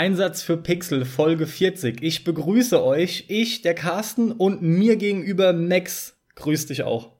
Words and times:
Einsatz 0.00 0.40
für 0.40 0.56
Pixel, 0.56 1.04
Folge 1.04 1.46
40. 1.46 2.02
Ich 2.02 2.24
begrüße 2.24 2.82
euch, 2.82 3.26
ich, 3.28 3.60
der 3.60 3.74
Carsten 3.74 4.32
und 4.32 4.62
mir 4.62 4.96
gegenüber 4.96 5.52
Max. 5.52 6.16
Grüß 6.36 6.64
dich 6.64 6.84
auch. 6.84 7.12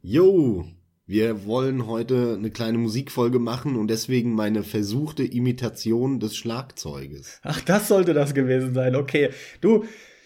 Jo, 0.00 0.64
wir 1.04 1.44
wollen 1.44 1.86
heute 1.86 2.36
eine 2.38 2.50
kleine 2.50 2.78
Musikfolge 2.78 3.38
machen 3.38 3.76
und 3.76 3.88
deswegen 3.88 4.34
meine 4.34 4.62
versuchte 4.62 5.24
Imitation 5.24 6.20
des 6.20 6.34
Schlagzeuges. 6.36 7.38
Ach, 7.42 7.60
das 7.60 7.88
sollte 7.88 8.14
das 8.14 8.32
gewesen 8.32 8.72
sein. 8.72 8.96
Okay, 8.96 9.28
du 9.60 9.84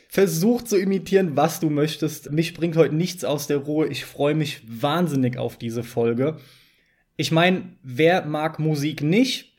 versuch 0.08 0.62
zu 0.62 0.78
imitieren, 0.78 1.34
was 1.34 1.58
du 1.58 1.70
möchtest. 1.70 2.30
Mich 2.30 2.54
bringt 2.54 2.76
heute 2.76 2.94
nichts 2.94 3.24
aus 3.24 3.48
der 3.48 3.56
Ruhe. 3.56 3.88
Ich 3.88 4.04
freue 4.04 4.36
mich 4.36 4.62
wahnsinnig 4.64 5.38
auf 5.38 5.56
diese 5.56 5.82
Folge. 5.82 6.36
Ich 7.16 7.32
meine, 7.32 7.76
wer 7.82 8.24
mag 8.26 8.60
Musik 8.60 9.02
nicht? 9.02 9.53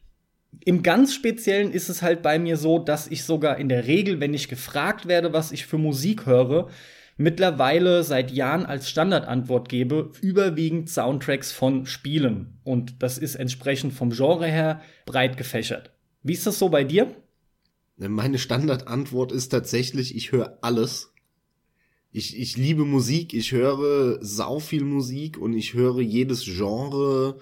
Im 0.63 0.83
ganz 0.83 1.13
Speziellen 1.13 1.71
ist 1.71 1.89
es 1.89 2.01
halt 2.01 2.21
bei 2.21 2.39
mir 2.39 2.57
so, 2.57 2.79
dass 2.79 3.07
ich 3.07 3.23
sogar 3.23 3.57
in 3.57 3.69
der 3.69 3.87
Regel, 3.87 4.19
wenn 4.19 4.33
ich 4.33 4.47
gefragt 4.47 5.07
werde, 5.07 5.33
was 5.33 5.51
ich 5.51 5.65
für 5.65 5.77
Musik 5.77 6.25
höre, 6.25 6.69
mittlerweile 7.17 8.03
seit 8.03 8.31
Jahren 8.31 8.65
als 8.65 8.89
Standardantwort 8.89 9.69
gebe, 9.69 10.11
überwiegend 10.21 10.89
Soundtracks 10.89 11.51
von 11.51 11.85
Spielen. 11.85 12.59
Und 12.63 13.01
das 13.01 13.17
ist 13.17 13.35
entsprechend 13.35 13.93
vom 13.93 14.11
Genre 14.11 14.47
her 14.47 14.81
breit 15.05 15.37
gefächert. 15.37 15.91
Wie 16.23 16.33
ist 16.33 16.47
das 16.47 16.59
so 16.59 16.69
bei 16.69 16.83
dir? 16.83 17.15
Meine 17.97 18.39
Standardantwort 18.39 19.31
ist 19.31 19.49
tatsächlich, 19.49 20.15
ich 20.15 20.31
höre 20.31 20.57
alles. 20.61 21.13
Ich, 22.11 22.37
ich 22.39 22.57
liebe 22.57 22.85
Musik, 22.85 23.33
ich 23.33 23.51
höre 23.51 24.17
sau 24.21 24.59
viel 24.59 24.83
Musik 24.83 25.37
und 25.37 25.53
ich 25.53 25.73
höre 25.73 25.99
jedes 25.99 26.43
Genre. 26.45 27.39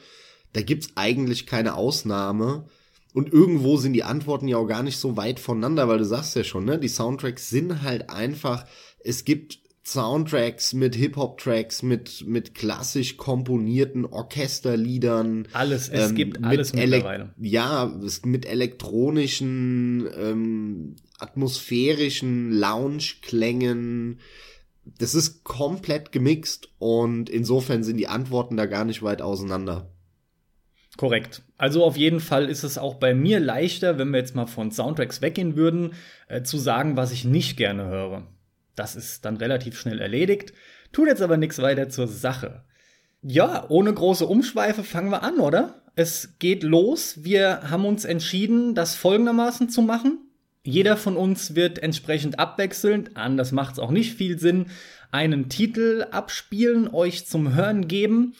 Da 0.52 0.62
gibt's 0.62 0.90
eigentlich 0.96 1.46
keine 1.48 1.76
Ausnahme. 1.76 2.66
Und 3.14 3.32
irgendwo 3.32 3.78
sind 3.78 3.94
die 3.94 4.04
Antworten 4.04 4.48
ja 4.48 4.58
auch 4.58 4.66
gar 4.66 4.84
nicht 4.84 4.98
so 4.98 5.16
weit 5.16 5.40
voneinander, 5.40 5.88
weil 5.88 6.00
du 6.00 6.06
sagst 6.06 6.36
ja 6.36 6.44
schon, 6.44 6.66
ne? 6.66 6.80
Die 6.80 6.88
Soundtracks 6.88 7.50
sind 7.50 7.84
halt 7.84 8.10
einfach, 8.10 8.66
es 9.04 9.24
gibt 9.24 9.60
Soundtracks 9.86 10.74
mit 10.74 10.96
Hip-Hop-Tracks, 10.96 11.84
mit, 11.84 12.26
mit 12.26 12.56
klassisch 12.56 13.18
komponierten 13.18 14.06
Orchesterliedern. 14.06 15.48
Alles, 15.52 15.90
es 15.90 16.10
ähm, 16.10 16.16
gibt 16.16 16.44
alles 16.44 16.74
mittlerweile. 16.74 17.34
Ja, 17.38 17.94
mit 18.24 18.46
elektronischen, 18.46 20.08
ähm, 20.18 20.96
atmosphärischen 21.20 22.52
Lounge-Klängen. 22.52 24.20
Das 24.86 25.16
ist 25.16 25.44
komplett 25.44 26.12
gemixt 26.12 26.70
und 26.80 27.30
insofern 27.30 27.84
sind 27.84 27.98
die 27.98 28.08
Antworten 28.08 28.58
da 28.58 28.66
gar 28.66 28.86
nicht 28.86 29.04
weit 29.04 29.22
auseinander. 29.22 29.93
Korrekt. 30.98 31.42
Also 31.58 31.84
auf 31.84 31.98
jeden 31.98 32.20
Fall 32.20 32.50
ist 32.50 32.64
es 32.64 32.78
auch 32.78 32.96
bei 32.96 33.14
mir 33.16 33.40
leichter, 33.40 33.98
wenn 33.98 34.12
wir 34.12 34.20
jetzt 34.20 34.36
mal 34.36 34.46
von 34.46 34.72
Soundtracks 34.72 35.22
weggehen 35.22 35.56
würden, 35.56 35.94
äh, 36.28 36.44
zu 36.44 36.58
sagen, 36.58 36.96
was 36.96 37.12
ich 37.12 37.26
nicht 37.26 37.58
gerne 37.58 37.86
höre. 37.88 38.28
Das 38.76 38.96
ist 38.96 39.26
dann 39.26 39.38
relativ 39.38 39.80
schnell 39.80 40.00
erledigt, 40.00 40.54
tut 40.92 41.08
jetzt 41.08 41.22
aber 41.22 41.38
nichts 41.38 41.60
weiter 41.60 41.90
zur 41.90 42.08
Sache. 42.08 42.64
Ja, 43.22 43.66
ohne 43.70 43.94
große 43.94 44.26
Umschweife 44.26 44.84
fangen 44.84 45.10
wir 45.10 45.24
an, 45.24 45.40
oder? 45.40 45.82
Es 45.96 46.38
geht 46.40 46.64
los. 46.64 47.24
Wir 47.24 47.70
haben 47.70 47.86
uns 47.86 48.04
entschieden, 48.04 48.76
das 48.76 48.96
folgendermaßen 48.96 49.70
zu 49.70 49.82
machen. 49.82 50.20
Jeder 50.64 50.98
von 50.98 51.18
uns 51.18 51.56
wird 51.56 51.80
entsprechend 51.80 52.40
abwechselnd, 52.40 53.18
anders 53.18 53.52
macht 53.52 53.74
es 53.74 53.80
auch 53.80 53.92
nicht 53.92 54.14
viel 54.14 54.40
Sinn, 54.40 54.68
einen 55.12 55.50
Titel 55.50 56.08
abspielen, 56.10 56.88
euch 56.88 57.28
zum 57.28 57.54
Hören 57.54 57.88
geben 57.88 58.34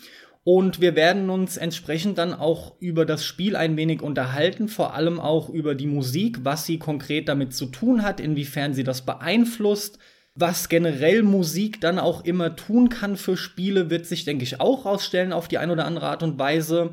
und 0.44 0.82
wir 0.82 0.96
werden 0.96 1.30
uns 1.30 1.56
entsprechend 1.56 2.18
dann 2.18 2.34
auch 2.34 2.74
über 2.80 3.06
das 3.06 3.24
Spiel 3.24 3.56
ein 3.56 3.78
wenig 3.78 4.02
unterhalten, 4.02 4.68
vor 4.68 4.94
allem 4.94 5.20
auch 5.20 5.50
über 5.50 5.74
die 5.74 5.88
Musik, 5.88 6.40
was 6.44 6.66
sie 6.66 6.80
konkret 6.80 7.30
damit 7.30 7.54
zu 7.54 7.68
tun 7.68 8.04
hat, 8.04 8.20
inwiefern 8.20 8.74
sie 8.74 8.84
das 8.84 9.04
beeinflusst. 9.04 10.00
Was 10.36 10.68
generell 10.68 11.24
Musik 11.24 11.80
dann 11.80 11.98
auch 12.00 12.26
immer 12.26 12.56
tun 12.56 12.90
kann 12.90 13.16
für 13.16 13.38
Spiele, 13.38 13.90
wird 13.90 14.06
sich, 14.06 14.26
denke 14.26 14.44
ich, 14.44 14.60
auch 14.60 14.86
rausstellen 14.86 15.32
auf 15.32 15.48
die 15.48 15.60
eine 15.60 15.72
oder 15.72 15.86
andere 15.86 16.08
Art 16.08 16.24
und 16.24 16.40
Weise. 16.40 16.92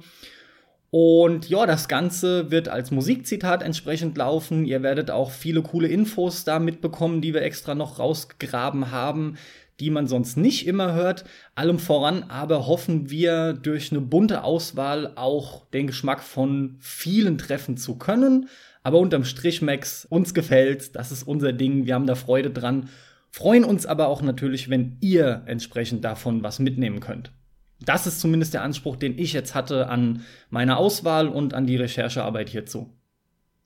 Und 0.91 1.49
ja, 1.49 1.67
das 1.67 1.89
Ganze 1.89 2.51
wird 2.51 2.69
als 2.69 2.91
Musikzitat 2.91 3.63
entsprechend 3.63 4.17
laufen. 4.19 4.65
Ihr 4.65 4.83
werdet 4.83 5.11
auch 5.11 5.31
viele 5.31 5.63
coole 5.63 5.89
Infos 5.89 6.45
da 6.45 6.59
mitbekommen, 6.59 7.21
die 7.21 7.33
wir 7.33 7.43
extra 7.43 7.75
noch 7.75 7.99
rausgegraben 7.99 8.91
haben 8.91 9.39
die 9.81 9.91
man 9.91 10.07
sonst 10.07 10.37
nicht 10.37 10.67
immer 10.67 10.95
hört. 10.95 11.25
Allem 11.55 11.79
voran 11.79 12.25
aber 12.25 12.67
hoffen 12.67 13.11
wir 13.11 13.55
durch 13.55 13.91
eine 13.91 14.01
bunte 14.01 14.45
Auswahl 14.45 15.13
auch 15.17 15.67
den 15.71 15.87
Geschmack 15.87 16.23
von 16.23 16.77
vielen 16.79 17.39
treffen 17.39 17.77
zu 17.77 17.97
können. 17.97 18.49
Aber 18.83 18.99
unterm 18.99 19.25
Strich, 19.25 19.63
Max, 19.63 20.05
uns 20.05 20.35
gefällt, 20.35 20.95
das 20.97 21.13
ist 21.13 21.23
unser 21.23 21.53
Ding, 21.53 21.87
wir 21.87 21.95
haben 21.95 22.07
da 22.07 22.15
Freude 22.15 22.51
dran. 22.51 22.89
Freuen 23.31 23.65
uns 23.65 23.87
aber 23.87 24.09
auch 24.09 24.23
natürlich, 24.23 24.71
wenn 24.71 24.97
ihr 25.01 25.43
entsprechend 25.47 26.05
davon 26.05 26.43
was 26.43 26.59
mitnehmen 26.59 27.01
könnt. 27.01 27.33
Das 27.81 28.07
ist 28.07 28.21
zumindest 28.21 28.53
der 28.55 28.63
Anspruch, 28.63 28.97
den 28.97 29.19
ich 29.19 29.33
jetzt 29.33 29.55
hatte 29.55 29.89
an 29.89 30.23
meine 30.51 30.77
Auswahl 30.77 31.29
und 31.29 31.55
an 31.55 31.67
die 31.67 31.77
Recherchearbeit 31.77 32.51
hierzu 32.51 32.93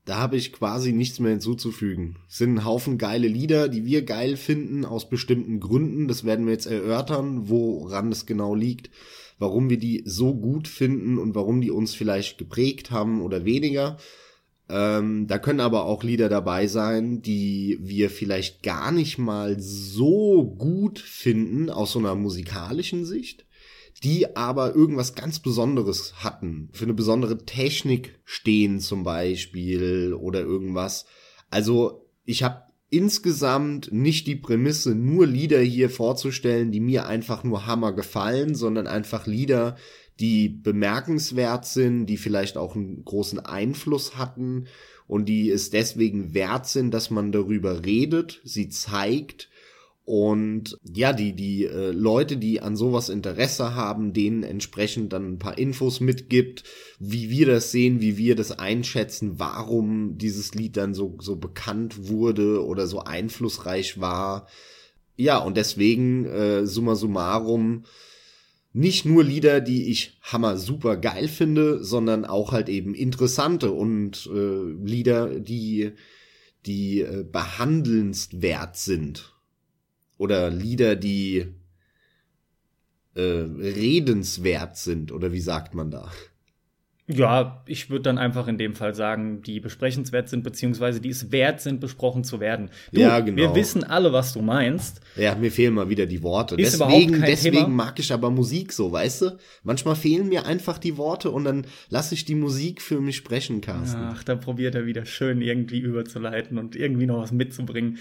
da 0.04 0.16
habe 0.16 0.37
ich 0.37 0.53
quasi 0.53 0.92
nichts 0.92 1.19
mehr 1.19 1.31
hinzuzufügen. 1.31 2.16
Es 2.28 2.38
sind 2.38 2.54
ein 2.54 2.65
Haufen 2.65 2.98
geile 2.98 3.26
Lieder, 3.26 3.69
die 3.69 3.87
wir 3.87 4.03
geil 4.03 4.37
finden, 4.37 4.84
aus 4.84 5.09
bestimmten 5.09 5.60
Gründen. 5.60 6.09
Das 6.09 6.25
werden 6.25 6.44
wir 6.44 6.53
jetzt 6.53 6.66
erörtern, 6.66 7.48
woran 7.48 8.12
es 8.12 8.26
genau 8.26 8.54
liegt, 8.54 8.91
warum 9.38 9.70
wir 9.70 9.78
die 9.78 10.03
so 10.04 10.34
gut 10.34 10.69
finden 10.69 11.19
und 11.19 11.34
warum 11.34 11.62
die 11.62 11.70
uns 11.70 11.94
vielleicht 11.94 12.37
geprägt 12.37 12.91
haben 12.91 13.22
oder 13.22 13.47
weniger. 13.47 13.97
Ähm, 14.69 15.26
da 15.26 15.38
können 15.38 15.60
aber 15.60 15.87
auch 15.87 16.03
Lieder 16.03 16.28
dabei 16.28 16.66
sein, 16.66 17.22
die 17.22 17.78
wir 17.81 18.10
vielleicht 18.10 18.62
gar 18.62 18.93
nicht 18.93 19.19
mal 19.19 19.59
so 19.59 20.44
gut 20.59 20.98
finden 20.98 21.70
aus 21.70 21.93
so 21.93 21.98
einer 21.98 22.14
musikalischen 22.14 23.06
Sicht 23.06 23.47
die 24.03 24.37
aber 24.37 24.75
irgendwas 24.75 25.15
ganz 25.15 25.38
Besonderes 25.38 26.15
hatten, 26.25 26.69
für 26.72 26.84
eine 26.84 26.94
besondere 26.94 27.44
Technik 27.44 28.19
stehen 28.25 28.81
zum 28.81 29.05
Beispiel 29.05 30.15
oder 30.15 30.41
irgendwas. 30.41 31.06
Also 31.50 32.09
ich 32.25 32.43
habe 32.43 32.62
insgesamt 32.91 33.93
nicht 33.93 34.27
die 34.27 34.37
Prämisse, 34.37 34.94
nur 34.94 35.27
Lieder 35.27 35.60
hier 35.60 35.91
vorzustellen, 35.91 36.71
die 36.71 36.81
mir 36.81 37.06
einfach 37.06 37.44
nur 37.44 37.66
Hammer 37.66 37.93
gefallen, 37.93 38.55
sondern 38.55 38.87
einfach 38.87 39.27
Lieder, 39.27 39.77
die 40.21 40.49
bemerkenswert 40.49 41.66
sind, 41.66 42.06
die 42.06 42.16
vielleicht 42.16 42.56
auch 42.56 42.76
einen 42.76 43.05
großen 43.05 43.41
Einfluss 43.41 44.16
hatten 44.16 44.66
und 45.06 45.28
die 45.28 45.50
es 45.50 45.71
deswegen 45.71 46.34
wert 46.34 46.66
sind, 46.66 46.93
dass 46.93 47.11
man 47.11 47.32
darüber 47.32 47.84
redet, 47.84 48.41
sie 48.44 48.69
zeigt 48.69 49.49
und 50.04 50.76
ja, 50.94 51.15
die, 51.15 51.34
die 51.34 51.65
äh, 51.65 51.91
Leute, 51.91 52.37
die 52.37 52.60
an 52.60 52.76
sowas 52.76 53.09
Interesse 53.09 53.75
haben, 53.75 54.12
denen 54.12 54.42
entsprechend 54.42 55.15
dann 55.15 55.32
ein 55.32 55.38
paar 55.38 55.56
Infos 55.56 56.00
mitgibt, 56.00 56.65
wie 56.98 57.31
wir 57.31 57.47
das 57.47 57.70
sehen, 57.70 58.03
wie 58.03 58.19
wir 58.19 58.37
das 58.37 58.53
einschätzen, 58.53 59.38
warum 59.38 60.19
dieses 60.19 60.54
Lied 60.54 60.76
dann 60.76 60.93
so, 60.93 61.16
so 61.20 61.37
bekannt 61.37 62.09
wurde 62.09 62.62
oder 62.66 62.87
so 62.87 63.00
einflussreich 63.00 63.98
war. 63.98 64.47
Ja, 65.16 65.38
und 65.38 65.56
deswegen, 65.56 66.26
äh, 66.26 66.66
summa 66.66 66.97
summarum, 66.97 67.84
nicht 68.75 69.06
nur 69.06 69.25
Lieder, 69.25 69.62
die 69.62 69.91
ich 69.91 70.19
hammer 70.20 70.59
super 70.59 70.98
geil 70.98 71.28
finde, 71.28 71.82
sondern 71.82 72.26
auch 72.26 72.53
halt 72.53 72.69
eben 72.69 72.94
interessante 72.94 73.70
und 73.72 74.28
äh, 74.34 74.84
Lieder, 74.84 75.41
die, 75.41 75.93
die 76.66 77.00
äh, 77.00 77.25
behandelnswert 77.25 78.76
sind 78.76 79.34
oder 80.19 80.50
Lieder, 80.50 80.97
die 80.97 81.47
äh, 83.14 83.20
redenswert 83.20 84.76
sind, 84.76 85.12
oder 85.12 85.32
wie 85.32 85.41
sagt 85.41 85.75
man 85.75 85.91
da? 85.91 86.10
Ja, 87.06 87.62
ich 87.66 87.91
würde 87.91 88.04
dann 88.04 88.16
einfach 88.16 88.48
in 88.48 88.56
dem 88.56 88.75
Fall 88.75 88.94
sagen, 88.94 89.43
die 89.43 89.61
besprechenswert 89.61 90.31
sind, 90.31 90.43
beziehungsweise 90.43 91.02
die 91.02 91.11
es 91.11 91.31
wert 91.31 91.61
sind, 91.61 91.78
besprochen 91.78 92.25
zu 92.25 92.40
werden. 92.40 92.70
Du, 92.93 93.02
ja, 93.02 93.20
genau. 93.20 93.37
Wir 93.37 93.55
wissen 93.55 93.84
alle, 93.84 94.14
was 94.14 94.32
du 94.32 94.40
meinst. 94.40 95.02
Ja, 95.14 95.34
mir 95.34 95.52
fehlen 95.52 95.75
mal 95.75 95.90
wieder 95.90 96.06
die 96.06 96.22
Worte. 96.22 96.55
Ist 96.55 96.81
deswegen 96.81 97.20
deswegen 97.20 97.56
Thema. 97.56 97.69
mag 97.69 97.99
ich 97.99 98.10
aber 98.10 98.31
Musik 98.31 98.72
so, 98.72 98.90
weißt 98.90 99.20
du? 99.20 99.38
Manchmal 99.64 99.96
fehlen 99.96 100.31
mir 100.31 100.46
einfach 100.46 100.78
die 100.78 100.96
Worte 100.96 101.31
und 101.31 101.44
dann 101.44 101.67
lasse 101.90 102.14
ich 102.14 102.25
die 102.25 102.34
Musik 102.37 102.81
für 102.81 103.02
mich 103.02 103.17
sprechen, 103.17 103.60
Carsten. 103.60 104.00
Ach, 104.00 104.25
da 104.25 104.34
probiert 104.34 104.75
er 104.75 104.87
wieder 104.87 105.05
schön 105.05 105.43
irgendwie 105.43 105.81
überzuleiten 105.81 106.56
und 106.56 106.75
irgendwie 106.75 107.05
noch 107.05 107.19
was 107.19 107.32
mitzubringen. 107.32 107.99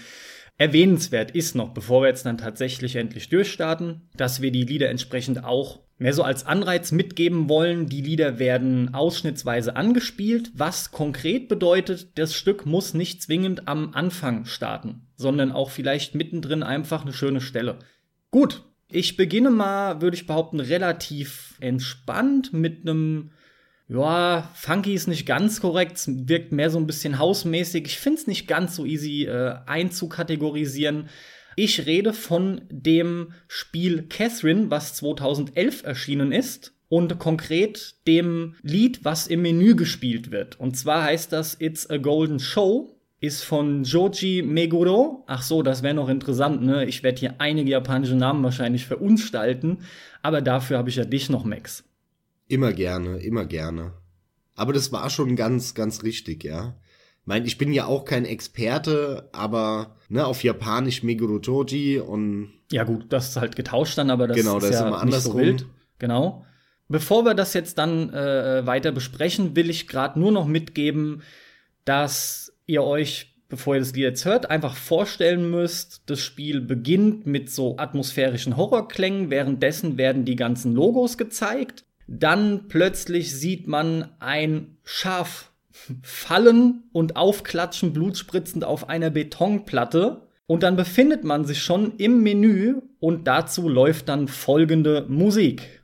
Erwähnenswert 0.56 1.32
ist 1.32 1.56
noch, 1.56 1.70
bevor 1.70 2.02
wir 2.02 2.08
jetzt 2.08 2.26
dann 2.26 2.38
tatsächlich 2.38 2.96
endlich 2.96 3.28
durchstarten, 3.28 4.08
dass 4.16 4.40
wir 4.40 4.52
die 4.52 4.62
Lieder 4.62 4.88
entsprechend 4.88 5.42
auch 5.42 5.80
mehr 5.98 6.12
so 6.12 6.22
als 6.22 6.46
Anreiz 6.46 6.92
mitgeben 6.92 7.48
wollen. 7.48 7.88
Die 7.88 8.02
Lieder 8.02 8.38
werden 8.38 8.94
ausschnittsweise 8.94 9.74
angespielt, 9.74 10.52
was 10.54 10.92
konkret 10.92 11.48
bedeutet, 11.48 12.18
das 12.18 12.34
Stück 12.34 12.66
muss 12.66 12.94
nicht 12.94 13.22
zwingend 13.22 13.66
am 13.66 13.94
Anfang 13.94 14.44
starten, 14.44 15.08
sondern 15.16 15.50
auch 15.50 15.70
vielleicht 15.70 16.14
mittendrin 16.14 16.62
einfach 16.62 17.02
eine 17.02 17.12
schöne 17.12 17.40
Stelle. 17.40 17.78
Gut, 18.30 18.62
ich 18.88 19.16
beginne 19.16 19.50
mal, 19.50 20.02
würde 20.02 20.16
ich 20.16 20.26
behaupten, 20.26 20.60
relativ 20.60 21.56
entspannt 21.60 22.52
mit 22.52 22.82
einem 22.82 23.30
Ja, 23.86 24.50
funky 24.54 24.94
ist 24.94 25.08
nicht 25.08 25.26
ganz 25.26 25.60
korrekt, 25.60 25.98
es 25.98 26.08
wirkt 26.08 26.52
mehr 26.52 26.70
so 26.70 26.78
ein 26.78 26.86
bisschen 26.86 27.18
hausmäßig. 27.18 27.84
Ich 27.84 27.98
finde 27.98 28.20
es 28.20 28.26
nicht 28.26 28.48
ganz 28.48 28.76
so 28.76 28.86
easy 28.86 29.24
äh, 29.24 29.56
einzukategorisieren. 29.66 31.10
Ich 31.56 31.84
rede 31.84 32.14
von 32.14 32.62
dem 32.70 33.32
Spiel 33.46 34.04
Catherine, 34.08 34.70
was 34.70 34.94
2011 34.94 35.84
erschienen 35.84 36.32
ist 36.32 36.72
und 36.88 37.18
konkret 37.18 37.96
dem 38.06 38.54
Lied, 38.62 39.04
was 39.04 39.26
im 39.26 39.42
Menü 39.42 39.76
gespielt 39.76 40.30
wird. 40.30 40.58
Und 40.58 40.76
zwar 40.76 41.04
heißt 41.04 41.32
das 41.32 41.60
It's 41.60 41.88
a 41.90 41.98
Golden 41.98 42.40
Show, 42.40 42.98
ist 43.20 43.44
von 43.44 43.84
Joji 43.84 44.42
Meguro. 44.42 45.24
Ach 45.26 45.42
so, 45.42 45.62
das 45.62 45.82
wäre 45.82 45.94
noch 45.94 46.08
interessant, 46.08 46.62
ne? 46.62 46.86
Ich 46.86 47.02
werde 47.02 47.20
hier 47.20 47.34
einige 47.38 47.70
japanische 47.70 48.16
Namen 48.16 48.42
wahrscheinlich 48.42 48.86
verunstalten, 48.86 49.78
aber 50.22 50.40
dafür 50.40 50.78
habe 50.78 50.88
ich 50.88 50.96
ja 50.96 51.04
dich 51.04 51.30
noch, 51.30 51.44
Max. 51.44 51.84
Immer 52.54 52.72
gerne, 52.72 53.18
immer 53.18 53.44
gerne. 53.44 53.94
Aber 54.54 54.72
das 54.72 54.92
war 54.92 55.10
schon 55.10 55.34
ganz, 55.36 55.74
ganz 55.74 56.02
richtig, 56.02 56.44
ja 56.44 56.76
meine, 57.24 57.46
ich 57.46 57.58
bin 57.58 57.72
ja 57.72 57.86
auch 57.86 58.04
kein 58.04 58.24
Experte, 58.24 59.28
aber 59.32 59.96
ne, 60.08 60.26
auf 60.26 60.44
Japanisch 60.44 61.02
Meguro 61.02 61.38
Toji 61.38 61.98
und. 61.98 62.52
Ja, 62.70 62.84
gut, 62.84 63.06
das 63.10 63.30
ist 63.30 63.36
halt 63.36 63.56
getauscht 63.56 63.98
dann, 63.98 64.10
aber 64.10 64.28
das 64.28 64.36
genau, 64.36 64.58
ist, 64.58 64.64
das 64.64 64.72
ja 64.72 64.80
ist 64.80 64.86
immer 64.86 65.00
andersrum. 65.00 65.32
So 65.32 65.38
wild. 65.38 65.66
Genau. 65.98 66.44
Bevor 66.88 67.24
wir 67.24 67.34
das 67.34 67.54
jetzt 67.54 67.78
dann 67.78 68.12
äh, 68.12 68.66
weiter 68.66 68.92
besprechen, 68.92 69.56
will 69.56 69.70
ich 69.70 69.88
gerade 69.88 70.18
nur 70.20 70.32
noch 70.32 70.46
mitgeben, 70.46 71.22
dass 71.86 72.52
ihr 72.66 72.82
euch, 72.82 73.34
bevor 73.48 73.74
ihr 73.74 73.80
das 73.80 73.94
Lied 73.94 74.02
jetzt 74.02 74.24
hört, 74.26 74.50
einfach 74.50 74.76
vorstellen 74.76 75.50
müsst, 75.50 76.02
das 76.06 76.20
Spiel 76.20 76.60
beginnt 76.60 77.26
mit 77.26 77.50
so 77.50 77.78
atmosphärischen 77.78 78.58
Horrorklängen, 78.58 79.30
währenddessen 79.30 79.96
werden 79.96 80.26
die 80.26 80.36
ganzen 80.36 80.74
Logos 80.74 81.16
gezeigt. 81.16 81.84
Dann 82.06 82.68
plötzlich 82.68 83.34
sieht 83.34 83.66
man 83.66 84.10
ein 84.20 84.76
Schaf 84.84 85.50
fallen 86.02 86.84
und 86.92 87.16
aufklatschen 87.16 87.92
blutspritzend 87.92 88.64
auf 88.64 88.88
einer 88.88 89.10
Betonplatte. 89.10 90.22
Und 90.46 90.62
dann 90.62 90.76
befindet 90.76 91.24
man 91.24 91.44
sich 91.44 91.62
schon 91.62 91.96
im 91.96 92.22
Menü 92.22 92.82
und 93.00 93.26
dazu 93.26 93.68
läuft 93.68 94.08
dann 94.08 94.28
folgende 94.28 95.06
Musik. 95.08 95.83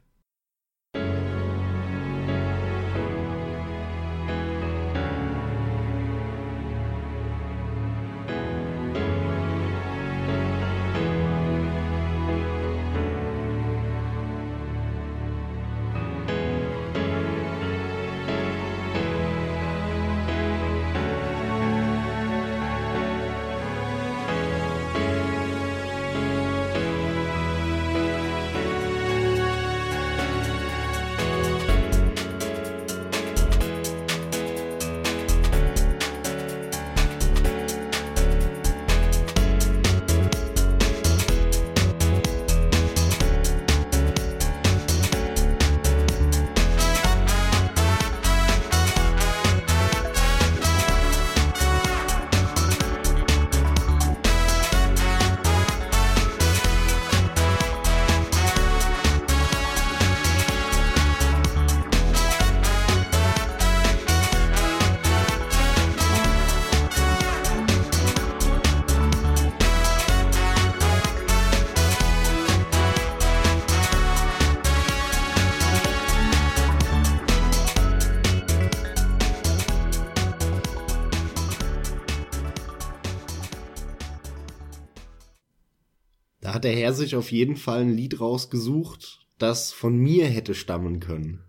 Hat 86.61 86.65
der 86.65 86.77
Herr 86.77 86.93
sich 86.93 87.17
auf 87.17 87.33
jeden 87.33 87.57
Fall 87.57 87.81
ein 87.81 87.97
Lied 87.97 88.21
rausgesucht, 88.21 89.21
das 89.39 89.73
von 89.73 89.97
mir 89.97 90.27
hätte 90.27 90.55
stammen 90.55 91.01
können. 91.01 91.43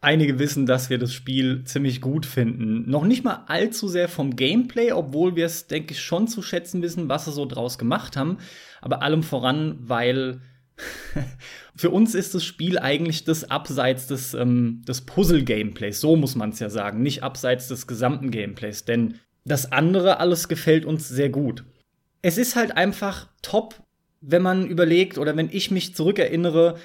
Einige 0.00 0.40
wissen, 0.40 0.66
dass 0.66 0.90
wir 0.90 0.98
das 0.98 1.14
Spiel 1.14 1.62
ziemlich 1.62 2.00
gut 2.00 2.26
finden. 2.26 2.90
Noch 2.90 3.04
nicht 3.04 3.22
mal 3.22 3.44
allzu 3.46 3.86
sehr 3.86 4.08
vom 4.08 4.34
Gameplay, 4.34 4.90
obwohl 4.90 5.36
wir 5.36 5.46
es, 5.46 5.68
denke 5.68 5.92
ich, 5.92 6.00
schon 6.00 6.26
zu 6.26 6.42
schätzen 6.42 6.82
wissen, 6.82 7.08
was 7.08 7.26
sie 7.26 7.32
so 7.32 7.46
draus 7.46 7.78
gemacht 7.78 8.16
haben. 8.16 8.38
Aber 8.80 9.00
allem 9.00 9.22
voran, 9.22 9.78
weil 9.78 10.40
für 11.76 11.90
uns 11.90 12.16
ist 12.16 12.34
das 12.34 12.44
Spiel 12.44 12.80
eigentlich 12.80 13.22
das 13.22 13.48
abseits 13.48 14.08
des, 14.08 14.34
ähm, 14.34 14.82
des 14.88 15.02
Puzzle-Gameplays. 15.02 16.00
So 16.00 16.16
muss 16.16 16.34
man 16.34 16.50
es 16.50 16.58
ja 16.58 16.68
sagen. 16.68 17.00
Nicht 17.00 17.22
abseits 17.22 17.68
des 17.68 17.86
gesamten 17.86 18.32
Gameplays. 18.32 18.84
Denn 18.86 19.20
das 19.44 19.70
andere 19.70 20.18
alles 20.18 20.48
gefällt 20.48 20.84
uns 20.84 21.08
sehr 21.08 21.28
gut. 21.28 21.64
Es 22.22 22.38
ist 22.38 22.56
halt 22.56 22.76
einfach 22.76 23.28
top 23.40 23.85
wenn 24.26 24.42
man 24.42 24.66
überlegt 24.66 25.18
oder 25.18 25.36
wenn 25.36 25.48
ich 25.50 25.70
mich 25.70 25.94
zurückerinnere, 25.94 26.76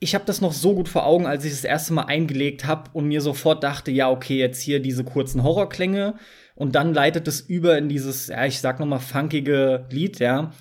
ich 0.00 0.14
habe 0.14 0.24
das 0.26 0.40
noch 0.40 0.52
so 0.52 0.74
gut 0.74 0.88
vor 0.88 1.06
Augen, 1.06 1.26
als 1.26 1.44
ich 1.44 1.52
das 1.52 1.64
erste 1.64 1.94
Mal 1.94 2.02
eingelegt 2.02 2.66
habe 2.66 2.90
und 2.92 3.06
mir 3.06 3.20
sofort 3.20 3.62
dachte, 3.62 3.90
ja, 3.90 4.10
okay, 4.10 4.38
jetzt 4.38 4.60
hier 4.60 4.80
diese 4.80 5.04
kurzen 5.04 5.44
Horrorklänge 5.44 6.14
und 6.56 6.74
dann 6.74 6.92
leitet 6.92 7.28
es 7.28 7.40
über 7.40 7.78
in 7.78 7.88
dieses, 7.88 8.26
ja, 8.26 8.44
ich 8.44 8.60
sag 8.60 8.80
noch 8.80 8.86
mal 8.86 8.98
funkige 8.98 9.86
Lied, 9.90 10.18
ja. 10.18 10.52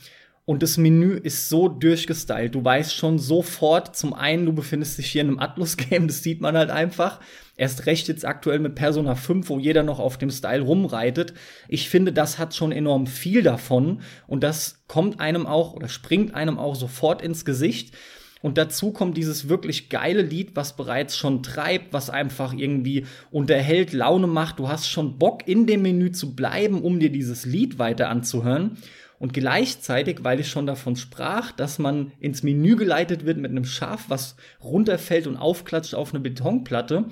Und 0.46 0.62
das 0.62 0.78
Menü 0.78 1.14
ist 1.16 1.48
so 1.48 1.70
durchgestylt. 1.70 2.54
Du 2.54 2.66
weißt 2.66 2.94
schon 2.94 3.18
sofort, 3.18 3.96
zum 3.96 4.14
einen, 4.14 4.46
du 4.46 4.52
befindest 4.52 4.98
dich 4.98 5.10
hier 5.10 5.22
in 5.22 5.30
einem 5.30 5.40
Atlus-Game, 5.40 6.08
das 6.08 6.22
sieht 6.22 6.42
man 6.42 6.58
halt 6.58 6.70
einfach. 6.70 7.22
Erst 7.56 7.86
recht 7.86 8.10
jetzt 8.10 8.26
aktuell 8.26 8.60
mit 8.60 8.76
Persona 8.76 9.16
5, 9.16 9.48
wo 9.48 9.60
jeder 9.60 9.84
noch 9.84 10.00
auf 10.00 10.18
dem 10.18 10.32
Style 10.32 10.64
rumreitet. 10.64 11.34
Ich 11.70 11.88
finde, 11.88 12.12
das 12.12 12.40
hat 12.40 12.56
schon 12.56 12.74
enorm 12.74 13.08
viel 13.08 13.42
davon. 13.42 14.02
Und 14.28 14.44
das 14.44 14.84
kommt 14.88 15.22
einem 15.22 15.46
auch 15.46 15.74
oder 15.74 15.88
springt 15.88 16.34
einem 16.36 16.60
auch 16.60 16.76
sofort 16.76 17.22
ins 17.22 17.46
Gesicht. 17.46 17.96
Und 18.42 18.58
dazu 18.58 18.92
kommt 18.92 19.16
dieses 19.16 19.48
wirklich 19.48 19.88
geile 19.88 20.22
Lied, 20.22 20.58
was 20.58 20.76
bereits 20.76 21.16
schon 21.16 21.44
treibt, 21.44 21.94
was 21.94 22.10
einfach 22.10 22.52
irgendwie 22.52 23.06
unterhält, 23.32 23.94
Laune 23.94 24.28
macht. 24.28 24.60
Du 24.60 24.68
hast 24.68 24.90
schon 24.90 25.18
Bock, 25.18 25.48
in 25.48 25.66
dem 25.66 25.84
Menü 25.84 26.12
zu 26.12 26.36
bleiben, 26.36 26.82
um 26.82 27.00
dir 27.00 27.10
dieses 27.10 27.46
Lied 27.46 27.80
weiter 27.80 28.10
anzuhören. 28.10 28.78
Und 29.24 29.34
gleichzeitig, 29.34 30.26
weil 30.26 30.42
ich 30.42 30.50
schon 30.50 30.68
davon 30.68 30.98
sprach, 30.98 31.54
dass 31.54 31.80
man 31.80 32.12
ins 32.20 32.44
Menü 32.44 32.76
geleitet 32.76 33.26
wird 33.26 33.38
mit 33.38 33.52
einem 33.52 33.64
Schaf, 33.64 34.10
was 34.10 34.36
runterfällt 34.62 35.28
und 35.28 35.38
aufklatscht 35.38 35.96
auf 35.96 36.14
eine 36.14 36.20
Betonplatte, 36.20 37.06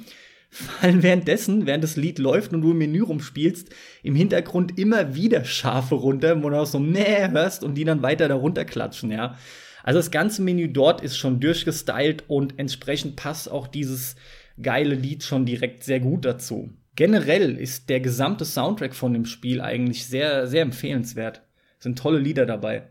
fallen 0.50 1.03
währenddessen, 1.03 1.65
während 1.68 1.86
das 1.86 1.96
Lied 1.96 2.20
läuft 2.20 2.51
und 2.51 2.63
du 2.63 2.72
im 2.72 2.80
Menü 2.80 3.03
rumspielst, 3.03 3.70
im 4.03 4.13
Hintergrund 4.13 4.77
immer 4.77 5.15
wieder 5.15 5.46
Schafe 5.46 5.96
runter, 5.96 6.44
wo 6.44 6.50
du 6.50 6.60
auch 6.60 6.65
so 6.65 6.80
Mäh 6.80 7.30
hörst 7.32 7.63
und 7.63 7.75
die 7.75 7.86
dann 7.86 8.01
weiter 8.01 8.27
darunter 8.27 8.65
klatschen, 8.65 9.10
ja. 9.10 9.38
Also 9.82 9.98
das 10.00 10.12
ganze 10.12 10.41
Menü 10.41 10.68
dort 10.68 11.00
ist 11.00 11.15
schon 11.15 11.39
durchgestylt 11.39 12.25
und 12.27 12.60
entsprechend 12.60 13.15
passt 13.15 13.50
auch 13.50 13.68
dieses 13.68 14.18
geile 14.62 14.96
Lied 14.96 15.24
schon 15.24 15.46
direkt 15.46 15.86
sehr 15.86 16.01
gut 16.01 16.25
dazu. 16.25 16.72
Generell 16.98 17.56
ist 17.56 17.88
der 17.88 18.01
gesamte 18.01 18.44
Soundtrack 18.44 18.96
von 18.96 19.13
dem 19.13 19.24
Spiel 19.24 19.62
eigentlich 19.62 20.08
sehr, 20.08 20.46
sehr 20.48 20.63
empfehlenswert 20.63 21.44
sind 21.81 21.97
tolle 21.97 22.19
Lieder 22.19 22.45
dabei. 22.45 22.89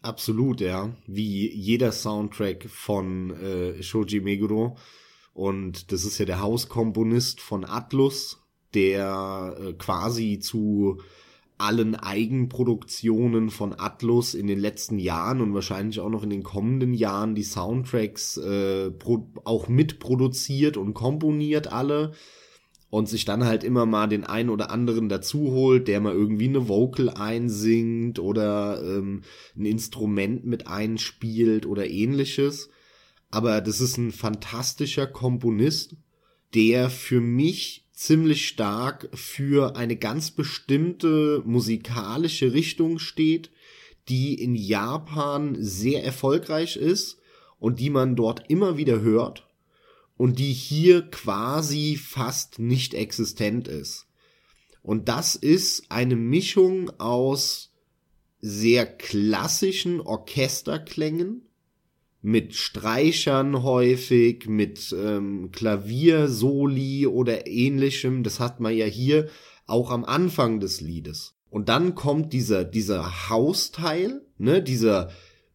Absolut, 0.00 0.60
ja. 0.60 0.94
Wie 1.06 1.52
jeder 1.52 1.92
Soundtrack 1.92 2.66
von 2.70 3.30
äh, 3.30 3.82
Shoji 3.82 4.20
Meguro. 4.20 4.78
Und 5.34 5.92
das 5.92 6.04
ist 6.04 6.18
ja 6.18 6.24
der 6.24 6.40
Hauskomponist 6.40 7.40
von 7.40 7.64
Atlus, 7.64 8.42
der 8.72 9.56
äh, 9.60 9.72
quasi 9.74 10.38
zu 10.38 11.00
allen 11.58 11.94
Eigenproduktionen 11.94 13.50
von 13.50 13.74
Atlus 13.78 14.34
in 14.34 14.46
den 14.46 14.58
letzten 14.58 14.98
Jahren 14.98 15.40
und 15.40 15.54
wahrscheinlich 15.54 16.00
auch 16.00 16.10
noch 16.10 16.22
in 16.22 16.30
den 16.30 16.42
kommenden 16.42 16.94
Jahren 16.94 17.34
die 17.34 17.42
Soundtracks 17.42 18.36
äh, 18.36 18.92
auch 19.44 19.68
mitproduziert 19.68 20.76
und 20.76 20.94
komponiert 20.94 21.72
alle 21.72 22.12
und 22.96 23.10
sich 23.10 23.26
dann 23.26 23.44
halt 23.44 23.62
immer 23.62 23.84
mal 23.84 24.06
den 24.06 24.24
einen 24.24 24.48
oder 24.48 24.70
anderen 24.70 25.10
dazu 25.10 25.50
holt, 25.50 25.86
der 25.86 26.00
mal 26.00 26.14
irgendwie 26.14 26.48
eine 26.48 26.66
Vocal 26.66 27.10
einsingt 27.10 28.18
oder 28.18 28.82
ähm, 28.82 29.20
ein 29.54 29.66
Instrument 29.66 30.46
mit 30.46 30.66
einspielt 30.66 31.66
oder 31.66 31.90
ähnliches. 31.90 32.70
Aber 33.30 33.60
das 33.60 33.82
ist 33.82 33.98
ein 33.98 34.12
fantastischer 34.12 35.06
Komponist, 35.06 35.96
der 36.54 36.88
für 36.88 37.20
mich 37.20 37.86
ziemlich 37.92 38.48
stark 38.48 39.10
für 39.12 39.76
eine 39.76 39.96
ganz 39.96 40.30
bestimmte 40.30 41.42
musikalische 41.44 42.54
Richtung 42.54 42.98
steht, 42.98 43.50
die 44.08 44.42
in 44.42 44.54
Japan 44.54 45.54
sehr 45.58 46.02
erfolgreich 46.02 46.76
ist 46.76 47.18
und 47.58 47.78
die 47.78 47.90
man 47.90 48.16
dort 48.16 48.48
immer 48.48 48.78
wieder 48.78 49.02
hört 49.02 49.45
und 50.16 50.38
die 50.38 50.52
hier 50.52 51.02
quasi 51.02 51.96
fast 51.96 52.58
nicht 52.58 52.94
existent 52.94 53.68
ist. 53.68 54.06
Und 54.82 55.08
das 55.08 55.34
ist 55.34 55.90
eine 55.90 56.16
Mischung 56.16 56.90
aus 56.98 57.72
sehr 58.40 58.86
klassischen 58.86 60.00
Orchesterklängen 60.00 61.42
mit 62.22 62.54
Streichern 62.54 63.62
häufig, 63.62 64.46
mit 64.48 64.94
ähm, 64.98 65.50
Klaviersoli 65.52 67.06
oder 67.06 67.46
ähnlichem. 67.46 68.22
Das 68.22 68.40
hat 68.40 68.60
man 68.60 68.76
ja 68.76 68.86
hier 68.86 69.28
auch 69.66 69.90
am 69.90 70.04
Anfang 70.04 70.60
des 70.60 70.80
Liedes. 70.80 71.34
Und 71.50 71.68
dann 71.68 71.94
kommt 71.94 72.32
dieser, 72.32 72.64
dieser 72.64 73.28
Hausteil, 73.30 74.22
ne, 74.38 74.62
dieser 74.62 75.10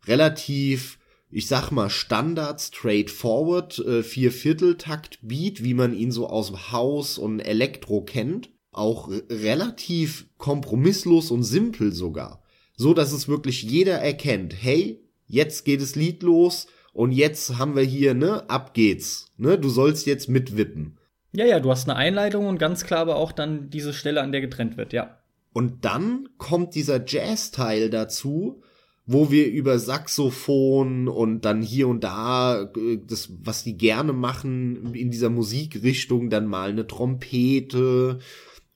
relativ, 0.05 0.97
ich 1.31 1.47
sag 1.47 1.71
mal, 1.71 1.89
Standard, 1.89 2.59
straightforward, 2.59 3.79
äh, 3.79 4.03
Viervierteltakt-Beat, 4.03 5.63
wie 5.63 5.73
man 5.73 5.93
ihn 5.93 6.11
so 6.11 6.27
aus 6.27 6.71
Haus 6.71 7.17
und 7.17 7.39
Elektro 7.39 8.01
kennt. 8.01 8.49
Auch 8.71 9.09
relativ 9.29 10.27
kompromisslos 10.37 11.31
und 11.31 11.43
simpel 11.43 11.93
sogar. 11.93 12.43
So 12.75 12.93
dass 12.93 13.11
es 13.11 13.27
wirklich 13.27 13.63
jeder 13.63 13.99
erkennt, 13.99 14.55
hey, 14.57 15.01
jetzt 15.27 15.65
geht 15.65 15.81
das 15.81 15.95
Lied 15.95 16.23
los 16.23 16.67
und 16.93 17.11
jetzt 17.11 17.57
haben 17.57 17.75
wir 17.75 17.83
hier, 17.83 18.13
ne, 18.13 18.49
ab 18.49 18.73
geht's. 18.73 19.31
Ne, 19.37 19.57
du 19.57 19.69
sollst 19.69 20.05
jetzt 20.07 20.29
mitwippen. 20.29 20.97
Ja, 21.33 21.45
ja, 21.45 21.59
du 21.59 21.69
hast 21.71 21.89
eine 21.89 21.97
Einleitung 21.97 22.47
und 22.47 22.57
ganz 22.57 22.83
klar 22.83 22.99
aber 22.99 23.15
auch 23.15 23.31
dann 23.31 23.69
diese 23.69 23.93
Stelle, 23.93 24.21
an 24.21 24.31
der 24.31 24.41
getrennt 24.41 24.77
wird, 24.77 24.91
ja. 24.93 25.17
Und 25.53 25.85
dann 25.85 26.29
kommt 26.37 26.75
dieser 26.75 27.05
Jazz-Teil 27.05 27.89
dazu, 27.89 28.63
wo 29.11 29.31
wir 29.31 29.47
über 29.47 29.79
Saxophon 29.79 31.07
und 31.07 31.41
dann 31.45 31.61
hier 31.61 31.87
und 31.87 32.03
da 32.03 32.71
äh, 32.75 32.99
das, 33.05 33.29
was 33.43 33.63
die 33.63 33.77
gerne 33.77 34.13
machen 34.13 34.93
in 34.93 35.11
dieser 35.11 35.29
Musikrichtung, 35.29 36.29
dann 36.29 36.47
mal 36.47 36.69
eine 36.69 36.87
Trompete 36.87 38.19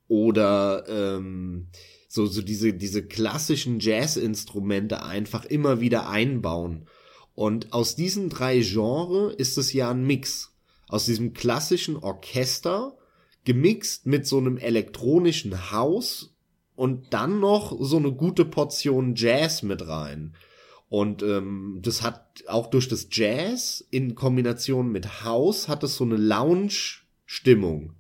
oder 0.07 0.85
ähm, 0.87 1.67
so, 2.07 2.25
so 2.25 2.41
diese, 2.41 2.73
diese 2.73 3.05
klassischen 3.05 3.79
Jazz-Instrumente 3.79 5.03
einfach 5.03 5.45
immer 5.45 5.81
wieder 5.81 6.09
einbauen. 6.09 6.87
Und 7.33 7.73
aus 7.73 7.95
diesen 7.95 8.29
drei 8.29 8.59
Genres 8.59 9.35
ist 9.35 9.57
es 9.57 9.73
ja 9.73 9.91
ein 9.91 10.05
Mix. 10.05 10.53
Aus 10.87 11.05
diesem 11.05 11.33
klassischen 11.33 11.97
Orchester 11.97 12.97
gemixt 13.43 14.05
mit 14.05 14.25
so 14.25 14.37
einem 14.37 14.57
elektronischen 14.57 15.71
Haus 15.71 16.34
und 16.75 17.13
dann 17.13 17.39
noch 17.39 17.75
so 17.79 17.97
eine 17.97 18.11
gute 18.11 18.45
Portion 18.45 19.15
Jazz 19.15 19.63
mit 19.63 19.87
rein. 19.87 20.35
Und 20.89 21.23
ähm, 21.23 21.79
das 21.81 22.03
hat 22.03 22.43
auch 22.47 22.67
durch 22.67 22.87
das 22.87 23.07
Jazz 23.11 23.85
in 23.89 24.15
Kombination 24.15 24.91
mit 24.91 25.23
House 25.23 25.67
hat 25.67 25.83
es 25.83 25.95
so 25.95 26.03
eine 26.03 26.17
Lounge-Stimmung. 26.17 27.93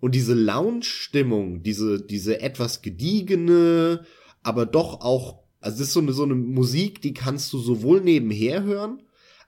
Und 0.00 0.14
diese 0.14 0.34
Lounge-Stimmung, 0.34 1.62
diese, 1.62 2.00
diese 2.00 2.40
etwas 2.40 2.82
gediegene, 2.82 4.04
aber 4.42 4.64
doch 4.64 5.00
auch, 5.00 5.40
also 5.60 5.78
das 5.78 5.88
ist 5.88 5.92
so 5.92 6.00
eine, 6.00 6.12
so 6.12 6.22
eine 6.22 6.34
Musik, 6.34 7.02
die 7.02 7.12
kannst 7.12 7.52
du 7.52 7.58
sowohl 7.58 8.00
nebenher 8.00 8.62
hören, 8.62 9.02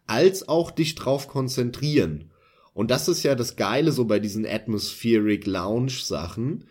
als 0.06 0.48
auch 0.48 0.70
dich 0.70 0.94
drauf 0.94 1.28
konzentrieren. 1.28 2.30
Und 2.74 2.90
das 2.90 3.08
ist 3.08 3.22
ja 3.22 3.34
das 3.34 3.56
Geile 3.56 3.92
so 3.92 4.06
bei 4.06 4.18
diesen 4.18 4.46
Atmospheric 4.46 5.46
Lounge 5.46 5.92
Sachen, 6.02 6.64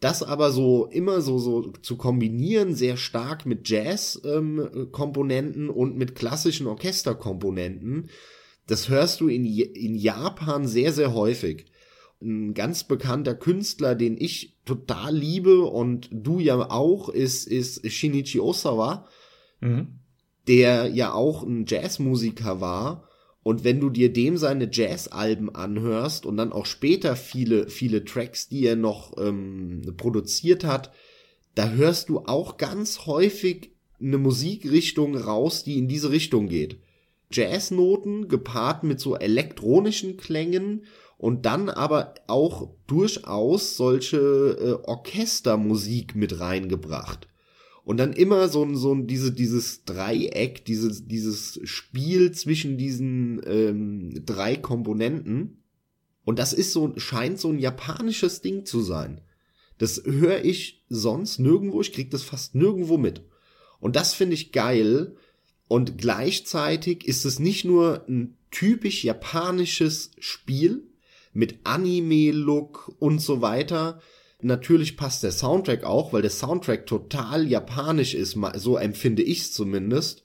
das 0.00 0.22
aber 0.22 0.50
so 0.50 0.86
immer 0.86 1.20
so, 1.20 1.38
so 1.38 1.72
zu 1.82 1.96
kombinieren, 1.96 2.74
sehr 2.74 2.96
stark 2.96 3.46
mit 3.46 3.68
Jazz-Komponenten 3.68 5.64
ähm, 5.64 5.70
und 5.70 5.96
mit 5.96 6.14
klassischen 6.14 6.66
Orchesterkomponenten, 6.66 8.10
das 8.66 8.88
hörst 8.88 9.20
du 9.20 9.28
in, 9.28 9.46
in 9.46 9.94
Japan 9.94 10.66
sehr, 10.66 10.92
sehr 10.92 11.14
häufig. 11.14 11.66
Ein 12.20 12.54
ganz 12.54 12.84
bekannter 12.84 13.34
Künstler, 13.34 13.94
den 13.94 14.16
ich 14.18 14.56
total 14.64 15.14
liebe 15.16 15.60
und 15.60 16.08
du 16.10 16.40
ja 16.40 16.70
auch, 16.70 17.08
ist, 17.08 17.46
ist 17.46 17.90
Shinichi 17.90 18.40
Osawa, 18.40 19.06
mhm. 19.60 20.00
der 20.48 20.88
ja 20.88 21.12
auch 21.12 21.42
ein 21.42 21.64
Jazzmusiker 21.66 22.60
war 22.60 23.06
und 23.46 23.62
wenn 23.62 23.78
du 23.78 23.90
dir 23.90 24.12
dem 24.12 24.38
seine 24.38 24.68
Jazz-Alben 24.72 25.54
anhörst 25.54 26.26
und 26.26 26.36
dann 26.36 26.52
auch 26.52 26.66
später 26.66 27.14
viele, 27.14 27.68
viele 27.68 28.04
Tracks, 28.04 28.48
die 28.48 28.66
er 28.66 28.74
noch 28.74 29.16
ähm, 29.18 29.82
produziert 29.96 30.64
hat, 30.64 30.90
da 31.54 31.68
hörst 31.70 32.08
du 32.08 32.24
auch 32.26 32.56
ganz 32.56 33.06
häufig 33.06 33.70
eine 34.00 34.18
Musikrichtung 34.18 35.16
raus, 35.16 35.62
die 35.62 35.78
in 35.78 35.86
diese 35.86 36.10
Richtung 36.10 36.48
geht. 36.48 36.80
Jazznoten 37.30 38.26
gepaart 38.26 38.82
mit 38.82 38.98
so 38.98 39.14
elektronischen 39.14 40.16
Klängen 40.16 40.84
und 41.16 41.46
dann 41.46 41.70
aber 41.70 42.14
auch 42.26 42.70
durchaus 42.88 43.76
solche 43.76 44.16
äh, 44.82 44.88
Orchestermusik 44.88 46.16
mit 46.16 46.40
reingebracht. 46.40 47.28
Und 47.86 47.98
dann 47.98 48.14
immer 48.14 48.48
so, 48.48 48.74
so 48.74 48.96
diese, 48.96 49.30
dieses 49.30 49.84
Dreieck, 49.84 50.64
dieses, 50.64 51.06
dieses 51.06 51.60
Spiel 51.62 52.32
zwischen 52.32 52.76
diesen 52.76 53.40
ähm, 53.46 54.24
drei 54.26 54.56
Komponenten. 54.56 55.62
Und 56.24 56.40
das 56.40 56.52
ist 56.52 56.72
so, 56.72 56.94
scheint 56.96 57.38
so 57.38 57.48
ein 57.48 57.60
japanisches 57.60 58.40
Ding 58.40 58.66
zu 58.66 58.80
sein. 58.82 59.20
Das 59.78 60.02
höre 60.04 60.44
ich 60.44 60.84
sonst 60.88 61.38
nirgendwo, 61.38 61.80
ich 61.80 61.92
krieg 61.92 62.10
das 62.10 62.24
fast 62.24 62.56
nirgendwo 62.56 62.98
mit. 62.98 63.22
Und 63.78 63.94
das 63.94 64.14
finde 64.14 64.34
ich 64.34 64.50
geil. 64.50 65.14
Und 65.68 65.96
gleichzeitig 65.96 67.06
ist 67.06 67.24
es 67.24 67.38
nicht 67.38 67.64
nur 67.64 68.04
ein 68.08 68.36
typisch 68.50 69.04
japanisches 69.04 70.10
Spiel 70.18 70.88
mit 71.32 71.60
Anime-Look 71.62 72.96
und 72.98 73.20
so 73.20 73.42
weiter, 73.42 74.00
Natürlich 74.42 74.96
passt 74.96 75.22
der 75.22 75.32
Soundtrack 75.32 75.84
auch, 75.84 76.12
weil 76.12 76.22
der 76.22 76.30
Soundtrack 76.30 76.86
total 76.86 77.46
japanisch 77.48 78.14
ist, 78.14 78.38
so 78.56 78.76
empfinde 78.76 79.22
ich 79.22 79.40
es 79.40 79.52
zumindest. 79.52 80.24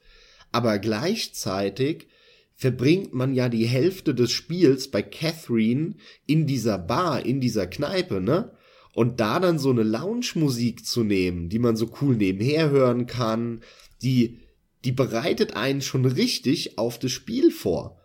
Aber 0.51 0.79
gleichzeitig 0.79 2.07
verbringt 2.53 3.13
man 3.13 3.33
ja 3.33 3.47
die 3.47 3.65
Hälfte 3.65 4.13
des 4.13 4.31
Spiels 4.31 4.91
bei 4.91 5.01
Catherine 5.01 5.95
in 6.27 6.45
dieser 6.45 6.77
Bar, 6.77 7.25
in 7.25 7.39
dieser 7.39 7.67
Kneipe, 7.67 8.21
ne? 8.21 8.51
Und 8.93 9.21
da 9.21 9.39
dann 9.39 9.57
so 9.57 9.69
eine 9.69 9.83
Lounge-Musik 9.83 10.85
zu 10.85 11.03
nehmen, 11.03 11.47
die 11.47 11.59
man 11.59 11.77
so 11.77 11.89
cool 12.01 12.17
nebenher 12.17 12.69
hören 12.69 13.05
kann, 13.05 13.61
die, 14.01 14.39
die 14.83 14.91
bereitet 14.91 15.55
einen 15.55 15.81
schon 15.81 16.05
richtig 16.05 16.77
auf 16.77 16.99
das 16.99 17.11
Spiel 17.11 17.51
vor. 17.51 17.97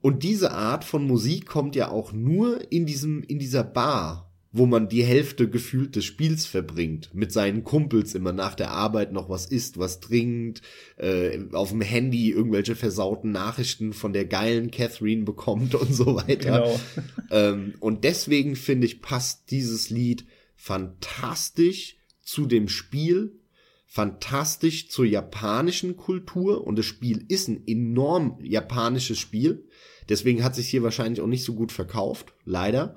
Und 0.00 0.22
diese 0.22 0.52
Art 0.52 0.84
von 0.84 1.06
Musik 1.06 1.44
kommt 1.44 1.76
ja 1.76 1.90
auch 1.90 2.12
nur 2.12 2.72
in 2.72 2.86
diesem, 2.86 3.22
in 3.22 3.38
dieser 3.38 3.64
Bar 3.64 4.29
wo 4.52 4.66
man 4.66 4.88
die 4.88 5.04
Hälfte 5.04 5.48
gefühlt 5.48 5.94
des 5.94 6.04
Spiels 6.04 6.44
verbringt, 6.44 7.14
mit 7.14 7.30
seinen 7.30 7.62
Kumpels 7.62 8.16
immer 8.16 8.32
nach 8.32 8.56
der 8.56 8.72
Arbeit 8.72 9.12
noch 9.12 9.28
was 9.28 9.46
isst, 9.46 9.78
was 9.78 10.00
trinkt, 10.00 10.62
äh, 10.96 11.38
auf 11.52 11.70
dem 11.70 11.80
Handy 11.80 12.30
irgendwelche 12.30 12.74
versauten 12.74 13.30
Nachrichten 13.30 13.92
von 13.92 14.12
der 14.12 14.24
geilen 14.24 14.72
Catherine 14.72 15.22
bekommt 15.22 15.74
und 15.76 15.94
so 15.94 16.16
weiter. 16.16 16.62
Genau. 16.62 16.80
Ähm, 17.32 17.74
und 17.78 18.02
deswegen 18.02 18.56
finde 18.56 18.88
ich, 18.88 19.02
passt 19.02 19.52
dieses 19.52 19.88
Lied 19.88 20.26
fantastisch 20.56 21.96
zu 22.22 22.46
dem 22.46 22.68
Spiel, 22.68 23.38
fantastisch 23.86 24.88
zur 24.88 25.04
japanischen 25.04 25.96
Kultur 25.96 26.66
und 26.66 26.76
das 26.76 26.86
Spiel 26.86 27.24
ist 27.28 27.46
ein 27.46 27.62
enorm 27.68 28.40
japanisches 28.42 29.20
Spiel. 29.20 29.68
Deswegen 30.08 30.42
hat 30.42 30.56
sich 30.56 30.68
hier 30.68 30.82
wahrscheinlich 30.82 31.20
auch 31.20 31.28
nicht 31.28 31.44
so 31.44 31.54
gut 31.54 31.70
verkauft, 31.70 32.34
leider. 32.44 32.96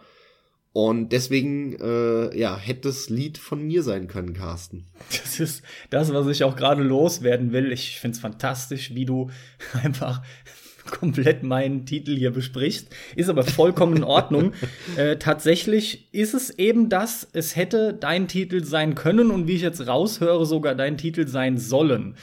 Und 0.73 1.09
deswegen, 1.11 1.75
äh, 1.79 2.35
ja, 2.35 2.57
hätte 2.57 2.89
das 2.89 3.09
Lied 3.09 3.37
von 3.37 3.61
mir 3.61 3.83
sein 3.83 4.07
können, 4.07 4.33
Carsten. 4.33 4.85
Das 5.09 5.39
ist 5.39 5.61
das, 5.91 6.11
was 6.11 6.27
ich 6.27 6.43
auch 6.43 6.55
gerade 6.55 6.81
loswerden 6.81 7.51
will. 7.53 7.71
Ich 7.71 7.99
find's 7.99 8.19
fantastisch, 8.19 8.95
wie 8.95 9.05
du 9.05 9.29
einfach 9.83 10.23
komplett 10.89 11.43
meinen 11.43 11.85
Titel 11.85 12.17
hier 12.17 12.31
besprichst. 12.31 12.87
Ist 13.15 13.29
aber 13.29 13.43
vollkommen 13.43 13.97
in 13.97 14.03
Ordnung. 14.03 14.53
äh, 14.97 15.17
tatsächlich 15.17 16.11
ist 16.11 16.33
es 16.33 16.49
eben 16.57 16.89
das, 16.89 17.27
es 17.33 17.55
hätte 17.55 17.93
dein 17.93 18.27
Titel 18.27 18.63
sein 18.63 18.95
können 18.95 19.29
und 19.29 19.47
wie 19.47 19.55
ich 19.55 19.61
jetzt 19.61 19.85
raushöre, 19.85 20.45
sogar 20.45 20.73
dein 20.73 20.97
Titel 20.97 21.27
sein 21.27 21.59
sollen. 21.59 22.15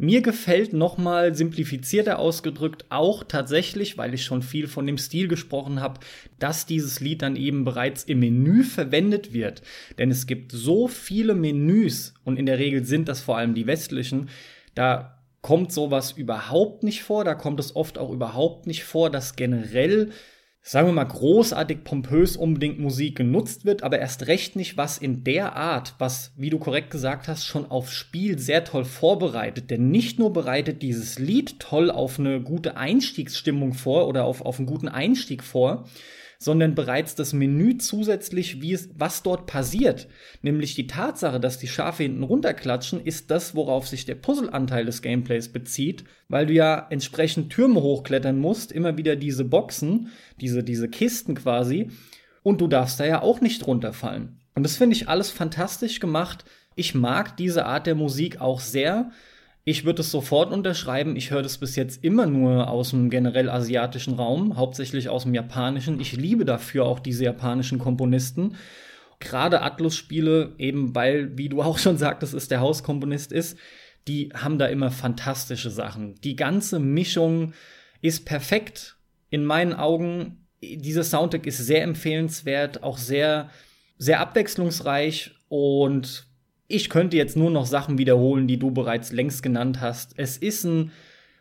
Mir 0.00 0.22
gefällt 0.22 0.72
nochmal 0.72 1.34
simplifizierter 1.34 2.20
ausgedrückt 2.20 2.84
auch 2.88 3.24
tatsächlich, 3.24 3.98
weil 3.98 4.14
ich 4.14 4.24
schon 4.24 4.42
viel 4.42 4.68
von 4.68 4.86
dem 4.86 4.96
Stil 4.96 5.26
gesprochen 5.26 5.80
habe, 5.80 5.98
dass 6.38 6.66
dieses 6.66 7.00
Lied 7.00 7.20
dann 7.22 7.34
eben 7.34 7.64
bereits 7.64 8.04
im 8.04 8.20
Menü 8.20 8.62
verwendet 8.62 9.32
wird. 9.32 9.62
Denn 9.98 10.12
es 10.12 10.28
gibt 10.28 10.52
so 10.52 10.86
viele 10.86 11.34
Menüs 11.34 12.14
und 12.22 12.38
in 12.38 12.46
der 12.46 12.60
Regel 12.60 12.84
sind 12.84 13.08
das 13.08 13.20
vor 13.20 13.38
allem 13.38 13.54
die 13.54 13.66
westlichen, 13.66 14.28
da 14.76 15.18
kommt 15.42 15.72
sowas 15.72 16.12
überhaupt 16.12 16.84
nicht 16.84 17.02
vor, 17.02 17.24
da 17.24 17.34
kommt 17.34 17.58
es 17.58 17.74
oft 17.74 17.98
auch 17.98 18.10
überhaupt 18.10 18.68
nicht 18.68 18.84
vor, 18.84 19.10
dass 19.10 19.34
generell 19.34 20.10
sagen 20.68 20.86
wir 20.86 20.92
mal, 20.92 21.04
großartig 21.04 21.82
pompös 21.82 22.36
unbedingt 22.36 22.78
Musik 22.78 23.16
genutzt 23.16 23.64
wird, 23.64 23.82
aber 23.82 24.00
erst 24.00 24.26
recht 24.26 24.54
nicht, 24.54 24.76
was 24.76 24.98
in 24.98 25.24
der 25.24 25.56
Art, 25.56 25.94
was, 25.96 26.32
wie 26.36 26.50
du 26.50 26.58
korrekt 26.58 26.90
gesagt 26.90 27.26
hast, 27.26 27.46
schon 27.46 27.70
aufs 27.70 27.92
Spiel 27.94 28.38
sehr 28.38 28.64
toll 28.64 28.84
vorbereitet. 28.84 29.70
Denn 29.70 29.90
nicht 29.90 30.18
nur 30.18 30.30
bereitet 30.30 30.82
dieses 30.82 31.18
Lied 31.18 31.58
toll 31.58 31.90
auf 31.90 32.18
eine 32.18 32.42
gute 32.42 32.76
Einstiegsstimmung 32.76 33.72
vor 33.72 34.08
oder 34.08 34.26
auf, 34.26 34.42
auf 34.42 34.58
einen 34.58 34.66
guten 34.66 34.88
Einstieg 34.88 35.42
vor, 35.42 35.88
sondern 36.38 36.76
bereits 36.76 37.16
das 37.16 37.32
Menü 37.32 37.78
zusätzlich, 37.78 38.62
wie 38.62 38.72
es, 38.72 38.90
was 38.96 39.24
dort 39.24 39.46
passiert. 39.46 40.06
Nämlich 40.40 40.76
die 40.76 40.86
Tatsache, 40.86 41.40
dass 41.40 41.58
die 41.58 41.66
Schafe 41.66 42.04
hinten 42.04 42.22
runterklatschen, 42.22 43.04
ist 43.04 43.30
das, 43.32 43.56
worauf 43.56 43.88
sich 43.88 44.06
der 44.06 44.14
Puzzleanteil 44.14 44.84
des 44.84 45.02
Gameplays 45.02 45.48
bezieht, 45.52 46.04
weil 46.28 46.46
du 46.46 46.52
ja 46.52 46.86
entsprechend 46.90 47.50
Türme 47.50 47.82
hochklettern 47.82 48.38
musst, 48.38 48.70
immer 48.70 48.96
wieder 48.96 49.16
diese 49.16 49.44
Boxen, 49.44 50.08
diese, 50.40 50.62
diese 50.62 50.88
Kisten 50.88 51.34
quasi, 51.34 51.90
und 52.44 52.60
du 52.60 52.68
darfst 52.68 53.00
da 53.00 53.04
ja 53.04 53.20
auch 53.20 53.40
nicht 53.40 53.66
runterfallen. 53.66 54.40
Und 54.54 54.62
das 54.62 54.76
finde 54.76 54.96
ich 54.96 55.08
alles 55.08 55.30
fantastisch 55.30 55.98
gemacht. 55.98 56.44
Ich 56.76 56.94
mag 56.94 57.36
diese 57.36 57.66
Art 57.66 57.86
der 57.86 57.96
Musik 57.96 58.40
auch 58.40 58.60
sehr. 58.60 59.10
Ich 59.70 59.84
würde 59.84 60.00
es 60.00 60.10
sofort 60.10 60.50
unterschreiben. 60.50 61.14
Ich 61.14 61.30
höre 61.30 61.42
das 61.42 61.58
bis 61.58 61.76
jetzt 61.76 62.02
immer 62.02 62.24
nur 62.24 62.70
aus 62.70 62.88
dem 62.88 63.10
generell 63.10 63.50
asiatischen 63.50 64.14
Raum, 64.14 64.56
hauptsächlich 64.56 65.10
aus 65.10 65.24
dem 65.24 65.34
japanischen. 65.34 66.00
Ich 66.00 66.16
liebe 66.16 66.46
dafür 66.46 66.86
auch 66.86 67.00
diese 67.00 67.24
japanischen 67.24 67.78
Komponisten. 67.78 68.56
Gerade 69.20 69.60
Atlus-Spiele, 69.60 70.54
eben 70.56 70.94
weil, 70.94 71.36
wie 71.36 71.50
du 71.50 71.60
auch 71.62 71.76
schon 71.76 71.98
sagtest, 71.98 72.32
es 72.32 72.48
der 72.48 72.60
Hauskomponist 72.60 73.30
ist, 73.30 73.58
die 74.06 74.30
haben 74.32 74.58
da 74.58 74.64
immer 74.64 74.90
fantastische 74.90 75.68
Sachen. 75.68 76.14
Die 76.22 76.34
ganze 76.34 76.78
Mischung 76.78 77.52
ist 78.00 78.24
perfekt. 78.24 78.96
In 79.28 79.44
meinen 79.44 79.74
Augen, 79.74 80.46
dieser 80.62 81.04
Soundtrack 81.04 81.46
ist 81.46 81.58
sehr 81.58 81.82
empfehlenswert, 81.82 82.82
auch 82.82 82.96
sehr, 82.96 83.50
sehr 83.98 84.20
abwechslungsreich 84.20 85.32
und 85.50 86.27
ich 86.68 86.90
könnte 86.90 87.16
jetzt 87.16 87.36
nur 87.36 87.50
noch 87.50 87.66
Sachen 87.66 87.98
wiederholen, 87.98 88.46
die 88.46 88.58
du 88.58 88.70
bereits 88.70 89.10
längst 89.10 89.42
genannt 89.42 89.80
hast. 89.80 90.12
Es 90.16 90.36
ist 90.36 90.64
ein 90.64 90.92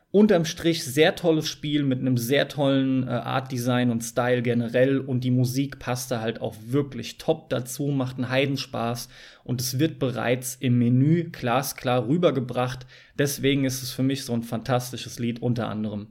unterm 0.10 0.46
Strich 0.46 0.86
sehr 0.86 1.16
tolles 1.16 1.50
Spiel 1.50 1.84
mit 1.84 2.00
einem 2.00 2.18
sehr 2.18 2.48
tollen 2.48 3.04
äh, 3.04 3.12
Art 3.12 3.52
Design 3.52 3.92
und 3.92 4.04
Style 4.04 4.42
generell 4.42 5.00
und 5.00 5.26
die 5.26 5.32
Musik 5.32 5.80
passt 5.80 6.12
da 6.12 6.22
halt 6.22 6.40
auch 6.40 6.56
wirklich 6.66 7.18
top 7.18 7.50
dazu, 7.50 7.88
macht 7.88 8.16
einen 8.16 8.30
Heidenspaß 8.30 9.10
und 9.44 9.60
es 9.60 9.80
wird 9.80 10.00
bereits 10.00 10.56
im 10.56 10.80
Menü 10.80 11.30
glasklar 11.30 12.08
rübergebracht. 12.08 12.88
Deswegen 13.20 13.66
ist 13.66 13.84
es 13.84 13.92
für 13.92 14.04
mich 14.04 14.24
so 14.24 14.32
ein 14.32 14.44
fantastisches 14.44 15.20
Lied 15.20 15.42
unter 15.42 15.68
anderem. 15.68 16.08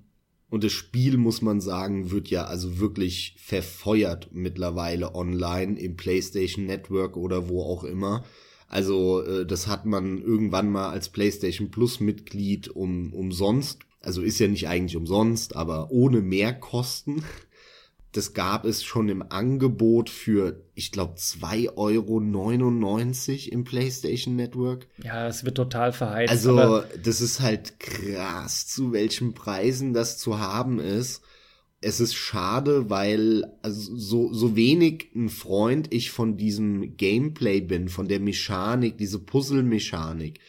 Und 0.48 0.62
das 0.62 0.72
Spiel, 0.72 1.16
muss 1.16 1.42
man 1.42 1.60
sagen, 1.60 2.10
wird 2.10 2.28
ja 2.28 2.44
also 2.44 2.78
wirklich 2.78 3.34
verfeuert 3.38 4.28
mittlerweile 4.30 5.14
online 5.14 5.80
im 5.80 5.96
PlayStation 5.96 6.66
Network 6.66 7.16
oder 7.16 7.48
wo 7.48 7.62
auch 7.62 7.82
immer. 7.82 8.24
Also 8.68 9.22
äh, 9.22 9.46
das 9.46 9.66
hat 9.66 9.86
man 9.86 10.20
irgendwann 10.20 10.70
mal 10.70 10.90
als 10.90 11.08
PlayStation 11.08 11.70
Plus 11.70 12.00
Mitglied 12.00 12.68
um, 12.68 13.12
umsonst. 13.12 13.80
Also 14.00 14.22
ist 14.22 14.38
ja 14.38 14.48
nicht 14.48 14.68
eigentlich 14.68 14.96
umsonst, 14.96 15.56
aber 15.56 15.90
ohne 15.90 16.20
Mehrkosten. 16.20 17.24
Das 18.12 18.32
gab 18.32 18.64
es 18.64 18.82
schon 18.82 19.10
im 19.10 19.22
Angebot 19.30 20.08
für, 20.08 20.64
ich 20.74 20.90
glaube, 20.90 21.16
2,99 21.18 21.74
Euro 21.76 23.52
im 23.52 23.64
PlayStation 23.64 24.36
Network. 24.36 24.88
Ja, 25.04 25.28
es 25.28 25.44
wird 25.44 25.58
total 25.58 25.92
verheizt. 25.92 26.30
Also, 26.30 26.82
das 27.04 27.20
ist 27.20 27.40
halt 27.40 27.78
krass, 27.78 28.68
zu 28.68 28.92
welchen 28.92 29.34
Preisen 29.34 29.92
das 29.92 30.16
zu 30.16 30.38
haben 30.38 30.78
ist 30.78 31.25
es 31.86 32.00
ist 32.00 32.16
schade, 32.16 32.90
weil 32.90 33.44
also 33.62 33.96
so, 33.96 34.32
so 34.32 34.56
wenig 34.56 35.12
ein 35.14 35.28
Freund 35.28 35.94
ich 35.94 36.10
von 36.10 36.36
diesem 36.36 36.96
Gameplay 36.96 37.60
bin, 37.60 37.88
von 37.88 38.08
der 38.08 38.18
Mechanik, 38.18 38.98
diese 38.98 39.20
Puzzle-Mechanik. 39.20 40.40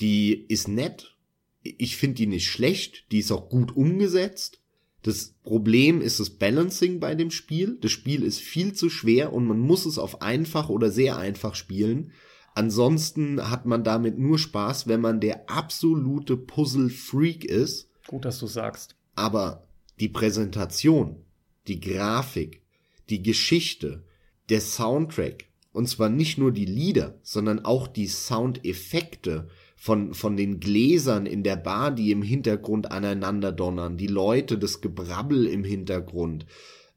Die 0.00 0.44
ist 0.48 0.68
nett. 0.68 1.16
Ich 1.62 1.96
finde 1.96 2.16
die 2.16 2.26
nicht 2.26 2.46
schlecht. 2.46 3.06
Die 3.10 3.20
ist 3.20 3.32
auch 3.32 3.48
gut 3.48 3.74
umgesetzt. 3.74 4.60
Das 5.02 5.34
Problem 5.42 6.02
ist 6.02 6.20
das 6.20 6.28
Balancing 6.28 7.00
bei 7.00 7.14
dem 7.14 7.30
Spiel. 7.30 7.78
Das 7.80 7.90
Spiel 7.90 8.22
ist 8.22 8.40
viel 8.40 8.74
zu 8.74 8.90
schwer 8.90 9.32
und 9.32 9.46
man 9.46 9.60
muss 9.60 9.86
es 9.86 9.96
auf 9.96 10.20
einfach 10.20 10.68
oder 10.68 10.90
sehr 10.90 11.16
einfach 11.16 11.54
spielen. 11.54 12.12
Ansonsten 12.54 13.48
hat 13.50 13.64
man 13.64 13.82
damit 13.82 14.18
nur 14.18 14.38
Spaß, 14.38 14.88
wenn 14.88 15.00
man 15.00 15.20
der 15.20 15.48
absolute 15.48 16.36
Puzzle-Freak 16.36 17.46
ist. 17.46 17.88
Gut, 18.08 18.26
dass 18.26 18.38
du 18.38 18.46
sagst. 18.46 18.94
Aber 19.14 19.66
die 20.00 20.08
Präsentation, 20.08 21.24
die 21.68 21.80
Grafik, 21.80 22.62
die 23.10 23.22
Geschichte, 23.22 24.04
der 24.48 24.60
Soundtrack, 24.60 25.44
und 25.72 25.88
zwar 25.88 26.08
nicht 26.08 26.38
nur 26.38 26.52
die 26.52 26.66
Lieder, 26.66 27.18
sondern 27.22 27.64
auch 27.64 27.86
die 27.86 28.08
Soundeffekte 28.08 29.48
von, 29.76 30.14
von 30.14 30.36
den 30.36 30.60
Gläsern 30.60 31.26
in 31.26 31.42
der 31.42 31.56
Bar, 31.56 31.90
die 31.90 32.10
im 32.10 32.22
Hintergrund 32.22 32.92
aneinander 32.92 33.52
donnern, 33.52 33.96
die 33.96 34.06
Leute, 34.06 34.58
das 34.58 34.80
Gebrabbel 34.80 35.46
im 35.46 35.64
Hintergrund, 35.64 36.46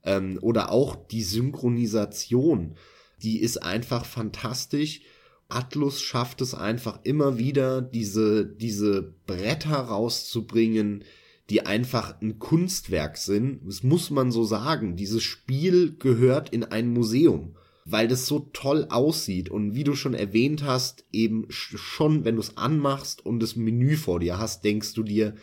ähm, 0.03 0.37
oder 0.41 0.71
auch 0.71 0.95
die 0.95 1.23
Synchronisation, 1.23 2.75
die 3.23 3.39
ist 3.39 3.57
einfach 3.63 4.05
fantastisch. 4.05 5.01
Atlus 5.47 6.01
schafft 6.01 6.41
es 6.41 6.53
einfach 6.53 6.99
immer 7.03 7.37
wieder, 7.37 7.81
diese, 7.81 8.45
diese 8.45 9.13
Bretter 9.25 9.77
rauszubringen, 9.77 11.03
die 11.49 11.65
einfach 11.65 12.21
ein 12.21 12.39
Kunstwerk 12.39 13.17
sind. 13.17 13.61
Das 13.65 13.83
muss 13.83 14.09
man 14.09 14.31
so 14.31 14.43
sagen. 14.43 14.95
Dieses 14.95 15.23
Spiel 15.23 15.95
gehört 15.97 16.49
in 16.49 16.63
ein 16.63 16.91
Museum, 16.91 17.55
weil 17.85 18.07
das 18.07 18.25
so 18.25 18.49
toll 18.51 18.87
aussieht 18.89 19.49
und 19.49 19.75
wie 19.75 19.83
du 19.83 19.95
schon 19.95 20.15
erwähnt 20.15 20.63
hast, 20.63 21.05
eben 21.11 21.45
schon, 21.49 22.25
wenn 22.25 22.35
du 22.35 22.41
es 22.41 22.57
anmachst 22.57 23.25
und 23.25 23.39
das 23.39 23.55
Menü 23.55 23.95
vor 23.95 24.19
dir 24.19 24.39
hast, 24.39 24.63
denkst 24.63 24.93
du 24.93 25.03
dir, 25.03 25.35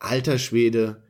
alter 0.00 0.38
Schwede, 0.38 1.02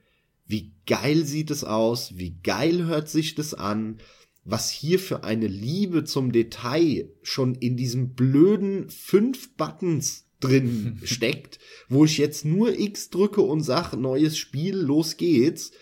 wie 0.47 0.73
geil 0.87 1.25
sieht 1.25 1.51
es 1.51 1.65
aus, 1.65 2.19
wie 2.19 2.37
geil 2.43 2.85
hört 2.85 3.09
sich 3.09 3.35
das 3.37 3.55
an, 3.55 3.99
was 4.45 4.71
hier 4.71 4.99
für 4.99 5.23
eine 5.25 5.47
Liebe 5.47 6.05
zum 6.05 6.33
Detail 6.33 7.09
schon 7.23 7.55
in 7.55 7.77
diesem 7.77 8.15
blöden 8.15 8.91
fünf 8.91 9.55
Buttons 9.57 10.27
drin 10.41 10.99
steckt, 11.05 11.59
wo 11.89 12.05
ich 12.05 12.19
jetzt 12.19 12.45
nur 12.45 12.79
X 12.79 13.11
drücke 13.11 13.43
und 13.43 13.63
sag, 13.63 13.95
neues 13.95 14.37
Spiel, 14.37 14.77
los 14.77 15.17
geht's. 15.17 15.73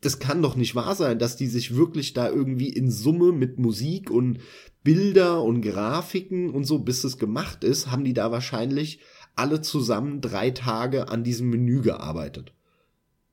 Das 0.00 0.18
kann 0.18 0.40
doch 0.40 0.56
nicht 0.56 0.74
wahr 0.74 0.94
sein, 0.94 1.18
dass 1.18 1.36
die 1.36 1.48
sich 1.48 1.76
wirklich 1.76 2.14
da 2.14 2.30
irgendwie 2.30 2.70
in 2.70 2.90
Summe 2.90 3.32
mit 3.32 3.58
Musik 3.58 4.10
und 4.10 4.38
Bilder 4.82 5.42
und 5.42 5.60
Grafiken 5.60 6.50
und 6.50 6.64
so, 6.64 6.78
bis 6.78 7.04
es 7.04 7.18
gemacht 7.18 7.64
ist, 7.64 7.90
haben 7.90 8.04
die 8.04 8.14
da 8.14 8.32
wahrscheinlich 8.32 9.00
alle 9.36 9.60
zusammen 9.60 10.20
drei 10.20 10.50
Tage 10.50 11.08
an 11.08 11.22
diesem 11.22 11.50
Menü 11.50 11.82
gearbeitet. 11.82 12.54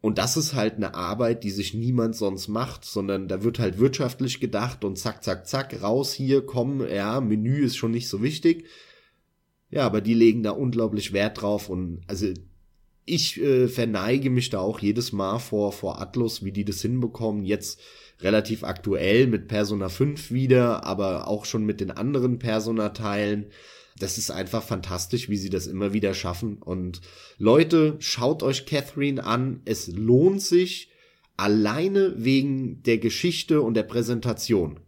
Und 0.02 0.18
das 0.20 0.38
ist 0.38 0.54
halt 0.54 0.76
eine 0.76 0.94
Arbeit, 0.94 1.44
die 1.44 1.50
sich 1.50 1.74
niemand 1.74 2.16
sonst 2.16 2.48
macht, 2.48 2.86
sondern 2.86 3.28
da 3.28 3.44
wird 3.44 3.60
halt 3.60 3.80
wirtschaftlich 3.80 4.40
gedacht 4.40 4.84
und 4.84 4.98
zack, 4.98 5.24
zack, 5.24 5.48
zack, 5.48 5.82
raus 5.82 6.14
hier, 6.14 6.46
komm, 6.46 6.86
ja, 6.88 7.20
Menü 7.20 7.64
ist 7.66 7.78
schon 7.78 7.92
nicht 7.92 8.08
so 8.08 8.22
wichtig. 8.22 8.66
Ja, 9.70 9.86
aber 9.86 10.02
die 10.02 10.14
legen 10.14 10.44
da 10.44 10.52
unglaublich 10.52 11.14
Wert 11.14 11.42
drauf 11.42 11.70
und 11.70 12.02
also 12.08 12.28
ich 13.08 13.42
äh, 13.42 13.68
verneige 13.68 14.30
mich 14.30 14.50
da 14.50 14.60
auch 14.60 14.80
jedes 14.80 15.14
Mal 15.14 15.40
vor, 15.40 15.72
vor 15.72 16.02
Atlus, 16.02 16.44
wie 16.44 16.52
die 16.52 16.66
das 16.66 16.82
hinbekommen. 16.82 17.46
Jetzt 17.46 17.80
relativ 18.20 18.64
aktuell 18.64 19.28
mit 19.28 19.48
Persona 19.48 19.90
5 19.90 20.32
wieder, 20.32 20.84
aber 20.84 21.28
auch 21.28 21.46
schon 21.46 21.66
mit 21.66 21.80
den 21.80 21.92
anderen 21.92 22.38
Persona-Teilen. 22.38 23.48
Das 23.98 24.18
ist 24.18 24.30
einfach 24.30 24.62
fantastisch, 24.62 25.30
wie 25.30 25.38
sie 25.38 25.50
das 25.50 25.68
immer 25.68 25.94
wieder 25.94 26.14
schaffen. 26.14 26.58
Und 26.58 27.02
Leute, 27.38 27.96
schaut 28.00 28.44
euch 28.44 28.66
Catherine 28.66 29.24
an. 29.24 29.62
Es 29.66 29.88
lohnt 29.88 30.42
sich 30.42 30.92
alleine 31.38 32.14
wegen 32.18 32.84
der 32.84 32.98
Geschichte 32.98 33.62
und 33.62 33.76
der 33.76 33.84
Präsentation. 33.84 34.80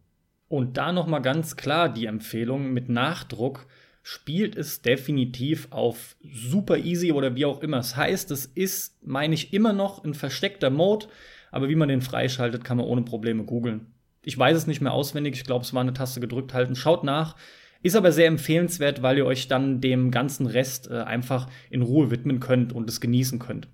Und 0.50 0.78
da 0.78 0.92
nochmal 0.92 1.22
ganz 1.22 1.56
klar 1.56 1.90
die 1.90 2.06
Empfehlung 2.06 2.74
mit 2.74 2.90
Nachdruck 2.90 3.68
spielt 4.12 4.56
es 4.56 4.82
definitiv 4.82 5.68
auf 5.70 6.16
super 6.24 6.80
easy 6.80 7.12
oder 7.12 7.36
wie 7.36 7.46
auch 7.46 7.62
immer 7.62 7.78
es 7.78 7.96
heißt. 7.96 8.32
Es 8.32 8.48
ist, 8.48 9.06
meine 9.06 9.36
ich, 9.36 9.54
immer 9.54 9.72
noch 9.72 10.04
ein 10.04 10.16
versteckter 10.16 10.72
Mode, 10.72 11.06
aber 11.52 11.70
wie 11.70 11.76
man 11.76 11.90
den 11.90 12.02
freischaltet, 12.02 12.64
kann 12.64 12.78
man 12.78 12.88
ohne 12.88 13.04
Probleme 13.04 13.44
googeln. 13.44 13.94
Ich 14.24 14.36
weiß 14.36 14.58
es 14.58 14.66
nicht 14.66 14.82
mehr 14.82 14.94
auswendig, 14.94 15.36
ich 15.36 15.44
glaube, 15.44 15.64
es 15.64 15.76
war 15.76 15.82
eine 15.82 15.94
Taste 15.94 16.20
gedrückt 16.20 16.56
halten. 16.56 16.76
Schaut 16.76 17.04
nach. 17.04 17.36
Ist 17.84 17.96
aber 17.96 18.12
sehr 18.12 18.26
empfehlenswert, 18.26 19.04
weil 19.04 19.20
ihr 19.20 19.28
euch 19.28 19.48
dann 19.48 19.80
dem 19.80 20.10
ganzen 20.10 20.48
Rest 20.48 20.90
äh, 20.90 21.02
einfach 21.02 21.48
in 21.70 21.84
Ruhe 21.84 22.10
widmen 22.10 22.40
könnt 22.40 22.74
und 22.74 22.90
es 22.90 23.02
genießen 23.02 23.38
könnt. 23.38 23.68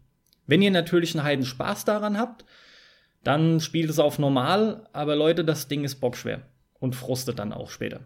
Wenn 0.47 0.61
ihr 0.61 0.71
natürlich 0.71 1.15
einen 1.15 1.23
Heiden 1.23 1.45
Spaß 1.45 1.85
daran 1.85 2.17
habt, 2.17 2.43
dann 3.23 3.61
spielt 3.61 3.89
es 3.89 3.99
auf 3.99 4.19
normal, 4.19 4.89
aber 4.91 5.15
Leute, 5.15 5.45
das 5.45 5.69
Ding 5.69 5.85
ist 5.85 5.95
bockschwer 5.95 6.41
und 6.77 6.93
frustet 6.93 7.39
dann 7.39 7.53
auch 7.53 7.69
später. 7.69 8.01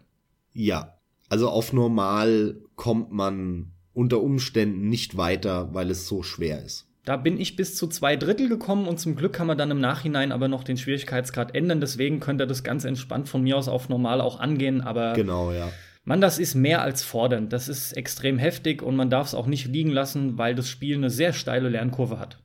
Ja, 0.52 0.99
also 1.30 1.48
auf 1.48 1.72
normal 1.72 2.56
kommt 2.74 3.12
man 3.12 3.70
unter 3.94 4.20
Umständen 4.20 4.88
nicht 4.88 5.16
weiter, 5.16 5.72
weil 5.72 5.90
es 5.90 6.06
so 6.06 6.22
schwer 6.22 6.62
ist. 6.62 6.86
Da 7.04 7.16
bin 7.16 7.40
ich 7.40 7.56
bis 7.56 7.76
zu 7.76 7.86
zwei 7.86 8.16
Drittel 8.16 8.48
gekommen 8.48 8.86
und 8.86 9.00
zum 9.00 9.16
Glück 9.16 9.32
kann 9.32 9.46
man 9.46 9.56
dann 9.56 9.70
im 9.70 9.80
Nachhinein 9.80 10.32
aber 10.32 10.48
noch 10.48 10.64
den 10.64 10.76
Schwierigkeitsgrad 10.76 11.54
ändern. 11.54 11.80
Deswegen 11.80 12.20
könnt 12.20 12.40
ihr 12.42 12.46
das 12.46 12.62
ganz 12.62 12.84
entspannt 12.84 13.28
von 13.28 13.42
mir 13.42 13.56
aus 13.56 13.68
auf 13.68 13.88
normal 13.88 14.20
auch 14.20 14.38
angehen. 14.38 14.80
Aber 14.80 15.14
genau, 15.14 15.52
ja. 15.52 15.70
Mann, 16.04 16.20
das 16.20 16.38
ist 16.38 16.54
mehr 16.54 16.82
als 16.82 17.02
fordernd. 17.02 17.52
Das 17.52 17.68
ist 17.68 17.92
extrem 17.92 18.38
heftig 18.38 18.82
und 18.82 18.96
man 18.96 19.08
darf 19.08 19.28
es 19.28 19.34
auch 19.34 19.46
nicht 19.46 19.66
liegen 19.66 19.90
lassen, 19.90 20.36
weil 20.36 20.54
das 20.54 20.68
Spiel 20.68 20.96
eine 20.96 21.10
sehr 21.10 21.32
steile 21.32 21.68
Lernkurve 21.68 22.18
hat. 22.18 22.42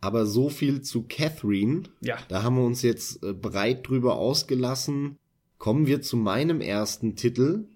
Aber 0.00 0.26
so 0.26 0.48
viel 0.48 0.80
zu 0.80 1.04
Catherine. 1.06 1.82
Ja. 2.00 2.16
Da 2.28 2.42
haben 2.42 2.56
wir 2.56 2.64
uns 2.64 2.82
jetzt 2.82 3.22
äh, 3.22 3.32
breit 3.32 3.86
drüber 3.86 4.16
ausgelassen. 4.16 5.18
Kommen 5.58 5.86
wir 5.86 6.02
zu 6.02 6.16
meinem 6.16 6.60
ersten 6.60 7.16
Titel. 7.16 7.66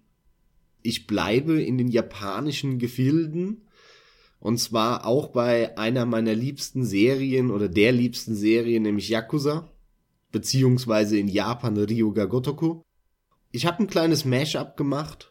Ich 0.82 1.06
bleibe 1.06 1.62
in 1.62 1.78
den 1.78 1.88
japanischen 1.88 2.78
Gefilden. 2.78 3.62
Und 4.40 4.58
zwar 4.58 5.06
auch 5.06 5.28
bei 5.28 5.78
einer 5.78 6.04
meiner 6.04 6.34
liebsten 6.34 6.84
Serien 6.84 7.50
oder 7.50 7.68
der 7.68 7.92
liebsten 7.92 8.34
Serie, 8.34 8.80
nämlich 8.80 9.08
Yakuza. 9.08 9.70
Beziehungsweise 10.32 11.18
in 11.18 11.28
Japan 11.28 11.76
Ryuga 11.76 12.24
Gotoku 12.24 12.82
ich 13.54 13.66
habe 13.66 13.82
ein 13.82 13.86
kleines 13.86 14.24
Mashup 14.24 14.78
gemacht 14.78 15.30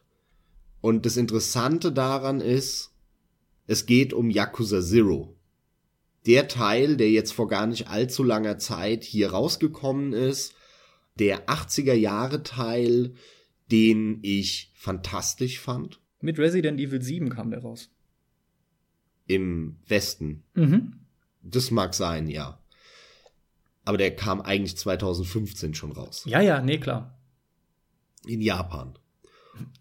und 0.80 1.08
das 1.08 1.18
Interessante 1.18 1.92
daran 1.92 2.40
ist, 2.40 2.92
es 3.66 3.88
geht 3.88 4.14
um 4.14 4.30
Yakuza 4.30 4.82
Zero. 4.82 5.36
Der 6.28 6.48
Teil, 6.48 6.98
der 6.98 7.10
jetzt 7.10 7.34
vor 7.34 7.48
gar 7.48 7.66
nicht 7.66 7.88
allzu 7.88 8.24
langer 8.24 8.60
Zeit 8.60 9.04
hier 9.04 9.32
rausgekommen 9.32 10.14
ist, 10.14 10.54
der 11.18 11.48
80er 11.48 11.94
Jahre 11.94 12.44
Teil, 12.44 13.16
den 13.72 14.20
ich 14.22 14.72
fantastisch 14.76 15.60
fand. 15.60 16.00
Mit 16.20 16.38
Resident 16.38 16.80
Evil 16.80 17.02
7 17.02 17.30
kam 17.30 17.52
der 17.52 17.62
raus. 17.62 17.90
Im 19.28 19.78
Westen. 19.88 20.44
Mhm. 20.54 20.94
Das 21.42 21.72
mag 21.72 21.94
sein, 21.94 22.28
ja. 22.28 22.60
Aber 23.86 23.98
der 23.98 24.16
kam 24.16 24.42
eigentlich 24.42 24.78
2015 24.78 25.74
schon 25.74 25.92
raus. 25.92 26.24
Ja, 26.28 26.42
ja, 26.42 26.62
nee, 26.62 26.78
klar 26.78 27.18
in 28.26 28.42
Japan. 28.42 28.94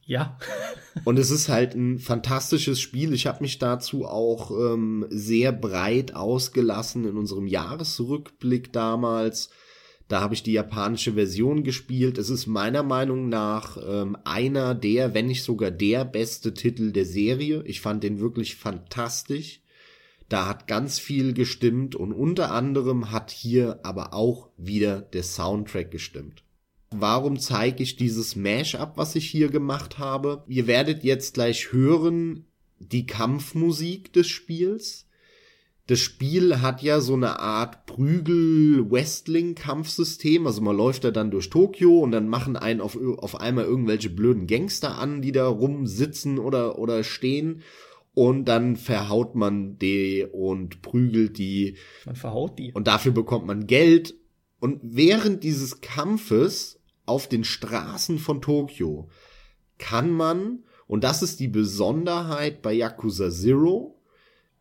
Ja. 0.05 0.39
und 1.05 1.19
es 1.19 1.31
ist 1.31 1.49
halt 1.49 1.75
ein 1.75 1.99
fantastisches 1.99 2.81
Spiel. 2.81 3.13
Ich 3.13 3.27
habe 3.27 3.43
mich 3.43 3.59
dazu 3.59 4.07
auch 4.07 4.51
ähm, 4.51 5.07
sehr 5.11 5.53
breit 5.53 6.15
ausgelassen 6.15 7.07
in 7.07 7.17
unserem 7.17 7.47
Jahresrückblick 7.47 8.73
damals. 8.73 9.51
Da 10.11 10.21
habe 10.21 10.35
ich 10.35 10.43
die 10.43 10.55
japanische 10.55 11.13
Version 11.13 11.63
gespielt. 11.63 12.19
Es 12.19 12.31
ist 12.31 12.49
meiner 12.49 12.83
Meinung 12.83 13.29
nach 13.29 13.79
ähm, 13.81 14.17
einer 14.25 14.75
der, 14.75 15.15
wenn 15.15 15.29
nicht 15.29 15.45
sogar 15.45 15.71
der 15.71 16.05
beste 16.05 16.53
Titel 16.53 16.91
der 16.91 17.05
Serie. 17.05 17.63
Ich 17.65 17.81
fand 17.81 18.03
den 18.03 18.19
wirklich 18.19 18.57
fantastisch. 18.57 19.63
Da 20.29 20.49
hat 20.49 20.67
ganz 20.67 20.99
viel 20.99 21.33
gestimmt 21.33 21.95
und 21.95 22.13
unter 22.13 22.51
anderem 22.51 23.13
hat 23.13 23.31
hier 23.31 23.79
aber 23.85 24.13
auch 24.13 24.49
wieder 24.57 25.01
der 25.01 25.23
Soundtrack 25.23 25.93
gestimmt. 25.93 26.43
Warum 26.91 27.39
zeige 27.39 27.85
ich 27.85 27.95
dieses 27.95 28.35
Mash-up, 28.35 28.97
was 28.97 29.15
ich 29.15 29.31
hier 29.31 29.49
gemacht 29.49 29.99
habe? 29.99 30.43
Ihr 30.49 30.67
werdet 30.67 31.05
jetzt 31.05 31.35
gleich 31.35 31.71
hören 31.71 32.47
die 32.81 33.07
Kampfmusik 33.07 34.13
des 34.13 34.27
Spiels. 34.27 35.07
Das 35.91 35.99
Spiel 35.99 36.63
hat 36.63 36.81
ja 36.83 37.01
so 37.01 37.15
eine 37.15 37.41
Art 37.41 37.85
Prügel-Wrestling-Kampfsystem. 37.87 40.47
Also 40.47 40.63
man 40.63 40.77
läuft 40.77 41.03
da 41.03 41.11
dann 41.11 41.33
durch 41.33 41.51
Tokio 41.51 41.99
und 41.99 42.13
dann 42.13 42.29
machen 42.29 42.57
einen 42.57 42.81
auf, 42.81 42.97
auf 43.19 43.41
einmal 43.41 43.65
irgendwelche 43.65 44.09
blöden 44.09 44.47
Gangster 44.47 44.99
an, 44.99 45.21
die 45.21 45.33
da 45.33 45.49
rumsitzen 45.49 46.39
oder, 46.39 46.79
oder 46.79 47.03
stehen. 47.03 47.63
Und 48.15 48.45
dann 48.45 48.77
verhaut 48.77 49.35
man 49.35 49.81
die 49.81 50.25
und 50.31 50.81
prügelt 50.81 51.39
die. 51.39 51.77
Man 52.07 52.15
verhaut 52.15 52.61
die. 52.61 52.73
Und 52.73 52.87
dafür 52.87 53.11
bekommt 53.11 53.49
man 53.49 53.67
Geld. 53.67 54.15
Und 54.61 54.79
während 54.85 55.43
dieses 55.43 55.81
Kampfes 55.81 56.79
auf 57.05 57.27
den 57.27 57.43
Straßen 57.43 58.21
von 58.21 58.41
Tokio 58.41 59.09
kann 59.79 60.13
man, 60.13 60.63
und 60.87 61.03
das 61.03 61.25
ist 61.25 61.41
die 61.41 61.49
Besonderheit 61.49 62.63
bei 62.63 62.75
Yakuza 62.75 63.31
Zero, 63.31 64.00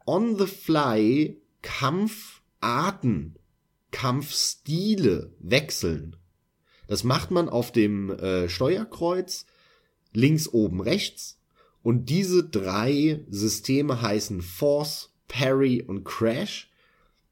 on 0.09 0.37
the 0.39 0.47
fly 0.47 1.37
Kampfarten, 1.61 3.35
Kampfstile 3.91 5.35
wechseln. 5.37 6.15
Das 6.87 7.03
macht 7.03 7.29
man 7.29 7.47
auf 7.47 7.71
dem 7.71 8.09
äh, 8.09 8.49
Steuerkreuz 8.49 9.45
links 10.11 10.47
oben 10.47 10.81
rechts 10.81 11.39
und 11.83 12.09
diese 12.09 12.43
drei 12.43 13.23
Systeme 13.29 14.01
heißen 14.01 14.41
Force, 14.41 15.13
Parry 15.27 15.83
und 15.83 16.03
Crash 16.05 16.69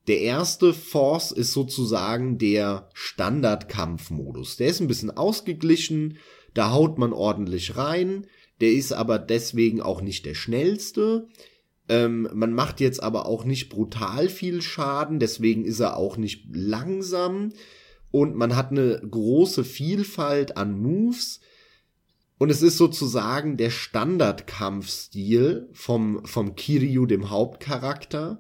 der 0.08 0.22
erste 0.22 0.74
Force 0.74 1.32
ist 1.32 1.52
sozusagen 1.52 2.38
der 2.38 2.90
Standardkampfmodus. 2.94 4.56
Der 4.56 4.68
ist 4.68 4.80
ein 4.80 4.88
bisschen 4.88 5.12
ausgeglichen, 5.12 6.18
da 6.54 6.72
haut 6.72 6.98
man 6.98 7.12
ordentlich 7.12 7.76
rein, 7.76 8.26
der 8.62 8.72
ist 8.72 8.94
aber 8.94 9.20
deswegen 9.20 9.82
auch 9.82 10.02
nicht 10.02 10.26
der 10.26 10.34
schnellste. 10.34 11.28
Ähm, 11.90 12.30
man 12.34 12.54
macht 12.54 12.80
jetzt 12.80 13.02
aber 13.02 13.26
auch 13.26 13.46
nicht 13.46 13.70
brutal 13.70 14.30
viel 14.30 14.62
Schaden, 14.62 15.20
deswegen 15.20 15.64
ist 15.64 15.80
er 15.80 15.98
auch 15.98 16.18
nicht 16.18 16.48
langsam 16.52 17.52
und 18.12 18.36
man 18.36 18.56
hat 18.56 18.72
eine 18.72 19.00
große 19.00 19.64
Vielfalt 19.64 20.58
an 20.58 20.80
Moves. 20.80 21.40
Und 22.40 22.50
es 22.50 22.62
ist 22.62 22.78
sozusagen 22.78 23.58
der 23.58 23.72
Standardkampfstil 23.72 25.70
vom, 25.74 26.24
vom 26.26 26.56
Kiryu, 26.56 27.06
dem 27.06 27.30
Hauptcharakter. 27.30 28.40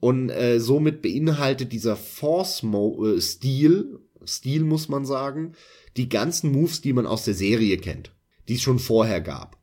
Und 0.00 0.30
äh, 0.30 0.60
somit 0.60 1.02
beinhaltet 1.02 1.72
dieser 1.72 1.96
Force-Stil, 1.96 3.98
äh, 4.22 4.26
Stil 4.26 4.64
muss 4.64 4.88
man 4.88 5.04
sagen, 5.04 5.54
die 5.96 6.08
ganzen 6.08 6.52
Moves, 6.52 6.80
die 6.80 6.92
man 6.92 7.06
aus 7.06 7.24
der 7.24 7.34
Serie 7.34 7.78
kennt, 7.78 8.12
die 8.48 8.54
es 8.54 8.62
schon 8.62 8.78
vorher 8.78 9.20
gab. 9.20 9.57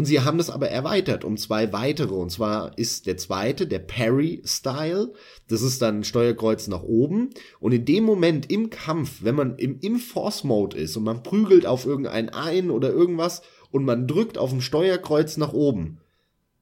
Und 0.00 0.06
sie 0.06 0.20
haben 0.20 0.38
das 0.38 0.48
aber 0.48 0.70
erweitert 0.70 1.26
um 1.26 1.36
zwei 1.36 1.74
weitere. 1.74 2.14
Und 2.14 2.30
zwar 2.30 2.78
ist 2.78 3.04
der 3.04 3.18
zweite 3.18 3.66
der 3.66 3.80
Parry-Style. 3.80 5.12
Das 5.46 5.60
ist 5.60 5.82
dann 5.82 6.04
Steuerkreuz 6.04 6.68
nach 6.68 6.82
oben. 6.82 7.28
Und 7.58 7.72
in 7.72 7.84
dem 7.84 8.04
Moment 8.04 8.50
im 8.50 8.70
Kampf, 8.70 9.18
wenn 9.20 9.34
man 9.34 9.56
im, 9.56 9.78
im 9.80 9.98
Force-Mode 9.98 10.78
ist 10.78 10.96
und 10.96 11.04
man 11.04 11.22
prügelt 11.22 11.66
auf 11.66 11.84
irgendeinen 11.84 12.30
ein 12.30 12.70
oder 12.70 12.90
irgendwas 12.90 13.42
und 13.72 13.84
man 13.84 14.06
drückt 14.06 14.38
auf 14.38 14.48
dem 14.48 14.62
Steuerkreuz 14.62 15.36
nach 15.36 15.52
oben, 15.52 15.98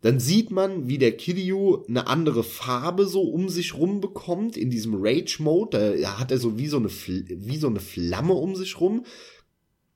dann 0.00 0.18
sieht 0.18 0.50
man, 0.50 0.88
wie 0.88 0.98
der 0.98 1.16
Kiryu 1.16 1.84
eine 1.88 2.08
andere 2.08 2.42
Farbe 2.42 3.06
so 3.06 3.22
um 3.22 3.48
sich 3.48 3.74
rum 3.74 4.00
bekommt 4.00 4.56
in 4.56 4.68
diesem 4.68 4.96
Rage-Mode. 4.96 6.00
Da 6.00 6.18
hat 6.18 6.32
er 6.32 6.38
so 6.38 6.58
wie 6.58 6.66
so, 6.66 6.78
eine, 6.78 6.90
wie 6.90 7.58
so 7.58 7.68
eine 7.68 7.78
Flamme 7.78 8.32
um 8.32 8.56
sich 8.56 8.80
rum. 8.80 9.04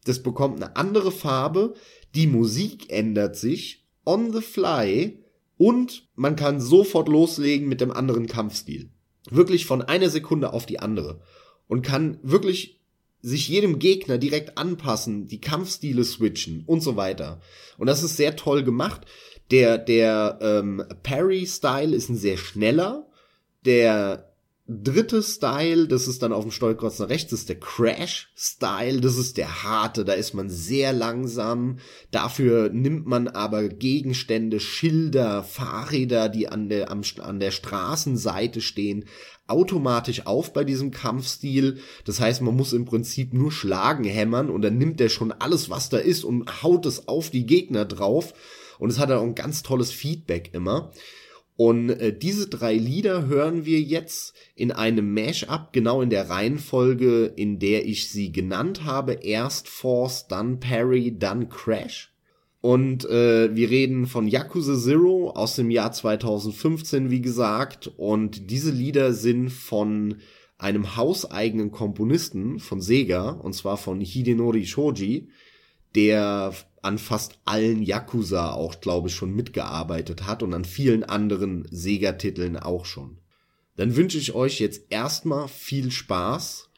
Das 0.04 0.22
bekommt 0.22 0.62
eine 0.62 0.76
andere 0.76 1.10
Farbe. 1.10 1.74
Die 2.14 2.26
Musik 2.26 2.92
ändert 2.92 3.36
sich 3.36 3.84
on 4.04 4.32
the 4.32 4.40
fly 4.40 5.18
und 5.56 6.08
man 6.14 6.36
kann 6.36 6.60
sofort 6.60 7.08
loslegen 7.08 7.68
mit 7.68 7.80
dem 7.80 7.90
anderen 7.90 8.26
Kampfstil. 8.26 8.90
Wirklich 9.30 9.66
von 9.66 9.82
einer 9.82 10.10
Sekunde 10.10 10.52
auf 10.52 10.66
die 10.66 10.80
andere. 10.80 11.20
Und 11.68 11.82
kann 11.82 12.18
wirklich 12.22 12.80
sich 13.22 13.48
jedem 13.48 13.78
Gegner 13.78 14.18
direkt 14.18 14.58
anpassen, 14.58 15.28
die 15.28 15.40
Kampfstile 15.40 16.04
switchen 16.04 16.64
und 16.66 16.82
so 16.82 16.96
weiter. 16.96 17.40
Und 17.78 17.86
das 17.86 18.02
ist 18.02 18.16
sehr 18.16 18.34
toll 18.34 18.64
gemacht. 18.64 19.02
Der, 19.52 19.78
der 19.78 20.38
ähm, 20.42 20.82
Parry-Style 21.02 21.94
ist 21.94 22.08
ein 22.08 22.16
sehr 22.16 22.36
schneller. 22.36 23.06
Der 23.64 24.31
dritte 24.72 25.22
Style, 25.22 25.88
das 25.88 26.08
ist 26.08 26.22
dann 26.22 26.32
auf 26.32 26.44
dem 26.44 26.50
Steuerkreuz 26.50 26.98
nach 26.98 27.08
rechts, 27.08 27.32
ist 27.32 27.48
der 27.48 27.60
Crash-Style, 27.60 29.00
das 29.00 29.16
ist 29.16 29.36
der 29.36 29.62
harte, 29.62 30.04
da 30.04 30.12
ist 30.12 30.34
man 30.34 30.48
sehr 30.48 30.92
langsam. 30.92 31.78
Dafür 32.10 32.70
nimmt 32.70 33.06
man 33.06 33.28
aber 33.28 33.68
Gegenstände, 33.68 34.60
Schilder, 34.60 35.42
Fahrräder, 35.42 36.28
die 36.28 36.48
an 36.48 36.68
der, 36.68 36.90
am, 36.90 37.02
an 37.20 37.40
der 37.40 37.50
Straßenseite 37.50 38.60
stehen, 38.60 39.04
automatisch 39.46 40.26
auf 40.26 40.52
bei 40.52 40.64
diesem 40.64 40.90
Kampfstil. 40.90 41.78
Das 42.04 42.20
heißt, 42.20 42.40
man 42.42 42.56
muss 42.56 42.72
im 42.72 42.84
Prinzip 42.84 43.34
nur 43.34 43.52
schlagen, 43.52 44.04
hämmern 44.04 44.50
und 44.50 44.62
dann 44.62 44.78
nimmt 44.78 45.00
er 45.00 45.08
schon 45.08 45.32
alles, 45.32 45.70
was 45.70 45.88
da 45.88 45.98
ist 45.98 46.24
und 46.24 46.62
haut 46.62 46.86
es 46.86 47.08
auf 47.08 47.30
die 47.30 47.46
Gegner 47.46 47.84
drauf. 47.84 48.34
Und 48.78 48.90
es 48.90 48.98
hat 48.98 49.10
auch 49.12 49.22
ein 49.22 49.34
ganz 49.34 49.62
tolles 49.62 49.92
Feedback 49.92 50.50
immer. 50.54 50.90
Und 51.56 51.90
äh, 51.90 52.16
diese 52.16 52.48
drei 52.48 52.74
Lieder 52.74 53.26
hören 53.26 53.64
wir 53.64 53.80
jetzt 53.80 54.34
in 54.54 54.72
einem 54.72 55.12
Mash-up, 55.12 55.72
genau 55.72 56.00
in 56.00 56.10
der 56.10 56.30
Reihenfolge, 56.30 57.26
in 57.26 57.58
der 57.58 57.86
ich 57.86 58.10
sie 58.10 58.32
genannt 58.32 58.84
habe. 58.84 59.12
Erst 59.12 59.68
Force, 59.68 60.28
dann 60.28 60.60
Parry, 60.60 61.16
dann 61.18 61.48
Crash. 61.48 62.12
Und 62.62 63.04
äh, 63.06 63.54
wir 63.54 63.70
reden 63.70 64.06
von 64.06 64.28
Yakuza 64.28 64.78
Zero 64.78 65.30
aus 65.30 65.56
dem 65.56 65.70
Jahr 65.70 65.92
2015, 65.92 67.10
wie 67.10 67.20
gesagt. 67.20 67.92
Und 67.96 68.50
diese 68.50 68.70
Lieder 68.70 69.12
sind 69.12 69.50
von 69.50 70.16
einem 70.58 70.96
hauseigenen 70.96 71.72
Komponisten 71.72 72.60
von 72.60 72.80
Sega, 72.80 73.30
und 73.30 73.52
zwar 73.52 73.76
von 73.76 74.00
Hidenori 74.00 74.64
Shoji, 74.64 75.28
der 75.96 76.54
an 76.82 76.98
fast 76.98 77.38
allen 77.44 77.82
Yakuza 77.82 78.52
auch, 78.52 78.80
glaube 78.80 79.08
ich, 79.08 79.14
schon 79.14 79.34
mitgearbeitet 79.34 80.26
hat 80.26 80.42
und 80.42 80.52
an 80.52 80.64
vielen 80.64 81.04
anderen 81.04 81.66
Sega-Titeln 81.70 82.56
auch 82.56 82.84
schon. 82.84 83.18
Dann 83.76 83.96
wünsche 83.96 84.18
ich 84.18 84.34
euch 84.34 84.60
jetzt 84.60 84.82
erstmal 84.90 85.48
viel 85.48 85.90
Spaß 85.90 86.68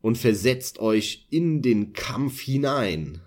und 0.00 0.16
versetzt 0.16 0.78
euch 0.78 1.26
in 1.30 1.62
den 1.62 1.92
Kampf 1.92 2.40
hinein. 2.40 3.20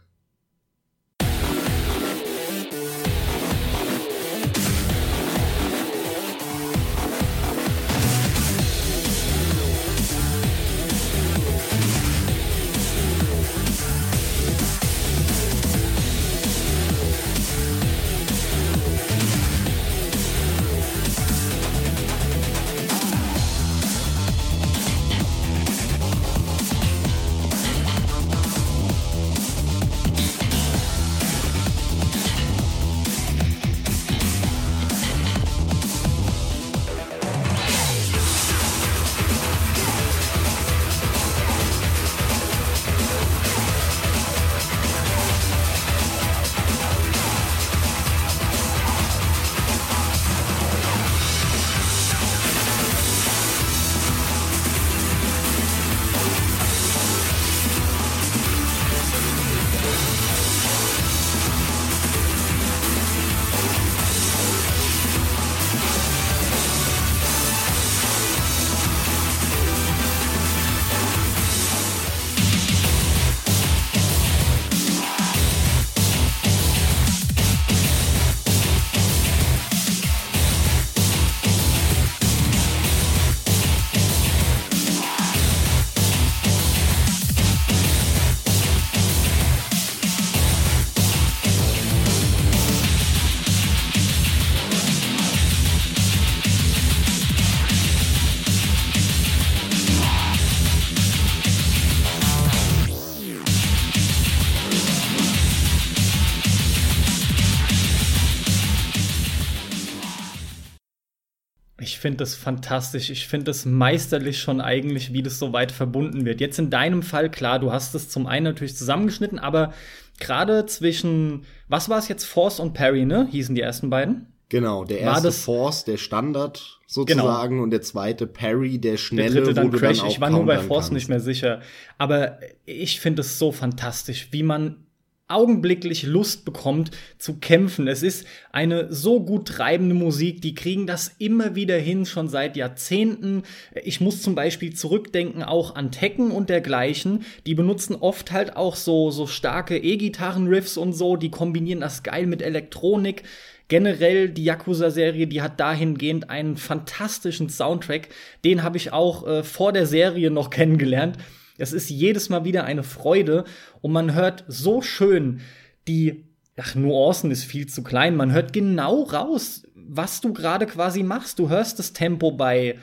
Finde 112.04 112.18
das 112.18 112.36
fantastisch. 112.36 113.10
Ich 113.10 113.30
finde 113.30 113.52
es 113.52 113.66
meisterlich 113.66 114.39
schon 114.39 114.60
eigentlich, 114.60 115.13
wie 115.13 115.24
das 115.24 115.39
so 115.39 115.54
weit 115.54 115.72
verbunden 115.72 116.26
wird. 116.26 116.42
Jetzt 116.42 116.60
in 116.60 116.70
deinem 116.70 117.02
Fall, 117.02 117.32
klar, 117.32 117.60
du 117.60 117.72
hast 117.72 117.96
es 117.96 118.10
zum 118.10 118.28
einen 118.28 118.44
natürlich 118.44 118.76
zusammengeschnitten, 118.76 119.39
aber 119.39 119.74
gerade 120.20 120.66
zwischen, 120.66 121.46
was 121.70 121.88
war 121.88 122.00
es 122.00 122.10
jetzt, 122.10 122.26
Force 122.26 122.60
und 122.60 122.74
Parry, 122.74 123.06
ne? 123.06 123.30
Hießen 123.32 123.56
die 123.56 123.62
ersten 123.62 123.89
beiden? 123.89 124.28
Genau, 124.50 124.84
der 124.84 125.00
erste 125.00 125.32
Force, 125.32 125.86
der 125.86 125.96
Standard 125.96 126.82
sozusagen, 126.88 127.54
genau. 127.54 127.63
und 127.63 127.72
der 127.72 127.82
zweite 127.82 128.28
Parry, 128.28 128.80
der 128.80 128.98
schnelle, 128.98 129.36
der 129.36 129.44
dritte 129.44 129.54
dann 129.62 129.72
Crash. 129.72 130.00
Dann 130.00 130.08
ich 130.08 130.20
war 130.20 130.30
nur 130.30 130.46
bei 130.46 130.60
Force 130.60 130.88
kannst. 130.88 130.92
nicht 130.92 131.08
mehr 131.08 131.22
sicher. 131.22 131.62
Aber 131.98 132.38
ich 132.66 133.00
finde 133.00 133.22
es 133.22 133.39
so 133.39 133.54
fantastisch, 133.54 134.28
wie 134.32 134.44
man 134.44 134.86
augenblicklich 135.27 136.03
Lust 136.03 136.43
bekommt 136.45 136.91
zu 137.17 137.39
kämpfen. 137.39 137.88
Es 137.88 138.03
ist 138.03 138.27
eine 138.51 138.93
so 138.93 139.23
gut 139.23 139.47
treibende 139.47 139.95
Musik, 139.95 140.41
die 140.41 140.53
kriegen 140.53 140.86
das 140.86 141.15
immer 141.17 141.55
wieder 141.55 141.77
hin, 141.77 142.05
schon 142.05 142.27
seit 142.27 142.57
Jahrzehnten. 142.57 143.43
Ich 143.83 144.01
muss 144.01 144.21
zum 144.21 144.36
Beispiel 144.36 144.73
zurückdenken 144.73 145.41
auch 145.41 145.75
an 145.75 145.91
Tekken 145.91 146.31
und 146.31 146.49
dergleichen. 146.49 147.23
Die 147.45 147.55
benutzen 147.55 147.95
oft 147.95 148.31
halt 148.31 148.57
auch 148.57 148.75
so, 148.75 149.12
so 149.12 149.25
starke 149.25 149.77
E-Gitarren-Riffs 149.77 150.77
und 150.77 150.93
so, 150.93 151.15
die 151.15 151.31
kombinieren 151.31 151.81
das 151.81 152.03
geil 152.03 152.27
mit 152.27 152.41
Elektronik. 152.41 153.23
Generell 153.69 154.29
die 154.29 154.43
Yakuza-Serie, 154.43 155.25
die 155.27 155.41
hat 155.41 155.59
dahingehend 155.59 156.29
einen 156.29 156.57
fantastischen 156.57 157.49
Soundtrack. 157.49 158.09
Den 158.43 158.62
habe 158.62 158.77
ich 158.77 158.91
auch 158.91 159.25
äh, 159.25 159.43
vor 159.43 159.71
der 159.71 159.86
Serie 159.86 160.29
noch 160.29 160.49
kennengelernt. 160.51 161.17
Es 161.58 161.74
ist 161.74 161.89
jedes 161.89 162.30
Mal 162.30 162.46
wieder 162.46 162.63
eine 162.63 162.84
Freude 162.84 163.46
und 163.82 163.92
man 163.92 164.13
hört 164.13 164.44
so 164.48 164.82
schön 164.82 165.42
die, 165.88 166.26
ach, 166.58 166.76
Nuancen 166.76 167.32
ist 167.32 167.44
viel 167.44 167.68
zu 167.68 167.84
klein, 167.84 168.16
man 168.16 168.32
hört 168.32 168.54
genau 168.54 169.04
raus, 169.04 169.63
was 169.76 170.22
du 170.22 170.34
gerade 170.34 170.66
quasi 170.66 171.04
machst. 171.04 171.39
Du 171.39 171.50
hörst 171.50 171.78
das 171.80 171.94
Tempo 171.94 172.32
bei, 172.32 172.80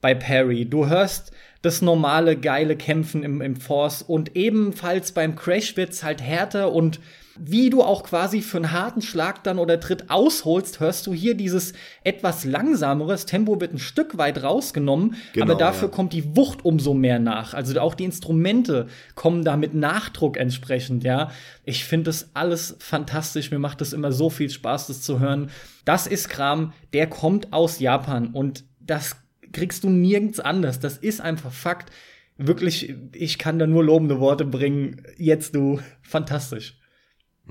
bei 0.00 0.14
Perry, 0.14 0.66
du 0.66 0.86
hörst 0.86 1.32
das 1.62 1.82
normale 1.82 2.36
geile 2.36 2.76
Kämpfen 2.76 3.22
im, 3.22 3.40
im 3.40 3.56
Force 3.56 4.02
und 4.02 4.36
ebenfalls 4.36 5.12
beim 5.12 5.36
Crash 5.36 5.76
wird's 5.76 6.02
halt 6.02 6.22
härter 6.22 6.72
und 6.72 7.00
wie 7.40 7.70
du 7.70 7.82
auch 7.82 8.02
quasi 8.02 8.42
für 8.42 8.56
einen 8.56 8.72
harten 8.72 9.00
Schlag 9.00 9.44
dann 9.44 9.58
oder 9.58 9.78
Tritt 9.78 10.10
ausholst, 10.10 10.80
hörst 10.80 11.06
du 11.06 11.14
hier 11.14 11.36
dieses 11.36 11.72
etwas 12.02 12.44
langsamere. 12.44 13.12
Das 13.12 13.26
Tempo 13.26 13.60
wird 13.60 13.72
ein 13.72 13.78
Stück 13.78 14.18
weit 14.18 14.42
rausgenommen, 14.42 15.16
genau, 15.32 15.44
aber 15.44 15.54
dafür 15.54 15.88
ja. 15.88 15.94
kommt 15.94 16.12
die 16.12 16.36
Wucht 16.36 16.64
umso 16.64 16.94
mehr 16.94 17.18
nach. 17.18 17.54
Also 17.54 17.78
auch 17.80 17.94
die 17.94 18.04
Instrumente 18.04 18.88
kommen 19.14 19.44
da 19.44 19.56
mit 19.56 19.74
Nachdruck 19.74 20.36
entsprechend, 20.36 21.04
ja. 21.04 21.30
Ich 21.64 21.84
finde 21.84 22.04
das 22.04 22.30
alles 22.34 22.76
fantastisch. 22.80 23.50
Mir 23.50 23.58
macht 23.58 23.80
das 23.80 23.92
immer 23.92 24.10
so 24.10 24.30
viel 24.30 24.50
Spaß, 24.50 24.88
das 24.88 25.02
zu 25.02 25.20
hören. 25.20 25.50
Das 25.84 26.06
ist 26.06 26.28
Kram, 26.28 26.72
der 26.92 27.06
kommt 27.06 27.52
aus 27.52 27.78
Japan 27.78 28.28
und 28.28 28.64
das 28.80 29.16
kriegst 29.52 29.84
du 29.84 29.90
nirgends 29.90 30.40
anders. 30.40 30.80
Das 30.80 30.96
ist 30.96 31.20
einfach 31.20 31.52
Fakt. 31.52 31.92
Wirklich, 32.36 32.94
ich 33.12 33.38
kann 33.38 33.58
da 33.58 33.66
nur 33.66 33.84
lobende 33.84 34.20
Worte 34.20 34.44
bringen. 34.44 35.02
Jetzt 35.16 35.54
du, 35.54 35.80
fantastisch. 36.02 36.78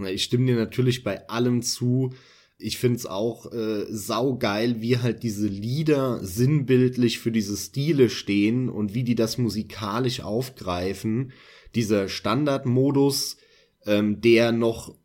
Ich 0.05 0.23
stimme 0.23 0.45
dir 0.45 0.55
natürlich 0.55 1.03
bei 1.03 1.27
allem 1.27 1.61
zu. 1.61 2.13
Ich 2.59 2.77
find's 2.77 3.05
auch 3.05 3.51
äh, 3.51 3.85
saugeil, 3.89 4.81
wie 4.81 4.97
halt 4.97 5.23
diese 5.23 5.47
Lieder 5.47 6.23
sinnbildlich 6.23 7.19
für 7.19 7.31
diese 7.31 7.55
Stile 7.57 8.09
stehen 8.09 8.69
und 8.69 8.95
wie 8.95 9.03
die 9.03 9.15
das 9.15 9.37
musikalisch 9.37 10.21
aufgreifen. 10.21 11.33
Dieser 11.75 12.09
Standardmodus, 12.09 13.37
ähm, 13.85 14.21
der 14.21 14.51
noch 14.51 14.95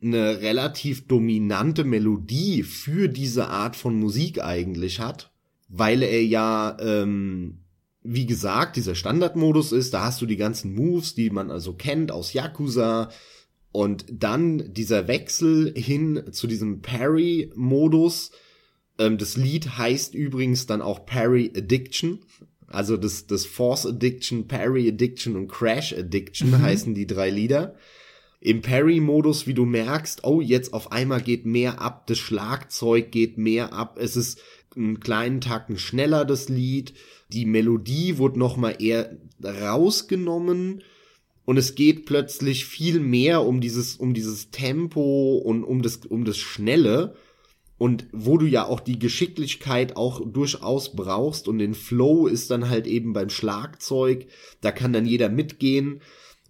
eine 0.00 0.40
relativ 0.40 1.06
dominante 1.06 1.84
Melodie 1.84 2.62
für 2.62 3.08
diese 3.08 3.48
Art 3.48 3.76
von 3.76 3.98
Musik 3.98 4.42
eigentlich 4.42 5.00
hat, 5.00 5.31
weil 5.72 6.02
er 6.02 6.22
ja, 6.22 6.76
ähm, 6.80 7.62
wie 8.02 8.26
gesagt, 8.26 8.76
dieser 8.76 8.94
Standardmodus 8.94 9.72
ist, 9.72 9.94
da 9.94 10.04
hast 10.04 10.20
du 10.20 10.26
die 10.26 10.36
ganzen 10.36 10.74
Moves, 10.74 11.14
die 11.14 11.30
man 11.30 11.50
also 11.50 11.72
kennt 11.72 12.12
aus 12.12 12.34
Yakuza, 12.34 13.08
und 13.72 14.04
dann 14.10 14.74
dieser 14.74 15.08
Wechsel 15.08 15.72
hin 15.74 16.24
zu 16.30 16.46
diesem 16.46 16.82
Parry-Modus. 16.82 18.32
Ähm, 18.98 19.16
das 19.16 19.38
Lied 19.38 19.78
heißt 19.78 20.14
übrigens 20.14 20.66
dann 20.66 20.82
auch 20.82 21.06
Parry 21.06 21.50
Addiction. 21.56 22.18
Also 22.66 22.98
das, 22.98 23.26
das 23.26 23.46
Force 23.46 23.86
Addiction, 23.86 24.46
Parry 24.46 24.90
Addiction 24.90 25.36
und 25.36 25.48
Crash 25.48 25.94
Addiction 25.94 26.50
mhm. 26.50 26.60
heißen 26.60 26.94
die 26.94 27.06
drei 27.06 27.30
Lieder. 27.30 27.74
Im 28.40 28.60
Parry-Modus, 28.60 29.46
wie 29.46 29.54
du 29.54 29.64
merkst, 29.64 30.24
oh, 30.24 30.42
jetzt 30.42 30.74
auf 30.74 30.92
einmal 30.92 31.22
geht 31.22 31.46
mehr 31.46 31.80
ab, 31.80 32.06
das 32.08 32.18
Schlagzeug 32.18 33.10
geht 33.10 33.38
mehr 33.38 33.72
ab, 33.72 33.98
es 33.98 34.16
ist 34.16 34.40
einen 34.76 35.00
kleinen 35.00 35.40
Tacken 35.40 35.78
schneller, 35.78 36.24
das 36.24 36.48
Lied. 36.48 36.94
Die 37.32 37.46
Melodie 37.46 38.18
wurde 38.18 38.38
nochmal 38.38 38.76
eher 38.80 39.16
rausgenommen 39.42 40.82
und 41.44 41.56
es 41.56 41.74
geht 41.74 42.06
plötzlich 42.06 42.66
viel 42.66 43.00
mehr 43.00 43.42
um 43.42 43.60
dieses 43.60 43.96
um 43.96 44.14
dieses 44.14 44.50
Tempo 44.50 45.38
und 45.38 45.64
um 45.64 45.82
das 45.82 45.96
um 46.08 46.24
das 46.24 46.38
Schnelle 46.38 47.16
und 47.78 48.06
wo 48.12 48.38
du 48.38 48.46
ja 48.46 48.64
auch 48.64 48.78
die 48.78 49.00
Geschicklichkeit 49.00 49.96
auch 49.96 50.20
durchaus 50.24 50.94
brauchst 50.94 51.48
und 51.48 51.58
den 51.58 51.74
Flow 51.74 52.28
ist 52.28 52.50
dann 52.50 52.70
halt 52.70 52.86
eben 52.86 53.12
beim 53.12 53.28
Schlagzeug, 53.28 54.26
da 54.60 54.70
kann 54.70 54.92
dann 54.92 55.04
jeder 55.04 55.28
mitgehen 55.28 56.00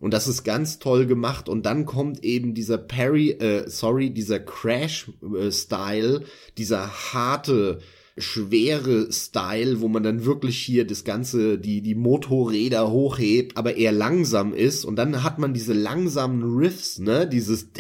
Und 0.03 0.11
das 0.13 0.27
ist 0.27 0.43
ganz 0.43 0.81
toll 0.81 1.07
gemacht. 1.07 1.49
Und 1.49 1.65
dann 1.65 1.87
kommt 1.87 2.25
eben 2.25 2.55
dieser 2.55 2.77
Parry, 2.77 3.31
äh, 3.31 3.71
sorry, 3.71 4.11
dieser 4.11 4.41
Crash-Style, 4.41 6.17
äh, 6.17 6.25
dieser 6.59 6.91
harte, 7.15 7.79
schwere 8.19 9.11
Style, 9.11 9.81
wo 9.81 9.89
man 9.89 10.03
dann 10.03 10.25
wirklich 10.25 10.59
hier 10.59 10.87
das 10.87 11.05
ganze, 11.05 11.59
die, 11.59 11.81
die 11.81 11.95
Motorräder 11.95 12.91
hochhebt, 12.91 13.57
aber 13.57 13.77
eher 13.77 13.93
langsam 13.93 14.53
ist. 14.53 14.85
Und 14.85 14.97
dann 14.97 15.23
hat 15.23 15.39
man 15.39 15.55
diese 15.55 15.73
langsamen 15.73 16.43
Riffs, 16.43 16.99
ne, 16.99 17.27
dieses 17.27 17.73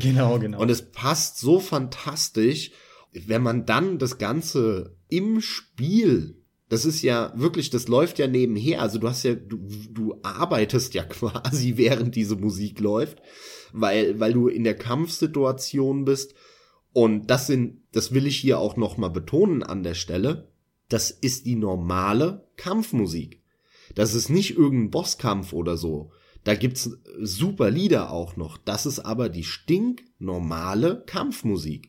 Genau, 0.00 0.38
genau. 0.38 0.60
Und 0.60 0.70
es 0.70 0.82
passt 0.82 1.38
so 1.38 1.58
fantastisch, 1.58 2.70
wenn 3.12 3.42
man 3.42 3.66
dann 3.66 3.98
das 3.98 4.18
Ganze 4.18 4.96
im 5.08 5.40
Spiel 5.40 6.36
das 6.72 6.86
ist 6.86 7.02
ja 7.02 7.34
wirklich, 7.36 7.68
das 7.68 7.86
läuft 7.86 8.18
ja 8.18 8.26
nebenher. 8.26 8.80
Also 8.80 8.98
du 8.98 9.06
hast 9.06 9.24
ja, 9.24 9.34
du, 9.34 9.58
du 9.90 10.18
arbeitest 10.22 10.94
ja 10.94 11.04
quasi, 11.08 11.74
während 11.76 12.16
diese 12.16 12.34
Musik 12.34 12.80
läuft, 12.80 13.18
weil, 13.74 14.18
weil 14.20 14.32
du 14.32 14.48
in 14.48 14.64
der 14.64 14.78
Kampfsituation 14.78 16.06
bist. 16.06 16.32
Und 16.92 17.28
das 17.28 17.46
sind, 17.46 17.82
das 17.92 18.12
will 18.12 18.26
ich 18.26 18.36
hier 18.36 18.58
auch 18.58 18.76
nochmal 18.76 19.10
betonen 19.10 19.62
an 19.62 19.82
der 19.82 19.94
Stelle. 19.94 20.52
Das 20.88 21.10
ist 21.10 21.46
die 21.46 21.56
normale 21.56 22.46
Kampfmusik. 22.56 23.42
Das 23.94 24.14
ist 24.14 24.28
nicht 24.28 24.56
irgendein 24.56 24.90
Bosskampf 24.90 25.52
oder 25.52 25.76
so. 25.76 26.12
Da 26.44 26.54
gibt's 26.54 26.98
super 27.20 27.70
Lieder 27.70 28.10
auch 28.10 28.36
noch. 28.36 28.58
Das 28.58 28.84
ist 28.84 28.98
aber 28.98 29.28
die 29.28 29.44
stinknormale 29.44 31.04
Kampfmusik. 31.06 31.88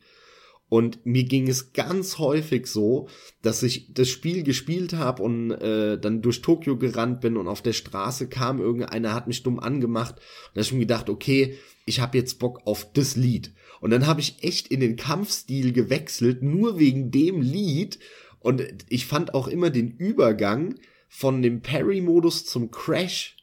Und 0.70 1.06
mir 1.06 1.26
ging 1.26 1.48
es 1.48 1.74
ganz 1.74 2.18
häufig 2.18 2.66
so, 2.66 3.08
dass 3.44 3.62
ich 3.62 3.94
das 3.94 4.10
Spiel 4.10 4.42
gespielt 4.42 4.94
habe 4.94 5.22
und 5.22 5.52
äh, 5.52 6.00
dann 6.00 6.24
durch 6.24 6.42
Tokio 6.42 6.78
gerannt 6.78 7.22
bin 7.22 7.38
und 7.38 7.48
auf 7.48 7.62
der 7.62 7.74
Straße 7.74 8.28
kam 8.28 8.60
irgendeiner, 8.60 9.14
hat 9.14 9.28
mich 9.28 9.44
dumm 9.44 9.60
angemacht. 9.60 10.16
Und 10.16 10.22
da 10.56 10.62
habe 10.62 10.62
ich 10.62 10.74
mir 10.74 10.80
gedacht, 10.80 11.10
okay, 11.10 11.58
ich 11.86 12.00
habe 12.00 12.18
jetzt 12.18 12.40
Bock 12.40 12.62
auf 12.66 12.92
das 12.94 13.16
Lied. 13.16 13.54
Und 13.84 13.90
dann 13.90 14.08
habe 14.08 14.22
ich 14.22 14.42
echt 14.44 14.70
in 14.70 14.80
den 14.80 14.96
Kampfstil 14.96 15.74
gewechselt, 15.74 16.42
nur 16.42 16.80
wegen 16.80 17.12
dem 17.12 17.42
Lied. 17.42 18.00
Und 18.40 18.64
ich 18.88 19.06
fand 19.06 19.34
auch 19.34 19.50
immer 19.50 19.72
den 19.72 19.92
Übergang 19.92 20.76
von 21.10 21.42
dem 21.42 21.62
Parry-Modus 21.62 22.46
zum 22.46 22.72
Crash 22.72 23.36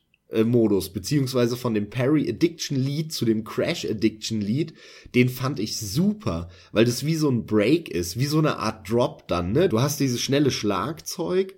Modus, 0.44 0.94
beziehungsweise 0.94 1.59
von 1.59 1.74
dem 1.74 1.90
Parry 1.90 2.26
Addiction 2.26 2.79
Lead 2.79 3.12
zu 3.12 3.26
dem 3.26 3.44
Crash 3.44 3.85
Addiction 3.85 4.40
Lead, 4.40 4.72
den 5.14 5.29
fand 5.29 5.59
ich 5.59 5.76
super, 5.76 6.48
weil 6.72 6.85
das 6.85 7.05
wie 7.05 7.16
so 7.16 7.29
ein 7.29 7.44
Break 7.46 7.90
ist, 7.90 8.18
wie 8.18 8.26
so 8.26 8.38
eine 8.38 8.59
Art 8.59 8.88
Drop 8.88 9.26
dann, 9.29 9.53
ne? 9.53 9.68
Du 9.68 9.81
hast 9.81 10.00
dieses 10.00 10.20
schnelle 10.20 10.50
Schlagzeug 10.53 11.55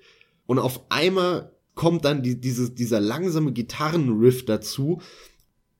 und 0.47 0.59
auf 0.59 0.90
einmal 0.90 1.53
kommt 1.75 2.05
dann 2.05 2.23
die, 2.23 2.40
dieses, 2.40 2.75
dieser 2.75 3.01
langsame 3.01 3.53
Gitarrenriff 3.53 4.45
dazu. 4.45 5.01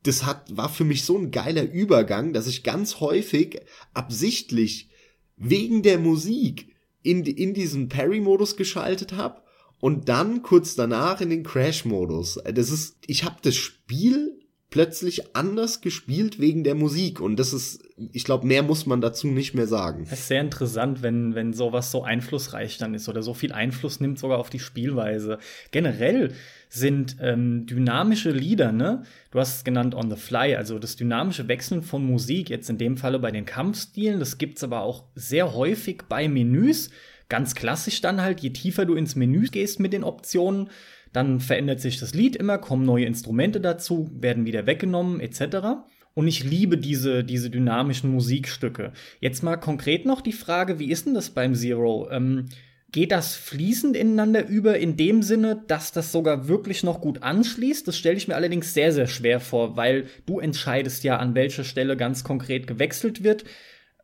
Das 0.05 0.25
hat, 0.25 0.57
war 0.57 0.69
für 0.69 0.85
mich 0.85 1.05
so 1.05 1.17
ein 1.17 1.31
geiler 1.31 1.63
Übergang, 1.63 2.33
dass 2.33 2.47
ich 2.47 2.65
ganz 2.65 3.01
häufig 3.01 3.61
absichtlich 3.95 4.91
wegen 5.37 5.83
der 5.83 5.99
Musik 5.99 6.75
in, 7.03 7.25
in 7.25 7.55
diesen 7.55 7.89
Parry-Modus 7.89 8.57
geschaltet 8.57 9.13
habe 9.13 9.43
und 9.81 10.09
dann 10.09 10.43
kurz 10.43 10.75
danach 10.75 11.21
in 11.21 11.31
den 11.31 11.43
Crash-Modus. 11.43 12.41
Das 12.53 12.71
ist, 12.71 12.97
ich 13.07 13.25
habe 13.25 13.37
das 13.43 13.57
Spiel 13.57 14.39
plötzlich 14.71 15.37
anders 15.37 15.83
gespielt 15.83 16.41
wegen 16.41 16.65
der 16.65 16.75
Musik 16.75 17.21
und 17.21 17.37
das 17.37 17.53
ist, 17.53 17.83
ich 18.13 18.25
glaube, 18.25 18.47
mehr 18.47 18.63
muss 18.63 18.87
man 18.87 19.01
dazu 19.01 19.27
nicht 19.27 19.55
mehr 19.55 19.67
sagen. 19.67 20.07
Das 20.09 20.21
ist 20.21 20.29
sehr 20.29 20.41
interessant, 20.41 21.03
wenn, 21.03 21.35
wenn 21.35 21.53
sowas 21.53 21.91
so 21.91 22.05
einflussreich 22.05 22.79
dann 22.79 22.95
ist 22.95 23.09
oder 23.09 23.23
so 23.23 23.35
viel 23.35 23.53
Einfluss 23.53 24.01
nimmt 24.01 24.19
sogar 24.19 24.39
auf 24.39 24.51
die 24.51 24.61
Spielweise. 24.61 25.39
Generell 25.73 26.35
sind 26.75 27.17
ähm, 27.21 27.67
dynamische 27.67 28.31
Lieder, 28.31 28.73
ne? 28.73 29.03
Du 29.31 29.39
hast 29.39 29.57
es 29.57 29.65
genannt 29.65 29.95
on 29.95 30.09
the 30.09 30.17
fly, 30.17 30.55
also 30.57 30.79
das 30.79 30.97
dynamische 30.97 31.47
Wechseln 31.47 31.83
von 31.83 32.03
Musik, 32.03 32.49
jetzt 32.49 32.71
in 32.71 32.79
dem 32.79 32.97
Falle 32.97 33.19
bei 33.19 33.31
den 33.31 33.45
Kampfstilen, 33.45 34.19
das 34.19 34.39
gibt's 34.39 34.65
aber 34.65 34.81
auch 34.81 35.05
sehr 35.15 35.53
häufig 35.53 36.05
bei 36.09 36.29
Menüs 36.29 36.91
ganz 37.29 37.55
klassisch 37.55 38.01
dann 38.01 38.21
halt, 38.21 38.41
je 38.41 38.51
tiefer 38.51 38.85
du 38.85 38.95
ins 38.95 39.17
Menü 39.17 39.49
gehst 39.49 39.81
mit 39.81 39.93
den 39.93 40.05
Optionen, 40.05 40.71
dann 41.13 41.41
verändert 41.41 41.81
sich 41.81 41.99
das 41.99 42.15
Lied 42.15 42.37
immer, 42.37 42.57
kommen 42.59 42.85
neue 42.85 43.05
Instrumente 43.05 43.61
dazu, 43.61 44.11
werden 44.15 44.47
wieder 44.47 44.67
weggenommen, 44.67 45.21
etc. 45.21 45.85
Und 46.15 46.29
ich 46.29 46.45
liebe 46.45 46.79
diese, 46.79 47.23
diese 47.23 47.51
dynamischen 47.51 48.11
Musikstücke. 48.11 48.93
Jetzt 49.21 49.43
mal 49.43 49.57
konkret 49.57 50.07
noch 50.07 50.21
die 50.23 50.33
Frage, 50.33 50.79
wie 50.79 50.91
ist 50.91 51.07
denn 51.07 51.15
das 51.15 51.31
beim 51.31 51.55
Zero? 51.55 52.09
Ähm, 52.11 52.49
geht 52.93 53.11
das 53.11 53.35
fließend 53.35 53.97
ineinander 53.97 54.47
über 54.47 54.79
in 54.79 54.97
dem 54.97 55.23
Sinne, 55.23 55.65
dass 55.67 55.93
das 55.93 56.13
sogar 56.13 56.47
wirklich 56.47 56.83
noch 56.83 57.01
gut 57.01 57.23
anschließt? 57.23 57.89
Das 57.89 57.97
stelle 57.97 58.17
ich 58.17 58.29
mir 58.29 58.37
allerdings 58.37 58.75
sehr, 58.75 58.93
sehr 58.93 59.07
schwer 59.07 59.41
vor, 59.41 59.77
weil 59.77 60.07
du 60.27 60.39
entscheidest 60.39 61.03
ja, 61.03 61.17
an 61.17 61.35
welcher 61.35 61.65
Stelle 61.65 61.97
ganz 61.97 62.23
konkret 62.23 62.67
gewechselt 62.67 63.25
wird. 63.25 63.45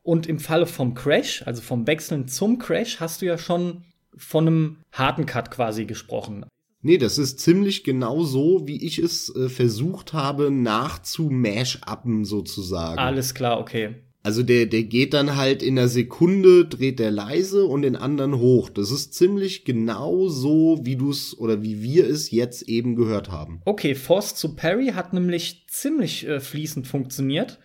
Und 0.01 0.27
im 0.27 0.39
Falle 0.39 0.65
vom 0.65 0.95
Crash, 0.95 1.43
also 1.45 1.61
vom 1.61 1.85
Wechseln 1.85 2.27
zum 2.27 2.57
Crash, 2.57 2.99
hast 2.99 3.21
du 3.21 3.27
ja 3.27 3.37
schon 3.37 3.83
von 4.17 4.47
einem 4.47 4.77
harten 4.91 5.27
Cut 5.27 5.51
quasi 5.51 5.85
gesprochen. 5.85 6.45
Nee, 6.81 6.97
das 6.97 7.17
ist 7.17 7.39
ziemlich 7.39 7.83
genau 7.83 8.23
so, 8.23 8.65
wie 8.65 8.83
ich 8.83 8.99
es 8.99 9.33
äh, 9.35 9.49
versucht 9.49 10.13
habe, 10.13 10.49
nachzumash-uppen 10.49 12.25
sozusagen. 12.25 12.97
Alles 12.97 13.33
klar, 13.33 13.59
okay. 13.59 13.95
Also 14.21 14.43
der, 14.43 14.65
der 14.65 14.83
geht 14.83 15.13
dann 15.13 15.37
halt 15.37 15.63
in 15.63 15.79
einer 15.79 15.87
Sekunde, 15.87 16.65
dreht 16.65 16.99
der 16.99 17.09
leise 17.09 17.65
und 17.65 17.83
den 17.83 17.95
anderen 17.95 18.37
hoch. 18.37 18.69
Das 18.69 18.91
ist 18.91 19.13
ziemlich 19.13 19.63
genau 19.63 20.27
so, 20.27 20.79
wie 20.83 20.97
du 20.97 21.11
es 21.11 21.37
oder 21.37 21.61
wie 21.63 21.81
wir 21.81 22.07
es 22.09 22.29
jetzt 22.31 22.63
eben 22.63 22.95
gehört 22.95 23.31
haben. 23.31 23.61
Okay, 23.63 23.95
Force 23.95 24.35
zu 24.35 24.55
Parry 24.55 24.87
hat 24.87 25.13
nämlich 25.13 25.65
ziemlich 25.67 26.27
äh, 26.27 26.41
fließend 26.41 26.85
funktioniert. 26.85 27.59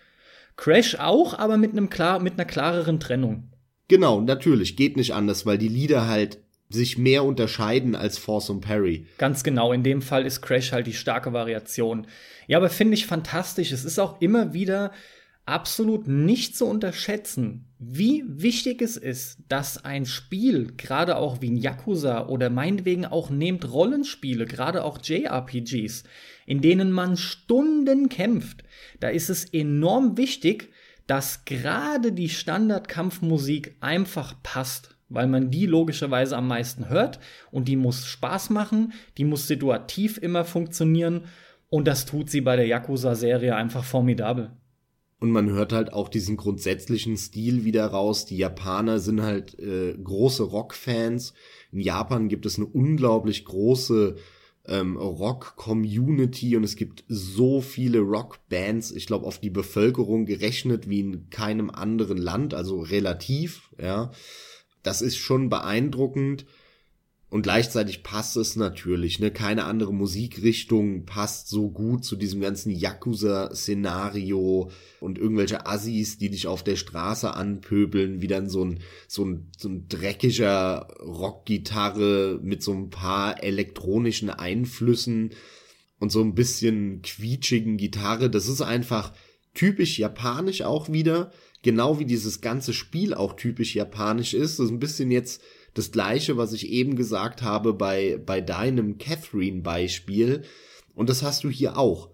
Crash 0.55 0.95
auch, 0.95 1.37
aber 1.37 1.57
mit 1.57 1.73
einem 1.73 1.89
klar, 1.89 2.21
mit 2.21 2.33
einer 2.33 2.45
klareren 2.45 3.01
Trennung. 3.01 3.49
Genau, 3.89 4.21
natürlich, 4.21 4.77
geht 4.77 4.95
nicht 4.95 5.13
anders, 5.13 5.45
weil 5.45 5.57
die 5.57 5.67
Lieder 5.67 6.07
halt 6.07 6.39
sich 6.69 6.97
mehr 6.97 7.23
unterscheiden 7.23 7.95
als 7.95 8.17
Force 8.17 8.49
und 8.49 8.61
Parry. 8.61 9.07
Ganz 9.17 9.43
genau, 9.43 9.71
in 9.73 9.83
dem 9.83 10.01
Fall 10.01 10.25
ist 10.25 10.41
Crash 10.41 10.71
halt 10.71 10.87
die 10.87 10.93
starke 10.93 11.33
Variation. 11.33 12.07
Ja, 12.47 12.57
aber 12.57 12.69
finde 12.69 12.95
ich 12.95 13.05
fantastisch. 13.05 13.71
Es 13.71 13.85
ist 13.85 13.99
auch 13.99 14.21
immer 14.21 14.53
wieder 14.53 14.91
absolut 15.45 16.07
nicht 16.07 16.57
zu 16.57 16.65
unterschätzen, 16.65 17.67
wie 17.77 18.23
wichtig 18.27 18.81
es 18.81 18.97
ist, 18.97 19.37
dass 19.47 19.83
ein 19.85 20.05
Spiel, 20.05 20.73
gerade 20.75 21.17
auch 21.17 21.41
wie 21.41 21.51
ein 21.51 21.57
Yakuza 21.57 22.27
oder 22.27 22.49
meinetwegen 22.49 23.05
auch 23.05 23.29
nehmt 23.29 23.71
Rollenspiele, 23.71 24.45
gerade 24.45 24.83
auch 24.83 24.99
JRPGs, 25.03 26.03
in 26.47 26.61
denen 26.61 26.91
man 26.91 27.15
Stunden 27.15 28.09
kämpft, 28.09 28.63
da 28.99 29.09
ist 29.09 29.29
es 29.29 29.45
enorm 29.45 30.17
wichtig, 30.17 30.71
dass 31.05 31.45
gerade 31.45 32.11
die 32.11 32.29
Standardkampfmusik 32.29 33.75
einfach 33.79 34.41
passt, 34.41 34.95
weil 35.09 35.27
man 35.27 35.51
die 35.51 35.67
logischerweise 35.67 36.35
am 36.35 36.47
meisten 36.47 36.89
hört 36.89 37.19
und 37.51 37.67
die 37.67 37.75
muss 37.75 38.07
Spaß 38.07 38.49
machen, 38.49 38.93
die 39.19 39.25
muss 39.25 39.47
situativ 39.47 40.17
immer 40.17 40.45
funktionieren 40.45 41.25
und 41.69 41.87
das 41.87 42.05
tut 42.05 42.31
sie 42.31 42.41
bei 42.41 42.55
der 42.55 42.65
Yakuza-Serie 42.65 43.55
einfach 43.55 43.83
formidabel. 43.83 44.51
Und 45.19 45.31
man 45.31 45.49
hört 45.49 45.71
halt 45.71 45.93
auch 45.93 46.09
diesen 46.09 46.35
grundsätzlichen 46.35 47.17
Stil 47.17 47.63
wieder 47.63 47.85
raus. 47.87 48.25
Die 48.25 48.37
Japaner 48.37 48.99
sind 48.99 49.21
halt 49.21 49.57
äh, 49.59 49.93
große 49.93 50.43
Rockfans. 50.43 51.33
In 51.71 51.79
Japan 51.79 52.27
gibt 52.27 52.45
es 52.45 52.57
eine 52.57 52.67
unglaublich 52.67 53.45
große 53.45 54.17
ähm, 54.67 54.97
Rock-Community 54.97 56.57
und 56.57 56.63
es 56.63 56.75
gibt 56.75 57.03
so 57.07 57.61
viele 57.61 57.99
Rock-Bands, 57.99 58.91
ich 58.91 59.05
glaube, 59.05 59.25
auf 59.25 59.39
die 59.39 59.49
Bevölkerung 59.49 60.25
gerechnet 60.25 60.89
wie 60.89 60.99
in 60.99 61.29
keinem 61.29 61.69
anderen 61.69 62.17
Land, 62.17 62.53
also 62.53 62.81
relativ, 62.81 63.71
ja. 63.79 64.11
Das 64.83 65.01
ist 65.01 65.17
schon 65.17 65.49
beeindruckend. 65.49 66.45
Und 67.29 67.41
gleichzeitig 67.41 68.03
passt 68.03 68.37
es 68.37 68.55
natürlich, 68.55 69.19
ne? 69.19 69.31
Keine 69.31 69.65
andere 69.65 69.93
Musikrichtung 69.93 71.05
passt 71.05 71.49
so 71.49 71.71
gut 71.71 72.05
zu 72.05 72.15
diesem 72.15 72.39
ganzen 72.39 72.69
Yakuza-Szenario 72.69 74.69
und 74.99 75.17
irgendwelche 75.17 75.65
Assis, 75.65 76.19
die 76.19 76.29
dich 76.29 76.45
auf 76.45 76.63
der 76.63 76.75
Straße 76.75 77.33
anpöbeln, 77.33 78.21
wie 78.21 78.27
dann 78.27 78.47
so 78.47 78.63
ein, 78.63 78.79
so 79.07 79.25
ein, 79.25 79.49
so 79.57 79.69
ein 79.69 79.87
dreckiger 79.89 80.87
Rockgitarre 81.01 82.39
mit 82.43 82.61
so 82.61 82.73
ein 82.73 82.91
paar 82.91 83.43
elektronischen 83.43 84.29
Einflüssen 84.29 85.31
und 85.99 86.11
so 86.11 86.21
ein 86.21 86.35
bisschen 86.35 87.01
quietschigen 87.01 87.77
Gitarre. 87.77 88.29
Das 88.29 88.47
ist 88.47 88.61
einfach 88.61 89.13
typisch 89.55 89.97
japanisch 89.97 90.61
auch 90.61 90.91
wieder. 90.91 91.31
Genau 91.63 91.97
wie 91.97 92.05
dieses 92.05 92.41
ganze 92.41 92.73
Spiel 92.73 93.15
auch 93.15 93.33
typisch 93.33 93.75
japanisch 93.75 94.35
ist. 94.35 94.59
Das 94.59 94.67
ist 94.67 94.71
ein 94.71 94.79
bisschen 94.79 95.09
jetzt 95.09 95.41
das 95.75 95.91
gleiche, 95.91 96.37
was 96.37 96.53
ich 96.53 96.69
eben 96.69 96.95
gesagt 96.95 97.43
habe 97.43 97.73
bei, 97.73 98.17
bei 98.25 98.41
deinem 98.41 98.97
Catherine-Beispiel. 98.97 100.43
Und 100.95 101.09
das 101.09 101.21
hast 101.21 101.43
du 101.43 101.49
hier 101.49 101.77
auch. 101.77 102.09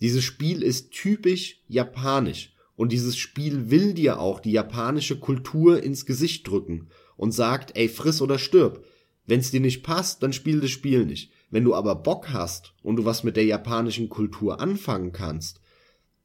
Dieses 0.00 0.22
Spiel 0.22 0.62
ist 0.62 0.92
typisch 0.92 1.62
japanisch. 1.66 2.54
Und 2.76 2.92
dieses 2.92 3.16
Spiel 3.16 3.70
will 3.70 3.94
dir 3.94 4.20
auch 4.20 4.38
die 4.38 4.52
japanische 4.52 5.18
Kultur 5.18 5.82
ins 5.82 6.04
Gesicht 6.04 6.46
drücken 6.46 6.88
und 7.16 7.32
sagt, 7.32 7.76
ey, 7.76 7.88
friss 7.88 8.20
oder 8.20 8.38
stirb. 8.38 8.84
Wenn's 9.26 9.50
dir 9.50 9.60
nicht 9.60 9.82
passt, 9.82 10.22
dann 10.22 10.34
spiel 10.34 10.60
das 10.60 10.70
Spiel 10.70 11.06
nicht. 11.06 11.30
Wenn 11.50 11.64
du 11.64 11.74
aber 11.74 11.94
Bock 11.94 12.32
hast 12.32 12.74
und 12.82 12.96
du 12.96 13.06
was 13.06 13.24
mit 13.24 13.36
der 13.36 13.46
japanischen 13.46 14.10
Kultur 14.10 14.60
anfangen 14.60 15.12
kannst, 15.12 15.60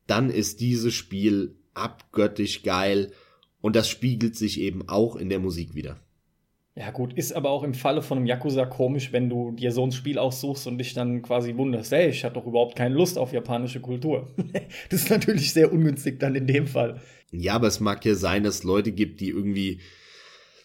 dann 0.08 0.30
ist 0.30 0.60
dieses 0.60 0.94
Spiel 0.94 1.56
abgöttisch 1.74 2.64
geil 2.64 3.14
und 3.62 3.78
das 3.78 3.88
spiegelt 3.88 4.36
sich 4.36 4.60
eben 4.60 4.90
auch 4.90 5.16
in 5.16 5.30
der 5.30 5.40
Musik 5.40 5.76
wieder. 5.76 6.02
Ja, 6.80 6.92
gut, 6.92 7.12
ist 7.12 7.34
aber 7.34 7.50
auch 7.50 7.64
im 7.64 7.74
Falle 7.74 8.02
von 8.02 8.18
einem 8.18 8.26
Yakuza 8.26 8.66
komisch, 8.66 9.12
wenn 9.12 9.30
du 9.30 9.52
dir 9.52 9.74
so 9.74 9.84
ein 9.86 9.92
Spiel 9.92 10.18
aussuchst 10.18 10.66
und 10.66 10.78
dich 10.78 10.94
dann 10.94 11.22
quasi 11.22 11.58
wunderst, 11.58 11.92
hey, 11.92 12.08
ich 12.08 12.24
hatte 12.24 12.36
doch 12.36 12.48
überhaupt 12.48 12.78
keine 12.78 12.96
Lust 12.96 13.18
auf 13.18 13.34
japanische 13.34 13.82
Kultur. 13.82 14.34
das 14.90 15.02
ist 15.02 15.10
natürlich 15.10 15.52
sehr 15.52 15.74
ungünstig 15.74 16.22
dann 16.22 16.36
in 16.36 16.48
dem 16.48 16.68
Fall. 16.68 17.02
Ja, 17.32 17.56
aber 17.56 17.68
es 17.68 17.82
mag 17.82 18.06
ja 18.06 18.16
sein, 18.16 18.44
dass 18.46 18.60
es 18.60 18.64
Leute 18.64 18.94
gibt, 18.94 19.20
die 19.20 19.28
irgendwie 19.28 19.82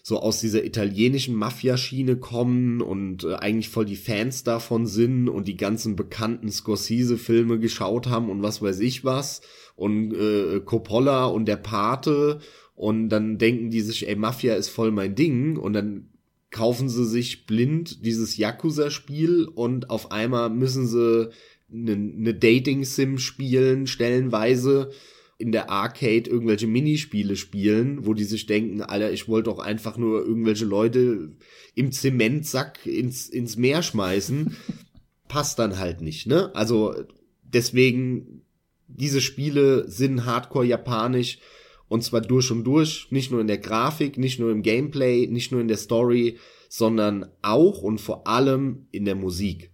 so 0.04 0.20
aus 0.20 0.38
dieser 0.38 0.64
italienischen 0.64 1.34
Mafia-Schiene 1.34 2.16
kommen 2.16 2.80
und 2.80 3.24
äh, 3.24 3.34
eigentlich 3.34 3.70
voll 3.70 3.84
die 3.84 3.96
Fans 3.96 4.44
davon 4.44 4.86
sind 4.86 5.28
und 5.28 5.48
die 5.48 5.56
ganzen 5.56 5.96
bekannten 5.96 6.48
Scorsese-Filme 6.48 7.58
geschaut 7.58 8.06
haben 8.06 8.30
und 8.30 8.40
was 8.40 8.62
weiß 8.62 8.78
ich 8.78 9.04
was 9.04 9.40
und 9.74 10.14
äh, 10.14 10.60
Coppola 10.60 11.24
und 11.24 11.46
der 11.46 11.56
Pate 11.56 12.38
und 12.74 13.08
dann 13.08 13.38
denken 13.38 13.70
die 13.70 13.80
sich, 13.80 14.08
ey, 14.08 14.16
Mafia 14.16 14.54
ist 14.54 14.68
voll 14.68 14.90
mein 14.90 15.14
Ding 15.14 15.56
und 15.56 15.72
dann 15.72 16.08
kaufen 16.50 16.88
sie 16.88 17.04
sich 17.04 17.46
blind 17.46 18.04
dieses 18.04 18.36
Yakuza-Spiel 18.36 19.46
und 19.46 19.90
auf 19.90 20.12
einmal 20.12 20.50
müssen 20.50 20.86
sie 20.86 21.30
eine, 21.72 21.92
eine 21.92 22.34
Dating-Sim 22.34 23.18
spielen, 23.18 23.86
stellenweise 23.86 24.90
in 25.38 25.50
der 25.50 25.68
Arcade 25.68 26.30
irgendwelche 26.30 26.68
Minispiele 26.68 27.36
spielen, 27.36 28.06
wo 28.06 28.14
die 28.14 28.24
sich 28.24 28.46
denken, 28.46 28.82
Alter, 28.82 29.12
ich 29.12 29.26
wollte 29.26 29.50
doch 29.50 29.58
einfach 29.58 29.96
nur 29.96 30.24
irgendwelche 30.24 30.64
Leute 30.64 31.32
im 31.74 31.90
Zementsack 31.90 32.86
ins, 32.86 33.28
ins 33.28 33.56
Meer 33.56 33.82
schmeißen. 33.82 34.56
Passt 35.28 35.58
dann 35.58 35.78
halt 35.78 36.02
nicht, 36.02 36.26
ne? 36.26 36.54
Also 36.54 36.94
deswegen, 37.42 38.42
diese 38.86 39.20
Spiele 39.20 39.88
sind 39.88 40.24
hardcore 40.24 40.66
japanisch 40.66 41.40
und 41.88 42.02
zwar 42.02 42.20
durch 42.20 42.50
und 42.50 42.64
durch, 42.64 43.08
nicht 43.10 43.30
nur 43.30 43.40
in 43.40 43.46
der 43.46 43.58
Grafik, 43.58 44.18
nicht 44.18 44.38
nur 44.38 44.50
im 44.50 44.62
Gameplay, 44.62 45.26
nicht 45.26 45.52
nur 45.52 45.60
in 45.60 45.68
der 45.68 45.76
Story, 45.76 46.38
sondern 46.68 47.26
auch 47.42 47.82
und 47.82 48.00
vor 48.00 48.26
allem 48.26 48.86
in 48.90 49.04
der 49.04 49.14
Musik. 49.14 49.70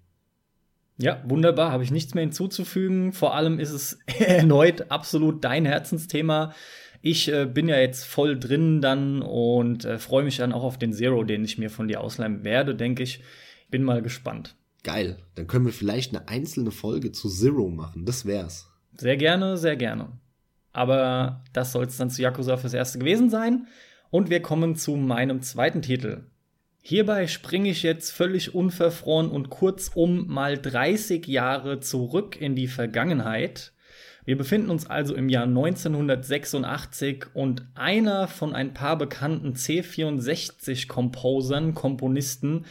Ja, 0.98 1.22
wunderbar, 1.26 1.72
habe 1.72 1.82
ich 1.82 1.90
nichts 1.90 2.12
mehr 2.12 2.24
hinzuzufügen. 2.24 3.14
Vor 3.14 3.34
allem 3.34 3.58
ist 3.58 3.70
es 3.70 3.98
erneut 4.18 4.90
absolut 4.90 5.42
dein 5.44 5.64
Herzensthema. 5.64 6.52
Ich 7.00 7.32
äh, 7.32 7.46
bin 7.46 7.68
ja 7.68 7.78
jetzt 7.78 8.04
voll 8.04 8.38
drin 8.38 8.82
dann 8.82 9.22
und 9.22 9.86
äh, 9.86 9.98
freue 9.98 10.24
mich 10.24 10.36
dann 10.36 10.52
auch 10.52 10.62
auf 10.62 10.78
den 10.78 10.92
Zero, 10.92 11.24
den 11.24 11.42
ich 11.42 11.56
mir 11.56 11.70
von 11.70 11.88
dir 11.88 12.02
ausleihen 12.02 12.44
werde, 12.44 12.74
denke 12.74 13.02
ich. 13.02 13.22
Bin 13.70 13.82
mal 13.82 14.02
gespannt. 14.02 14.56
Geil, 14.82 15.16
dann 15.36 15.46
können 15.46 15.64
wir 15.64 15.72
vielleicht 15.72 16.14
eine 16.14 16.28
einzelne 16.28 16.70
Folge 16.70 17.12
zu 17.12 17.30
Zero 17.30 17.70
machen. 17.70 18.04
Das 18.04 18.26
wär's. 18.26 18.68
Sehr 18.98 19.16
gerne, 19.16 19.56
sehr 19.56 19.76
gerne. 19.76 20.18
Aber 20.72 21.42
das 21.52 21.72
soll 21.72 21.86
es 21.86 21.96
dann 21.96 22.10
zu 22.10 22.22
Yakuza 22.22 22.56
fürs 22.56 22.74
Erste 22.74 22.98
gewesen 22.98 23.30
sein. 23.30 23.66
Und 24.10 24.30
wir 24.30 24.42
kommen 24.42 24.76
zu 24.76 24.96
meinem 24.96 25.42
zweiten 25.42 25.82
Titel. 25.82 26.24
Hierbei 26.82 27.26
springe 27.26 27.68
ich 27.70 27.82
jetzt 27.82 28.10
völlig 28.10 28.54
unverfroren 28.54 29.30
und 29.30 29.50
kurzum 29.50 30.26
mal 30.28 30.56
30 30.56 31.26
Jahre 31.26 31.80
zurück 31.80 32.40
in 32.40 32.54
die 32.54 32.68
Vergangenheit. 32.68 33.72
Wir 34.24 34.38
befinden 34.38 34.70
uns 34.70 34.86
also 34.86 35.14
im 35.14 35.28
Jahr 35.28 35.44
1986 35.44 37.26
und 37.34 37.66
einer 37.74 38.28
von 38.28 38.54
ein 38.54 38.72
paar 38.74 38.96
bekannten 38.96 39.54
C64-Composern, 39.54 41.74
Komponisten, 41.74 42.64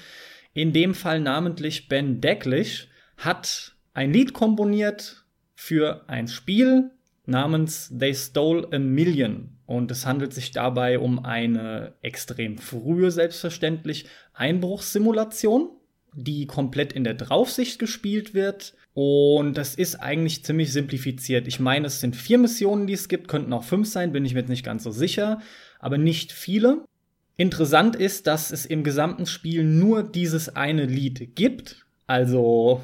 in 0.54 0.72
dem 0.74 0.96
Fall 0.96 1.20
namentlich 1.20 1.88
Ben 1.88 2.20
Decklich, 2.22 2.90
hat 3.18 3.76
ein 3.94 4.12
Lied 4.12 4.34
komponiert 4.34 5.24
für 5.56 6.04
ein 6.08 6.28
Spiel 6.28 6.90
namens 7.30 7.94
They 7.98 8.14
Stole 8.14 8.68
a 8.72 8.80
Million 8.80 9.58
und 9.66 9.92
es 9.92 10.06
handelt 10.06 10.34
sich 10.34 10.52
dabei 10.52 10.98
um 10.98 11.24
eine 11.24 11.94
extrem 12.02 12.58
frühe, 12.58 13.12
selbstverständlich, 13.12 14.08
Einbruchssimulation, 14.34 15.70
die 16.16 16.48
komplett 16.48 16.92
in 16.92 17.04
der 17.04 17.14
Draufsicht 17.14 17.78
gespielt 17.78 18.34
wird. 18.34 18.74
Und 18.96 19.58
das 19.58 19.76
ist 19.76 19.98
eigentlich 19.98 20.44
ziemlich 20.44 20.74
simplifiziert. 20.74 21.48
Ich 21.48 21.60
meine, 21.60 21.88
es 21.88 22.00
sind 22.00 22.16
vier 22.16 22.40
Missionen, 22.40 22.88
die 22.88 22.94
es 22.94 23.08
gibt, 23.08 23.28
könnten 23.28 23.54
auch 23.54 23.64
fünf 23.64 23.88
sein, 23.88 24.12
bin 24.12 24.26
ich 24.26 24.34
mir 24.34 24.40
jetzt 24.40 24.50
nicht 24.50 24.66
ganz 24.66 24.84
so 24.84 24.92
sicher, 24.92 25.40
aber 25.80 25.98
nicht 25.98 26.32
viele. 26.32 26.84
Interessant 27.38 27.96
ist, 27.96 28.28
dass 28.28 28.52
es 28.52 28.66
im 28.66 28.84
gesamten 28.84 29.26
Spiel 29.26 29.64
nur 29.64 30.04
dieses 30.04 30.56
eine 30.56 30.86
Lied 30.86 31.36
gibt. 31.36 31.86
Also 32.08 32.82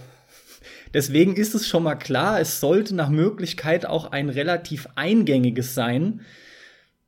deswegen 0.95 1.35
ist 1.35 1.53
es 1.53 1.67
schon 1.67 1.83
mal 1.83 1.95
klar, 1.95 2.39
es 2.39 2.61
sollte 2.61 2.95
nach 2.95 3.09
Möglichkeit 3.09 3.85
auch 3.85 4.11
ein 4.11 4.29
relativ 4.29 4.87
eingängiges 4.95 5.75
sein. 5.75 6.21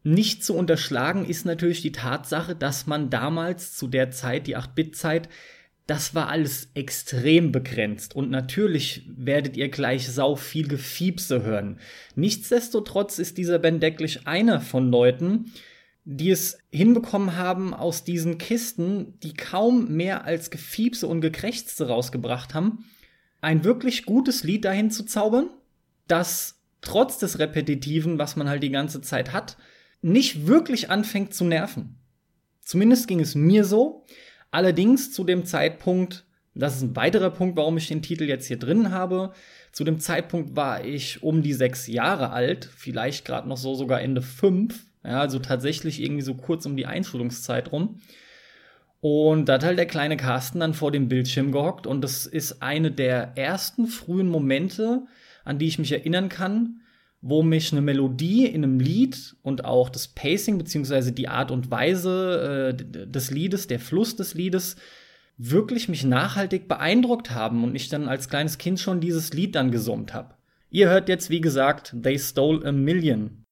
Nicht 0.03 0.43
zu 0.43 0.55
unterschlagen 0.55 1.25
ist 1.25 1.45
natürlich 1.45 1.81
die 1.81 1.93
Tatsache, 1.93 2.53
dass 2.53 2.85
man 2.85 3.09
damals 3.09 3.75
zu 3.75 3.87
der 3.87 4.11
Zeit, 4.11 4.45
die 4.45 4.57
8-Bit-Zeit, 4.57 5.29
das 5.87 6.13
war 6.13 6.27
alles 6.27 6.69
extrem 6.73 7.53
begrenzt 7.53 8.13
und 8.13 8.29
natürlich 8.29 9.09
werdet 9.15 9.55
ihr 9.55 9.69
gleich 9.69 10.09
sau 10.09 10.35
viel 10.35 10.67
Gefiepse 10.67 11.43
hören. 11.43 11.79
Nichtsdestotrotz 12.15 13.19
ist 13.19 13.37
dieser 13.37 13.57
Ben 13.57 13.79
Decklich 13.79 14.27
einer 14.27 14.59
von 14.59 14.91
Leuten, 14.91 15.53
die 16.03 16.29
es 16.29 16.57
hinbekommen 16.71 17.37
haben, 17.37 17.73
aus 17.73 18.03
diesen 18.03 18.37
Kisten, 18.37 19.17
die 19.23 19.33
kaum 19.33 19.93
mehr 19.95 20.25
als 20.25 20.51
Gefiepse 20.51 21.07
und 21.07 21.21
Gekrächzte 21.21 21.87
rausgebracht 21.87 22.53
haben, 22.53 22.85
ein 23.41 23.63
wirklich 23.63 24.05
gutes 24.05 24.43
Lied 24.43 24.65
dahin 24.65 24.91
zu 24.91 25.03
zaubern, 25.05 25.49
das 26.07 26.59
trotz 26.81 27.17
des 27.17 27.39
Repetitiven, 27.39 28.17
was 28.17 28.35
man 28.35 28.49
halt 28.49 28.63
die 28.63 28.71
ganze 28.71 29.01
Zeit 29.01 29.33
hat, 29.33 29.57
nicht 30.01 30.47
wirklich 30.47 30.89
anfängt 30.89 31.33
zu 31.33 31.45
nerven. 31.45 31.97
Zumindest 32.61 33.07
ging 33.07 33.19
es 33.19 33.35
mir 33.35 33.63
so. 33.63 34.05
Allerdings 34.51 35.11
zu 35.11 35.23
dem 35.23 35.45
Zeitpunkt, 35.45 36.25
das 36.53 36.77
ist 36.77 36.81
ein 36.81 36.95
weiterer 36.95 37.29
Punkt, 37.29 37.57
warum 37.57 37.77
ich 37.77 37.87
den 37.87 38.01
Titel 38.01 38.23
jetzt 38.23 38.47
hier 38.47 38.57
drin 38.57 38.91
habe, 38.91 39.33
zu 39.71 39.83
dem 39.83 39.99
Zeitpunkt 39.99 40.55
war 40.55 40.83
ich 40.83 41.21
um 41.21 41.43
die 41.43 41.53
sechs 41.53 41.87
Jahre 41.87 42.31
alt, 42.31 42.65
vielleicht 42.65 43.25
gerade 43.25 43.47
noch 43.47 43.57
so 43.57 43.75
sogar 43.75 44.01
Ende 44.01 44.21
fünf, 44.21 44.85
ja, 45.03 45.21
also 45.21 45.39
tatsächlich 45.39 46.01
irgendwie 46.01 46.23
so 46.23 46.35
kurz 46.35 46.65
um 46.65 46.75
die 46.75 46.85
Einschulungszeit 46.85 47.71
rum. 47.71 47.99
Und 48.99 49.45
da 49.45 49.53
hat 49.53 49.63
halt 49.63 49.77
der 49.77 49.85
kleine 49.85 50.17
Carsten 50.17 50.59
dann 50.59 50.73
vor 50.73 50.91
dem 50.91 51.07
Bildschirm 51.07 51.51
gehockt 51.51 51.85
und 51.85 52.01
das 52.01 52.25
ist 52.25 52.63
eine 52.63 52.91
der 52.91 53.37
ersten 53.37 53.87
frühen 53.87 54.27
Momente, 54.27 55.05
an 55.45 55.59
die 55.59 55.67
ich 55.67 55.77
mich 55.77 55.91
erinnern 55.91 56.29
kann, 56.29 56.81
wo 57.21 57.43
mich 57.43 57.71
eine 57.71 57.81
Melodie 57.81 58.45
in 58.45 58.63
einem 58.63 58.79
Lied 58.79 59.35
und 59.43 59.65
auch 59.65 59.89
das 59.89 60.07
Pacing 60.07 60.57
beziehungsweise 60.57 61.11
die 61.11 61.27
Art 61.27 61.51
und 61.51 61.69
Weise 61.69 62.75
äh, 62.79 63.07
des 63.07 63.31
Liedes, 63.31 63.67
der 63.67 63.79
Fluss 63.79 64.15
des 64.15 64.33
Liedes 64.33 64.77
wirklich 65.37 65.89
mich 65.89 66.03
nachhaltig 66.03 66.67
beeindruckt 66.67 67.31
haben 67.31 67.63
und 67.63 67.75
ich 67.75 67.89
dann 67.89 68.07
als 68.07 68.29
kleines 68.29 68.57
Kind 68.57 68.79
schon 68.79 68.99
dieses 68.99 69.33
Lied 69.33 69.55
dann 69.55 69.71
gesummt 69.71 70.13
habe. 70.13 70.33
Ihr 70.69 70.89
hört 70.89 71.09
jetzt 71.09 71.29
wie 71.29 71.41
gesagt 71.41 71.95
They 72.01 72.17
Stole 72.17 72.65
a 72.65 72.71
Million 72.71 73.45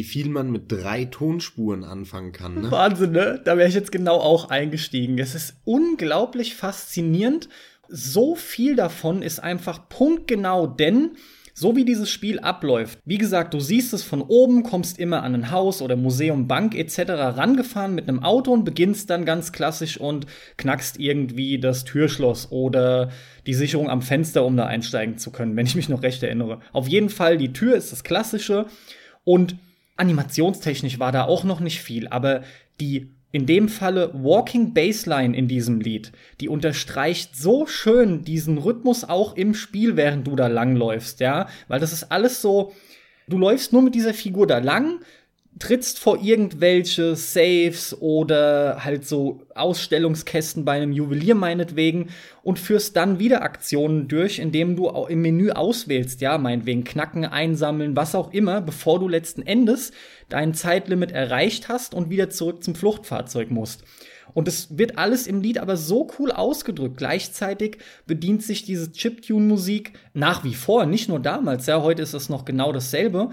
wie 0.00 0.04
viel 0.04 0.30
man 0.30 0.50
mit 0.50 0.72
drei 0.72 1.04
Tonspuren 1.04 1.84
anfangen 1.84 2.32
kann. 2.32 2.62
Ne? 2.62 2.70
Wahnsinn, 2.70 3.12
ne? 3.12 3.38
Da 3.44 3.58
wäre 3.58 3.68
ich 3.68 3.74
jetzt 3.74 3.92
genau 3.92 4.16
auch 4.16 4.48
eingestiegen. 4.48 5.18
Es 5.18 5.34
ist 5.34 5.56
unglaublich 5.66 6.54
faszinierend. 6.54 7.50
So 7.86 8.34
viel 8.34 8.76
davon 8.76 9.20
ist 9.20 9.40
einfach 9.40 9.90
punktgenau, 9.90 10.66
denn 10.66 11.10
so 11.52 11.76
wie 11.76 11.84
dieses 11.84 12.08
Spiel 12.08 12.38
abläuft, 12.38 12.98
wie 13.04 13.18
gesagt, 13.18 13.52
du 13.52 13.60
siehst 13.60 13.92
es 13.92 14.02
von 14.02 14.22
oben, 14.22 14.62
kommst 14.62 14.98
immer 14.98 15.22
an 15.22 15.34
ein 15.34 15.50
Haus 15.50 15.82
oder 15.82 15.96
Museum, 15.96 16.48
Bank 16.48 16.74
etc. 16.74 17.00
rangefahren 17.10 17.94
mit 17.94 18.08
einem 18.08 18.22
Auto 18.22 18.50
und 18.54 18.64
beginnst 18.64 19.10
dann 19.10 19.26
ganz 19.26 19.52
klassisch 19.52 20.00
und 20.00 20.24
knackst 20.56 20.98
irgendwie 20.98 21.60
das 21.60 21.84
Türschloss 21.84 22.50
oder 22.50 23.10
die 23.46 23.52
Sicherung 23.52 23.90
am 23.90 24.00
Fenster, 24.00 24.46
um 24.46 24.56
da 24.56 24.64
einsteigen 24.64 25.18
zu 25.18 25.30
können, 25.30 25.56
wenn 25.56 25.66
ich 25.66 25.76
mich 25.76 25.90
noch 25.90 26.02
recht 26.02 26.22
erinnere. 26.22 26.60
Auf 26.72 26.88
jeden 26.88 27.10
Fall, 27.10 27.36
die 27.36 27.52
Tür 27.52 27.76
ist 27.76 27.92
das 27.92 28.02
Klassische 28.02 28.64
und 29.24 29.56
animationstechnisch 30.00 30.98
war 30.98 31.12
da 31.12 31.24
auch 31.24 31.44
noch 31.44 31.60
nicht 31.60 31.80
viel, 31.80 32.08
aber 32.08 32.42
die 32.80 33.10
in 33.32 33.46
dem 33.46 33.68
Falle 33.68 34.10
Walking 34.12 34.74
Baseline 34.74 35.36
in 35.36 35.46
diesem 35.46 35.80
Lied, 35.80 36.10
die 36.40 36.48
unterstreicht 36.48 37.36
so 37.36 37.66
schön 37.66 38.24
diesen 38.24 38.58
Rhythmus 38.58 39.04
auch 39.04 39.36
im 39.36 39.54
Spiel, 39.54 39.96
während 39.96 40.26
du 40.26 40.34
da 40.34 40.48
langläufst, 40.48 41.20
ja, 41.20 41.46
weil 41.68 41.78
das 41.78 41.92
ist 41.92 42.10
alles 42.10 42.42
so, 42.42 42.72
du 43.28 43.38
läufst 43.38 43.72
nur 43.72 43.82
mit 43.82 43.94
dieser 43.94 44.14
Figur 44.14 44.48
da 44.48 44.58
lang, 44.58 45.00
trittst 45.58 45.98
vor 45.98 46.22
irgendwelche 46.22 47.16
Saves 47.16 47.94
oder 48.00 48.84
halt 48.84 49.06
so 49.06 49.42
Ausstellungskästen 49.54 50.64
bei 50.64 50.72
einem 50.72 50.92
Juwelier 50.92 51.34
meinetwegen 51.34 52.08
und 52.42 52.58
führst 52.58 52.96
dann 52.96 53.18
wieder 53.18 53.42
Aktionen 53.42 54.08
durch, 54.08 54.38
indem 54.38 54.76
du 54.76 54.88
im 55.08 55.20
Menü 55.20 55.50
auswählst, 55.50 56.20
ja, 56.20 56.38
meinetwegen 56.38 56.84
knacken, 56.84 57.24
einsammeln, 57.24 57.96
was 57.96 58.14
auch 58.14 58.32
immer, 58.32 58.60
bevor 58.60 59.00
du 59.00 59.08
letzten 59.08 59.42
Endes 59.42 59.92
dein 60.28 60.54
Zeitlimit 60.54 61.12
erreicht 61.12 61.68
hast 61.68 61.94
und 61.94 62.10
wieder 62.10 62.30
zurück 62.30 62.62
zum 62.62 62.74
Fluchtfahrzeug 62.74 63.50
musst. 63.50 63.84
Und 64.32 64.48
es 64.48 64.78
wird 64.78 64.96
alles 64.96 65.26
im 65.26 65.40
Lied 65.40 65.58
aber 65.58 65.76
so 65.76 66.08
cool 66.18 66.30
ausgedrückt. 66.30 66.96
Gleichzeitig 66.96 67.78
bedient 68.06 68.42
sich 68.42 68.64
diese 68.64 68.92
Chiptune-Musik 68.92 69.92
nach 70.14 70.44
wie 70.44 70.54
vor, 70.54 70.86
nicht 70.86 71.08
nur 71.08 71.20
damals, 71.20 71.66
ja, 71.66 71.82
heute 71.82 72.02
ist 72.02 72.14
es 72.14 72.28
noch 72.28 72.44
genau 72.44 72.72
dasselbe, 72.72 73.30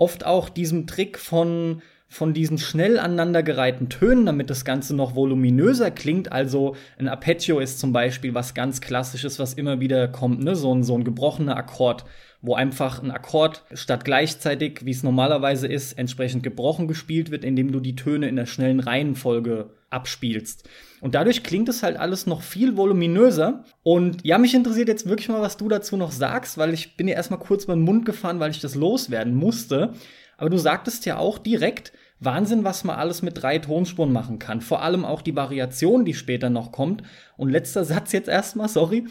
oft 0.00 0.26
auch 0.26 0.48
diesem 0.48 0.86
Trick 0.86 1.18
von 1.18 1.82
von 2.12 2.34
diesen 2.34 2.58
schnell 2.58 2.98
aneinandergereihten 2.98 3.88
Tönen, 3.88 4.26
damit 4.26 4.50
das 4.50 4.64
Ganze 4.64 4.96
noch 4.96 5.14
voluminöser 5.14 5.92
klingt. 5.92 6.32
Also 6.32 6.74
ein 6.98 7.06
Arpeggio 7.06 7.60
ist 7.60 7.78
zum 7.78 7.92
Beispiel 7.92 8.34
was 8.34 8.52
ganz 8.52 8.80
Klassisches, 8.80 9.38
was 9.38 9.54
immer 9.54 9.78
wieder 9.78 10.08
kommt, 10.08 10.42
ne? 10.42 10.56
so, 10.56 10.74
ein, 10.74 10.82
so 10.82 10.96
ein 10.96 11.04
gebrochener 11.04 11.56
Akkord, 11.56 12.04
wo 12.42 12.54
einfach 12.54 13.00
ein 13.00 13.12
Akkord 13.12 13.62
statt 13.74 14.04
gleichzeitig, 14.04 14.84
wie 14.84 14.90
es 14.90 15.04
normalerweise 15.04 15.68
ist, 15.68 15.92
entsprechend 15.92 16.42
gebrochen 16.42 16.88
gespielt 16.88 17.30
wird, 17.30 17.44
indem 17.44 17.70
du 17.70 17.78
die 17.78 17.94
Töne 17.94 18.28
in 18.28 18.34
der 18.34 18.46
schnellen 18.46 18.80
Reihenfolge 18.80 19.70
abspielst. 19.88 20.68
Und 21.00 21.14
dadurch 21.14 21.42
klingt 21.42 21.68
es 21.68 21.82
halt 21.82 21.96
alles 21.96 22.26
noch 22.26 22.42
viel 22.42 22.76
voluminöser. 22.76 23.64
Und 23.82 24.24
ja, 24.24 24.38
mich 24.38 24.54
interessiert 24.54 24.88
jetzt 24.88 25.08
wirklich 25.08 25.28
mal, 25.28 25.40
was 25.40 25.56
du 25.56 25.68
dazu 25.68 25.96
noch 25.96 26.12
sagst, 26.12 26.58
weil 26.58 26.74
ich 26.74 26.96
bin 26.96 27.08
ja 27.08 27.14
erstmal 27.14 27.40
kurz 27.40 27.66
beim 27.66 27.80
Mund 27.80 28.04
gefahren, 28.04 28.40
weil 28.40 28.50
ich 28.50 28.60
das 28.60 28.74
loswerden 28.74 29.34
musste. 29.34 29.94
Aber 30.36 30.50
du 30.50 30.58
sagtest 30.58 31.06
ja 31.06 31.18
auch 31.18 31.38
direkt, 31.38 31.92
Wahnsinn, 32.20 32.64
was 32.64 32.84
man 32.84 32.96
alles 32.96 33.22
mit 33.22 33.42
drei 33.42 33.58
Tonspuren 33.58 34.12
machen 34.12 34.38
kann. 34.38 34.60
Vor 34.60 34.82
allem 34.82 35.06
auch 35.06 35.22
die 35.22 35.34
Variation, 35.34 36.04
die 36.04 36.14
später 36.14 36.50
noch 36.50 36.70
kommt. 36.70 37.02
Und 37.36 37.50
letzter 37.50 37.84
Satz 37.86 38.12
jetzt 38.12 38.28
erstmal, 38.28 38.68
sorry. 38.68 39.06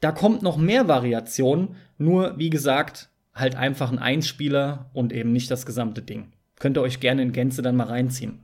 Da 0.00 0.12
kommt 0.12 0.42
noch 0.42 0.56
mehr 0.56 0.88
Variation, 0.88 1.76
nur 1.96 2.38
wie 2.38 2.50
gesagt, 2.50 3.08
halt 3.34 3.56
einfach 3.56 3.90
ein 3.90 3.98
Einspieler 3.98 4.90
und 4.92 5.12
eben 5.12 5.32
nicht 5.32 5.50
das 5.50 5.66
gesamte 5.66 6.02
Ding. 6.02 6.32
Könnt 6.58 6.76
ihr 6.76 6.82
euch 6.82 7.00
gerne 7.00 7.22
in 7.22 7.32
Gänze 7.32 7.62
dann 7.62 7.76
mal 7.76 7.88
reinziehen. 7.88 8.43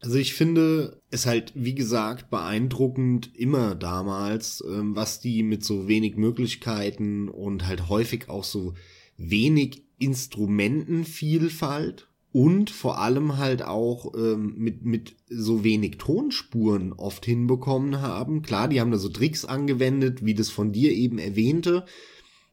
Also 0.00 0.16
ich 0.16 0.32
finde 0.32 1.02
es 1.10 1.26
halt, 1.26 1.52
wie 1.54 1.74
gesagt, 1.74 2.30
beeindruckend 2.30 3.36
immer 3.36 3.74
damals, 3.74 4.64
ähm, 4.66 4.96
was 4.96 5.20
die 5.20 5.42
mit 5.42 5.62
so 5.62 5.88
wenig 5.88 6.16
Möglichkeiten 6.16 7.28
und 7.28 7.66
halt 7.66 7.90
häufig 7.90 8.30
auch 8.30 8.44
so 8.44 8.72
wenig 9.18 9.82
Instrumentenvielfalt 9.98 12.08
und 12.32 12.70
vor 12.70 12.98
allem 12.98 13.36
halt 13.36 13.62
auch 13.62 14.14
ähm, 14.14 14.54
mit, 14.56 14.86
mit 14.86 15.16
so 15.28 15.64
wenig 15.64 15.98
Tonspuren 15.98 16.94
oft 16.94 17.26
hinbekommen 17.26 18.00
haben. 18.00 18.40
Klar, 18.40 18.68
die 18.68 18.80
haben 18.80 18.92
da 18.92 18.98
so 18.98 19.10
Tricks 19.10 19.44
angewendet, 19.44 20.24
wie 20.24 20.34
das 20.34 20.48
von 20.48 20.72
dir 20.72 20.92
eben 20.92 21.18
erwähnte, 21.18 21.84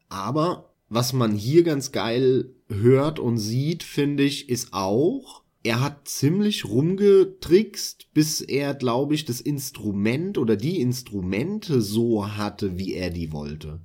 aber 0.10 0.74
was 0.90 1.14
man 1.14 1.36
hier 1.36 1.64
ganz 1.64 1.92
geil 1.92 2.56
hört 2.70 3.20
und 3.20 3.38
sieht, 3.38 3.84
finde 3.84 4.24
ich, 4.24 4.50
ist 4.50 4.74
auch, 4.74 5.44
er 5.68 5.82
hat 5.82 6.08
ziemlich 6.08 6.64
rumgetrickst, 6.64 8.14
bis 8.14 8.40
er, 8.40 8.74
glaube 8.74 9.16
ich, 9.16 9.26
das 9.26 9.42
Instrument 9.42 10.38
oder 10.38 10.56
die 10.56 10.80
Instrumente 10.80 11.82
so 11.82 12.38
hatte, 12.38 12.78
wie 12.78 12.94
er 12.94 13.10
die 13.10 13.34
wollte. 13.34 13.82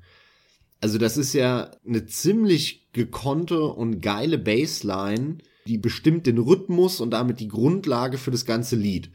Also 0.81 0.99
das 0.99 1.17
ist 1.17 1.33
ja 1.33 1.73
eine 1.85 2.07
ziemlich 2.07 2.93
gekonnte 2.93 3.65
und 3.65 4.01
geile 4.01 4.39
Bassline, 4.39 5.39
die 5.67 5.77
bestimmt 5.77 6.29
den 6.29 6.39
Rhythmus 6.39 7.01
und 7.01 7.11
damit 7.11 7.41
die 7.41 7.49
Grundlage 7.49 8.17
für 8.17 8.31
das 8.31 8.47
ganze 8.47 8.77
Lied. 8.77 9.11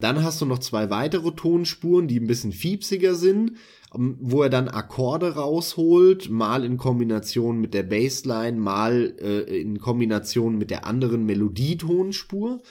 Dann 0.00 0.22
hast 0.22 0.40
du 0.40 0.46
noch 0.46 0.60
zwei 0.60 0.90
weitere 0.90 1.32
Tonspuren, 1.32 2.06
die 2.06 2.20
ein 2.20 2.28
bisschen 2.28 2.52
fiepsiger 2.52 3.16
sind, 3.16 3.54
ähm, 3.94 4.16
wo 4.20 4.42
er 4.42 4.50
dann 4.50 4.68
Akkorde 4.68 5.34
rausholt, 5.34 6.30
mal 6.30 6.64
in 6.64 6.76
Kombination 6.76 7.60
mit 7.60 7.74
der 7.74 7.82
Bassline, 7.82 8.58
mal 8.58 9.14
äh, 9.20 9.60
in 9.60 9.80
Kombination 9.80 10.56
mit 10.56 10.70
der 10.70 10.86
anderen 10.86 11.26
Melodietonspur 11.26 12.62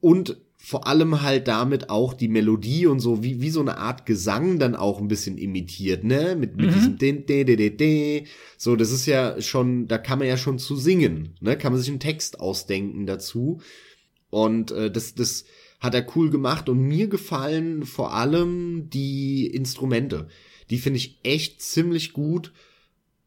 und 0.00 0.38
vor 0.64 0.86
allem 0.86 1.22
halt 1.22 1.48
damit 1.48 1.90
auch 1.90 2.14
die 2.14 2.28
Melodie 2.28 2.86
und 2.86 3.00
so 3.00 3.24
wie, 3.24 3.42
wie 3.42 3.50
so 3.50 3.60
eine 3.60 3.78
Art 3.78 4.06
Gesang 4.06 4.60
dann 4.60 4.76
auch 4.76 5.00
ein 5.00 5.08
bisschen 5.08 5.36
imitiert, 5.36 6.04
ne? 6.04 6.36
Mit, 6.36 6.56
mit 6.56 6.70
mhm. 6.70 6.74
diesem 6.74 6.98
de, 6.98 7.12
de, 7.24 7.44
de, 7.44 7.56
de, 7.56 7.70
de. 7.70 8.24
So, 8.56 8.76
das 8.76 8.92
ist 8.92 9.06
ja 9.06 9.40
schon, 9.40 9.88
da 9.88 9.98
kann 9.98 10.20
man 10.20 10.28
ja 10.28 10.36
schon 10.36 10.60
zu 10.60 10.76
singen, 10.76 11.34
ne? 11.40 11.58
Kann 11.58 11.72
man 11.72 11.80
sich 11.80 11.90
einen 11.90 11.98
Text 11.98 12.38
ausdenken 12.38 13.06
dazu. 13.06 13.60
Und 14.30 14.70
äh, 14.70 14.88
das, 14.88 15.16
das 15.16 15.44
hat 15.82 15.94
er 15.94 16.06
cool 16.16 16.30
gemacht 16.30 16.68
und 16.68 16.80
mir 16.80 17.08
gefallen 17.08 17.84
vor 17.84 18.14
allem 18.14 18.88
die 18.88 19.46
Instrumente. 19.46 20.28
Die 20.70 20.78
finde 20.78 20.98
ich 20.98 21.18
echt 21.22 21.60
ziemlich 21.60 22.12
gut 22.12 22.52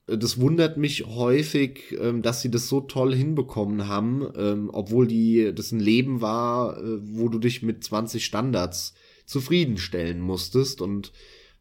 das 0.08 0.39
wundert 0.39 0.78
mich 0.78 1.06
häufig, 1.08 1.95
ähm, 1.99 2.22
dass 2.22 2.41
sie 2.41 2.51
das 2.51 2.68
so 2.68 2.82
toll 2.82 3.16
hinbekommen 3.16 3.88
haben, 3.88 4.28
ähm, 4.38 4.70
obwohl 4.72 5.08
die 5.08 5.51
das 5.53 5.72
ein 5.72 5.80
Leben 5.80 6.22
war, 6.22 6.78
äh, 6.78 6.99
wo 7.01 7.28
du 7.28 7.39
dich 7.39 7.64
mit 7.64 7.84
20 7.84 8.24
Standards 8.24 8.93
zufriedenstellen 9.26 10.20
musstest 10.20 10.82
und 10.82 11.12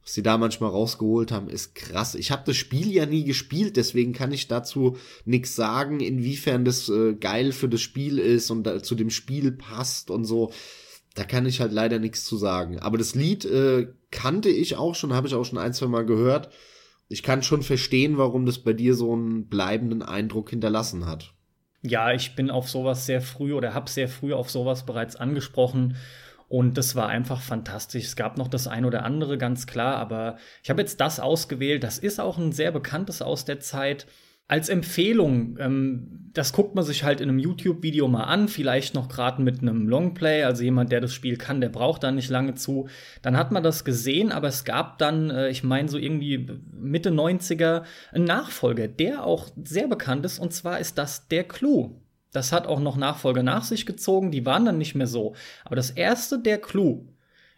was 0.03 0.13
sie 0.13 0.23
da 0.23 0.37
manchmal 0.37 0.69
rausgeholt 0.69 1.33
haben, 1.33 1.49
ist 1.49 1.75
krass. 1.75 2.15
Ich 2.15 2.31
habe 2.31 2.43
das 2.45 2.57
Spiel 2.57 2.93
ja 2.93 3.07
nie 3.07 3.25
gespielt, 3.25 3.79
deswegen 3.79 4.13
kann 4.13 4.33
ich 4.33 4.49
dazu 4.49 4.99
nichts 5.25 5.57
sagen, 5.57 6.01
inwiefern 6.01 6.67
das 6.67 6.91
äh, 6.91 7.15
geil 7.15 7.53
für 7.53 7.71
das 7.71 7.81
Spiel 7.81 8.19
ist 8.19 8.51
und 8.51 8.65
da, 8.65 8.83
zu 8.83 8.95
dem 8.95 9.09
Spiel 9.09 9.53
passt 9.53 10.11
und 10.11 10.27
so. 10.27 10.53
Da 11.15 11.25
kann 11.25 11.47
ich 11.47 11.61
halt 11.61 11.73
leider 11.73 11.99
nichts 11.99 12.25
zu 12.25 12.37
sagen. 12.37 12.81
Aber 12.81 12.99
das 12.99 13.15
Lied 13.15 13.45
äh, 13.45 13.89
kannte 14.11 14.49
ich 14.49 14.77
auch 14.77 14.95
schon, 14.95 15.13
habe 15.13 15.29
ich 15.29 15.35
auch 15.35 15.45
schon 15.45 15.59
ein, 15.59 15.73
zwei 15.73 15.87
Mal 15.87 16.05
gehört 16.05 16.51
ich 17.09 17.23
kann 17.23 17.43
schon 17.43 17.63
verstehen, 17.63 18.19
warum 18.19 18.47
das 18.47 18.59
bei 18.59 18.73
dir 18.73 18.95
so 18.95 19.13
einen 19.13 19.49
bleibenden 19.49 20.03
Eindruck 20.03 20.51
hinterlassen 20.51 21.07
hat. 21.07 21.33
Ja, 21.83 22.13
ich 22.13 22.35
bin 22.35 22.51
auf 22.51 22.69
sowas 22.69 23.05
sehr 23.05 23.21
früh 23.21 23.53
oder 23.53 23.75
habe 23.75 23.91
sehr 23.91 24.09
früh 24.09 24.33
auf 24.33 24.51
sowas 24.51 24.87
bereits 24.87 25.17
angesprochen. 25.17 25.97
Und 26.49 26.79
das 26.79 26.97
war 26.97 27.09
einfach 27.09 27.41
fantastisch. 27.41 28.05
Es 28.05 28.17
gab 28.17 28.39
noch 28.39 28.49
das 28.49 28.67
ein 28.67 28.85
oder 28.85 29.05
andere, 29.05 29.39
ganz 29.39 29.67
klar, 29.67 29.97
aber 29.97 30.39
ich 30.63 30.71
habe 30.71 30.81
jetzt 30.81 31.01
das 31.01 31.21
ausgewählt. 31.21 31.83
Das 31.85 31.99
ist 31.99 32.21
auch 32.21 32.39
ein 32.39 32.53
sehr 32.53 32.71
bekanntes 32.71 33.23
aus 33.23 33.45
der 33.45 33.61
Zeit 33.61 34.07
als 34.47 34.69
Empfehlung, 34.69 35.57
ähm, 35.59 36.31
das 36.35 36.53
guckt 36.53 36.75
man 36.75 36.85
sich 36.85 37.05
halt 37.05 37.21
in 37.21 37.29
einem 37.29 37.39
YouTube-Video 37.39 38.09
mal 38.09 38.25
an, 38.25 38.49
vielleicht 38.49 38.95
noch 38.95 39.09
gerade 39.09 39.41
mit 39.41 39.63
einem 39.63 39.89
Longplay, 39.89 40.43
also 40.43 40.65
jemand, 40.65 40.91
der 40.91 41.01
das 41.01 41.15
Spiel 41.15 41.37
kann, 41.37 41.61
der 41.61 41.69
braucht 41.69 42.03
da 42.03 42.11
nicht 42.11 42.29
lange 42.29 42.55
zu. 42.55 42.89
Dann 43.23 43.37
hat 43.37 43.53
man 43.53 43.63
das 43.63 43.85
gesehen, 43.85 44.33
aber 44.33 44.49
es 44.49 44.65
gab 44.65 44.99
dann, 44.99 45.31
äh, 45.31 45.49
ich 45.49 45.63
meine 45.63 45.89
so 45.89 45.97
irgendwie 45.97 46.49
Mitte 46.73 47.11
90er, 47.11 47.85
einen 48.13 48.25
Nachfolger, 48.25 48.89
der 48.89 49.25
auch 49.25 49.49
sehr 49.63 49.87
bekannt 49.87 50.27
ist, 50.27 50.39
und 50.39 50.53
zwar 50.53 50.81
ist 50.81 50.99
das 50.99 51.29
der 51.29 51.45
Clou. 51.45 52.01
Das 52.33 52.53
hat 52.53 52.67
auch 52.67 52.81
noch 52.81 52.97
Nachfolger 52.97 53.45
nach 53.45 53.63
sich 53.63 53.87
gezogen, 53.87 54.33
die 54.33 54.45
waren 54.45 54.65
dann 54.65 54.77
nicht 54.77 54.97
mehr 54.97 55.07
so. 55.07 55.35
Aber 55.65 55.77
das 55.77 55.91
erste, 55.91 56.41
der 56.41 56.59
Clou, 56.59 57.07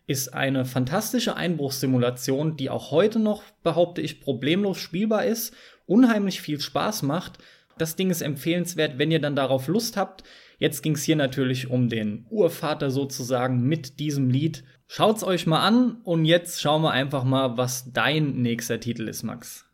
ist 0.09 0.35
eine 0.35 0.65
fantastische 0.65 1.35
Einbruchssimulation, 1.35 2.57
die 2.57 2.71
auch 2.71 2.93
heute 2.93 3.19
noch, 3.19 3.43
behaupte 3.65 4.01
ich, 4.01 4.21
problemlos 4.21 4.79
spielbar 4.79 5.25
ist 5.25 5.53
unheimlich 5.87 6.41
viel 6.41 6.61
Spaß 6.61 7.03
macht. 7.03 7.39
Das 7.79 7.97
Ding 7.97 8.11
ist 8.11 8.23
empfehlenswert, 8.23 8.99
wenn 8.99 9.11
ihr 9.11 9.21
dann 9.21 9.37
darauf 9.37 9.69
Lust 9.69 9.97
habt. 9.97 10.25
Jetzt 10.59 10.83
ging 10.83 10.95
es 10.95 11.03
hier 11.03 11.17
natürlich 11.17 11.71
um 11.71 11.89
den 11.89 12.27
Urvater 12.31 12.91
sozusagen 12.91 13.63
mit 13.63 13.99
diesem 13.99 14.31
Lied. 14.31 14.65
Schaut's 14.87 15.25
euch 15.25 15.47
mal 15.47 15.61
an 15.61 16.01
und 16.05 16.25
jetzt 16.25 16.61
schauen 16.61 16.83
wir 16.83 16.93
einfach 16.93 17.25
mal, 17.25 17.57
was 17.57 17.93
dein 17.93 18.41
nächster 18.41 18.81
Titel 18.81 19.09
ist, 19.09 19.23
Max. 19.23 19.67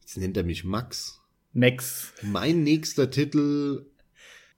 Jetzt 0.00 0.18
nennt 0.18 0.36
er 0.36 0.42
mich 0.42 0.64
Max. 0.64 1.20
Max. 1.52 2.12
Mein 2.22 2.62
nächster 2.62 3.10
Titel 3.10 3.86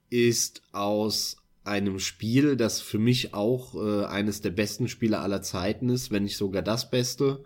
ist 0.09 0.63
aus 0.71 1.37
einem 1.63 1.99
Spiel, 1.99 2.57
das 2.57 2.81
für 2.81 2.97
mich 2.97 3.33
auch 3.33 3.75
äh, 3.75 4.05
eines 4.05 4.41
der 4.41 4.49
besten 4.49 4.87
Spiele 4.87 5.19
aller 5.19 5.41
Zeiten 5.41 5.89
ist, 5.89 6.11
wenn 6.11 6.23
nicht 6.23 6.37
sogar 6.37 6.61
das 6.61 6.89
Beste. 6.89 7.43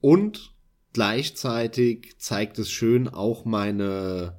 Und 0.00 0.53
gleichzeitig 0.94 2.14
zeigt 2.18 2.58
es 2.58 2.70
schön 2.70 3.08
auch 3.08 3.44
meine, 3.44 4.38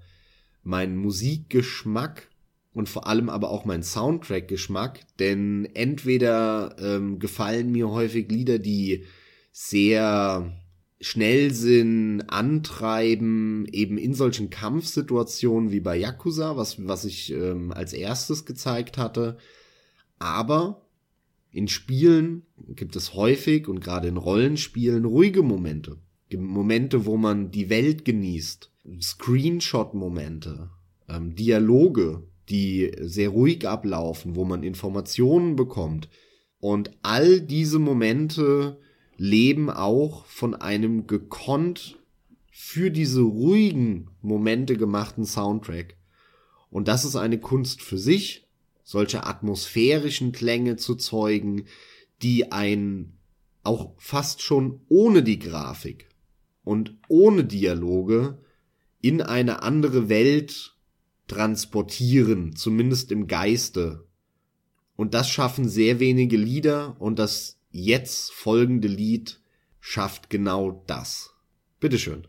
meinen 0.64 0.98
Musikgeschmack 0.98 2.30
und 2.74 2.90
vor 2.90 3.08
allem 3.08 3.30
aber 3.30 3.52
auch 3.52 3.66
meinen 3.66 3.84
Soundtrack-Geschmack, 3.84 5.02
denn 5.20 5.70
entweder 5.76 6.76
ähm, 6.80 7.20
gefallen 7.20 7.72
mir 7.72 7.90
häufig 7.90 8.30
Lieder, 8.32 8.58
die 8.58 9.06
sehr 9.52 10.52
schnell 11.00 11.54
sind, 11.54 12.24
antreiben, 12.30 13.68
eben 13.72 13.98
in 13.98 14.14
solchen 14.14 14.50
Kampfsituationen 14.50 15.72
wie 15.72 15.82
bei 15.82 15.98
Yakuza, 15.98 16.58
was, 16.58 16.88
was 16.88 17.06
ich 17.06 17.32
ähm, 17.32 17.72
als 17.72 17.94
erstes 17.94 18.46
gezeigt 18.46 18.98
hatte. 18.98 19.38
Aber 20.20 20.88
in 21.52 21.68
Spielen 21.68 22.44
gibt 22.70 22.96
es 22.96 23.14
häufig 23.14 23.68
und 23.68 23.82
gerade 23.82 24.08
in 24.08 24.18
Rollenspielen 24.18 25.06
ruhige 25.06 25.44
Momente. 25.44 25.98
Momente, 26.34 27.06
wo 27.06 27.18
man 27.18 27.52
die 27.52 27.70
Welt 27.70 28.06
genießt. 28.06 28.72
Screenshot-Momente. 29.02 30.70
Ähm, 31.08 31.36
Dialoge, 31.36 32.24
die 32.50 32.92
sehr 33.00 33.30
ruhig 33.30 33.68
ablaufen, 33.68 34.36
wo 34.36 34.46
man 34.46 34.64
Informationen 34.64 35.56
bekommt. 35.56 36.10
Und 36.60 36.92
all 37.02 37.42
diese 37.42 37.80
Momente 37.80 38.80
leben 39.18 39.70
auch 39.70 40.26
von 40.26 40.56
einem 40.56 41.08
gekonnt 41.08 42.00
für 42.52 42.90
diese 42.90 43.22
ruhigen 43.22 44.10
Momente 44.22 44.78
gemachten 44.78 45.26
Soundtrack. 45.26 45.96
Und 46.70 46.88
das 46.88 47.06
ist 47.06 47.16
eine 47.16 47.40
Kunst 47.40 47.82
für 47.82 47.98
sich, 47.98 48.48
solche 48.84 49.26
atmosphärischen 49.26 50.32
Klänge 50.32 50.76
zu 50.76 50.96
zeugen, 50.96 51.66
die 52.22 52.52
ein 52.52 53.14
auch 53.64 53.94
fast 53.98 54.42
schon 54.42 54.82
ohne 54.90 55.24
die 55.24 55.40
Grafik 55.40 56.08
und 56.66 56.98
ohne 57.08 57.46
Dialoge 57.46 58.38
in 59.00 59.22
eine 59.22 59.64
andere 59.64 60.10
Welt 60.10 60.76
transportieren, 61.28 62.56
zumindest 62.56 63.12
im 63.12 63.28
Geiste. 63.28 64.06
Und 64.98 65.14
das 65.14 65.30
schaffen 65.30 65.70
sehr 65.70 66.00
wenige 66.00 66.38
Lieder 66.38 67.00
und 67.00 67.20
das 67.20 67.60
jetzt 67.72 68.34
folgende 68.34 68.88
Lied 68.88 69.40
schafft 69.80 70.30
genau 70.30 70.84
das. 70.88 71.34
Bitteschön. 71.80 72.28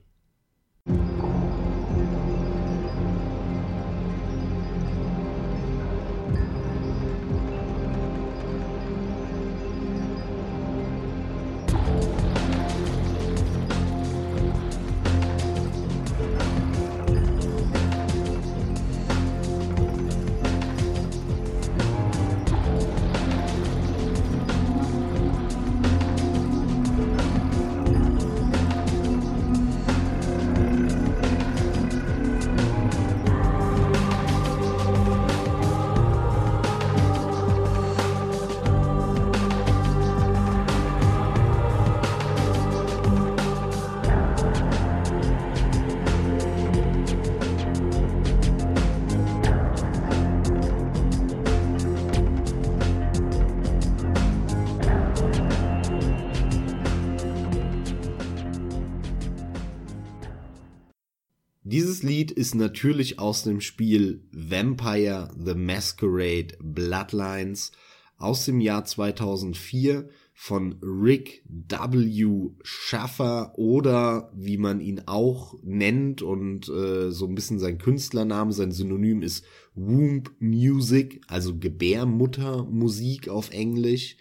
Dieses 61.96 62.10
Lied 62.10 62.30
ist 62.30 62.54
natürlich 62.54 63.18
aus 63.18 63.44
dem 63.44 63.62
Spiel 63.62 64.20
Vampire 64.30 65.30
the 65.42 65.54
Masquerade 65.54 66.48
Bloodlines 66.60 67.72
aus 68.18 68.44
dem 68.44 68.60
Jahr 68.60 68.84
2004 68.84 70.06
von 70.34 70.76
Rick 70.82 71.42
W. 71.48 72.50
Schaffer 72.62 73.54
oder 73.56 74.30
wie 74.34 74.58
man 74.58 74.82
ihn 74.82 75.04
auch 75.06 75.54
nennt 75.62 76.20
und 76.20 76.68
äh, 76.68 77.10
so 77.10 77.26
ein 77.28 77.34
bisschen 77.34 77.58
sein 77.58 77.78
Künstlername, 77.78 78.52
sein 78.52 78.72
Synonym 78.72 79.22
ist 79.22 79.46
Womb 79.74 80.32
Music, 80.38 81.22
also 81.28 81.56
Gebärmuttermusik 81.56 83.30
auf 83.30 83.52
Englisch. 83.52 84.18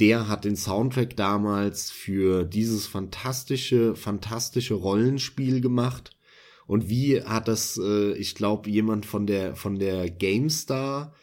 Der 0.00 0.26
hat 0.26 0.44
den 0.44 0.56
Soundtrack 0.56 1.14
damals 1.14 1.92
für 1.92 2.42
dieses 2.44 2.88
fantastische, 2.88 3.94
fantastische 3.94 4.74
Rollenspiel 4.74 5.60
gemacht 5.60 6.16
und 6.68 6.90
wie 6.90 7.22
hat 7.22 7.48
das, 7.48 7.80
äh, 7.82 8.12
ich 8.12 8.34
glaube, 8.34 8.68
jemand 8.68 9.06
von 9.06 9.26
der, 9.26 9.56
von 9.56 9.78
der 9.78 10.10
GameStar, 10.10 11.14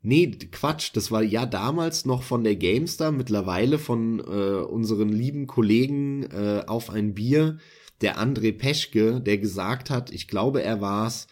nee, 0.00 0.28
Quatsch, 0.28 0.90
das 0.94 1.10
war 1.10 1.24
ja 1.24 1.44
damals 1.44 2.06
noch 2.06 2.22
von 2.22 2.44
der 2.44 2.54
GameStar, 2.54 3.10
mittlerweile 3.10 3.80
von 3.80 4.20
äh, 4.20 4.62
unseren 4.62 5.08
lieben 5.08 5.48
Kollegen 5.48 6.22
äh, 6.30 6.62
auf 6.68 6.88
ein 6.88 7.14
Bier, 7.14 7.58
der 8.00 8.18
André 8.18 8.56
Peschke, 8.56 9.20
der 9.20 9.38
gesagt 9.38 9.90
hat, 9.90 10.12
ich 10.12 10.28
glaube, 10.28 10.62
er 10.62 10.80
war's, 10.80 11.26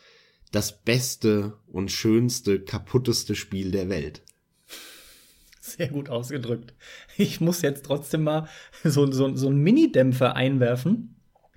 das 0.51 0.83
beste 0.83 1.57
und 1.69 1.93
schönste, 1.93 2.59
kaputteste 2.59 3.37
Spiel 3.37 3.71
der 3.71 3.89
Welt. 3.89 4.23
Sehr 5.61 5.89
gut 5.89 6.09
ausgedrückt. 6.09 6.75
Ich 7.17 7.41
muss 7.41 7.63
jetzt 7.63 7.85
trotzdem 7.85 8.25
mal 8.25 8.49
so, 8.83 9.11
so, 9.13 9.37
so 9.37 9.47
einen 9.47 9.63
Mini-Dämpfer 9.63 10.35
einwerfen. 10.35 11.14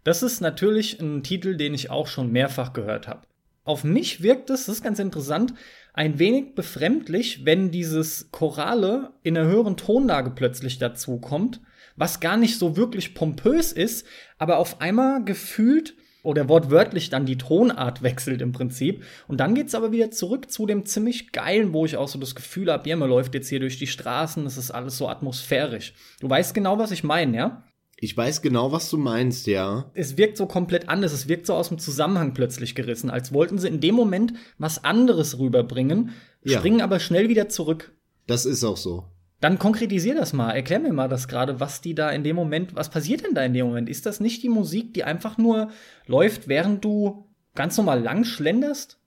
Das 0.08 0.24
ist 0.24 0.40
natürlich 0.40 1.02
ein 1.02 1.22
Titel, 1.22 1.58
den 1.58 1.74
ich 1.74 1.90
auch 1.90 2.08
schon 2.08 2.32
mehrfach 2.32 2.72
gehört 2.72 3.10
habe. 3.10 3.28
Auf 3.66 3.84
mich 3.84 4.24
wirkt 4.24 4.50
es, 4.50 4.68
das 4.68 4.78
ist 4.78 4.82
ganz 4.82 5.00
interessant, 5.00 5.54
ein 5.92 6.18
wenig 6.18 6.56
befremdlich, 6.56 7.44
wenn 7.44 7.72
dieses 7.72 8.32
Chorale 8.32 9.12
in 9.24 9.38
einer 9.38 9.50
höheren 9.50 9.76
Tonlage 9.76 10.32
plötzlich 10.32 10.80
dazu 10.80 11.18
kommt, 11.18 11.60
was 11.98 12.22
gar 12.22 12.38
nicht 12.38 12.58
so 12.58 12.78
wirklich 12.78 13.16
pompös 13.16 13.74
ist, 13.74 14.08
aber 14.38 14.60
auf 14.60 14.80
einmal 14.80 15.26
gefühlt 15.26 15.94
oder 16.24 16.48
wortwörtlich 16.48 17.10
dann 17.10 17.26
die 17.26 17.38
Tonart 17.38 18.02
wechselt 18.02 18.42
im 18.42 18.54
Prinzip. 18.54 19.04
Und 19.28 19.42
dann 19.42 19.56
geht's 19.56 19.76
aber 19.76 19.92
wieder 19.92 20.10
zurück 20.10 20.50
zu 20.50 20.66
dem 20.66 20.86
ziemlich 20.86 21.34
geilen, 21.34 21.74
wo 21.74 21.86
ich 21.86 21.98
auch 21.98 22.08
so 22.08 22.18
das 22.18 22.34
Gefühl 22.34 22.72
habe, 22.72 22.88
ja, 22.88 22.96
man 22.96 23.10
läuft 23.10 23.34
jetzt 23.34 23.50
hier 23.50 23.60
durch 23.60 23.78
die 23.78 23.88
Straßen, 23.88 24.46
es 24.46 24.56
ist 24.56 24.72
alles 24.72 24.98
so 24.98 25.10
atmosphärisch. 25.10 25.94
Du 26.22 26.30
weißt 26.30 26.54
genau, 26.54 26.80
was 26.80 26.92
ich 26.92 27.04
meine, 27.04 27.36
ja? 27.36 27.64
Ich 28.00 28.16
weiß 28.16 28.44
genau, 28.44 28.72
was 28.72 28.92
du 28.92 28.98
meinst, 28.98 29.48
ja. 29.48 29.90
Es 29.96 30.18
wirkt 30.18 30.38
so 30.38 30.46
komplett 30.46 30.88
anders. 30.88 31.14
Es 31.14 31.28
wirkt 31.28 31.48
so 31.48 31.56
aus 31.56 31.70
dem 31.70 31.80
Zusammenhang 31.80 32.36
plötzlich 32.36 32.76
gerissen, 32.76 33.10
als 33.10 33.34
wollten 33.34 33.58
sie 33.58 33.68
in 33.68 33.80
dem 33.80 33.96
Moment 33.96 34.34
was 34.60 34.84
anderes 34.84 35.40
rüberbringen, 35.40 36.12
ja. 36.44 36.60
springen 36.60 36.82
aber 36.82 37.00
schnell 37.00 37.28
wieder 37.28 37.50
zurück. 37.50 37.92
Das 38.28 38.46
ist 38.46 38.64
auch 38.64 38.78
so. 38.78 39.06
Dann 39.40 39.58
konkretisier 39.58 40.14
das 40.14 40.34
mal. 40.34 40.52
Erklär 40.52 40.80
mir 40.80 40.94
mal 40.94 41.08
das 41.08 41.28
gerade, 41.28 41.60
was 41.60 41.82
die 41.82 41.96
da 41.96 42.12
in 42.12 42.24
dem 42.24 42.36
Moment, 42.36 42.76
was 42.76 42.90
passiert 42.90 43.26
denn 43.26 43.34
da 43.34 43.44
in 43.44 43.54
dem 43.54 43.68
Moment? 43.68 43.90
Ist 43.90 44.06
das 44.06 44.20
nicht 44.20 44.44
die 44.44 44.50
Musik, 44.50 44.94
die 44.94 45.04
einfach 45.04 45.38
nur 45.38 45.70
läuft, 46.06 46.48
während 46.48 46.86
du 46.86 47.26
ganz 47.56 47.78
normal 47.78 48.02
lang 48.02 48.24
schlenderst? 48.24 49.00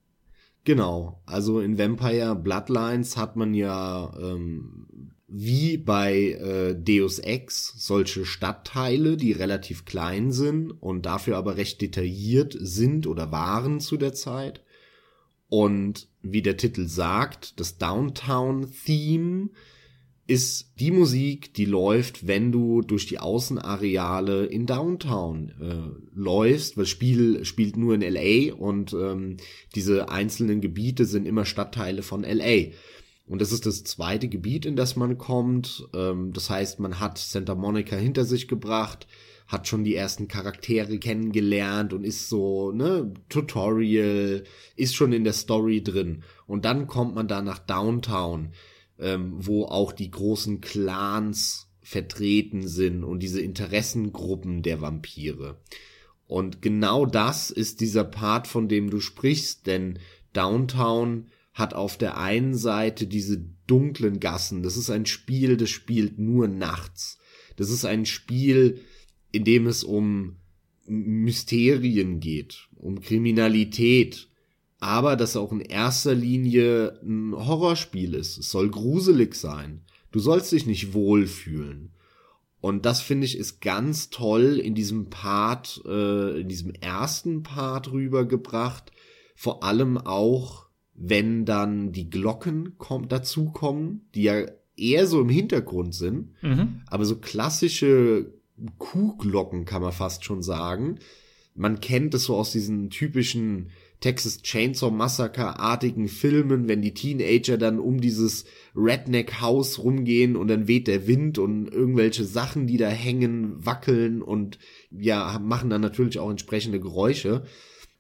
Genau. 0.65 1.23
Also 1.27 1.61
in 1.61 1.79
Vampire 1.79 2.35
Bloodlines 2.37 3.17
hat 3.17 3.37
man 3.37 3.55
ja 3.55 4.13
ähm, 4.21 4.87
wie 5.33 5.77
bei 5.77 6.33
äh, 6.33 6.75
Deus 6.75 7.21
Ex 7.21 7.75
solche 7.79 8.27
Stadtteile, 8.27 9.17
die 9.17 9.31
relativ 9.31 9.85
klein 9.85 10.33
sind 10.33 10.73
und 10.73 11.07
dafür 11.07 11.37
aber 11.37 11.57
recht 11.57 11.81
detailliert 11.81 12.57
sind 12.59 13.07
oder 13.07 13.31
waren 13.31 13.79
zu 13.79 13.97
der 13.97 14.13
Zeit. 14.13 14.63
Und 15.49 16.09
wie 16.23 16.43
der 16.43 16.57
Titel 16.57 16.87
sagt, 16.89 17.61
das 17.61 17.79
Downtown-Theme 17.79 19.51
ist 20.27 20.73
die 20.79 20.91
Musik, 20.91 21.55
die 21.55 21.65
läuft, 21.65 22.27
wenn 22.27 22.53
du 22.53 22.83
durch 22.83 23.07
die 23.07 23.19
Außenareale 23.19 24.47
in 24.47 24.67
Downtown 24.67 25.53
äh, 25.61 26.19
läufst, 26.19 26.77
weil 26.77 26.87
Spiel 26.87 27.45
spielt 27.45 27.77
nur 27.77 27.95
in 27.95 28.01
LA 28.01 28.55
und 28.55 28.93
ähm, 28.93 29.39
diese 29.75 30.09
einzelnen 30.09 30.61
Gebiete 30.61 31.05
sind 31.05 31.27
immer 31.27 31.45
Stadtteile 31.45 32.03
von 32.03 32.23
LA. 32.23 32.71
Und 33.31 33.41
das 33.41 33.53
ist 33.53 33.65
das 33.65 33.85
zweite 33.85 34.27
Gebiet, 34.27 34.67
in 34.67 34.75
das 34.75 34.97
man 34.97 35.17
kommt. 35.17 35.89
Ähm, 35.95 36.33
das 36.33 36.51
heißt, 36.51 36.81
man 36.81 36.99
hat 36.99 37.17
Santa 37.17 37.55
Monica 37.55 37.95
hinter 37.95 38.25
sich 38.25 38.49
gebracht, 38.49 39.07
hat 39.47 39.69
schon 39.69 39.85
die 39.85 39.95
ersten 39.95 40.27
Charaktere 40.27 40.99
kennengelernt 40.99 41.93
und 41.93 42.03
ist 42.03 42.29
so, 42.29 42.73
ne, 42.73 43.15
Tutorial, 43.29 44.43
ist 44.75 44.97
schon 44.97 45.13
in 45.13 45.23
der 45.23 45.33
Story 45.33 45.81
drin. 45.81 46.25
Und 46.49 46.65
dann 46.65 46.89
kommt 46.89 47.15
man 47.15 47.29
da 47.29 47.41
nach 47.41 47.61
Downtown, 47.61 48.51
ähm, 48.99 49.35
wo 49.37 49.65
auch 49.65 49.93
die 49.93 50.11
großen 50.11 50.61
Clans 50.61 51.69
vertreten 51.83 52.67
sind 52.67 53.05
und 53.05 53.21
diese 53.21 53.41
Interessengruppen 53.41 54.65
der 54.65 54.81
Vampire. 54.81 55.61
Und 56.27 56.63
genau 56.63 57.07
das 57.07 57.53
ist 57.53 57.81
dieser 57.81 58.03
Part, 58.03 58.49
von 58.49 58.67
dem 58.67 58.91
du 58.91 58.99
sprichst, 58.99 59.69
denn 59.69 60.01
Downtown 60.33 61.27
hat 61.53 61.75
auf 61.75 61.99
der 61.99 62.19
einen 62.19 62.55
Seite 62.55 63.07
diese 63.07 63.45
dunklen 63.67 64.21
Gassen. 64.21 64.63
Das 64.63 64.77
ist 64.77 64.91
ein 64.91 65.07
Spiel, 65.07 65.57
das 65.57 65.71
spielt 65.71 66.19
nur 66.19 66.49
nachts. 66.49 67.19
Das 67.57 67.71
ist 67.71 67.85
ein 67.85 68.07
Spiel, 68.07 68.81
in 69.33 69.45
dem 69.45 69.67
es 69.67 69.85
um 69.85 70.37
Mysterien 70.87 72.21
geht, 72.21 72.69
um 72.77 73.01
Kriminalität, 73.01 74.29
aber 74.81 75.15
das 75.17 75.37
auch 75.37 75.53
in 75.53 75.61
erster 75.61 76.15
Linie 76.15 76.99
ein 77.03 77.33
Horrorspiel 77.33 78.15
ist. 78.15 78.39
Es 78.39 78.51
soll 78.51 78.71
gruselig 78.71 79.35
sein. 79.35 79.83
Du 80.11 80.19
sollst 80.19 80.53
dich 80.53 80.67
nicht 80.67 80.95
wohlfühlen. 80.95 81.93
Und 82.61 82.85
das 82.85 83.01
finde 83.01 83.27
ich 83.27 83.39
ist 83.39 83.61
ganz 83.61 84.11
toll 84.11 84.59
in 84.59 84.75
diesem 84.75 85.09
Part, 85.09 85.83
äh, 85.87 86.41
in 86.41 86.49
diesem 86.49 86.73
ersten 86.73 87.43
Part 87.43 87.93
rübergebracht. 87.93 88.93
Vor 89.35 89.63
allem 89.65 89.97
auch, 89.97 90.67
wenn 90.95 91.45
dann 91.45 91.93
die 91.93 92.11
Glocken 92.11 92.77
dazukommen, 93.09 94.09
die 94.15 94.25
ja 94.25 94.47
eher 94.77 95.07
so 95.07 95.21
im 95.21 95.29
Hintergrund 95.29 95.95
sind, 95.95 96.31
mhm. 96.43 96.83
aber 96.87 97.05
so 97.05 97.17
klassische 97.17 98.33
Kuhglocken 98.79 99.65
kann 99.65 99.83
man 99.83 99.93
fast 99.93 100.25
schon 100.25 100.43
sagen. 100.43 100.99
Man 101.55 101.81
kennt 101.81 102.15
es 102.15 102.25
so 102.25 102.37
aus 102.37 102.53
diesen 102.53 102.91
typischen 102.91 103.71
Texas 104.01 104.41
Chainsaw 104.43 104.91
Massacre 104.91 105.59
artigen 105.59 106.09
Filmen, 106.09 106.69
wenn 106.69 106.81
die 106.81 106.95
Teenager 106.95 107.59
dann 107.59 107.79
um 107.79 108.01
dieses 108.01 108.47
Redneck 108.75 109.41
Haus 109.43 109.79
rumgehen 109.79 110.37
und 110.37 110.49
dann 110.49 110.69
weht 110.69 110.89
der 110.89 111.07
Wind 111.07 111.39
und 111.39 111.69
irgendwelche 111.69 112.25
Sachen, 112.25 112.67
die 112.67 112.79
da 112.79 112.89
hängen, 112.89 113.65
wackeln 113.65 114.23
und 114.23 114.59
ja, 114.91 115.39
machen 115.39 115.69
dann 115.69 115.83
natürlich 115.83 116.19
auch 116.19 116.31
entsprechende 116.31 116.81
Geräusche. 116.81 117.45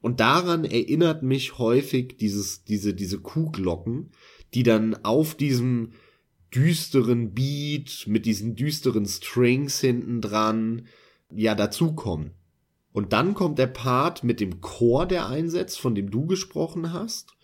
Und 0.01 0.20
daran 0.20 0.64
erinnert 0.64 1.22
mich 1.22 1.59
häufig 1.59 2.16
dieses, 2.16 2.64
diese, 2.64 2.94
diese 2.94 3.18
Kuhglocken, 3.18 4.11
die 4.55 4.62
dann 4.62 5.05
auf 5.05 5.34
diesem 5.34 5.92
düsteren 6.55 7.32
Beat 7.32 8.07
mit 8.07 8.26
diesen 8.26 8.57
düsteren 8.57 9.07
Strings 9.07 9.80
hinten 9.80 10.20
dran 10.20 10.86
ja 11.32 11.55
dazukommen. 11.55 12.32
Und 12.92 13.12
dann 13.12 13.34
kommt 13.34 13.59
der 13.59 13.68
Part 13.68 14.24
mit 14.24 14.40
dem 14.40 14.61
Chor, 14.61 15.07
der 15.07 15.28
einsetzt, 15.28 15.78
von 15.78 15.94
dem 15.94 16.11
du 16.11 16.26
gesprochen 16.26 16.92
hast. 16.92 17.34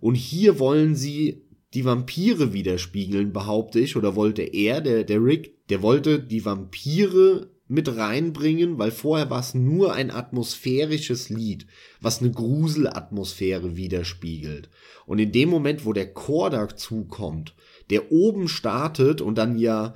Und 0.00 0.14
hier 0.14 0.58
wollen 0.58 0.94
sie 0.94 1.42
die 1.74 1.84
Vampire 1.84 2.52
widerspiegeln, 2.52 3.32
behaupte 3.32 3.80
ich, 3.80 3.96
oder 3.96 4.14
wollte 4.14 4.42
er, 4.42 4.80
der, 4.80 5.04
der 5.04 5.24
Rick, 5.24 5.66
der 5.68 5.82
wollte 5.82 6.20
die 6.20 6.44
Vampire 6.44 7.50
mit 7.72 7.96
reinbringen, 7.96 8.78
weil 8.78 8.90
vorher 8.90 9.30
war 9.30 9.40
es 9.40 9.54
nur 9.54 9.94
ein 9.94 10.10
atmosphärisches 10.10 11.30
Lied, 11.30 11.66
was 12.00 12.20
eine 12.20 12.30
Gruselatmosphäre 12.30 13.76
widerspiegelt. 13.76 14.68
Und 15.06 15.18
in 15.18 15.32
dem 15.32 15.48
Moment, 15.48 15.86
wo 15.86 15.92
der 15.92 16.12
Chor 16.12 16.50
dazu 16.50 17.06
kommt, 17.06 17.56
der 17.90 18.12
oben 18.12 18.46
startet 18.46 19.20
und 19.20 19.38
dann 19.38 19.58
ja 19.58 19.94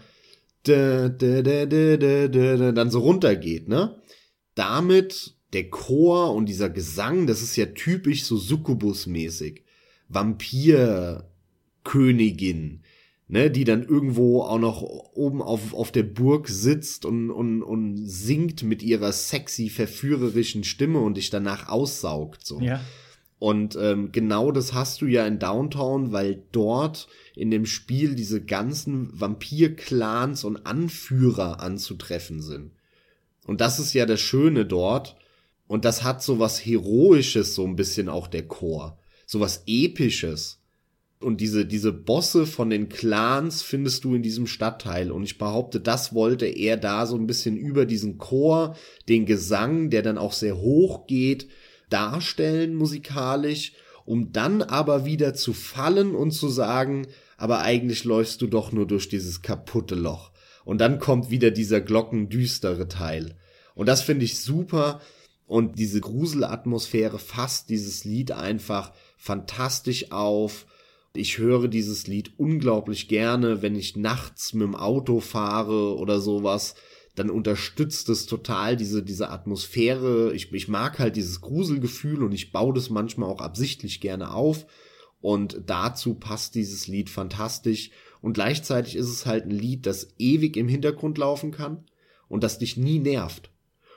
dann 0.65 1.13
so 2.91 2.99
runtergeht, 2.99 3.69
ne? 3.69 4.03
Damit 4.57 5.37
der 5.53 5.71
Chor 5.71 6.35
und 6.35 6.47
dieser 6.47 6.71
Gesang, 6.71 7.29
das 7.29 7.43
ist 7.43 7.55
ja 7.57 7.67
typisch 7.67 8.25
so 8.25 8.37
Succubus-mäßig. 8.37 9.63
Vampir-Königin, 10.09 12.81
ne, 13.29 13.51
die 13.51 13.65
dann 13.65 13.85
irgendwo 13.85 14.43
auch 14.43 14.59
noch 14.59 14.83
oben 14.83 15.43
auf, 15.43 15.75
auf 15.75 15.91
der 15.91 16.05
Burg 16.05 16.49
sitzt 16.49 17.05
und, 17.05 17.31
und, 17.31 17.63
und 17.63 17.97
singt 18.07 18.63
mit 18.63 18.83
ihrer 18.83 19.13
sexy, 19.13 19.69
verführerischen 19.69 20.65
Stimme 20.65 21.01
und 21.01 21.17
dich 21.17 21.31
danach 21.31 21.69
aussaugt. 21.69 22.47
So. 22.47 22.61
Ja. 22.61 22.81
Und 23.39 23.77
ähm, 23.77 24.13
genau 24.13 24.51
das 24.51 24.73
hast 24.73 25.03
du 25.03 25.07
ja 25.07 25.27
in 25.27 25.39
Downtown, 25.39 26.13
weil 26.13 26.43
dort 26.53 27.09
in 27.35 27.51
dem 27.51 27.67
Spiel 27.67 28.15
diese 28.15 28.43
ganzen 28.43 29.09
Vampir-Clans 29.13 30.45
und 30.45 30.65
Anführer 30.65 31.61
anzutreffen 31.61 32.41
sind. 32.41 32.73
Und 33.45 33.61
das 33.61 33.79
ist 33.79 33.93
ja 33.93 34.07
das 34.07 34.21
Schöne 34.21 34.65
dort. 34.65 35.17
Und 35.67 35.85
das 35.85 36.03
hat 36.03 36.23
so 36.23 36.39
was 36.39 36.65
Heroisches, 36.65 37.55
so 37.55 37.67
ein 37.67 37.77
bisschen 37.77 38.09
auch 38.09 38.29
der 38.29 38.47
Chor. 38.47 38.99
So 39.27 39.41
was 39.41 39.65
Episches. 39.67 40.56
Und 41.19 41.41
diese, 41.41 41.65
diese 41.65 41.93
Bosse 41.93 42.45
von 42.45 42.69
den 42.69 42.89
Clans 42.91 43.63
findest 43.63 44.05
du 44.05 44.15
in 44.15 44.23
diesem 44.23 44.47
Stadtteil. 44.47 45.11
Und 45.11 45.25
ich 45.25 45.39
behaupte, 45.39 45.81
das 45.81 46.15
wollte 46.15 46.47
er 46.47 46.77
da 46.77 47.07
so 47.07 47.17
ein 47.17 47.27
bisschen 47.27 47.57
über 47.57 47.87
diesen 47.87 48.19
Chor, 48.19 48.77
den 49.09 49.25
Gesang, 49.25 49.89
der 49.89 50.03
dann 50.03 50.19
auch 50.19 50.35
sehr 50.35 50.59
hoch 50.59 51.07
geht, 51.07 51.49
darstellen 51.89 52.75
musikalisch, 52.75 53.73
um 54.05 54.33
dann 54.33 54.61
aber 54.63 55.07
wieder 55.07 55.35
zu 55.35 55.53
fallen 55.53 56.15
und 56.15 56.33
zu 56.33 56.49
sagen, 56.49 57.07
aber 57.39 57.61
eigentlich 57.61 58.05
läufst 58.05 58.43
du 58.43 58.47
doch 58.47 58.73
nur 58.73 58.87
durch 58.87 59.09
dieses 59.09 59.43
kaputte 59.43 59.95
Loch. 59.95 60.33
Und 60.65 60.81
dann 60.81 60.99
kommt 60.99 61.31
wieder 61.31 61.51
dieser 61.51 61.81
glockendüstere 61.81 62.89
Teil. 62.89 63.37
Und 63.75 63.87
das 63.87 64.03
finde 64.03 64.25
ich 64.25 64.39
super. 64.39 65.01
Und 65.47 65.79
diese 65.79 66.01
Gruselatmosphäre 66.01 67.19
fasst 67.19 67.69
dieses 67.71 68.05
Lied 68.05 68.33
einfach 68.33 68.93
fantastisch 69.17 70.11
auf 70.11 70.67
ich 71.17 71.39
höre 71.39 71.69
dieses 71.69 72.07
Lied 72.07 72.33
unglaublich 72.39 73.09
gerne, 73.09 73.63
wenn 73.63 73.77
ich 73.77 73.97
nachts 73.97 74.53
mit 74.53 74.63
dem 74.63 74.75
Auto 74.75 75.21
fahre 75.21 75.97
oder 75.97 76.21
sowas. 76.21 76.75
Dann 77.15 77.31
unterstützt 77.31 78.09
es 78.09 78.27
total 78.27 78.77
diese, 78.77 79.03
diese 79.03 79.31
Atmosphäre. 79.31 80.33
Ich, 80.35 80.53
ich 80.53 80.69
mag 80.69 80.99
halt 80.99 81.17
dieses 81.17 81.41
Gruselgefühl 81.41 82.23
und 82.23 82.33
ich 82.33 82.53
baue 82.53 82.75
das 82.75 82.91
manchmal 82.91 83.31
auch 83.31 83.41
absichtlich 83.41 84.01
gerne 84.01 84.35
auf. 84.35 84.67
Und 85.21 85.63
dazu 85.67 86.15
passt 86.15 86.55
dieses 86.55 86.87
Lied 86.87 87.09
fantastisch. 87.09 87.91
Und 88.21 88.35
gleichzeitig 88.35 88.97
ist 88.97 89.09
es 89.09 89.27
halt 89.27 89.47
ein 89.47 89.51
Lied, 89.51 89.87
das 89.87 90.15
ewig 90.19 90.57
im 90.57 90.69
Hintergrund 90.69 91.17
laufen 91.19 91.53
kann 91.53 91.85
und 92.29 92.45
das 92.45 92.59
dich 92.59 92.77
nie 92.77 92.99
nervt. 92.99 93.51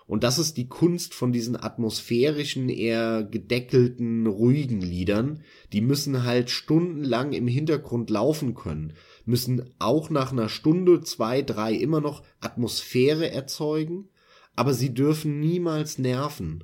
Und 0.10 0.24
das 0.24 0.39
ist 0.39 0.57
die 0.57 0.68
Kunst 0.68 1.14
von 1.14 1.32
diesen 1.32 1.55
atmosphärischen, 1.55 2.68
eher 2.68 3.24
gedeckelten, 3.24 4.26
ruhigen 4.26 4.82
Liedern. 4.82 5.43
Die 5.72 5.82
müssen 5.82 6.24
halt 6.24 6.49
stundenlang 6.49 7.32
im 7.32 7.47
Hintergrund 7.47 8.10
laufen 8.10 8.55
können, 8.55 8.93
müssen 9.26 9.72
auch 9.78 10.10
nach 10.10 10.32
einer 10.32 10.49
Stunde, 10.49 11.01
zwei, 11.01 11.43
drei 11.43 11.76
immer 11.76 12.01
noch 12.01 12.24
Atmosphäre 12.39 13.30
erzeugen, 13.30 14.10
aber 14.55 14.74
sie 14.74 14.95
dürfen 14.95 15.39
niemals 15.39 15.99
nerven. 15.99 16.64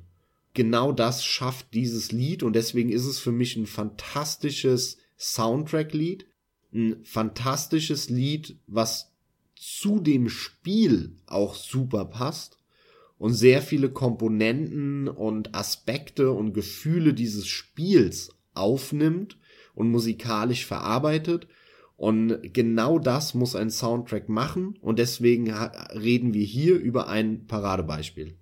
Genau 0.52 0.90
das 0.90 1.24
schafft 1.24 1.72
dieses 1.72 2.10
Lied 2.10 2.42
und 2.42 2.56
deswegen 2.56 2.90
ist 2.90 3.06
es 3.06 3.20
für 3.20 3.30
mich 3.30 3.54
ein 3.54 3.66
fantastisches 3.66 4.96
Soundtrack-Lied, 5.18 6.26
ein 6.74 7.04
fantastisches 7.04 8.10
Lied, 8.10 8.58
was 8.66 9.12
zu 9.54 10.00
dem 10.00 10.28
Spiel 10.28 11.14
auch 11.26 11.54
super 11.54 12.06
passt 12.06 12.55
und 13.18 13.32
sehr 13.32 13.62
viele 13.62 13.90
Komponenten 13.90 15.08
und 15.08 15.54
Aspekte 15.54 16.32
und 16.32 16.52
Gefühle 16.52 17.14
dieses 17.14 17.46
Spiels 17.46 18.30
aufnimmt 18.54 19.38
und 19.74 19.90
musikalisch 19.90 20.66
verarbeitet. 20.66 21.46
Und 21.96 22.52
genau 22.52 22.98
das 22.98 23.34
muss 23.34 23.56
ein 23.56 23.70
Soundtrack 23.70 24.28
machen 24.28 24.76
und 24.82 24.98
deswegen 24.98 25.50
reden 25.50 26.34
wir 26.34 26.44
hier 26.44 26.78
über 26.78 27.08
ein 27.08 27.46
Paradebeispiel. 27.46 28.36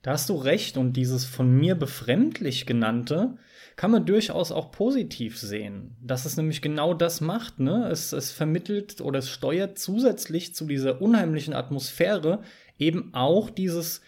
Da 0.00 0.12
hast 0.12 0.28
du 0.28 0.34
recht 0.34 0.76
und 0.76 0.94
dieses 0.94 1.24
von 1.24 1.54
mir 1.56 1.74
befremdlich 1.74 2.66
genannte 2.66 3.36
kann 3.76 3.90
man 3.90 4.06
durchaus 4.06 4.52
auch 4.52 4.70
positiv 4.70 5.38
sehen, 5.38 5.96
dass 6.00 6.26
es 6.26 6.36
nämlich 6.36 6.62
genau 6.62 6.94
das 6.94 7.20
macht. 7.20 7.58
Ne? 7.58 7.88
Es, 7.90 8.12
es 8.12 8.30
vermittelt 8.30 9.00
oder 9.00 9.18
es 9.18 9.30
steuert 9.30 9.78
zusätzlich 9.78 10.54
zu 10.54 10.66
dieser 10.66 11.02
unheimlichen 11.02 11.54
Atmosphäre 11.54 12.42
eben 12.78 13.12
auch 13.14 13.50
dieses 13.50 14.00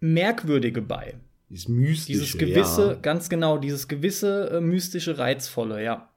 Merkwürdige 0.00 0.82
bei. 0.82 1.14
Dieses 1.48 1.68
Mystische. 1.68 2.18
Dieses 2.18 2.38
gewisse, 2.38 2.86
ja. 2.88 2.94
ganz 2.94 3.28
genau, 3.28 3.58
dieses 3.58 3.88
gewisse 3.88 4.50
äh, 4.50 4.60
mystische, 4.60 5.18
reizvolle, 5.18 5.82
ja. 5.82 6.10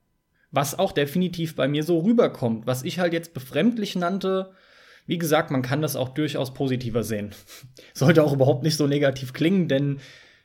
Was 0.51 0.79
auch 0.79 0.93
definitiv 0.93 1.55
bei 1.55 1.67
mir 1.67 1.83
so 1.83 1.99
rüberkommt, 1.99 2.65
was 2.65 2.83
ich 2.83 2.99
halt 2.99 3.13
jetzt 3.13 3.33
befremdlich 3.33 3.95
nannte. 3.95 4.51
Wie 5.05 5.17
gesagt, 5.17 5.51
man 5.51 5.61
kann 5.61 5.81
das 5.81 5.95
auch 5.95 6.09
durchaus 6.09 6.53
positiver 6.53 7.03
sehen. 7.03 7.35
Sollte 7.93 8.23
auch 8.23 8.33
überhaupt 8.33 8.63
nicht 8.63 8.77
so 8.77 8.87
negativ 8.87 9.33
klingen, 9.33 9.67
denn 9.67 9.99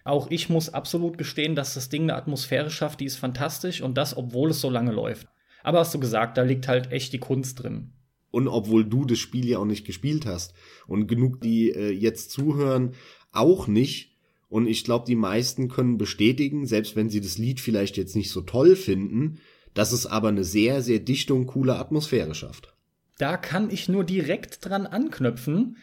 auch 0.04 0.30
ich 0.30 0.48
muss 0.48 0.74
absolut 0.74 1.18
gestehen, 1.18 1.54
dass 1.54 1.74
das 1.74 1.88
Ding 1.88 2.02
eine 2.02 2.16
Atmosphäre 2.16 2.70
schafft, 2.70 3.00
die 3.00 3.04
ist 3.04 3.16
fantastisch 3.16 3.82
und 3.82 3.96
das, 3.96 4.16
obwohl 4.16 4.50
es 4.50 4.60
so 4.60 4.70
lange 4.70 4.92
läuft. 4.92 5.28
Aber 5.62 5.78
hast 5.78 5.94
du 5.94 6.00
gesagt, 6.00 6.36
da 6.36 6.42
liegt 6.42 6.68
halt 6.68 6.90
echt 6.90 7.12
die 7.12 7.18
Kunst 7.18 7.62
drin. 7.62 7.92
Und 8.30 8.48
obwohl 8.48 8.84
du 8.84 9.04
das 9.04 9.18
Spiel 9.18 9.48
ja 9.48 9.58
auch 9.58 9.64
nicht 9.64 9.86
gespielt 9.86 10.26
hast 10.26 10.54
und 10.86 11.06
genug, 11.06 11.40
die 11.40 11.70
äh, 11.70 11.90
jetzt 11.90 12.30
zuhören, 12.30 12.94
auch 13.32 13.66
nicht. 13.66 14.16
Und 14.48 14.66
ich 14.66 14.84
glaube, 14.84 15.04
die 15.06 15.16
meisten 15.16 15.68
können 15.68 15.98
bestätigen, 15.98 16.66
selbst 16.66 16.96
wenn 16.96 17.08
sie 17.08 17.20
das 17.20 17.38
Lied 17.38 17.60
vielleicht 17.60 17.96
jetzt 17.96 18.16
nicht 18.16 18.30
so 18.30 18.40
toll 18.40 18.76
finden, 18.76 19.38
dass 19.74 19.92
es 19.92 20.06
aber 20.06 20.28
eine 20.28 20.44
sehr, 20.44 20.82
sehr 20.82 20.98
dichte 20.98 21.34
und 21.34 21.46
coole 21.46 21.76
Atmosphäre 21.76 22.34
schafft. 22.34 22.74
Da 23.18 23.36
kann 23.36 23.70
ich 23.70 23.88
nur 23.88 24.04
direkt 24.04 24.64
dran 24.64 24.86
anknüpfen. 24.86 25.76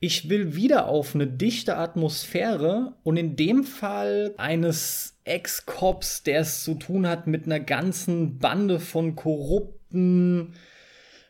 Ich 0.00 0.28
will 0.28 0.56
wieder 0.56 0.88
auf 0.88 1.14
eine 1.14 1.28
dichte 1.28 1.76
Atmosphäre 1.76 2.96
und 3.04 3.16
in 3.16 3.36
dem 3.36 3.62
Fall 3.62 4.34
eines 4.36 5.16
Ex-Cops, 5.24 6.24
der 6.24 6.40
es 6.40 6.64
zu 6.64 6.74
tun 6.74 7.06
hat 7.06 7.28
mit 7.28 7.44
einer 7.44 7.60
ganzen 7.60 8.38
Bande 8.38 8.80
von 8.80 9.14
korrupten 9.14 10.54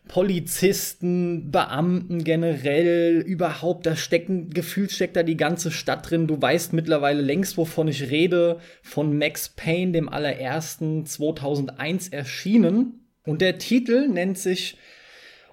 Polizisten, 0.09 1.50
Beamten 1.50 2.24
generell, 2.24 3.20
überhaupt, 3.20 3.86
da 3.86 3.96
stecken, 3.96 4.50
gefühlt 4.50 4.92
steckt 4.92 5.16
da 5.16 5.22
die 5.22 5.36
ganze 5.36 5.70
Stadt 5.70 6.11
drin. 6.11 6.26
Du 6.26 6.40
weißt 6.40 6.72
mittlerweile 6.72 7.22
längst, 7.22 7.57
wovon 7.57 7.88
ich 7.88 8.11
rede, 8.11 8.59
von 8.82 9.16
Max 9.16 9.48
Payne, 9.48 9.92
dem 9.92 10.09
allerersten 10.09 11.07
2001 11.07 12.09
erschienen. 12.09 13.09
Und 13.24 13.40
der 13.40 13.59
Titel 13.59 14.09
nennt 14.09 14.36
sich, 14.36 14.76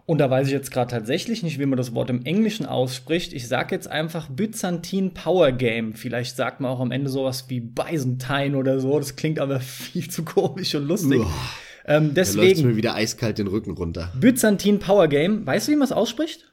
und 0.09 0.17
da 0.17 0.27
weiß 0.27 0.47
ich 0.47 0.53
jetzt 0.53 0.71
gerade 0.71 0.89
tatsächlich 0.89 1.43
nicht, 1.43 1.59
wie 1.59 1.67
man 1.67 1.77
das 1.77 1.93
Wort 1.93 2.09
im 2.09 2.25
Englischen 2.25 2.65
ausspricht. 2.65 3.31
Ich 3.31 3.47
sag 3.47 3.71
jetzt 3.71 3.87
einfach 3.87 4.27
Byzantine 4.27 5.11
Power 5.11 5.51
Game. 5.51 5.93
Vielleicht 5.93 6.35
sagt 6.35 6.61
man 6.61 6.71
auch 6.71 6.79
am 6.79 6.91
Ende 6.91 7.11
sowas 7.11 7.45
wie 7.47 7.59
Byzantine 7.59 8.57
oder 8.57 8.79
so. 8.79 8.97
Das 8.97 9.15
klingt 9.15 9.37
aber 9.37 9.59
viel 9.59 10.09
zu 10.09 10.25
komisch 10.25 10.73
und 10.73 10.87
lustig. 10.87 11.19
Uah. 11.19 11.51
Ähm, 11.89 12.13
deswegen. 12.13 12.61
Da 12.61 12.67
mir 12.67 12.75
wieder 12.75 12.93
eiskalt 12.95 13.39
den 13.39 13.47
Rücken 13.47 13.71
runter. 13.71 14.13
Byzantine 14.19 14.77
Power 14.77 15.07
Game. 15.07 15.45
Weißt 15.45 15.67
du, 15.67 15.71
wie 15.71 15.75
man 15.75 15.85
es 15.85 15.91
ausspricht? 15.91 16.49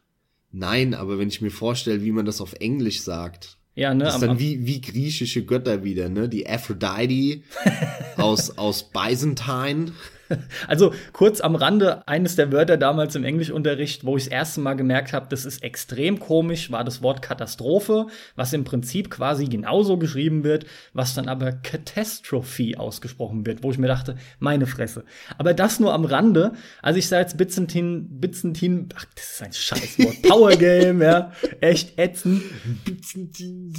Nein, 0.50 0.94
aber 0.94 1.18
wenn 1.18 1.28
ich 1.28 1.42
mir 1.42 1.50
vorstelle, 1.50 2.02
wie 2.02 2.12
man 2.12 2.24
das 2.24 2.40
auf 2.40 2.54
Englisch 2.54 3.02
sagt. 3.02 3.58
Ja, 3.74 3.92
ne? 3.92 4.04
Das 4.04 4.14
ist 4.14 4.22
dann 4.22 4.38
wie, 4.38 4.66
wie 4.66 4.80
griechische 4.80 5.44
Götter 5.44 5.84
wieder, 5.84 6.08
ne? 6.08 6.30
Die 6.30 6.48
Aphrodite 6.48 7.42
aus, 8.16 8.56
aus 8.56 8.90
Byzantine. 8.90 9.92
Also 10.68 10.92
kurz 11.12 11.40
am 11.40 11.54
Rande, 11.54 12.06
eines 12.06 12.36
der 12.36 12.52
Wörter 12.52 12.76
damals 12.76 13.14
im 13.14 13.24
Englischunterricht, 13.24 14.04
wo 14.04 14.16
ich 14.16 14.24
das 14.24 14.32
erste 14.32 14.60
Mal 14.60 14.74
gemerkt 14.74 15.12
habe, 15.12 15.26
das 15.28 15.44
ist 15.44 15.62
extrem 15.62 16.18
komisch, 16.18 16.70
war 16.70 16.84
das 16.84 17.02
Wort 17.02 17.22
Katastrophe, 17.22 18.06
was 18.34 18.52
im 18.52 18.64
Prinzip 18.64 19.10
quasi 19.10 19.46
genauso 19.46 19.98
geschrieben 19.98 20.44
wird, 20.44 20.66
was 20.92 21.14
dann 21.14 21.28
aber 21.28 21.52
Catastrophe 21.52 22.74
ausgesprochen 22.78 23.46
wird, 23.46 23.62
wo 23.62 23.70
ich 23.70 23.78
mir 23.78 23.88
dachte, 23.88 24.16
meine 24.38 24.66
Fresse. 24.66 25.04
Aber 25.38 25.54
das 25.54 25.80
nur 25.80 25.92
am 25.92 26.04
Rande. 26.04 26.52
Also 26.82 26.98
ich 26.98 27.08
sage 27.08 27.22
jetzt 27.22 27.36
Byzantine, 27.36 28.06
Byzantine, 28.08 28.86
ach, 28.94 29.06
das 29.14 29.32
ist 29.32 29.42
ein 29.42 29.52
Scheißwort. 29.52 30.22
Power 30.28 30.56
Game, 30.56 31.02
ja. 31.02 31.32
Echt 31.60 31.98
ätzend. 31.98 32.42
Byzantine. 32.84 33.72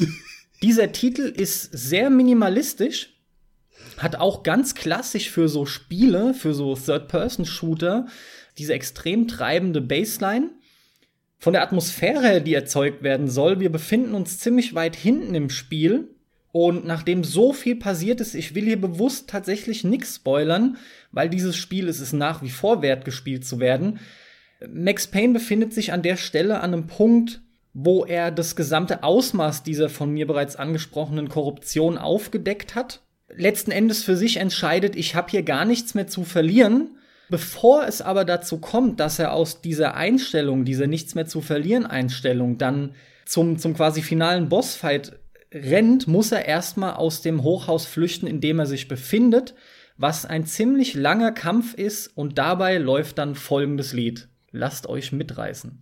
Dieser 0.61 0.91
Titel 0.91 1.21
ist 1.21 1.71
sehr 1.71 2.09
minimalistisch 2.09 3.16
hat 3.97 4.15
auch 4.15 4.43
ganz 4.43 4.75
klassisch 4.75 5.29
für 5.29 5.49
so 5.49 5.65
Spiele, 5.65 6.33
für 6.33 6.53
so 6.53 6.75
Third-Person-Shooter, 6.75 8.07
diese 8.57 8.73
extrem 8.73 9.27
treibende 9.27 9.81
Baseline. 9.81 10.51
Von 11.39 11.53
der 11.53 11.61
Atmosphäre, 11.61 12.41
die 12.41 12.53
erzeugt 12.53 13.03
werden 13.03 13.27
soll, 13.27 13.59
wir 13.59 13.71
befinden 13.71 14.13
uns 14.13 14.39
ziemlich 14.39 14.73
weit 14.73 14.95
hinten 14.95 15.35
im 15.35 15.49
Spiel. 15.49 16.15
Und 16.51 16.85
nachdem 16.85 17.23
so 17.23 17.53
viel 17.53 17.75
passiert 17.75 18.21
ist, 18.21 18.33
ich 18.33 18.55
will 18.55 18.63
hier 18.63 18.81
bewusst 18.81 19.29
tatsächlich 19.29 19.83
nichts 19.83 20.15
spoilern, 20.15 20.77
weil 21.11 21.29
dieses 21.29 21.55
Spiel 21.55 21.87
es 21.87 21.99
ist 21.99 22.13
nach 22.13 22.41
wie 22.41 22.49
vor 22.49 22.81
wert, 22.81 23.05
gespielt 23.05 23.45
zu 23.45 23.59
werden. 23.59 23.99
Max 24.67 25.05
Payne 25.07 25.33
befindet 25.33 25.73
sich 25.73 25.93
an 25.93 26.01
der 26.01 26.17
Stelle 26.17 26.61
an 26.61 26.73
einem 26.73 26.87
Punkt, 26.87 27.41
wo 27.73 28.05
er 28.05 28.31
das 28.31 28.55
gesamte 28.55 29.03
Ausmaß 29.03 29.61
dieser 29.61 29.89
von 29.89 30.11
mir 30.11 30.25
bereits 30.25 30.55
angesprochenen 30.55 31.29
Korruption 31.29 31.99
aufgedeckt 31.99 32.73
hat 32.73 33.01
letzten 33.33 33.71
Endes 33.71 34.03
für 34.03 34.15
sich 34.15 34.37
entscheidet, 34.37 34.95
ich 34.95 35.15
habe 35.15 35.31
hier 35.31 35.43
gar 35.43 35.65
nichts 35.65 35.93
mehr 35.93 36.07
zu 36.07 36.23
verlieren. 36.23 36.97
Bevor 37.29 37.85
es 37.85 38.01
aber 38.01 38.23
dazu 38.23 38.59
kommt, 38.59 39.01
dass 39.01 39.19
er 39.19 39.33
aus 39.33 39.61
dieser 39.61 39.95
Einstellung, 39.95 40.63
dieser 40.63 40.87
nichts 40.87 41.13
mehr 41.13 41.25
zu 41.25 41.41
verlieren 41.41 41.85
Einstellung 41.85 42.57
dann 42.57 42.95
zum, 43.25 43.59
zum 43.59 43.73
quasi 43.73 44.01
finalen 44.01 44.47
Bossfight 44.47 45.19
rennt, 45.53 46.07
muss 46.07 46.31
er 46.31 46.45
erstmal 46.45 46.93
aus 46.93 47.21
dem 47.21 47.43
Hochhaus 47.43 47.85
flüchten, 47.85 48.27
in 48.27 48.39
dem 48.39 48.59
er 48.59 48.65
sich 48.65 48.87
befindet, 48.87 49.55
was 49.97 50.25
ein 50.25 50.45
ziemlich 50.45 50.93
langer 50.93 51.33
Kampf 51.33 51.73
ist 51.73 52.07
und 52.15 52.37
dabei 52.37 52.77
läuft 52.77 53.17
dann 53.17 53.35
folgendes 53.35 53.91
Lied. 53.93 54.29
Lasst 54.51 54.87
euch 54.87 55.11
mitreißen. 55.11 55.79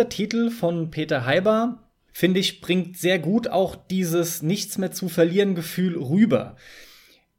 Dieser 0.00 0.08
Titel 0.08 0.48
von 0.48 0.90
Peter 0.90 1.26
Heiber, 1.26 1.90
finde 2.10 2.40
ich, 2.40 2.62
bringt 2.62 2.96
sehr 2.96 3.18
gut 3.18 3.48
auch 3.48 3.76
dieses 3.76 4.40
Nichts 4.40 4.78
mehr 4.78 4.92
zu 4.92 5.10
verlieren 5.10 5.54
Gefühl 5.54 5.94
rüber. 6.02 6.56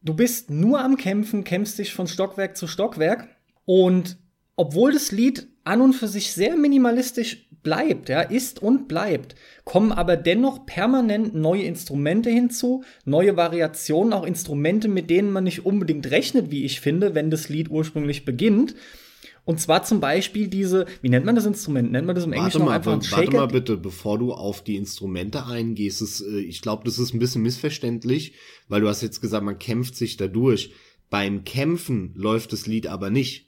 Du 0.03 0.13
bist 0.13 0.51
nur 0.51 0.79
am 0.79 0.95
Kämpfen, 0.95 1.43
kämpfst 1.43 1.79
dich 1.79 1.91
von 1.91 2.05
Stockwerk 2.05 2.55
zu 2.55 2.67
Stockwerk 2.67 3.27
und 3.65 4.19
obwohl 4.57 4.93
das 4.93 5.11
Lied 5.11 5.47
an 5.63 5.81
und 5.81 5.93
für 5.93 6.07
sich 6.07 6.33
sehr 6.33 6.55
minimalistisch 6.55 7.49
bleibt, 7.63 8.09
ja, 8.09 8.21
ist 8.21 8.61
und 8.61 8.87
bleibt, 8.87 9.33
kommen 9.63 9.91
aber 9.91 10.15
dennoch 10.15 10.67
permanent 10.67 11.33
neue 11.33 11.63
Instrumente 11.63 12.29
hinzu, 12.29 12.83
neue 13.05 13.37
Variationen, 13.37 14.13
auch 14.13 14.23
Instrumente, 14.23 14.87
mit 14.87 15.09
denen 15.09 15.31
man 15.31 15.45
nicht 15.45 15.65
unbedingt 15.65 16.11
rechnet, 16.11 16.51
wie 16.51 16.63
ich 16.63 16.79
finde, 16.79 17.15
wenn 17.15 17.31
das 17.31 17.49
Lied 17.49 17.71
ursprünglich 17.71 18.23
beginnt. 18.23 18.75
Und 19.43 19.59
zwar 19.59 19.83
zum 19.83 19.99
Beispiel 19.99 20.47
diese, 20.47 20.85
wie 21.01 21.09
nennt 21.09 21.25
man 21.25 21.35
das 21.35 21.45
Instrument? 21.45 21.91
Nennt 21.91 22.05
man 22.05 22.15
das 22.15 22.25
im 22.25 22.33
Englischen 22.33 22.59
warte 22.59 22.69
mal, 22.69 22.75
einfach 22.75 22.93
ein 22.93 23.01
Shaker? 23.01 23.21
Warte 23.21 23.37
mal 23.37 23.45
bitte, 23.47 23.77
bevor 23.77 24.19
du 24.19 24.33
auf 24.33 24.63
die 24.63 24.75
Instrumente 24.75 25.45
eingehst. 25.45 26.01
Ist, 26.01 26.21
äh, 26.21 26.39
ich 26.39 26.61
glaube, 26.61 26.83
das 26.85 26.99
ist 26.99 27.13
ein 27.13 27.19
bisschen 27.19 27.41
missverständlich, 27.41 28.33
weil 28.67 28.81
du 28.81 28.87
hast 28.87 29.01
jetzt 29.01 29.19
gesagt, 29.19 29.43
man 29.43 29.57
kämpft 29.57 29.95
sich 29.95 30.17
dadurch. 30.17 30.73
Beim 31.09 31.43
Kämpfen 31.43 32.13
läuft 32.15 32.53
das 32.53 32.67
Lied 32.67 32.87
aber 32.87 33.09
nicht. 33.09 33.47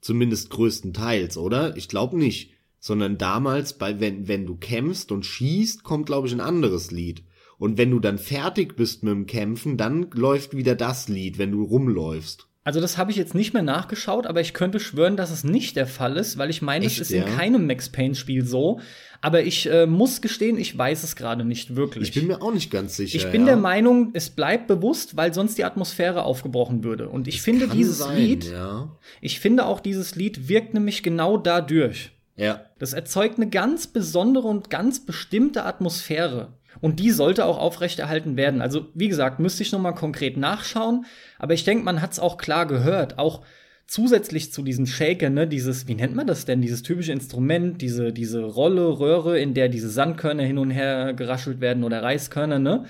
Zumindest 0.00 0.50
größtenteils, 0.50 1.36
oder? 1.36 1.76
Ich 1.76 1.88
glaube 1.88 2.18
nicht. 2.18 2.52
Sondern 2.80 3.18
damals, 3.18 3.74
bei, 3.76 4.00
wenn, 4.00 4.28
wenn 4.28 4.46
du 4.46 4.56
kämpfst 4.56 5.12
und 5.12 5.26
schießt, 5.26 5.82
kommt, 5.82 6.06
glaube 6.06 6.28
ich, 6.28 6.32
ein 6.32 6.40
anderes 6.40 6.90
Lied. 6.90 7.24
Und 7.58 7.78
wenn 7.78 7.90
du 7.90 8.00
dann 8.00 8.18
fertig 8.18 8.76
bist 8.76 9.02
mit 9.02 9.12
dem 9.12 9.26
Kämpfen, 9.26 9.76
dann 9.76 10.10
läuft 10.12 10.56
wieder 10.56 10.74
das 10.74 11.08
Lied, 11.08 11.38
wenn 11.38 11.52
du 11.52 11.62
rumläufst. 11.62 12.48
Also 12.66 12.80
das 12.80 12.98
habe 12.98 13.12
ich 13.12 13.16
jetzt 13.16 13.36
nicht 13.36 13.54
mehr 13.54 13.62
nachgeschaut, 13.62 14.26
aber 14.26 14.40
ich 14.40 14.52
könnte 14.52 14.80
schwören, 14.80 15.16
dass 15.16 15.30
es 15.30 15.44
nicht 15.44 15.76
der 15.76 15.86
Fall 15.86 16.16
ist, 16.16 16.36
weil 16.36 16.50
ich 16.50 16.62
meine, 16.62 16.84
Echt, 16.84 16.96
es 16.96 17.10
ist 17.12 17.16
ja? 17.16 17.24
in 17.24 17.36
keinem 17.36 17.64
Max 17.68 17.90
Payne-Spiel 17.90 18.44
so. 18.44 18.80
Aber 19.20 19.44
ich 19.44 19.70
äh, 19.70 19.86
muss 19.86 20.20
gestehen, 20.20 20.58
ich 20.58 20.76
weiß 20.76 21.04
es 21.04 21.14
gerade 21.14 21.44
nicht 21.44 21.76
wirklich. 21.76 22.08
Ich 22.08 22.14
bin 22.16 22.26
mir 22.26 22.42
auch 22.42 22.52
nicht 22.52 22.72
ganz 22.72 22.96
sicher. 22.96 23.16
Ich 23.18 23.30
bin 23.30 23.42
ja. 23.42 23.46
der 23.46 23.56
Meinung, 23.56 24.10
es 24.14 24.30
bleibt 24.30 24.66
bewusst, 24.66 25.16
weil 25.16 25.32
sonst 25.32 25.56
die 25.58 25.64
Atmosphäre 25.64 26.24
aufgebrochen 26.24 26.82
würde. 26.82 27.08
Und 27.08 27.28
ich 27.28 27.40
finde 27.40 27.68
Kann 27.68 27.76
dieses 27.76 27.98
sein, 27.98 28.16
Lied, 28.18 28.50
Ja. 28.50 28.90
ich 29.20 29.38
finde 29.38 29.66
auch 29.66 29.78
dieses 29.78 30.16
Lied 30.16 30.48
wirkt 30.48 30.74
nämlich 30.74 31.04
genau 31.04 31.36
dadurch. 31.36 32.10
ja. 32.34 32.62
Das 32.80 32.94
erzeugt 32.94 33.36
eine 33.36 33.48
ganz 33.48 33.86
besondere 33.86 34.48
und 34.48 34.70
ganz 34.70 35.06
bestimmte 35.06 35.64
Atmosphäre. 35.64 36.48
Und 36.80 37.00
die 37.00 37.10
sollte 37.10 37.44
auch 37.44 37.58
aufrechterhalten 37.58 38.36
werden. 38.36 38.60
Also, 38.60 38.86
wie 38.94 39.08
gesagt, 39.08 39.40
müsste 39.40 39.62
ich 39.62 39.72
nochmal 39.72 39.94
konkret 39.94 40.36
nachschauen. 40.36 41.06
Aber 41.38 41.54
ich 41.54 41.64
denke, 41.64 41.84
man 41.84 42.02
hat 42.02 42.12
es 42.12 42.18
auch 42.18 42.38
klar 42.38 42.66
gehört. 42.66 43.18
Auch 43.18 43.42
zusätzlich 43.86 44.52
zu 44.52 44.62
diesen 44.62 44.86
Shaker, 44.86 45.30
ne, 45.30 45.46
dieses, 45.46 45.86
wie 45.88 45.94
nennt 45.94 46.14
man 46.14 46.26
das 46.26 46.44
denn? 46.44 46.60
Dieses 46.60 46.82
typische 46.82 47.12
Instrument, 47.12 47.80
diese, 47.80 48.12
diese 48.12 48.42
Rolle, 48.42 48.98
Röhre, 48.98 49.38
in 49.38 49.54
der 49.54 49.68
diese 49.68 49.88
Sandkörner 49.88 50.42
hin 50.42 50.58
und 50.58 50.70
her 50.70 51.14
geraschelt 51.14 51.60
werden 51.60 51.84
oder 51.84 52.02
Reiskörner, 52.02 52.58
ne? 52.58 52.84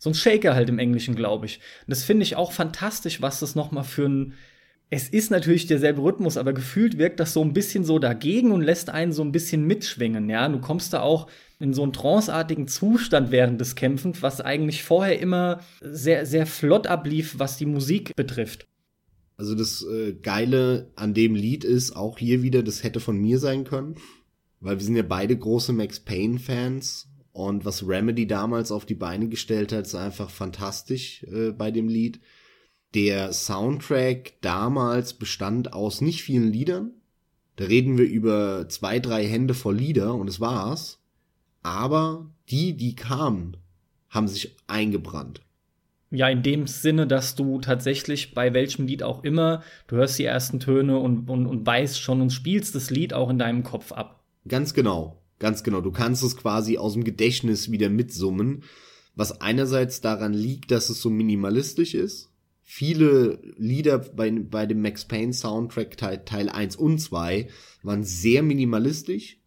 So 0.00 0.10
ein 0.10 0.14
Shaker 0.14 0.54
halt 0.54 0.68
im 0.68 0.78
Englischen, 0.78 1.16
glaube 1.16 1.46
ich. 1.46 1.56
Und 1.56 1.90
das 1.90 2.04
finde 2.04 2.22
ich 2.22 2.36
auch 2.36 2.52
fantastisch, 2.52 3.20
was 3.20 3.40
das 3.40 3.56
nochmal 3.56 3.84
für 3.84 4.08
ein 4.08 4.34
es 4.90 5.08
ist 5.08 5.30
natürlich 5.30 5.66
derselbe 5.66 6.02
Rhythmus, 6.02 6.38
aber 6.38 6.54
gefühlt 6.54 6.96
wirkt 6.96 7.20
das 7.20 7.34
so 7.34 7.42
ein 7.42 7.52
bisschen 7.52 7.84
so 7.84 7.98
dagegen 7.98 8.52
und 8.52 8.62
lässt 8.62 8.88
einen 8.88 9.12
so 9.12 9.22
ein 9.22 9.32
bisschen 9.32 9.66
mitschwingen, 9.66 10.30
ja. 10.30 10.48
Du 10.48 10.60
kommst 10.60 10.92
da 10.94 11.00
auch 11.00 11.28
in 11.60 11.74
so 11.74 11.82
einen 11.82 11.92
tranceartigen 11.92 12.68
Zustand 12.68 13.30
während 13.30 13.60
des 13.60 13.74
Kämpfens, 13.74 14.22
was 14.22 14.40
eigentlich 14.40 14.84
vorher 14.84 15.18
immer 15.18 15.60
sehr, 15.80 16.24
sehr 16.24 16.46
flott 16.46 16.86
ablief, 16.86 17.38
was 17.38 17.56
die 17.56 17.66
Musik 17.66 18.14
betrifft. 18.14 18.66
Also 19.36 19.54
das 19.54 19.84
äh, 19.84 20.14
Geile 20.14 20.90
an 20.96 21.14
dem 21.14 21.34
Lied 21.34 21.64
ist 21.64 21.94
auch 21.94 22.18
hier 22.18 22.42
wieder, 22.42 22.62
das 22.62 22.82
hätte 22.82 23.00
von 23.00 23.16
mir 23.18 23.38
sein 23.38 23.64
können, 23.64 23.96
weil 24.60 24.78
wir 24.78 24.84
sind 24.84 24.96
ja 24.96 25.02
beide 25.02 25.36
große 25.36 25.72
Max 25.72 26.00
Payne 26.00 26.38
Fans 26.38 27.08
und 27.32 27.64
was 27.64 27.86
Remedy 27.86 28.26
damals 28.26 28.72
auf 28.72 28.84
die 28.84 28.96
Beine 28.96 29.28
gestellt 29.28 29.72
hat, 29.72 29.86
ist 29.86 29.94
einfach 29.94 30.28
fantastisch 30.28 31.22
äh, 31.24 31.52
bei 31.52 31.70
dem 31.70 31.88
Lied. 31.88 32.20
Der 32.94 33.32
Soundtrack 33.32 34.40
damals 34.40 35.14
bestand 35.14 35.72
aus 35.72 36.00
nicht 36.00 36.22
vielen 36.22 36.52
Liedern. 36.52 36.92
Da 37.54 37.66
reden 37.66 37.96
wir 37.96 38.06
über 38.06 38.68
zwei, 38.68 38.98
drei 38.98 39.26
Hände 39.26 39.54
voll 39.54 39.76
Lieder 39.76 40.14
und 40.14 40.28
es 40.28 40.40
war's. 40.40 40.98
Aber 41.68 42.30
die, 42.48 42.78
die 42.78 42.96
kamen, 42.96 43.58
haben 44.08 44.26
sich 44.26 44.56
eingebrannt. 44.68 45.42
Ja, 46.10 46.26
in 46.30 46.42
dem 46.42 46.66
Sinne, 46.66 47.06
dass 47.06 47.34
du 47.34 47.60
tatsächlich 47.60 48.32
bei 48.32 48.54
welchem 48.54 48.86
Lied 48.86 49.02
auch 49.02 49.22
immer, 49.22 49.62
du 49.86 49.96
hörst 49.96 50.18
die 50.18 50.24
ersten 50.24 50.60
Töne 50.60 50.98
und, 50.98 51.28
und, 51.28 51.46
und 51.46 51.66
weißt 51.66 52.00
schon 52.00 52.22
und 52.22 52.30
spielst 52.30 52.74
das 52.74 52.88
Lied 52.88 53.12
auch 53.12 53.28
in 53.28 53.38
deinem 53.38 53.64
Kopf 53.64 53.92
ab. 53.92 54.24
Ganz 54.48 54.72
genau, 54.72 55.20
ganz 55.38 55.62
genau. 55.62 55.82
Du 55.82 55.92
kannst 55.92 56.22
es 56.22 56.38
quasi 56.38 56.78
aus 56.78 56.94
dem 56.94 57.04
Gedächtnis 57.04 57.70
wieder 57.70 57.90
mitsummen, 57.90 58.62
was 59.14 59.42
einerseits 59.42 60.00
daran 60.00 60.32
liegt, 60.32 60.70
dass 60.70 60.88
es 60.88 61.02
so 61.02 61.10
minimalistisch 61.10 61.92
ist. 61.92 62.30
Viele 62.62 63.40
Lieder 63.58 63.98
bei, 63.98 64.30
bei 64.30 64.64
dem 64.64 64.80
Max 64.80 65.04
Payne 65.04 65.34
Soundtrack 65.34 65.98
Teil, 65.98 66.24
Teil 66.24 66.48
1 66.48 66.76
und 66.76 66.98
2 66.98 67.48
waren 67.82 68.04
sehr 68.04 68.42
minimalistisch, 68.42 69.37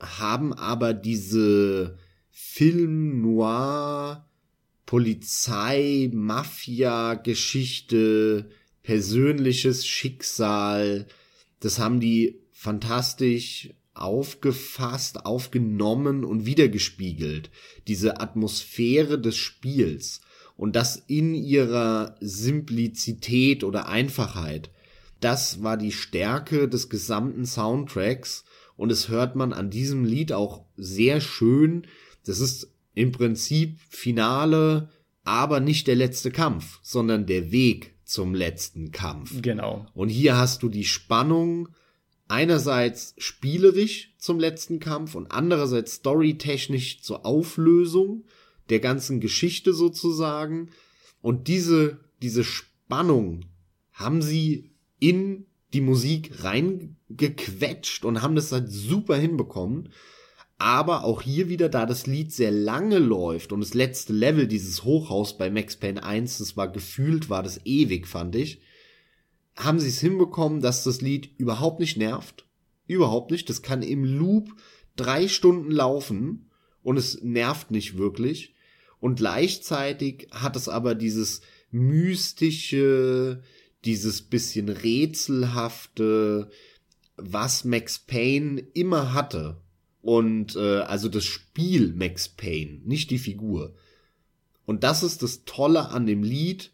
haben 0.00 0.52
aber 0.52 0.94
diese 0.94 1.98
Film 2.30 3.22
Noir 3.22 4.28
Polizei, 4.86 6.10
Mafia, 6.12 7.14
Geschichte, 7.14 8.50
persönliches 8.82 9.86
Schicksal, 9.86 11.06
das 11.60 11.78
haben 11.78 12.00
die 12.00 12.40
fantastisch 12.52 13.70
aufgefasst, 13.94 15.24
aufgenommen 15.24 16.24
und 16.24 16.46
wiedergespiegelt. 16.46 17.50
Diese 17.88 18.20
Atmosphäre 18.20 19.18
des 19.20 19.36
Spiels 19.36 20.20
und 20.56 20.76
das 20.76 20.96
in 21.06 21.34
ihrer 21.34 22.16
Simplizität 22.20 23.64
oder 23.64 23.88
Einfachheit. 23.88 24.70
Das 25.20 25.62
war 25.62 25.76
die 25.76 25.92
Stärke 25.92 26.68
des 26.68 26.90
gesamten 26.90 27.46
Soundtracks 27.46 28.44
und 28.76 28.90
es 28.90 29.08
hört 29.08 29.36
man 29.36 29.52
an 29.52 29.70
diesem 29.70 30.04
Lied 30.04 30.32
auch 30.32 30.64
sehr 30.76 31.20
schön. 31.20 31.86
Das 32.24 32.40
ist 32.40 32.72
im 32.94 33.12
Prinzip 33.12 33.78
Finale, 33.88 34.90
aber 35.24 35.60
nicht 35.60 35.86
der 35.86 35.96
letzte 35.96 36.30
Kampf, 36.30 36.80
sondern 36.82 37.26
der 37.26 37.50
Weg 37.52 37.94
zum 38.04 38.34
letzten 38.34 38.92
Kampf. 38.92 39.40
Genau. 39.42 39.86
Und 39.94 40.08
hier 40.08 40.36
hast 40.36 40.62
du 40.62 40.68
die 40.68 40.84
Spannung 40.84 41.68
einerseits 42.28 43.14
spielerisch 43.18 44.14
zum 44.18 44.38
letzten 44.38 44.80
Kampf 44.80 45.14
und 45.14 45.30
andererseits 45.30 45.96
storytechnisch 45.96 47.00
zur 47.02 47.24
Auflösung 47.26 48.24
der 48.70 48.80
ganzen 48.80 49.20
Geschichte 49.20 49.72
sozusagen. 49.72 50.70
Und 51.20 51.48
diese, 51.48 52.00
diese 52.22 52.44
Spannung 52.44 53.46
haben 53.92 54.22
sie 54.22 54.70
in 54.98 55.46
die 55.74 55.80
Musik 55.80 56.44
reingequetscht 56.44 58.04
und 58.04 58.22
haben 58.22 58.36
das 58.36 58.52
halt 58.52 58.70
super 58.70 59.16
hinbekommen. 59.16 59.90
Aber 60.56 61.04
auch 61.04 61.20
hier 61.20 61.48
wieder, 61.48 61.68
da 61.68 61.84
das 61.84 62.06
Lied 62.06 62.32
sehr 62.32 62.52
lange 62.52 62.98
läuft 62.98 63.52
und 63.52 63.60
das 63.60 63.74
letzte 63.74 64.12
Level 64.12 64.46
dieses 64.46 64.84
Hochhaus 64.84 65.36
bei 65.36 65.50
Max 65.50 65.76
Payne 65.76 66.02
1, 66.02 66.38
das 66.38 66.56
war 66.56 66.70
gefühlt, 66.70 67.28
war 67.28 67.42
das 67.42 67.60
ewig, 67.64 68.06
fand 68.06 68.36
ich, 68.36 68.62
haben 69.56 69.80
sie 69.80 69.88
es 69.88 70.00
hinbekommen, 70.00 70.60
dass 70.60 70.84
das 70.84 71.00
Lied 71.00 71.30
überhaupt 71.38 71.80
nicht 71.80 71.96
nervt. 71.96 72.46
Überhaupt 72.86 73.30
nicht. 73.30 73.48
Das 73.48 73.62
kann 73.62 73.82
im 73.82 74.04
Loop 74.04 74.50
drei 74.96 75.28
Stunden 75.28 75.70
laufen 75.70 76.50
und 76.82 76.96
es 76.96 77.22
nervt 77.22 77.70
nicht 77.70 77.96
wirklich. 77.96 78.54
Und 79.00 79.16
gleichzeitig 79.16 80.28
hat 80.30 80.56
es 80.56 80.68
aber 80.68 80.94
dieses 80.94 81.40
mystische, 81.70 83.42
dieses 83.84 84.22
bisschen 84.22 84.68
rätselhafte, 84.68 86.50
was 87.16 87.64
Max 87.64 87.98
Payne 87.98 88.60
immer 88.72 89.12
hatte. 89.12 89.60
Und 90.02 90.54
äh, 90.56 90.80
also 90.80 91.08
das 91.08 91.24
Spiel 91.24 91.92
Max 91.94 92.28
Payne, 92.28 92.80
nicht 92.84 93.10
die 93.10 93.18
Figur. 93.18 93.74
Und 94.66 94.84
das 94.84 95.02
ist 95.02 95.22
das 95.22 95.44
Tolle 95.44 95.90
an 95.90 96.06
dem 96.06 96.22
Lied. 96.22 96.72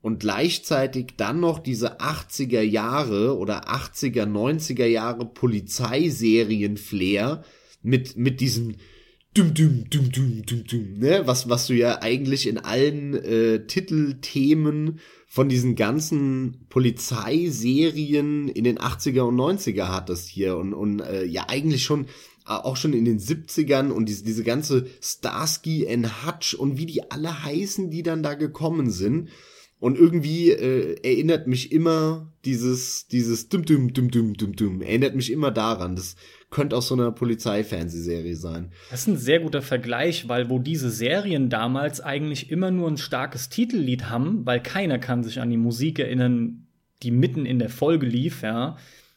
Und 0.00 0.20
gleichzeitig 0.20 1.14
dann 1.16 1.40
noch 1.40 1.58
diese 1.58 2.00
80er 2.00 2.60
Jahre 2.60 3.38
oder 3.38 3.70
80er, 3.70 4.26
90er 4.26 4.84
Jahre 4.84 5.24
Polizeiserien-Flair 5.24 7.42
mit, 7.82 8.14
mit 8.16 8.40
diesem 8.40 8.74
dum 9.34 9.52
dum 9.52 9.84
dum 9.90 10.12
dum 10.12 10.42
dum 10.46 10.64
dum, 10.64 10.98
ne? 10.98 11.26
Was, 11.26 11.48
was 11.48 11.66
du 11.66 11.74
ja 11.74 12.00
eigentlich 12.00 12.46
in 12.46 12.58
allen 12.58 13.14
äh, 13.14 13.66
Titelthemen 13.66 15.00
von 15.26 15.48
diesen 15.48 15.74
ganzen 15.74 16.66
Polizeiserien 16.68 18.48
in 18.48 18.62
den 18.62 18.78
80er 18.78 19.22
und 19.22 19.36
90er 19.36 19.88
hattest 19.88 20.28
hier 20.28 20.56
und, 20.56 20.72
und 20.72 21.00
äh, 21.00 21.24
ja 21.24 21.46
eigentlich 21.48 21.82
schon 21.82 22.06
auch 22.46 22.76
schon 22.76 22.92
in 22.92 23.06
den 23.06 23.18
70ern 23.18 23.90
und 23.90 24.06
diese, 24.06 24.22
diese 24.22 24.44
ganze 24.44 24.86
Starsky 25.00 25.88
and 25.88 26.26
Hutch 26.26 26.54
und 26.54 26.76
wie 26.76 26.86
die 26.86 27.10
alle 27.10 27.42
heißen, 27.42 27.90
die 27.90 28.02
dann 28.02 28.22
da 28.22 28.34
gekommen 28.34 28.90
sind. 28.90 29.30
Und 29.80 29.98
irgendwie 29.98 30.50
äh, 30.50 30.96
erinnert 31.02 31.46
mich 31.46 31.72
immer 31.72 32.32
dieses, 32.44 33.06
dieses 33.08 33.48
dum 33.48 33.64
dum 33.64 33.92
dum 33.92 34.10
dum 34.10 34.34
dum 34.34 34.56
dum, 34.56 34.82
erinnert 34.82 35.14
mich 35.14 35.30
immer 35.30 35.50
daran. 35.50 35.96
Das 35.96 36.16
könnte 36.54 36.76
aus 36.76 36.86
so 36.86 36.94
einer 36.94 37.10
Polizeifernsehserie 37.10 38.36
sein. 38.36 38.70
Das 38.90 39.00
ist 39.00 39.08
ein 39.08 39.16
sehr 39.16 39.40
guter 39.40 39.60
Vergleich, 39.60 40.28
weil 40.28 40.48
wo 40.48 40.60
diese 40.60 40.88
Serien 40.88 41.50
damals 41.50 42.00
eigentlich 42.00 42.48
immer 42.48 42.70
nur 42.70 42.88
ein 42.88 42.96
starkes 42.96 43.48
Titellied 43.48 44.08
haben, 44.08 44.46
weil 44.46 44.62
keiner 44.62 45.00
kann 45.00 45.24
sich 45.24 45.40
an 45.40 45.50
die 45.50 45.56
Musik 45.56 45.98
erinnern, 45.98 46.68
die 47.02 47.10
mitten 47.10 47.44
in 47.44 47.58
der 47.58 47.70
Folge 47.70 48.06
lief, 48.06 48.42
ja, 48.42 48.76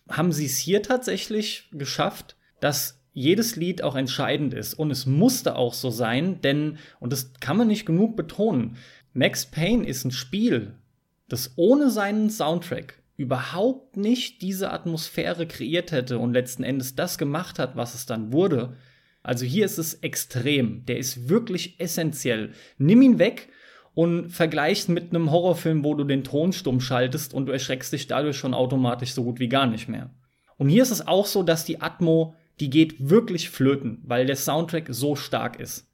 haben 0.09 0.31
sie 0.31 0.47
es 0.47 0.57
hier 0.57 0.81
tatsächlich 0.81 1.69
geschafft, 1.71 2.37
dass 2.59 3.03
jedes 3.13 3.55
Lied 3.55 3.83
auch 3.83 3.95
entscheidend 3.95 4.55
ist. 4.55 4.73
Und 4.73 4.89
es 4.89 5.05
musste 5.05 5.57
auch 5.57 5.75
so 5.75 5.91
sein, 5.91 6.41
denn, 6.41 6.79
und 6.99 7.13
das 7.13 7.33
kann 7.39 7.57
man 7.57 7.67
nicht 7.67 7.85
genug 7.85 8.15
betonen, 8.15 8.77
Max 9.13 9.45
Payne 9.45 9.85
ist 9.85 10.05
ein 10.05 10.11
Spiel, 10.11 10.73
das 11.29 11.53
ohne 11.55 11.91
seinen 11.91 12.31
Soundtrack 12.31 12.97
überhaupt 13.17 13.97
nicht 13.97 14.41
diese 14.43 14.71
Atmosphäre 14.71 15.47
kreiert 15.47 15.91
hätte 15.91 16.19
und 16.19 16.33
letzten 16.33 16.63
Endes 16.63 16.95
das 16.95 17.17
gemacht 17.17 17.59
hat, 17.59 17.75
was 17.75 17.95
es 17.95 18.05
dann 18.05 18.31
wurde. 18.31 18.77
Also 19.23 19.43
hier 19.45 19.65
ist 19.65 19.79
es 19.79 19.95
extrem. 19.95 20.85
Der 20.85 20.97
ist 20.97 21.27
wirklich 21.27 21.79
essentiell. 21.79 22.53
Nimm 22.77 23.01
ihn 23.01 23.19
weg 23.19 23.49
und 23.95 24.29
vergleichst 24.29 24.89
mit 24.89 25.09
einem 25.09 25.31
Horrorfilm, 25.31 25.83
wo 25.83 25.95
du 25.95 26.03
den 26.03 26.23
Ton 26.23 26.53
stumm 26.53 26.79
schaltest 26.79 27.33
und 27.33 27.47
du 27.47 27.51
erschreckst 27.51 27.91
dich 27.91 28.05
dadurch 28.05 28.37
schon 28.37 28.53
automatisch 28.53 29.13
so 29.13 29.23
gut 29.23 29.39
wie 29.39 29.49
gar 29.49 29.65
nicht 29.65 29.89
mehr. 29.89 30.11
Und 30.57 30.69
hier 30.69 30.83
ist 30.83 30.91
es 30.91 31.07
auch 31.07 31.25
so, 31.25 31.41
dass 31.41 31.65
die 31.65 31.81
Atmo, 31.81 32.35
die 32.59 32.69
geht 32.69 33.09
wirklich 33.09 33.49
flöten, 33.49 33.99
weil 34.03 34.27
der 34.27 34.35
Soundtrack 34.35 34.87
so 34.89 35.15
stark 35.15 35.59
ist. 35.59 35.86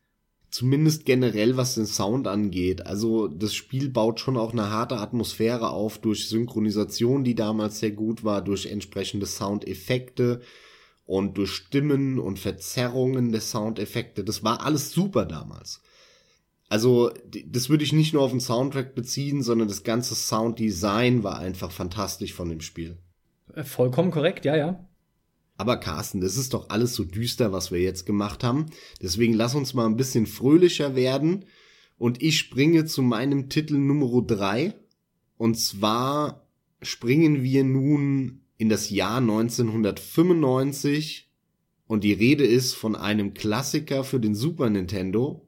Zumindest 0.53 1.05
generell, 1.05 1.57
was 1.57 1.73
den 1.73 1.87
Sound 1.87 2.27
angeht. 2.27 2.85
Also 2.85 3.27
das 3.27 3.55
Spiel 3.55 3.89
baut 3.89 4.19
schon 4.19 4.37
auch 4.37 4.51
eine 4.51 4.69
harte 4.69 4.97
Atmosphäre 4.97 5.71
auf 5.71 5.97
durch 5.97 6.29
Synchronisation, 6.29 7.23
die 7.23 7.33
damals 7.33 7.79
sehr 7.79 7.89
gut 7.89 8.23
war, 8.23 8.43
durch 8.43 8.67
entsprechende 8.67 9.25
Soundeffekte 9.25 10.41
und 11.07 11.39
durch 11.39 11.49
Stimmen 11.49 12.19
und 12.19 12.37
Verzerrungen 12.37 13.31
der 13.31 13.41
Soundeffekte. 13.41 14.23
Das 14.23 14.43
war 14.43 14.63
alles 14.63 14.91
super 14.91 15.25
damals. 15.25 15.81
Also 16.69 17.09
das 17.47 17.69
würde 17.69 17.83
ich 17.83 17.91
nicht 17.91 18.13
nur 18.13 18.21
auf 18.21 18.29
den 18.29 18.39
Soundtrack 18.39 18.93
beziehen, 18.93 19.41
sondern 19.41 19.67
das 19.67 19.81
ganze 19.81 20.13
Sounddesign 20.13 21.23
war 21.23 21.39
einfach 21.39 21.71
fantastisch 21.71 22.33
von 22.33 22.49
dem 22.49 22.61
Spiel. 22.61 22.99
Äh, 23.55 23.63
vollkommen 23.63 24.11
korrekt, 24.11 24.45
ja, 24.45 24.55
ja. 24.55 24.87
Aber 25.57 25.77
Carsten, 25.77 26.21
das 26.21 26.37
ist 26.37 26.53
doch 26.53 26.69
alles 26.69 26.95
so 26.95 27.03
düster, 27.03 27.51
was 27.51 27.71
wir 27.71 27.79
jetzt 27.79 28.05
gemacht 28.05 28.43
haben. 28.43 28.67
Deswegen 29.01 29.33
lass 29.33 29.55
uns 29.55 29.73
mal 29.73 29.85
ein 29.85 29.97
bisschen 29.97 30.25
fröhlicher 30.25 30.95
werden. 30.95 31.45
Und 31.97 32.23
ich 32.23 32.39
springe 32.39 32.85
zu 32.85 33.01
meinem 33.01 33.49
Titel 33.49 33.77
Nummer 33.77 34.21
drei. 34.23 34.73
Und 35.37 35.59
zwar 35.59 36.47
springen 36.81 37.43
wir 37.43 37.63
nun 37.63 38.41
in 38.57 38.69
das 38.69 38.89
Jahr 38.89 39.17
1995. 39.17 41.29
Und 41.85 42.03
die 42.03 42.13
Rede 42.13 42.45
ist 42.45 42.73
von 42.73 42.95
einem 42.95 43.33
Klassiker 43.33 44.03
für 44.03 44.19
den 44.19 44.35
Super 44.35 44.69
Nintendo. 44.69 45.47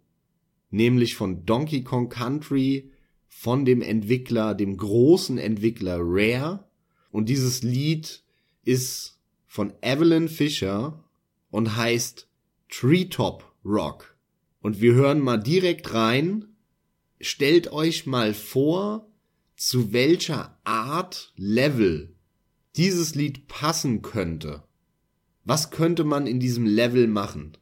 Nämlich 0.69 1.15
von 1.15 1.45
Donkey 1.45 1.83
Kong 1.83 2.09
Country 2.09 2.91
von 3.27 3.65
dem 3.65 3.81
Entwickler, 3.81 4.53
dem 4.53 4.77
großen 4.77 5.37
Entwickler 5.37 5.97
Rare. 5.99 6.67
Und 7.11 7.27
dieses 7.27 7.63
Lied 7.63 8.23
ist 8.63 9.14
von 9.55 9.71
Evelyn 9.79 10.27
Fisher 10.27 11.01
und 11.49 11.77
heißt 11.77 12.27
Treetop 12.67 13.55
Rock. 13.63 14.17
Und 14.59 14.81
wir 14.81 14.95
hören 14.95 15.21
mal 15.21 15.37
direkt 15.37 15.93
rein. 15.93 16.57
Stellt 17.21 17.71
euch 17.71 18.05
mal 18.05 18.33
vor, 18.33 19.07
zu 19.55 19.93
welcher 19.93 20.59
Art 20.65 21.31
Level 21.37 22.17
dieses 22.75 23.15
Lied 23.15 23.47
passen 23.47 24.01
könnte. 24.01 24.63
Was 25.45 25.71
könnte 25.71 26.03
man 26.03 26.27
in 26.27 26.41
diesem 26.41 26.65
Level 26.65 27.07
machen? 27.07 27.57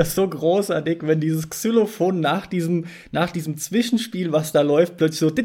Finde 0.00 0.04
das 0.04 0.14
so 0.14 0.28
großartig, 0.28 0.98
wenn 1.02 1.20
dieses 1.20 1.50
Xylophon 1.50 2.20
nach 2.20 2.46
diesem, 2.46 2.86
nach 3.12 3.30
diesem 3.30 3.58
Zwischenspiel, 3.58 4.32
was 4.32 4.52
da 4.52 4.62
läuft, 4.62 4.96
plötzlich 4.96 5.20
so. 5.20 5.30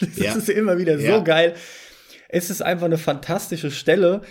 Das 0.00 0.16
ja. 0.16 0.34
ist 0.34 0.48
immer 0.48 0.78
wieder 0.78 0.98
so 0.98 1.04
ja. 1.04 1.18
geil. 1.18 1.54
Es 2.28 2.50
ist 2.50 2.62
einfach 2.62 2.86
eine 2.86 2.98
fantastische 2.98 3.70
Stelle. 3.70 4.22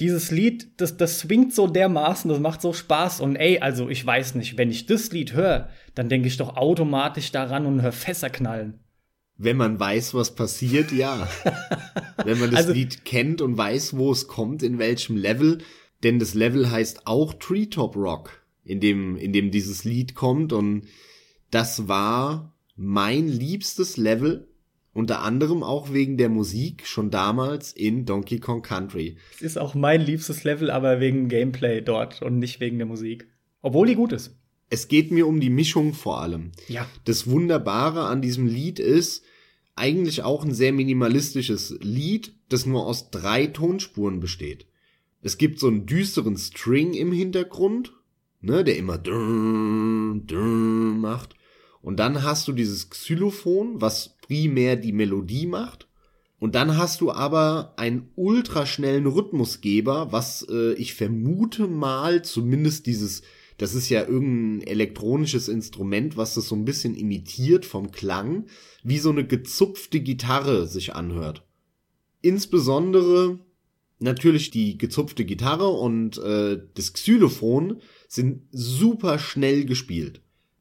Dieses 0.00 0.30
Lied, 0.30 0.80
das, 0.80 0.96
das 0.96 1.20
swingt 1.20 1.52
so 1.52 1.66
dermaßen, 1.66 2.30
das 2.30 2.38
macht 2.38 2.62
so 2.62 2.72
Spaß. 2.72 3.20
Und 3.20 3.34
ey, 3.34 3.58
also 3.58 3.88
ich 3.88 4.06
weiß 4.06 4.36
nicht, 4.36 4.56
wenn 4.58 4.70
ich 4.70 4.86
das 4.86 5.10
Lied 5.10 5.32
höre, 5.32 5.70
dann 5.96 6.08
denke 6.08 6.28
ich 6.28 6.36
doch 6.36 6.56
automatisch 6.56 7.32
daran 7.32 7.66
und 7.66 7.82
höre 7.82 7.92
Fässer 7.92 8.30
knallen. 8.30 8.78
Wenn 9.36 9.56
man 9.56 9.80
weiß, 9.80 10.14
was 10.14 10.36
passiert, 10.36 10.92
ja. 10.92 11.28
wenn 12.24 12.38
man 12.38 12.50
das 12.50 12.60
also, 12.60 12.72
Lied 12.72 13.04
kennt 13.04 13.40
und 13.40 13.56
weiß, 13.56 13.96
wo 13.96 14.12
es 14.12 14.28
kommt, 14.28 14.62
in 14.62 14.78
welchem 14.78 15.16
Level, 15.16 15.58
denn 16.04 16.20
das 16.20 16.34
Level 16.34 16.70
heißt 16.70 17.06
auch 17.06 17.34
Treetop 17.34 17.96
Rock, 17.96 18.37
in 18.68 18.80
dem, 18.80 19.16
in 19.16 19.32
dem 19.32 19.50
dieses 19.50 19.84
Lied 19.84 20.14
kommt 20.14 20.52
und 20.52 20.86
das 21.50 21.88
war 21.88 22.54
mein 22.76 23.26
liebstes 23.26 23.96
Level, 23.96 24.48
unter 24.92 25.22
anderem 25.22 25.62
auch 25.62 25.92
wegen 25.92 26.18
der 26.18 26.28
Musik 26.28 26.86
schon 26.86 27.10
damals 27.10 27.72
in 27.72 28.04
Donkey 28.04 28.38
Kong 28.40 28.62
Country. 28.62 29.16
Es 29.34 29.42
ist 29.42 29.58
auch 29.58 29.74
mein 29.74 30.02
liebstes 30.02 30.44
Level, 30.44 30.70
aber 30.70 31.00
wegen 31.00 31.28
Gameplay 31.28 31.80
dort 31.80 32.20
und 32.20 32.38
nicht 32.38 32.60
wegen 32.60 32.78
der 32.78 32.86
Musik. 32.86 33.26
Obwohl 33.62 33.86
die 33.86 33.94
gut 33.94 34.12
ist. 34.12 34.36
Es 34.70 34.88
geht 34.88 35.10
mir 35.10 35.26
um 35.26 35.40
die 35.40 35.50
Mischung 35.50 35.94
vor 35.94 36.20
allem. 36.20 36.52
Ja. 36.68 36.86
Das 37.06 37.26
Wunderbare 37.26 38.04
an 38.04 38.20
diesem 38.20 38.46
Lied 38.46 38.78
ist 38.78 39.24
eigentlich 39.76 40.22
auch 40.22 40.44
ein 40.44 40.52
sehr 40.52 40.72
minimalistisches 40.72 41.78
Lied, 41.80 42.34
das 42.50 42.66
nur 42.66 42.84
aus 42.84 43.10
drei 43.10 43.46
Tonspuren 43.46 44.20
besteht. 44.20 44.66
Es 45.22 45.38
gibt 45.38 45.58
so 45.58 45.68
einen 45.68 45.86
düsteren 45.86 46.36
String 46.36 46.92
im 46.92 47.12
Hintergrund, 47.12 47.92
ne, 48.40 48.64
der 48.64 48.76
immer 48.76 48.98
drrr, 48.98 50.20
drrr 50.26 50.94
macht. 50.94 51.34
Und 51.80 51.98
dann 51.98 52.22
hast 52.22 52.48
du 52.48 52.52
dieses 52.52 52.90
Xylophon, 52.90 53.80
was 53.80 54.16
primär 54.20 54.76
die 54.76 54.92
Melodie 54.92 55.46
macht. 55.46 55.88
Und 56.40 56.54
dann 56.54 56.76
hast 56.76 57.00
du 57.00 57.10
aber 57.10 57.74
einen 57.76 58.10
ultraschnellen 58.14 59.06
Rhythmusgeber, 59.06 60.12
was 60.12 60.46
äh, 60.48 60.74
ich 60.74 60.94
vermute 60.94 61.66
mal 61.66 62.22
zumindest 62.22 62.86
dieses, 62.86 63.22
das 63.56 63.74
ist 63.74 63.88
ja 63.88 64.06
irgendein 64.06 64.68
elektronisches 64.68 65.48
Instrument, 65.48 66.16
was 66.16 66.34
das 66.34 66.46
so 66.46 66.54
ein 66.54 66.64
bisschen 66.64 66.94
imitiert 66.94 67.66
vom 67.66 67.90
Klang, 67.90 68.46
wie 68.84 68.98
so 68.98 69.10
eine 69.10 69.26
gezupfte 69.26 70.00
Gitarre 70.00 70.68
sich 70.68 70.94
anhört. 70.94 71.44
Insbesondere 72.20 73.40
natürlich 73.98 74.50
die 74.50 74.78
gezupfte 74.78 75.24
Gitarre 75.24 75.68
und 75.68 76.18
äh, 76.18 76.60
das 76.74 76.92
Xylophon 76.92 77.80
sind 78.08 78.42
super 78.52 79.18
schnell 79.18 79.64
gespielt. 79.64 80.20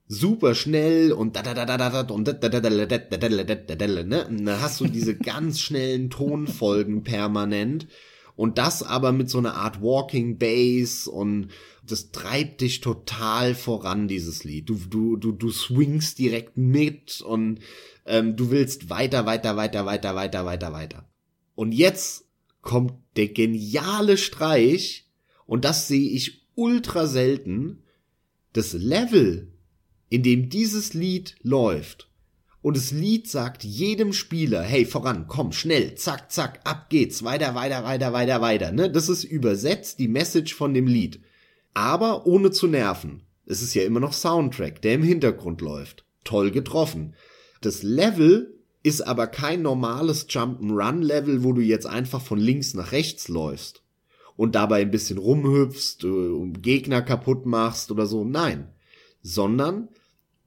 Super 0.09 0.55
schnell 0.55 1.11
und 1.11 1.35
da 1.35 1.41
da 1.41 1.53
da 1.53 1.65
da 1.65 1.77
da 1.77 2.13
und 2.13 2.27
da 2.27 2.33
da 2.33 2.47
da 2.47 2.61
da 2.61 2.69
da 2.69 2.85
da 2.85 3.17
da 3.17 3.55
da 3.55 3.75
da 3.75 4.03
ne? 4.03 4.27
Und 4.27 4.45
da 4.45 4.61
hast 4.61 4.79
du 4.79 4.87
diese 4.87 5.15
ganz 5.17 5.59
schnellen 5.59 6.09
Tonfolgen 6.09 7.03
permanent 7.03 7.87
und 8.37 8.57
das 8.57 8.83
aber 8.83 9.11
mit 9.11 9.29
so 9.29 9.39
einer 9.39 9.55
Art 9.55 9.81
Walking 9.81 10.37
Bass 10.37 11.07
und 11.07 11.49
das 11.85 12.11
treibt 12.11 12.61
dich 12.61 12.79
total 12.79 13.53
voran 13.53 14.07
dieses 14.07 14.45
Lied. 14.45 14.69
Du 14.69 14.75
du 14.75 15.17
du 15.17 15.33
du 15.33 15.51
swingst 15.51 16.19
direkt 16.19 16.55
mit 16.55 17.19
und 17.19 17.59
ähm, 18.05 18.37
du 18.37 18.49
willst 18.49 18.89
weiter 18.89 19.25
weiter 19.25 19.57
weiter 19.57 19.85
weiter 19.85 20.15
weiter 20.15 20.45
weiter 20.45 20.71
weiter. 20.71 21.09
Und 21.55 21.73
jetzt 21.73 22.26
kommt 22.67 22.93
der 23.15 23.29
geniale 23.29 24.17
Streich, 24.17 25.09
und 25.45 25.63
das 25.63 25.87
sehe 25.87 26.09
ich 26.09 26.45
ultra 26.53 27.07
selten, 27.07 27.81
das 28.51 28.73
Level, 28.73 29.53
in 30.09 30.21
dem 30.21 30.49
dieses 30.49 30.93
Lied 30.93 31.37
läuft, 31.43 32.09
und 32.61 32.75
das 32.75 32.91
Lied 32.91 33.29
sagt 33.29 33.63
jedem 33.63 34.11
Spieler, 34.11 34.61
hey, 34.61 34.83
voran, 34.83 35.27
komm, 35.29 35.53
schnell, 35.53 35.95
zack, 35.95 36.29
zack, 36.29 36.59
ab 36.65 36.89
geht's, 36.89 37.23
weiter, 37.23 37.55
weiter, 37.55 37.85
weiter, 37.85 38.11
weiter, 38.11 38.41
weiter. 38.41 38.71
Ne? 38.73 38.91
Das 38.91 39.07
ist 39.07 39.23
übersetzt 39.23 39.99
die 39.99 40.09
Message 40.09 40.53
von 40.53 40.73
dem 40.73 40.85
Lied. 40.85 41.21
Aber 41.73 42.27
ohne 42.27 42.51
zu 42.51 42.67
nerven. 42.67 43.21
Es 43.45 43.61
ist 43.61 43.73
ja 43.75 43.83
immer 43.83 44.01
noch 44.01 44.11
Soundtrack, 44.11 44.81
der 44.81 44.95
im 44.95 45.03
Hintergrund 45.03 45.61
läuft. 45.61 46.03
Toll 46.25 46.51
getroffen. 46.51 47.15
Das 47.61 47.83
Level 47.83 48.56
ist 48.87 49.01
aber 49.01 49.27
kein 49.27 49.61
normales 49.61 50.29
Jump'n'Run-Level, 50.29 51.43
wo 51.43 51.51
du 51.51 51.61
jetzt 51.61 51.85
einfach 51.85 52.21
von 52.21 52.39
links 52.39 52.73
nach 52.73 52.93
rechts 52.93 53.27
läufst 53.27 53.83
und 54.37 54.55
dabei 54.55 54.81
ein 54.81 54.91
bisschen 54.91 55.17
rumhüpfst, 55.17 56.03
äh, 56.05 56.47
Gegner 56.61 57.01
kaputt 57.01 57.45
machst 57.45 57.91
oder 57.91 58.05
so. 58.05 58.23
Nein. 58.23 58.69
Sondern, 59.21 59.89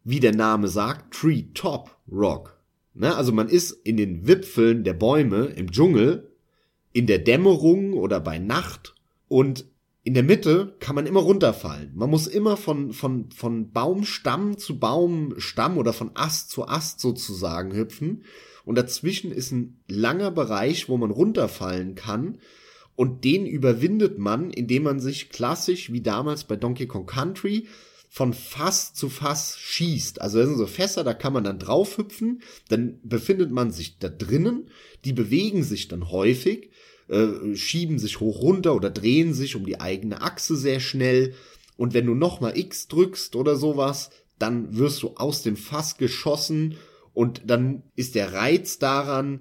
wie 0.05 0.21
der 0.21 0.35
Name 0.35 0.69
sagt, 0.69 1.13
Tree 1.15 1.45
Top 1.53 1.99
Rock. 2.11 2.59
Ne? 2.95 3.15
Also 3.15 3.33
man 3.33 3.49
ist 3.49 3.73
in 3.73 3.97
den 3.97 4.27
Wipfeln 4.27 4.85
der 4.85 4.95
Bäume 4.95 5.47
im 5.47 5.71
Dschungel, 5.71 6.33
in 6.93 7.07
der 7.07 7.19
Dämmerung 7.19 7.93
oder 7.93 8.21
bei 8.21 8.39
Nacht 8.39 8.95
und 9.29 9.67
in 10.11 10.15
der 10.15 10.25
Mitte 10.25 10.75
kann 10.81 10.97
man 10.97 11.07
immer 11.07 11.21
runterfallen. 11.21 11.93
Man 11.95 12.11
muss 12.11 12.27
immer 12.27 12.57
von, 12.57 12.93
von, 12.93 13.31
von 13.31 13.71
Baumstamm 13.71 14.59
zu 14.59 14.81
Baumstamm 14.81 15.79
oder 15.79 15.93
von 15.93 16.11
Ast 16.15 16.51
zu 16.51 16.67
Ast 16.67 16.99
sozusagen 16.99 17.73
hüpfen. 17.73 18.25
Und 18.65 18.75
dazwischen 18.75 19.31
ist 19.31 19.53
ein 19.53 19.79
langer 19.87 20.33
Bereich, 20.33 20.89
wo 20.89 20.97
man 20.97 21.13
runterfallen 21.13 21.95
kann. 21.95 22.39
Und 22.97 23.23
den 23.23 23.47
überwindet 23.47 24.19
man, 24.19 24.51
indem 24.51 24.83
man 24.83 24.99
sich 24.99 25.31
klassisch 25.31 25.93
wie 25.93 26.01
damals 26.01 26.43
bei 26.43 26.57
Donkey 26.57 26.89
Kong 26.89 27.07
Country 27.07 27.69
von 28.09 28.33
Fass 28.33 28.93
zu 28.93 29.11
Fass 29.11 29.59
schießt. 29.61 30.21
Also 30.21 30.39
das 30.39 30.49
sind 30.49 30.59
so 30.59 30.67
Fässer, 30.67 31.05
da 31.05 31.15
kann 31.15 31.33
man 31.33 31.45
dann 31.45 31.61
draufhüpfen, 31.61 32.43
dann 32.69 32.99
befindet 33.05 33.53
man 33.53 33.71
sich 33.71 34.01
da 34.01 34.09
drinnen, 34.09 34.71
die 35.05 35.13
bewegen 35.13 35.63
sich 35.63 35.87
dann 35.87 36.11
häufig 36.11 36.70
äh, 37.11 37.57
schieben 37.57 37.99
sich 37.99 38.21
hoch 38.21 38.41
runter 38.41 38.75
oder 38.75 38.89
drehen 38.89 39.35
sich 39.35 39.57
um 39.57 39.67
die 39.67 39.81
eigene 39.81 40.23
Achse 40.23 40.57
sehr 40.57 40.81
schnell. 40.81 41.35
Und 41.77 41.93
wenn 41.93 42.07
du 42.07 42.15
nochmal 42.15 42.57
X 42.57 42.89
drückst 42.89 43.37
oder 43.37 43.57
sowas, 43.57 44.11
dann 44.39 44.77
wirst 44.77 45.03
du 45.03 45.15
aus 45.17 45.43
dem 45.43 45.57
Fass 45.57 45.97
geschossen 45.97 46.77
und 47.13 47.43
dann 47.47 47.83
ist 47.97 48.15
der 48.15 48.33
Reiz 48.33 48.79
daran, 48.79 49.41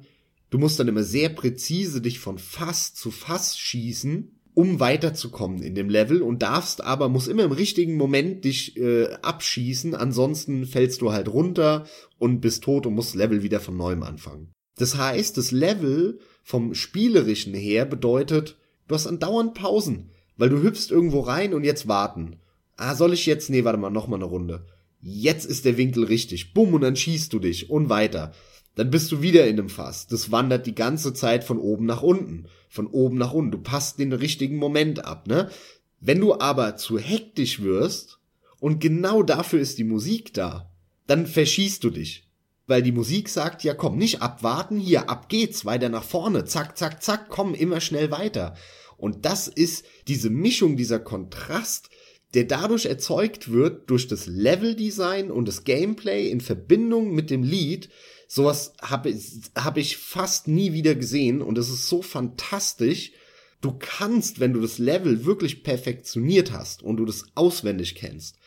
du 0.49 0.57
musst 0.57 0.79
dann 0.79 0.87
immer 0.87 1.03
sehr 1.03 1.29
präzise 1.29 2.01
dich 2.01 2.19
von 2.19 2.39
Fass 2.39 2.93
zu 2.93 3.11
Fass 3.11 3.57
schießen, 3.57 4.39
um 4.55 4.79
weiterzukommen 4.79 5.61
in 5.61 5.75
dem 5.75 5.89
Level 5.89 6.21
und 6.21 6.41
darfst 6.41 6.83
aber, 6.83 7.07
muss 7.07 7.27
immer 7.27 7.43
im 7.43 7.51
richtigen 7.51 7.95
Moment 7.95 8.43
dich 8.45 8.75
äh, 8.77 9.13
abschießen, 9.21 9.95
ansonsten 9.95 10.65
fällst 10.65 11.01
du 11.01 11.11
halt 11.11 11.29
runter 11.29 11.85
und 12.17 12.41
bist 12.41 12.63
tot 12.63 12.85
und 12.85 12.95
musst 12.95 13.15
Level 13.15 13.43
wieder 13.43 13.59
von 13.59 13.77
neuem 13.77 14.03
anfangen. 14.03 14.51
Das 14.75 14.97
heißt, 14.97 15.37
das 15.37 15.51
Level 15.51 16.19
vom 16.49 16.73
Spielerischen 16.73 17.53
her 17.53 17.85
bedeutet, 17.85 18.57
du 18.88 18.95
hast 18.95 19.05
andauernd 19.05 19.53
Pausen, 19.53 20.09
weil 20.35 20.49
du 20.49 20.63
hüpfst 20.63 20.89
irgendwo 20.89 21.19
rein 21.19 21.53
und 21.53 21.63
jetzt 21.63 21.88
warten. 21.88 22.38
Ah, 22.76 22.95
soll 22.95 23.13
ich 23.13 23.27
jetzt? 23.27 23.51
Nee, 23.51 23.65
warte 23.65 23.77
mal, 23.77 23.91
noch 23.91 24.07
mal 24.07 24.15
eine 24.15 24.26
Runde. 24.26 24.65
Jetzt 24.99 25.45
ist 25.45 25.65
der 25.65 25.77
Winkel 25.77 26.05
richtig. 26.05 26.55
Bumm, 26.55 26.73
und 26.73 26.81
dann 26.81 26.95
schießt 26.95 27.31
du 27.31 27.38
dich 27.38 27.69
und 27.69 27.89
weiter. 27.89 28.34
Dann 28.73 28.89
bist 28.89 29.11
du 29.11 29.21
wieder 29.21 29.45
in 29.45 29.57
dem 29.57 29.69
Fass. 29.69 30.07
Das 30.07 30.31
wandert 30.31 30.65
die 30.65 30.73
ganze 30.73 31.13
Zeit 31.13 31.43
von 31.43 31.59
oben 31.59 31.85
nach 31.85 32.01
unten. 32.01 32.47
Von 32.67 32.88
oben 32.88 33.19
nach 33.19 33.31
unten. 33.31 33.51
Du 33.51 33.59
passt 33.59 33.99
den 33.99 34.11
richtigen 34.11 34.57
Moment 34.57 35.05
ab, 35.05 35.27
ne? 35.27 35.51
Wenn 35.99 36.19
du 36.19 36.39
aber 36.39 36.77
zu 36.77 36.97
hektisch 36.97 37.61
wirst, 37.61 38.17
und 38.59 38.81
genau 38.81 39.21
dafür 39.21 39.59
ist 39.59 39.77
die 39.77 39.84
Musik 39.84 40.34
da, 40.34 40.71
dann 41.05 41.27
verschießt 41.27 41.84
du 41.84 41.91
dich 41.91 42.28
weil 42.69 42.83
die 42.83 42.91
Musik 42.91 43.29
sagt, 43.29 43.63
ja 43.63 43.73
komm, 43.73 43.97
nicht 43.97 44.21
abwarten, 44.21 44.77
hier, 44.77 45.09
ab 45.09 45.27
geht's, 45.27 45.65
weiter 45.65 45.89
nach 45.89 46.03
vorne, 46.03 46.45
zack, 46.45 46.77
zack, 46.77 47.01
zack, 47.01 47.27
komm, 47.29 47.55
immer 47.55 47.81
schnell 47.81 48.11
weiter. 48.11 48.55
Und 48.95 49.25
das 49.25 49.47
ist 49.47 49.85
diese 50.07 50.29
Mischung, 50.29 50.77
dieser 50.77 50.99
Kontrast, 50.99 51.89
der 52.35 52.43
dadurch 52.43 52.85
erzeugt 52.85 53.51
wird 53.51 53.89
durch 53.89 54.07
das 54.07 54.27
Leveldesign 54.27 55.31
und 55.31 55.47
das 55.47 55.63
Gameplay 55.63 56.29
in 56.29 56.41
Verbindung 56.41 57.15
mit 57.15 57.31
dem 57.31 57.41
Lied. 57.41 57.89
Sowas 58.27 58.73
habe 58.83 59.17
hab 59.55 59.77
ich 59.77 59.97
fast 59.97 60.47
nie 60.47 60.71
wieder 60.71 60.93
gesehen 60.93 61.41
und 61.41 61.57
es 61.57 61.69
ist 61.69 61.89
so 61.89 62.03
fantastisch. 62.03 63.13
Du 63.61 63.75
kannst, 63.79 64.39
wenn 64.39 64.53
du 64.53 64.61
das 64.61 64.77
Level 64.77 65.25
wirklich 65.25 65.63
perfektioniert 65.63 66.51
hast 66.51 66.83
und 66.83 66.97
du 66.97 67.05
das 67.05 67.25
auswendig 67.33 67.95
kennst, 67.95 68.37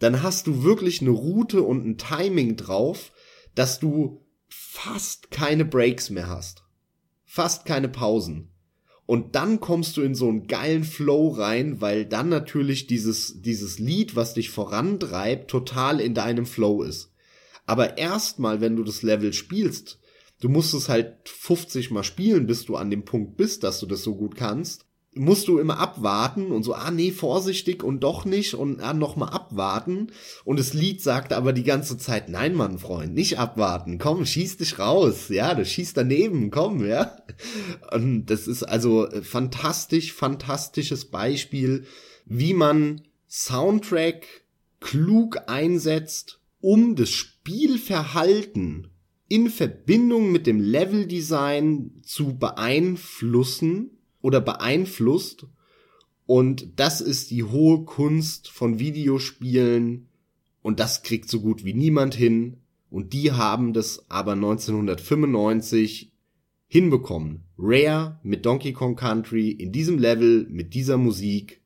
dann 0.00 0.22
hast 0.22 0.46
du 0.46 0.64
wirklich 0.64 1.00
eine 1.00 1.10
Route 1.10 1.62
und 1.62 1.86
ein 1.86 1.96
Timing 1.96 2.56
drauf, 2.56 3.12
dass 3.54 3.78
du 3.78 4.24
fast 4.48 5.30
keine 5.30 5.64
Breaks 5.64 6.10
mehr 6.10 6.28
hast. 6.28 6.64
Fast 7.24 7.64
keine 7.64 7.88
Pausen. 7.88 8.50
Und 9.06 9.34
dann 9.34 9.58
kommst 9.58 9.96
du 9.96 10.02
in 10.02 10.14
so 10.14 10.28
einen 10.28 10.46
geilen 10.46 10.84
Flow 10.84 11.28
rein, 11.28 11.80
weil 11.80 12.06
dann 12.06 12.28
natürlich 12.28 12.86
dieses, 12.86 13.40
dieses 13.42 13.78
Lied, 13.78 14.14
was 14.14 14.34
dich 14.34 14.50
vorantreibt, 14.50 15.50
total 15.50 16.00
in 16.00 16.14
deinem 16.14 16.46
Flow 16.46 16.82
ist. 16.82 17.12
Aber 17.66 17.98
erstmal, 17.98 18.60
wenn 18.60 18.76
du 18.76 18.84
das 18.84 19.02
Level 19.02 19.32
spielst, 19.32 19.98
du 20.40 20.48
musst 20.48 20.74
es 20.74 20.88
halt 20.88 21.28
50 21.28 21.90
mal 21.90 22.04
spielen, 22.04 22.46
bis 22.46 22.64
du 22.64 22.76
an 22.76 22.90
dem 22.90 23.04
Punkt 23.04 23.36
bist, 23.36 23.64
dass 23.64 23.80
du 23.80 23.86
das 23.86 24.02
so 24.02 24.14
gut 24.14 24.36
kannst 24.36 24.86
musst 25.12 25.48
du 25.48 25.58
immer 25.58 25.78
abwarten 25.78 26.52
und 26.52 26.62
so, 26.62 26.74
ah 26.74 26.90
nee, 26.90 27.10
vorsichtig 27.10 27.82
und 27.82 28.00
doch 28.00 28.24
nicht 28.24 28.54
und 28.54 28.80
ah, 28.80 28.94
noch 28.94 29.16
mal 29.16 29.28
abwarten. 29.28 30.12
Und 30.44 30.58
das 30.58 30.72
Lied 30.72 31.02
sagt 31.02 31.32
aber 31.32 31.52
die 31.52 31.64
ganze 31.64 31.98
Zeit, 31.98 32.28
nein, 32.28 32.54
Mann, 32.54 32.78
Freund, 32.78 33.14
nicht 33.14 33.38
abwarten, 33.38 33.98
komm, 33.98 34.24
schieß 34.24 34.58
dich 34.58 34.78
raus, 34.78 35.28
ja, 35.28 35.54
du 35.54 35.64
schießt 35.64 35.96
daneben, 35.96 36.50
komm, 36.50 36.86
ja. 36.86 37.16
Und 37.92 38.26
das 38.26 38.46
ist 38.46 38.62
also 38.62 39.08
fantastisch, 39.22 40.12
fantastisches 40.12 41.06
Beispiel, 41.06 41.86
wie 42.24 42.54
man 42.54 43.02
Soundtrack 43.28 44.26
klug 44.78 45.38
einsetzt, 45.48 46.40
um 46.60 46.94
das 46.94 47.10
Spielverhalten 47.10 48.88
in 49.28 49.50
Verbindung 49.50 50.30
mit 50.30 50.46
dem 50.46 50.60
Leveldesign 50.60 52.00
zu 52.04 52.38
beeinflussen 52.38 53.96
oder 54.22 54.40
beeinflusst. 54.40 55.46
Und 56.26 56.78
das 56.78 57.00
ist 57.00 57.30
die 57.30 57.44
hohe 57.44 57.84
Kunst 57.84 58.50
von 58.50 58.78
Videospielen. 58.78 60.08
Und 60.62 60.80
das 60.80 61.02
kriegt 61.02 61.28
so 61.28 61.40
gut 61.40 61.64
wie 61.64 61.74
niemand 61.74 62.14
hin. 62.14 62.58
Und 62.90 63.12
die 63.12 63.32
haben 63.32 63.72
das 63.72 64.10
aber 64.10 64.32
1995 64.32 66.12
hinbekommen. 66.66 67.44
Rare 67.58 68.20
mit 68.22 68.46
Donkey 68.46 68.72
Kong 68.72 68.96
Country 68.96 69.50
in 69.50 69.72
diesem 69.72 69.98
Level 69.98 70.46
mit 70.48 70.74
dieser 70.74 70.96
Musik. 70.96 71.60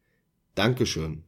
Dankeschön 0.54 1.24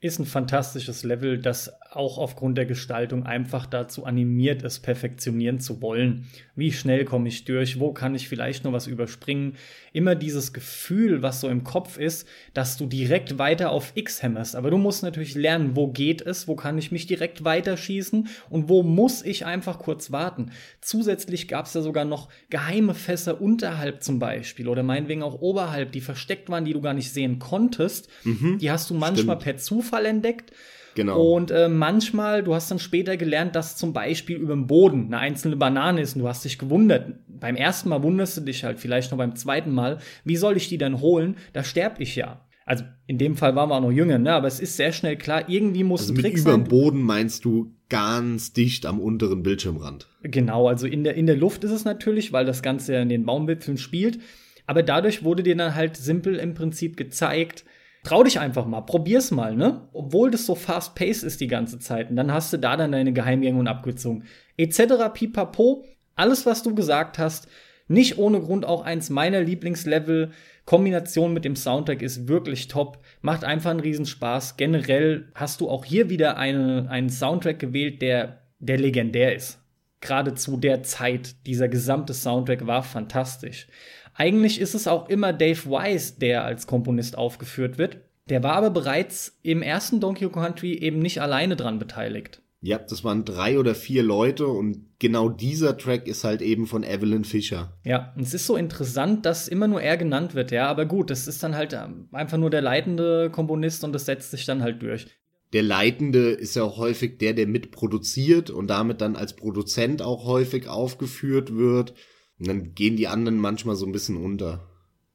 ist 0.00 0.18
ein 0.18 0.26
fantastisches 0.26 1.04
Level, 1.04 1.38
das 1.38 1.70
auch 1.92 2.18
aufgrund 2.18 2.56
der 2.56 2.66
Gestaltung 2.66 3.26
einfach 3.26 3.66
dazu 3.66 4.04
animiert 4.04 4.62
ist, 4.62 4.80
perfektionieren 4.80 5.58
zu 5.58 5.82
wollen. 5.82 6.26
Wie 6.54 6.72
schnell 6.72 7.04
komme 7.04 7.28
ich 7.28 7.44
durch? 7.44 7.80
Wo 7.80 7.92
kann 7.92 8.14
ich 8.14 8.28
vielleicht 8.28 8.62
nur 8.62 8.72
was 8.72 8.86
überspringen? 8.86 9.56
Immer 9.92 10.14
dieses 10.14 10.52
Gefühl, 10.52 11.22
was 11.22 11.40
so 11.40 11.48
im 11.48 11.64
Kopf 11.64 11.98
ist, 11.98 12.28
dass 12.54 12.76
du 12.76 12.86
direkt 12.86 13.38
weiter 13.38 13.72
auf 13.72 13.92
X 13.96 14.22
hämmerst. 14.22 14.54
Aber 14.54 14.70
du 14.70 14.78
musst 14.78 15.02
natürlich 15.02 15.34
lernen, 15.34 15.74
wo 15.74 15.88
geht 15.88 16.22
es? 16.22 16.46
Wo 16.46 16.54
kann 16.54 16.78
ich 16.78 16.92
mich 16.92 17.08
direkt 17.08 17.44
weiterschießen? 17.44 18.28
Und 18.50 18.68
wo 18.68 18.84
muss 18.84 19.24
ich 19.24 19.44
einfach 19.44 19.80
kurz 19.80 20.12
warten? 20.12 20.52
Zusätzlich 20.80 21.48
gab 21.48 21.66
es 21.66 21.74
ja 21.74 21.82
sogar 21.82 22.04
noch 22.04 22.28
geheime 22.50 22.94
Fässer 22.94 23.40
unterhalb 23.40 24.04
zum 24.04 24.20
Beispiel 24.20 24.68
oder 24.68 24.84
meinetwegen 24.84 25.24
auch 25.24 25.40
oberhalb, 25.40 25.90
die 25.90 26.00
versteckt 26.00 26.50
waren, 26.50 26.64
die 26.64 26.72
du 26.72 26.80
gar 26.80 26.94
nicht 26.94 27.10
sehen 27.12 27.40
konntest. 27.40 28.08
Mhm, 28.22 28.58
die 28.58 28.70
hast 28.70 28.90
du 28.90 28.94
manchmal 28.94 29.36
stimmt. 29.36 29.42
per 29.42 29.56
Zufall 29.56 30.06
entdeckt. 30.06 30.52
Genau. 30.94 31.34
Und 31.34 31.50
äh, 31.50 31.68
manchmal, 31.68 32.42
du 32.42 32.54
hast 32.54 32.70
dann 32.70 32.78
später 32.78 33.16
gelernt, 33.16 33.54
dass 33.54 33.76
zum 33.76 33.92
Beispiel 33.92 34.36
über 34.36 34.54
dem 34.54 34.66
Boden 34.66 35.06
eine 35.06 35.18
einzelne 35.18 35.56
Banane 35.56 36.00
ist 36.00 36.16
und 36.16 36.22
du 36.22 36.28
hast 36.28 36.44
dich 36.44 36.58
gewundert. 36.58 37.14
Beim 37.28 37.56
ersten 37.56 37.88
Mal 37.88 38.02
wunderst 38.02 38.36
du 38.36 38.40
dich 38.42 38.64
halt, 38.64 38.78
vielleicht 38.78 39.10
noch 39.10 39.18
beim 39.18 39.36
zweiten 39.36 39.70
Mal, 39.70 39.98
wie 40.24 40.36
soll 40.36 40.56
ich 40.56 40.68
die 40.68 40.78
denn 40.78 41.00
holen? 41.00 41.36
Da 41.52 41.62
sterb 41.64 42.00
ich 42.00 42.16
ja. 42.16 42.44
Also 42.66 42.84
in 43.06 43.18
dem 43.18 43.36
Fall 43.36 43.56
waren 43.56 43.70
wir 43.70 43.76
auch 43.76 43.80
noch 43.80 43.90
jünger, 43.90 44.18
ne? 44.18 44.32
aber 44.32 44.46
es 44.46 44.60
ist 44.60 44.76
sehr 44.76 44.92
schnell 44.92 45.16
klar, 45.16 45.48
irgendwie 45.48 45.82
muss 45.82 46.02
also 46.02 46.12
ein 46.12 46.18
Trick 46.18 46.34
mit 46.34 46.42
sein. 46.42 46.54
Über 46.54 46.64
dem 46.64 46.68
Boden 46.68 47.02
meinst 47.02 47.44
du 47.44 47.74
ganz 47.88 48.52
dicht 48.52 48.86
am 48.86 49.00
unteren 49.00 49.42
Bildschirmrand. 49.42 50.08
Genau, 50.22 50.68
also 50.68 50.86
in 50.86 51.02
der, 51.02 51.14
in 51.14 51.26
der 51.26 51.36
Luft 51.36 51.64
ist 51.64 51.72
es 51.72 51.84
natürlich, 51.84 52.32
weil 52.32 52.44
das 52.44 52.62
Ganze 52.62 52.94
ja 52.94 53.02
in 53.02 53.08
den 53.08 53.26
Baumwipfeln 53.26 53.76
spielt. 53.76 54.20
Aber 54.66 54.84
dadurch 54.84 55.24
wurde 55.24 55.42
dir 55.42 55.56
dann 55.56 55.74
halt 55.74 55.96
simpel 55.96 56.36
im 56.36 56.54
Prinzip 56.54 56.96
gezeigt, 56.96 57.64
Trau 58.02 58.22
dich 58.22 58.40
einfach 58.40 58.64
mal, 58.66 58.80
probier's 58.80 59.30
mal, 59.30 59.54
ne? 59.54 59.88
Obwohl 59.92 60.30
das 60.30 60.46
so 60.46 60.54
fast-paced 60.54 61.22
ist 61.22 61.40
die 61.40 61.48
ganze 61.48 61.78
Zeit. 61.78 62.10
Und 62.10 62.16
dann 62.16 62.32
hast 62.32 62.52
du 62.52 62.56
da 62.56 62.76
dann 62.76 62.92
deine 62.92 63.12
Geheimgänge 63.12 63.58
und 63.58 63.68
Abkürzungen. 63.68 64.24
Etc. 64.56 64.80
pipapo. 65.12 65.84
Alles, 66.16 66.46
was 66.46 66.62
du 66.62 66.74
gesagt 66.74 67.18
hast, 67.18 67.48
nicht 67.88 68.18
ohne 68.18 68.40
Grund 68.40 68.64
auch 68.64 68.82
eins 68.84 69.10
meiner 69.10 69.42
Lieblingslevel. 69.42 70.30
Kombination 70.64 71.34
mit 71.34 71.44
dem 71.44 71.56
Soundtrack 71.56 72.00
ist 72.02 72.28
wirklich 72.28 72.68
top. 72.68 72.98
Macht 73.20 73.44
einfach 73.44 73.70
einen 73.70 73.80
Riesenspaß. 73.80 74.56
Generell 74.56 75.28
hast 75.34 75.60
du 75.60 75.68
auch 75.68 75.84
hier 75.84 76.08
wieder 76.08 76.36
eine, 76.36 76.86
einen 76.88 77.10
Soundtrack 77.10 77.58
gewählt, 77.58 78.00
der, 78.00 78.42
der 78.60 78.78
legendär 78.78 79.34
ist. 79.34 79.58
gerade 80.00 80.34
zu 80.34 80.56
der 80.56 80.82
Zeit. 80.82 81.46
Dieser 81.46 81.68
gesamte 81.68 82.14
Soundtrack 82.14 82.66
war 82.66 82.82
fantastisch. 82.82 83.68
Eigentlich 84.14 84.60
ist 84.60 84.74
es 84.74 84.86
auch 84.86 85.08
immer 85.08 85.32
Dave 85.32 85.64
Wise, 85.66 86.14
der 86.18 86.44
als 86.44 86.66
Komponist 86.66 87.16
aufgeführt 87.16 87.78
wird. 87.78 87.98
Der 88.28 88.42
war 88.42 88.52
aber 88.52 88.70
bereits 88.70 89.38
im 89.42 89.62
ersten 89.62 90.00
Donkey 90.00 90.28
Kong 90.28 90.42
Country 90.42 90.74
eben 90.74 91.00
nicht 91.00 91.20
alleine 91.20 91.56
dran 91.56 91.78
beteiligt. 91.78 92.42
Ja, 92.62 92.78
das 92.78 93.04
waren 93.04 93.24
drei 93.24 93.58
oder 93.58 93.74
vier 93.74 94.02
Leute 94.02 94.46
und 94.46 94.84
genau 94.98 95.30
dieser 95.30 95.78
Track 95.78 96.06
ist 96.06 96.24
halt 96.24 96.42
eben 96.42 96.66
von 96.66 96.84
Evelyn 96.84 97.24
Fischer. 97.24 97.78
Ja, 97.84 98.12
und 98.14 98.22
es 98.22 98.34
ist 98.34 98.46
so 98.46 98.56
interessant, 98.56 99.24
dass 99.24 99.48
immer 99.48 99.66
nur 99.66 99.80
er 99.80 99.96
genannt 99.96 100.34
wird, 100.34 100.50
ja, 100.50 100.68
aber 100.68 100.84
gut, 100.84 101.08
das 101.08 101.26
ist 101.26 101.42
dann 101.42 101.56
halt 101.56 101.72
ähm, 101.72 102.08
einfach 102.12 102.36
nur 102.36 102.50
der 102.50 102.60
leitende 102.60 103.30
Komponist 103.30 103.82
und 103.82 103.94
das 103.94 104.04
setzt 104.04 104.30
sich 104.30 104.44
dann 104.44 104.62
halt 104.62 104.82
durch. 104.82 105.06
Der 105.54 105.62
Leitende 105.62 106.30
ist 106.30 106.54
ja 106.54 106.62
auch 106.62 106.76
häufig 106.76 107.18
der, 107.18 107.32
der 107.32 107.46
mitproduziert 107.46 108.50
und 108.50 108.68
damit 108.68 109.00
dann 109.00 109.16
als 109.16 109.34
Produzent 109.34 110.02
auch 110.02 110.24
häufig 110.26 110.68
aufgeführt 110.68 111.56
wird. 111.56 111.94
Und 112.40 112.48
dann 112.48 112.74
gehen 112.74 112.96
die 112.96 113.06
anderen 113.06 113.38
manchmal 113.38 113.76
so 113.76 113.86
ein 113.86 113.92
bisschen 113.92 114.16
unter. 114.16 114.66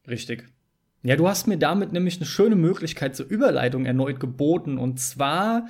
Richtig. 0.08 0.46
Ja, 1.04 1.16
du 1.16 1.28
hast 1.28 1.48
mir 1.48 1.58
damit 1.58 1.92
nämlich 1.92 2.18
eine 2.18 2.26
schöne 2.26 2.56
Möglichkeit 2.56 3.16
zur 3.16 3.28
Überleitung 3.28 3.86
erneut 3.86 4.20
geboten. 4.20 4.78
Und 4.78 5.00
zwar 5.00 5.68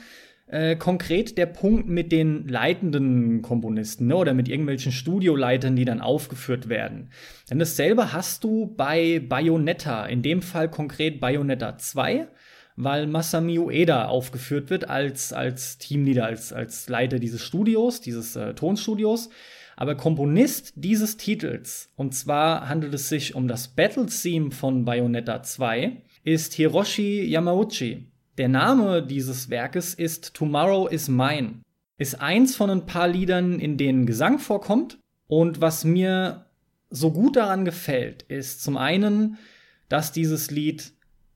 äh, 0.47 0.75
konkret 0.75 1.37
der 1.37 1.47
Punkt 1.47 1.87
mit 1.87 2.11
den 2.11 2.47
leitenden 2.47 3.41
Komponisten 3.41 4.07
ne, 4.07 4.15
oder 4.15 4.33
mit 4.33 4.47
irgendwelchen 4.47 4.91
Studioleitern, 4.91 5.75
die 5.75 5.85
dann 5.85 6.01
aufgeführt 6.01 6.69
werden. 6.69 7.09
Denn 7.49 7.59
dasselbe 7.59 8.13
hast 8.13 8.43
du 8.43 8.67
bei 8.67 9.19
Bayonetta, 9.19 10.05
in 10.05 10.21
dem 10.21 10.41
Fall 10.41 10.69
konkret 10.69 11.19
Bayonetta 11.19 11.77
2, 11.77 12.27
weil 12.75 13.07
Masami 13.07 13.57
Ueda 13.57 14.05
aufgeführt 14.05 14.69
wird 14.69 14.89
als, 14.89 15.33
als 15.33 15.77
Teamleader, 15.77 16.25
als, 16.25 16.53
als 16.53 16.89
Leiter 16.89 17.19
dieses 17.19 17.41
Studios, 17.41 18.01
dieses 18.01 18.35
äh, 18.35 18.53
Tonstudios. 18.53 19.29
Aber 19.75 19.95
Komponist 19.95 20.73
dieses 20.75 21.17
Titels, 21.17 21.89
und 21.95 22.13
zwar 22.13 22.69
handelt 22.69 22.93
es 22.93 23.09
sich 23.09 23.35
um 23.35 23.47
das 23.47 23.67
Battle 23.67 24.05
Theme 24.05 24.51
von 24.51 24.85
Bayonetta 24.85 25.43
2, 25.43 26.01
ist 26.23 26.53
Hiroshi 26.53 27.25
Yamauchi. 27.25 28.07
Der 28.37 28.49
Name 28.49 29.03
dieses 29.03 29.49
Werkes 29.49 29.93
ist 29.93 30.33
Tomorrow 30.33 30.87
is 30.87 31.07
Mine. 31.07 31.61
Ist 31.97 32.21
eins 32.21 32.55
von 32.55 32.69
ein 32.69 32.85
paar 32.85 33.07
Liedern, 33.07 33.59
in 33.59 33.77
denen 33.77 34.05
Gesang 34.05 34.39
vorkommt. 34.39 34.97
Und 35.27 35.61
was 35.61 35.85
mir 35.85 36.45
so 36.89 37.11
gut 37.11 37.35
daran 37.35 37.65
gefällt, 37.65 38.23
ist 38.23 38.63
zum 38.63 38.77
einen, 38.77 39.37
dass 39.87 40.11
dieses 40.11 40.51
Lied 40.51 40.93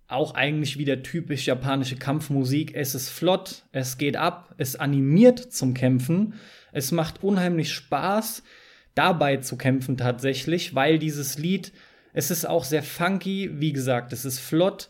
auch 0.10 0.36
eigentlich 0.36 0.77
wieder 0.77 1.03
typisch 1.03 1.45
japanische 1.48 1.95
Kampfmusik. 1.95 2.76
Es 2.76 2.95
ist 2.95 3.10
flott, 3.10 3.64
es 3.72 3.98
geht 3.98 4.18
ab, 4.18 4.53
es 4.57 4.76
animiert 4.76 5.40
zum 5.40 5.73
Kämpfen 5.73 6.34
es 6.72 6.91
macht 6.91 7.23
unheimlich 7.23 7.73
Spaß, 7.73 8.44
dabei 8.95 9.38
zu 9.38 9.57
kämpfen 9.57 9.98
tatsächlich, 9.98 10.76
weil 10.76 10.99
dieses 10.99 11.38
Lied, 11.38 11.72
es 12.14 12.31
ist 12.31 12.45
auch 12.45 12.64
sehr 12.64 12.84
funky, 12.84 13.52
wie 13.60 13.73
gesagt, 13.73 14.14
es 14.14 14.26
ist 14.26 14.40
flott. 14.40 14.90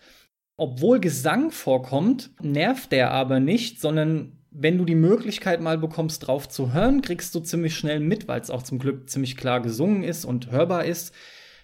Obwohl 0.57 0.99
Gesang 0.99 1.51
vorkommt, 1.51 2.31
nervt 2.41 2.91
der 2.91 3.11
aber 3.11 3.39
nicht, 3.39 3.79
sondern 3.79 4.33
wenn 4.51 4.77
du 4.77 4.83
die 4.83 4.95
Möglichkeit 4.95 5.61
mal 5.61 5.77
bekommst, 5.77 6.27
drauf 6.27 6.49
zu 6.49 6.73
hören, 6.73 7.01
kriegst 7.01 7.33
du 7.35 7.39
ziemlich 7.39 7.77
schnell 7.77 7.99
mit, 7.99 8.27
weil 8.27 8.41
es 8.41 8.49
auch 8.49 8.63
zum 8.63 8.79
Glück 8.79 9.09
ziemlich 9.09 9.37
klar 9.37 9.61
gesungen 9.61 10.03
ist 10.03 10.25
und 10.25 10.51
hörbar 10.51 10.85
ist, 10.85 11.13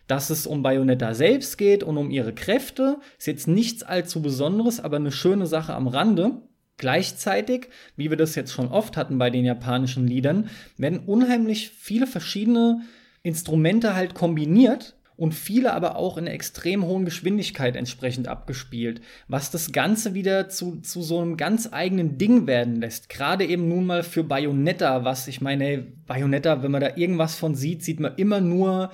dass 0.08 0.30
es 0.30 0.48
um 0.48 0.62
Bayonetta 0.62 1.14
selbst 1.14 1.58
geht 1.58 1.84
und 1.84 1.98
um 1.98 2.12
ihre 2.12 2.34
Kräfte. 2.34 2.98
Ist 3.18 3.28
jetzt 3.28 3.48
nichts 3.48 3.84
allzu 3.84 4.22
Besonderes, 4.22 4.80
aber 4.80 4.98
eine 4.98 5.12
schöne 5.12 5.48
Sache 5.48 5.74
am 5.74 5.88
Rande. 5.88 6.42
Gleichzeitig, 6.78 7.70
wie 7.96 8.10
wir 8.10 8.18
das 8.18 8.36
jetzt 8.36 8.52
schon 8.52 8.68
oft 8.68 8.98
hatten 8.98 9.18
bei 9.18 9.30
den 9.30 9.46
japanischen 9.46 10.08
Liedern, 10.08 10.50
werden 10.78 11.00
unheimlich 11.00 11.70
viele 11.70 12.06
verschiedene 12.06 12.82
Instrumente 13.24 13.96
halt 13.96 14.14
kombiniert 14.14 14.96
und 15.18 15.34
viele 15.34 15.74
aber 15.74 15.96
auch 15.96 16.18
in 16.18 16.28
extrem 16.28 16.86
hohen 16.86 17.06
Geschwindigkeit 17.06 17.76
entsprechend 17.76 18.28
abgespielt, 18.28 19.02
was 19.28 19.52
das 19.52 19.72
Ganze 19.72 20.14
wieder 20.14 20.50
zu, 20.50 20.82
zu 20.82 21.02
so 21.02 21.22
einem 21.22 21.38
ganz 21.38 21.70
eigenen 21.72 22.18
Ding 22.18 22.48
werden 22.48 22.82
lässt. 22.82 23.08
Gerade 23.10 23.46
eben 23.46 23.70
nun 23.70 23.86
mal 23.86 24.04
für 24.04 24.24
Bayonetta, 24.24 25.06
was 25.06 25.28
ich 25.28 25.42
meine, 25.42 25.88
Bayonetta, 26.06 26.64
wenn 26.64 26.72
man 26.72 26.82
da 26.82 26.98
irgendwas 26.98 27.36
von 27.36 27.56
sieht, 27.56 27.84
sieht 27.84 28.00
man 28.00 28.16
immer 28.18 28.42
nur 28.42 28.92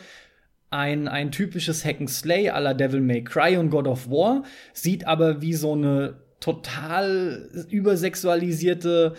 ein, 0.72 1.08
ein 1.08 1.32
typisches 1.32 1.86
Hack 1.86 2.00
and 2.00 2.10
Slay 2.10 2.48
la 2.48 2.74
Devil 2.74 3.02
May 3.02 3.24
Cry 3.24 3.58
und 3.58 3.70
God 3.70 3.88
of 3.88 4.10
War, 4.10 4.44
sieht 4.74 5.06
aber 5.06 5.42
wie 5.42 5.54
so 5.54 5.74
eine 5.74 6.16
total 6.40 7.50
übersexualisierte 7.70 9.14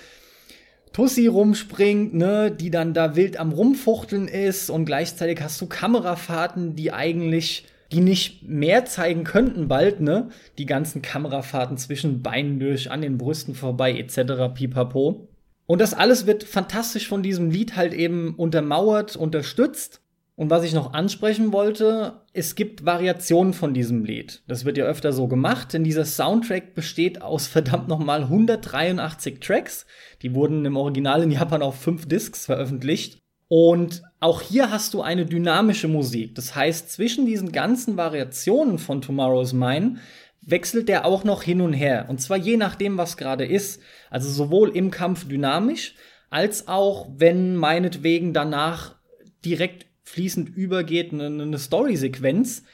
Tussi 0.93 1.27
rumspringt, 1.27 2.13
ne, 2.15 2.51
die 2.51 2.71
dann 2.71 2.93
da 2.93 3.17
wild 3.17 3.39
am 3.39 3.53
Rumfuchteln 3.53 4.29
ist 4.29 4.69
und 4.69 4.85
gleichzeitig 4.85 5.41
hast 5.41 5.61
du 5.61 5.67
Kamerafahrten, 5.67 6.75
die 6.75 6.93
eigentlich 6.93 7.67
die 7.93 8.01
nicht 8.01 8.49
mehr 8.49 8.87
zeigen 8.87 9.23
könnten 9.23 9.69
bald, 9.69 10.01
ne? 10.01 10.31
Die 10.57 10.65
ganzen 10.65 11.03
Kamerafahrten 11.03 11.77
zwischen 11.77 12.23
Beinen 12.23 12.59
durch, 12.59 12.91
an 12.91 13.03
den 13.03 13.19
Brüsten 13.19 13.55
vorbei, 13.55 13.93
etc. 13.93 14.55
pipapo. 14.55 15.29
Und 15.67 15.81
das 15.81 15.95
alles 15.95 16.27
wird 16.27 16.43
fantastisch 16.43 17.07
von 17.07 17.23
diesem 17.23 17.51
Lied 17.51 17.77
halt 17.77 17.93
eben 17.93 18.35
untermauert, 18.35 19.17
unterstützt. 19.17 20.02
Und 20.35 20.49
was 20.49 20.65
ich 20.65 20.73
noch 20.73 20.95
ansprechen 20.95 21.53
wollte, 21.53 22.23
es 22.33 22.55
gibt 22.55 22.87
Variationen 22.87 23.53
von 23.53 23.75
diesem 23.75 24.05
Lied. 24.05 24.43
Das 24.49 24.65
wird 24.65 24.79
ja 24.79 24.87
öfter 24.87 25.13
so 25.13 25.29
gemacht, 25.29 25.73
denn 25.73 25.85
dieser 25.85 26.07
Soundtrack 26.07 26.75
besteht 26.75 27.21
aus 27.21 27.47
verdammt 27.47 27.89
nochmal 27.89 28.23
183 28.23 29.41
Tracks. 29.41 29.87
Die 30.23 30.35
wurden 30.35 30.65
im 30.65 30.77
Original 30.77 31.23
in 31.23 31.31
Japan 31.31 31.63
auf 31.63 31.77
fünf 31.77 32.09
Discs 32.09 32.47
veröffentlicht. 32.47 33.19
Und 33.49 34.03
auch 34.21 34.41
hier 34.41 34.71
hast 34.71 34.95
du 34.95 35.03
eine 35.03 35.27
dynamische 35.27 35.87
Musik. 35.87 36.35
Das 36.35 36.57
heißt, 36.57 36.91
zwischen 36.91 37.27
diesen 37.27 37.53
ganzen 37.53 37.99
Variationen 37.99 38.79
von 38.79 39.03
Tomorrow's 39.03 39.53
Mine 39.53 39.97
wechselt 40.41 40.89
der 40.89 41.05
auch 41.05 41.25
noch 41.25 41.43
hin 41.43 41.61
und 41.61 41.75
her. 41.75 42.07
Und 42.09 42.23
zwar 42.23 42.39
je 42.39 42.57
nachdem, 42.57 42.97
was 42.97 43.19
gerade 43.19 43.45
ist. 43.45 43.83
Also 44.09 44.31
sowohl 44.31 44.75
im 44.75 44.91
Kampf 44.91 45.29
dynamisch, 45.29 45.95
als 46.31 46.67
auch 46.67 47.11
wenn 47.15 47.55
meinetwegen 47.55 48.33
danach 48.33 48.97
direkt 49.45 49.92
fließend 50.05 50.49
übergeht, 50.49 51.13
eine, 51.13 51.27
eine 51.27 51.59
Story-Sequenz, 51.59 52.65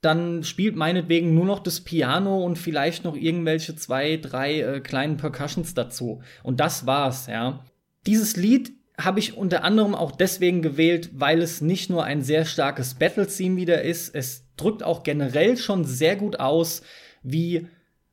dann 0.00 0.42
spielt 0.42 0.74
meinetwegen 0.74 1.34
nur 1.34 1.46
noch 1.46 1.60
das 1.60 1.80
Piano 1.80 2.44
und 2.44 2.58
vielleicht 2.58 3.04
noch 3.04 3.16
irgendwelche 3.16 3.76
zwei, 3.76 4.16
drei 4.16 4.60
äh, 4.60 4.80
kleinen 4.80 5.16
Percussions 5.16 5.74
dazu. 5.74 6.22
Und 6.42 6.58
das 6.58 6.86
war's, 6.86 7.28
ja. 7.28 7.64
Dieses 8.06 8.36
Lied 8.36 8.72
habe 8.98 9.20
ich 9.20 9.36
unter 9.36 9.64
anderem 9.64 9.94
auch 9.94 10.12
deswegen 10.12 10.60
gewählt, 10.60 11.10
weil 11.14 11.40
es 11.40 11.60
nicht 11.60 11.88
nur 11.88 12.04
ein 12.04 12.22
sehr 12.22 12.44
starkes 12.44 12.94
Battle-Theme 12.94 13.56
wieder 13.56 13.82
ist, 13.82 14.14
es 14.14 14.48
drückt 14.56 14.82
auch 14.82 15.02
generell 15.02 15.56
schon 15.56 15.84
sehr 15.84 16.16
gut 16.16 16.40
aus, 16.40 16.82
wie 17.22 17.68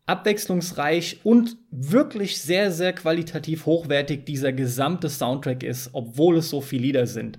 abwechslungsreich 0.05 1.21
und 1.23 1.57
wirklich 1.71 2.41
sehr, 2.41 2.71
sehr 2.71 2.93
qualitativ 2.93 3.65
hochwertig 3.65 4.25
dieser 4.25 4.51
gesamte 4.51 5.09
Soundtrack 5.09 5.63
ist, 5.63 5.89
obwohl 5.93 6.37
es 6.37 6.49
so 6.49 6.61
viele 6.61 6.83
Lieder 6.83 7.07
sind. 7.07 7.37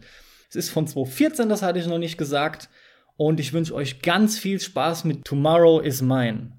Es 0.51 0.56
ist 0.56 0.70
von 0.70 0.86
2014, 0.86 1.48
das 1.48 1.62
hatte 1.62 1.78
ich 1.78 1.86
noch 1.86 1.98
nicht 1.98 2.18
gesagt. 2.18 2.68
Und 3.16 3.39
ich 3.39 3.52
wünsche 3.52 3.74
euch 3.74 4.02
ganz 4.02 4.36
viel 4.36 4.60
Spaß 4.60 5.05
mit 5.05 5.24
Tomorrow 5.24 5.81
is 5.81 6.02
Mine. 6.02 6.52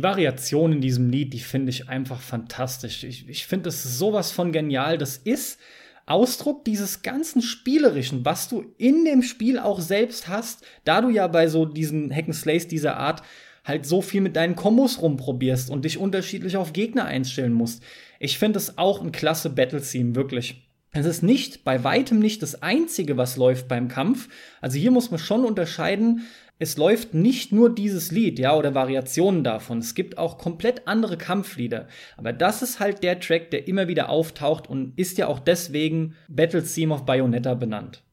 Die 0.00 0.04
Variation 0.04 0.72
in 0.72 0.80
diesem 0.80 1.10
Lied, 1.10 1.34
die 1.34 1.40
finde 1.40 1.68
ich 1.68 1.90
einfach 1.90 2.22
fantastisch. 2.22 3.04
Ich, 3.04 3.28
ich 3.28 3.46
finde 3.46 3.64
das 3.64 3.82
sowas 3.82 4.32
von 4.32 4.50
genial. 4.50 4.96
Das 4.96 5.18
ist 5.18 5.60
Ausdruck 6.06 6.64
dieses 6.64 7.02
ganzen 7.02 7.42
Spielerischen, 7.42 8.24
was 8.24 8.48
du 8.48 8.64
in 8.78 9.04
dem 9.04 9.20
Spiel 9.20 9.58
auch 9.58 9.78
selbst 9.78 10.26
hast, 10.26 10.64
da 10.84 11.02
du 11.02 11.10
ja 11.10 11.26
bei 11.26 11.48
so 11.48 11.66
diesen 11.66 12.10
Hackenslays 12.10 12.66
dieser 12.66 12.96
Art 12.96 13.22
halt 13.62 13.84
so 13.84 14.00
viel 14.00 14.22
mit 14.22 14.36
deinen 14.36 14.56
Kombos 14.56 15.02
rumprobierst 15.02 15.68
und 15.68 15.84
dich 15.84 15.98
unterschiedlich 15.98 16.56
auf 16.56 16.72
Gegner 16.72 17.04
einstellen 17.04 17.52
musst. 17.52 17.82
Ich 18.20 18.38
finde 18.38 18.58
es 18.58 18.78
auch 18.78 19.02
ein 19.02 19.12
klasse 19.12 19.50
Battle-Theme, 19.50 20.14
wirklich. 20.14 20.66
Es 20.92 21.04
ist 21.04 21.22
nicht, 21.22 21.62
bei 21.62 21.84
weitem 21.84 22.20
nicht 22.20 22.42
das 22.42 22.62
einzige, 22.62 23.18
was 23.18 23.36
läuft 23.36 23.68
beim 23.68 23.88
Kampf. 23.88 24.30
Also 24.62 24.78
hier 24.78 24.92
muss 24.92 25.10
man 25.10 25.20
schon 25.20 25.44
unterscheiden, 25.44 26.22
es 26.60 26.76
läuft 26.76 27.14
nicht 27.14 27.52
nur 27.52 27.74
dieses 27.74 28.10
Lied, 28.10 28.38
ja, 28.38 28.54
oder 28.54 28.74
Variationen 28.74 29.42
davon. 29.42 29.78
Es 29.78 29.94
gibt 29.94 30.18
auch 30.18 30.36
komplett 30.36 30.86
andere 30.86 31.16
Kampflieder. 31.16 31.88
Aber 32.18 32.34
das 32.34 32.60
ist 32.60 32.80
halt 32.80 33.02
der 33.02 33.18
Track, 33.18 33.50
der 33.50 33.66
immer 33.66 33.88
wieder 33.88 34.10
auftaucht 34.10 34.68
und 34.68 34.92
ist 34.98 35.16
ja 35.16 35.26
auch 35.26 35.38
deswegen 35.38 36.14
Battle 36.28 36.62
Theme 36.62 36.92
of 36.94 37.06
Bayonetta 37.06 37.54
benannt. 37.54 38.04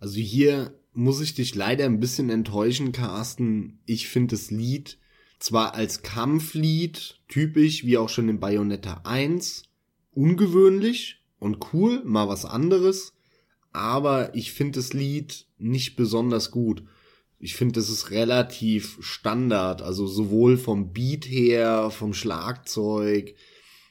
Also 0.00 0.20
hier 0.20 0.74
muss 0.92 1.22
ich 1.22 1.32
dich 1.32 1.54
leider 1.54 1.86
ein 1.86 1.98
bisschen 1.98 2.28
enttäuschen, 2.28 2.92
Carsten. 2.92 3.80
Ich 3.86 4.08
finde 4.08 4.36
das 4.36 4.50
Lied 4.50 4.98
zwar 5.38 5.74
als 5.74 6.02
Kampflied 6.02 7.18
typisch, 7.26 7.84
wie 7.84 7.96
auch 7.96 8.10
schon 8.10 8.28
in 8.28 8.38
Bayonetta 8.38 9.00
1, 9.04 9.62
ungewöhnlich 10.12 11.22
und 11.38 11.72
cool, 11.72 12.02
mal 12.04 12.28
was 12.28 12.44
anderes, 12.44 13.14
aber 13.72 14.34
ich 14.34 14.52
finde 14.52 14.80
das 14.80 14.92
Lied 14.92 15.46
nicht 15.56 15.96
besonders 15.96 16.50
gut 16.50 16.82
ich 17.40 17.54
finde, 17.54 17.74
das 17.74 17.88
ist 17.88 18.10
relativ 18.10 18.98
Standard, 19.00 19.82
also 19.82 20.06
sowohl 20.06 20.56
vom 20.56 20.92
Beat 20.92 21.26
her, 21.26 21.90
vom 21.90 22.12
Schlagzeug, 22.12 23.34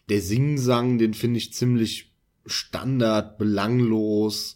der 0.09 0.21
Singsang, 0.21 0.97
den 0.97 1.13
finde 1.13 1.37
ich 1.37 1.53
ziemlich 1.53 2.13
Standard, 2.45 3.37
belanglos. 3.37 4.55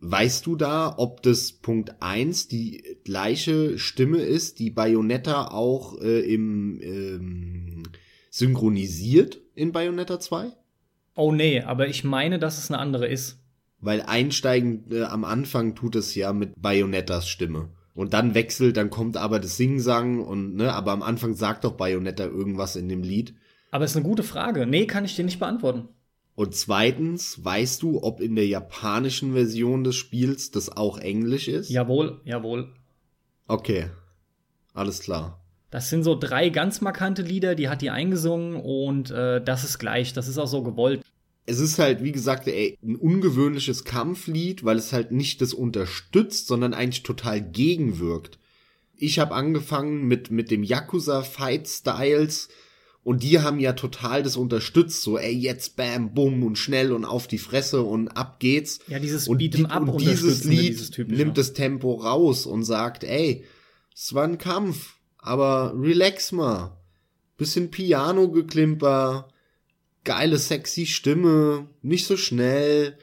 Weißt 0.00 0.46
du 0.46 0.56
da, 0.56 0.94
ob 0.96 1.22
das 1.22 1.52
Punkt 1.52 2.02
eins 2.02 2.48
die 2.48 2.82
gleiche 3.04 3.78
Stimme 3.78 4.18
ist, 4.18 4.58
die 4.58 4.70
Bayonetta 4.70 5.48
auch 5.48 6.00
äh, 6.00 6.20
im 6.20 6.80
ähm, 6.82 7.82
synchronisiert 8.30 9.40
in 9.54 9.72
Bayonetta 9.72 10.18
2? 10.18 10.52
Oh 11.14 11.32
nee, 11.32 11.60
aber 11.60 11.88
ich 11.88 12.02
meine, 12.02 12.38
dass 12.38 12.58
es 12.58 12.70
eine 12.70 12.80
andere 12.80 13.06
ist. 13.06 13.38
Weil 13.78 14.00
einsteigen 14.02 14.84
äh, 14.90 15.02
am 15.02 15.24
Anfang 15.24 15.74
tut 15.74 15.94
es 15.96 16.14
ja 16.14 16.32
mit 16.32 16.60
Bayonettas 16.60 17.28
Stimme. 17.28 17.70
Und 17.94 18.14
dann 18.14 18.34
wechselt, 18.34 18.76
dann 18.76 18.90
kommt 18.90 19.16
aber 19.16 19.38
das 19.38 19.56
Singsang 19.56 20.20
und, 20.20 20.54
ne, 20.54 20.72
aber 20.72 20.92
am 20.92 21.02
Anfang 21.02 21.34
sagt 21.34 21.64
doch 21.64 21.72
Bayonetta 21.72 22.24
irgendwas 22.24 22.76
in 22.76 22.88
dem 22.88 23.02
Lied. 23.02 23.34
Aber 23.70 23.84
ist 23.84 23.96
eine 23.96 24.04
gute 24.04 24.22
Frage. 24.22 24.66
Nee, 24.66 24.86
kann 24.86 25.04
ich 25.04 25.16
dir 25.16 25.24
nicht 25.24 25.38
beantworten. 25.38 25.88
Und 26.34 26.54
zweitens, 26.54 27.44
weißt 27.44 27.82
du, 27.82 28.02
ob 28.02 28.20
in 28.20 28.34
der 28.34 28.46
japanischen 28.46 29.34
Version 29.34 29.84
des 29.84 29.96
Spiels 29.96 30.50
das 30.50 30.74
auch 30.74 30.98
Englisch 30.98 31.48
ist? 31.48 31.68
Jawohl, 31.68 32.20
jawohl. 32.24 32.72
Okay. 33.46 33.90
Alles 34.72 35.00
klar. 35.00 35.42
Das 35.70 35.90
sind 35.90 36.02
so 36.02 36.18
drei 36.18 36.48
ganz 36.48 36.80
markante 36.80 37.22
Lieder, 37.22 37.54
die 37.54 37.68
hat 37.68 37.82
die 37.82 37.90
eingesungen 37.90 38.56
und 38.56 39.10
äh, 39.10 39.42
das 39.42 39.64
ist 39.64 39.78
gleich, 39.78 40.12
das 40.12 40.28
ist 40.28 40.38
auch 40.38 40.46
so 40.46 40.62
gewollt 40.62 41.02
es 41.44 41.58
ist 41.58 41.78
halt, 41.78 42.02
wie 42.02 42.12
gesagt, 42.12 42.46
ey, 42.46 42.78
ein 42.82 42.96
ungewöhnliches 42.96 43.84
Kampflied, 43.84 44.64
weil 44.64 44.76
es 44.76 44.92
halt 44.92 45.10
nicht 45.10 45.40
das 45.40 45.54
unterstützt, 45.54 46.46
sondern 46.46 46.74
eigentlich 46.74 47.02
total 47.02 47.40
gegenwirkt. 47.40 48.38
Ich 48.96 49.18
habe 49.18 49.34
angefangen 49.34 50.06
mit, 50.06 50.30
mit 50.30 50.50
dem 50.50 50.62
Yakuza 50.62 51.22
Fight 51.22 51.66
Styles 51.66 52.48
und 53.02 53.24
die 53.24 53.40
haben 53.40 53.58
ja 53.58 53.72
total 53.72 54.22
das 54.22 54.36
unterstützt, 54.36 55.02
so 55.02 55.18
ey, 55.18 55.32
jetzt 55.32 55.74
bam, 55.74 56.14
bumm 56.14 56.44
und 56.44 56.56
schnell 56.56 56.92
und 56.92 57.04
auf 57.04 57.26
die 57.26 57.38
Fresse 57.38 57.82
und 57.82 58.08
ab 58.10 58.38
geht's. 58.38 58.78
Ja, 58.86 59.00
dieses 59.00 59.26
und, 59.26 59.42
Beat'em 59.42 59.66
Up 59.66 59.88
und 59.88 60.00
dieses 60.00 60.44
Lied 60.44 60.70
dieses 60.70 60.96
nimmt 60.98 61.36
das 61.36 61.52
Tempo 61.52 61.94
raus 61.94 62.46
und 62.46 62.62
sagt, 62.62 63.02
ey, 63.02 63.44
es 63.92 64.14
war 64.14 64.24
ein 64.24 64.38
Kampf, 64.38 64.94
aber 65.18 65.74
relax 65.76 66.30
mal. 66.30 66.78
Bisschen 67.36 67.72
Piano-Geklimper, 67.72 69.28
geile, 70.04 70.38
sexy 70.38 70.86
Stimme, 70.86 71.66
nicht 71.82 72.06
so 72.06 72.16
schnell, 72.16 72.98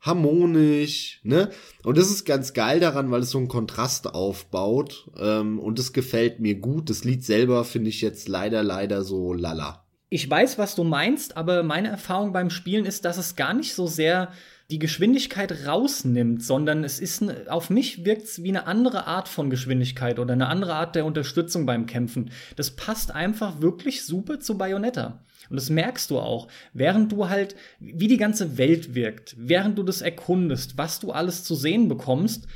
harmonisch, 0.00 1.20
ne? 1.22 1.50
Und 1.84 1.98
das 1.98 2.10
ist 2.10 2.24
ganz 2.24 2.54
geil 2.54 2.80
daran, 2.80 3.10
weil 3.10 3.20
es 3.20 3.30
so 3.30 3.38
einen 3.38 3.48
Kontrast 3.48 4.14
aufbaut. 4.14 5.10
Ähm, 5.18 5.58
und 5.58 5.78
das 5.78 5.92
gefällt 5.92 6.40
mir 6.40 6.54
gut. 6.56 6.88
Das 6.88 7.04
Lied 7.04 7.24
selber 7.24 7.64
finde 7.64 7.90
ich 7.90 8.00
jetzt 8.00 8.28
leider, 8.28 8.62
leider 8.62 9.04
so 9.04 9.34
lala. 9.34 9.84
Ich 10.08 10.28
weiß, 10.28 10.58
was 10.58 10.74
du 10.74 10.82
meinst, 10.82 11.36
aber 11.36 11.62
meine 11.62 11.88
Erfahrung 11.88 12.32
beim 12.32 12.50
Spielen 12.50 12.84
ist, 12.84 13.04
dass 13.04 13.16
es 13.16 13.36
gar 13.36 13.54
nicht 13.54 13.74
so 13.74 13.86
sehr 13.86 14.32
die 14.70 14.78
Geschwindigkeit 14.78 15.66
rausnimmt, 15.66 16.42
sondern 16.42 16.84
es 16.84 17.00
ist 17.00 17.24
auf 17.48 17.70
mich 17.70 18.04
wirkt 18.04 18.22
es 18.22 18.42
wie 18.42 18.48
eine 18.48 18.66
andere 18.66 19.06
Art 19.06 19.28
von 19.28 19.50
Geschwindigkeit 19.50 20.18
oder 20.18 20.32
eine 20.32 20.48
andere 20.48 20.74
Art 20.74 20.94
der 20.94 21.04
Unterstützung 21.04 21.66
beim 21.66 21.86
Kämpfen. 21.86 22.30
Das 22.56 22.70
passt 22.72 23.12
einfach 23.12 23.60
wirklich 23.60 24.04
super 24.04 24.40
zu 24.40 24.56
Bayonetta. 24.56 25.24
Und 25.48 25.56
das 25.56 25.70
merkst 25.70 26.10
du 26.10 26.18
auch, 26.18 26.48
während 26.72 27.12
du 27.12 27.28
halt, 27.28 27.56
wie 27.78 28.08
die 28.08 28.16
ganze 28.16 28.58
Welt 28.58 28.94
wirkt, 28.94 29.34
während 29.38 29.78
du 29.78 29.82
das 29.82 30.02
erkundest, 30.02 30.76
was 30.76 31.00
du 31.00 31.12
alles 31.12 31.44
zu 31.44 31.54
sehen 31.54 31.88
bekommst, 31.88 32.46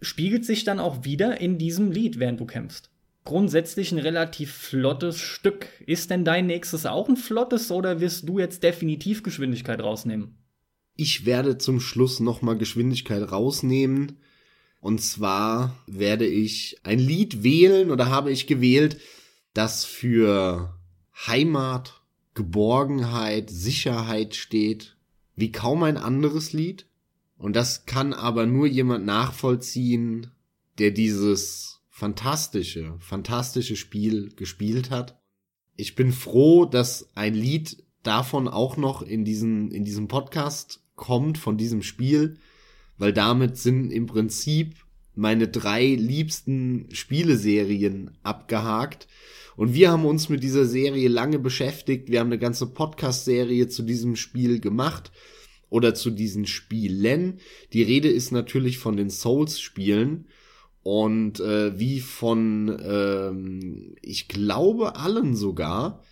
spiegelt 0.00 0.44
sich 0.44 0.64
dann 0.64 0.80
auch 0.80 1.04
wieder 1.04 1.40
in 1.40 1.58
diesem 1.58 1.90
Lied, 1.90 2.18
während 2.18 2.40
du 2.40 2.46
kämpfst. 2.46 2.90
Grundsätzlich 3.24 3.92
ein 3.92 3.98
relativ 3.98 4.52
flottes 4.52 5.18
Stück. 5.18 5.66
Ist 5.86 6.10
denn 6.10 6.24
dein 6.24 6.46
nächstes 6.46 6.86
auch 6.86 7.08
ein 7.08 7.16
flottes 7.16 7.70
oder 7.70 8.00
wirst 8.00 8.28
du 8.28 8.38
jetzt 8.38 8.62
definitiv 8.62 9.22
Geschwindigkeit 9.22 9.80
rausnehmen? 9.80 10.38
Ich 10.96 11.26
werde 11.26 11.58
zum 11.58 11.80
Schluss 11.80 12.20
nochmal 12.20 12.56
Geschwindigkeit 12.56 13.30
rausnehmen. 13.30 14.18
Und 14.80 15.02
zwar 15.02 15.76
werde 15.86 16.26
ich 16.26 16.78
ein 16.82 16.98
Lied 16.98 17.42
wählen 17.42 17.90
oder 17.90 18.08
habe 18.08 18.30
ich 18.30 18.46
gewählt, 18.46 18.98
das 19.52 19.84
für 19.84 20.74
Heimat 21.26 21.99
Geborgenheit, 22.34 23.50
Sicherheit 23.50 24.34
steht, 24.34 24.96
wie 25.36 25.52
kaum 25.52 25.82
ein 25.82 25.96
anderes 25.96 26.52
Lied. 26.52 26.86
Und 27.36 27.56
das 27.56 27.86
kann 27.86 28.12
aber 28.12 28.46
nur 28.46 28.66
jemand 28.66 29.06
nachvollziehen, 29.06 30.30
der 30.78 30.90
dieses 30.90 31.80
fantastische, 31.88 32.94
fantastische 32.98 33.76
Spiel 33.76 34.30
gespielt 34.36 34.90
hat. 34.90 35.20
Ich 35.76 35.94
bin 35.94 36.12
froh, 36.12 36.66
dass 36.66 37.10
ein 37.14 37.34
Lied 37.34 37.82
davon 38.02 38.48
auch 38.48 38.76
noch 38.76 39.02
in 39.02 39.24
diesen, 39.24 39.70
in 39.70 39.84
diesem 39.84 40.08
Podcast 40.08 40.82
kommt, 40.96 41.38
von 41.38 41.56
diesem 41.56 41.82
Spiel, 41.82 42.38
weil 42.98 43.12
damit 43.12 43.56
sind 43.56 43.90
im 43.90 44.06
Prinzip 44.06 44.76
meine 45.14 45.48
drei 45.48 45.86
liebsten 45.86 46.88
Spieleserien 46.92 48.16
abgehakt. 48.22 49.08
Und 49.60 49.74
wir 49.74 49.90
haben 49.90 50.06
uns 50.06 50.30
mit 50.30 50.42
dieser 50.42 50.64
Serie 50.64 51.10
lange 51.10 51.38
beschäftigt. 51.38 52.08
Wir 52.08 52.20
haben 52.20 52.28
eine 52.28 52.38
ganze 52.38 52.64
Podcast-Serie 52.64 53.68
zu 53.68 53.82
diesem 53.82 54.16
Spiel 54.16 54.58
gemacht 54.58 55.12
oder 55.68 55.94
zu 55.94 56.10
diesen 56.10 56.46
Spielen. 56.46 57.40
Die 57.74 57.82
Rede 57.82 58.08
ist 58.08 58.32
natürlich 58.32 58.78
von 58.78 58.96
den 58.96 59.10
Souls-Spielen. 59.10 60.28
Und 60.82 61.40
äh, 61.40 61.78
wie 61.78 62.00
von, 62.00 62.74
ähm, 62.82 63.96
ich 64.00 64.28
glaube, 64.28 64.96
allen 64.96 65.36
sogar, 65.36 66.02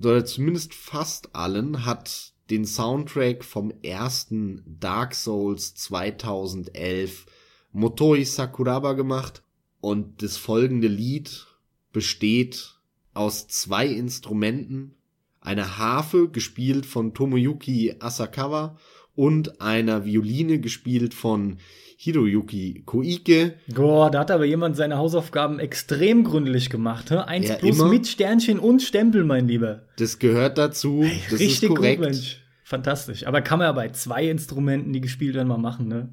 oder 0.00 0.24
zumindest 0.24 0.74
fast 0.74 1.32
allen, 1.36 1.86
hat 1.86 2.32
den 2.50 2.64
Soundtrack 2.64 3.44
vom 3.44 3.72
ersten 3.84 4.64
Dark 4.66 5.14
Souls 5.14 5.76
2011 5.76 7.26
Motoi 7.70 8.24
Sakuraba 8.24 8.94
gemacht. 8.94 9.44
Und 9.80 10.24
das 10.24 10.36
folgende 10.38 10.88
Lied 10.88 11.46
besteht 11.94 12.74
aus 13.14 13.48
zwei 13.48 13.86
Instrumenten, 13.86 14.96
einer 15.40 15.78
Harfe, 15.78 16.28
gespielt 16.28 16.84
von 16.84 17.14
Tomoyuki 17.14 17.94
Asakawa, 18.00 18.76
und 19.14 19.60
einer 19.60 20.04
Violine, 20.04 20.60
gespielt 20.60 21.14
von 21.14 21.58
Hiroyuki 21.96 22.82
Koike. 22.84 23.54
Boah, 23.68 24.10
da 24.10 24.20
hat 24.20 24.30
aber 24.30 24.44
jemand 24.44 24.76
seine 24.76 24.98
Hausaufgaben 24.98 25.58
extrem 25.58 26.24
gründlich 26.24 26.68
gemacht. 26.68 27.10
He? 27.10 27.16
Eins 27.16 27.48
ja, 27.48 27.54
plus 27.54 27.78
immer. 27.78 27.88
mit 27.88 28.06
Sternchen 28.06 28.58
und 28.58 28.82
Stempel, 28.82 29.24
mein 29.24 29.46
Lieber. 29.46 29.86
Das 29.96 30.18
gehört 30.18 30.58
dazu. 30.58 31.04
Das 31.30 31.38
richtig 31.38 31.62
ist 31.62 31.68
korrekt. 31.68 32.02
Gut, 32.02 32.10
Mensch. 32.10 32.40
Fantastisch. 32.64 33.26
Aber 33.26 33.40
kann 33.40 33.58
man 33.58 33.66
ja 33.66 33.72
bei 33.72 33.90
zwei 33.90 34.28
Instrumenten, 34.28 34.92
die 34.92 35.00
gespielt 35.00 35.34
werden, 35.34 35.48
mal 35.48 35.58
machen, 35.58 35.86
ne? 35.86 36.12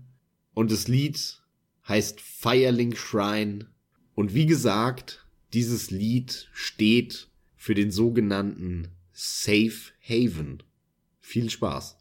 Und 0.53 0.72
das 0.72 0.88
Lied 0.88 1.41
heißt 1.88 2.22
Firelink 2.22 2.98
Shrine. 2.98 3.68
Und 4.14 4.36
wie 4.36 4.45
gesagt, 4.45 5.20
dieses 5.53 5.91
Lied 5.91 6.49
steht 6.53 7.30
für 7.56 7.76
den 7.76 7.91
sogenannten 7.91 8.88
Safe 9.11 9.91
Haven. 10.02 10.64
Viel 11.19 11.49
Spaß. 11.49 11.98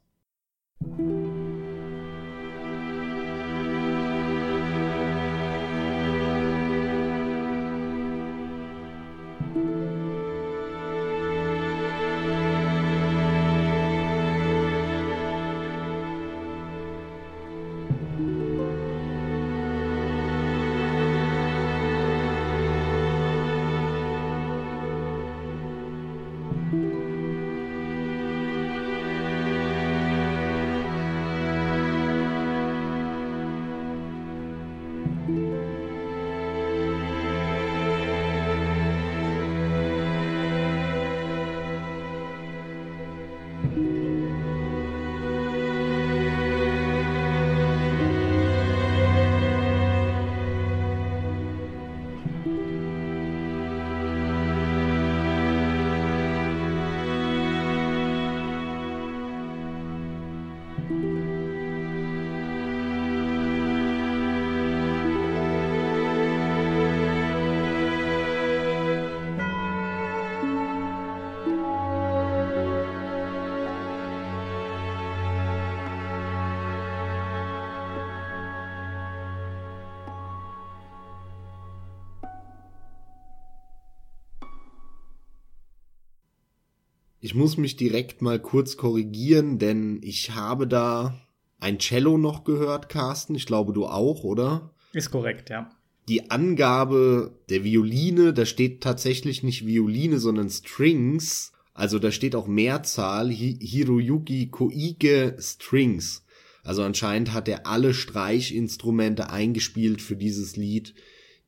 Ich 87.31 87.37
muss 87.37 87.57
mich 87.57 87.77
direkt 87.77 88.23
mal 88.23 88.41
kurz 88.41 88.77
korrigieren, 88.77 89.61
denn 89.61 90.01
ich 90.03 90.33
habe 90.33 90.67
da 90.67 91.17
ein 91.61 91.79
Cello 91.79 92.19
noch 92.19 92.43
gehört, 92.43 92.89
Carsten. 92.89 93.37
Ich 93.37 93.47
glaube, 93.47 93.73
du 93.73 93.87
auch, 93.87 94.25
oder? 94.25 94.75
Ist 94.93 95.13
korrekt, 95.13 95.49
ja. 95.49 95.71
Die 96.09 96.33
Angabe 96.33 97.39
der 97.49 97.63
Violine, 97.63 98.35
da 98.35 98.45
steht 98.47 98.81
tatsächlich 98.81 99.45
nicht 99.45 99.65
Violine, 99.65 100.19
sondern 100.19 100.51
Strings. 100.51 101.53
Also 101.73 102.01
da 102.01 102.11
steht 102.11 102.35
auch 102.35 102.49
Mehrzahl, 102.49 103.31
Hiroyuki 103.31 104.49
Koike 104.49 105.37
Strings. 105.39 106.25
Also 106.65 106.83
anscheinend 106.83 107.33
hat 107.33 107.47
er 107.47 107.65
alle 107.65 107.95
Streichinstrumente 107.95 109.31
eingespielt 109.31 110.03
für 110.03 110.17
dieses 110.17 110.57
Lied, 110.57 110.97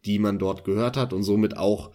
die 0.04 0.20
man 0.20 0.38
dort 0.38 0.62
gehört 0.62 0.96
hat 0.96 1.12
und 1.12 1.24
somit 1.24 1.56
auch 1.56 1.90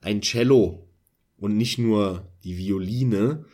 ein 0.00 0.22
Cello 0.22 0.88
und 1.36 1.56
nicht 1.56 1.78
nur 1.78 2.26
die 2.48 2.56
Violine. 2.56 3.44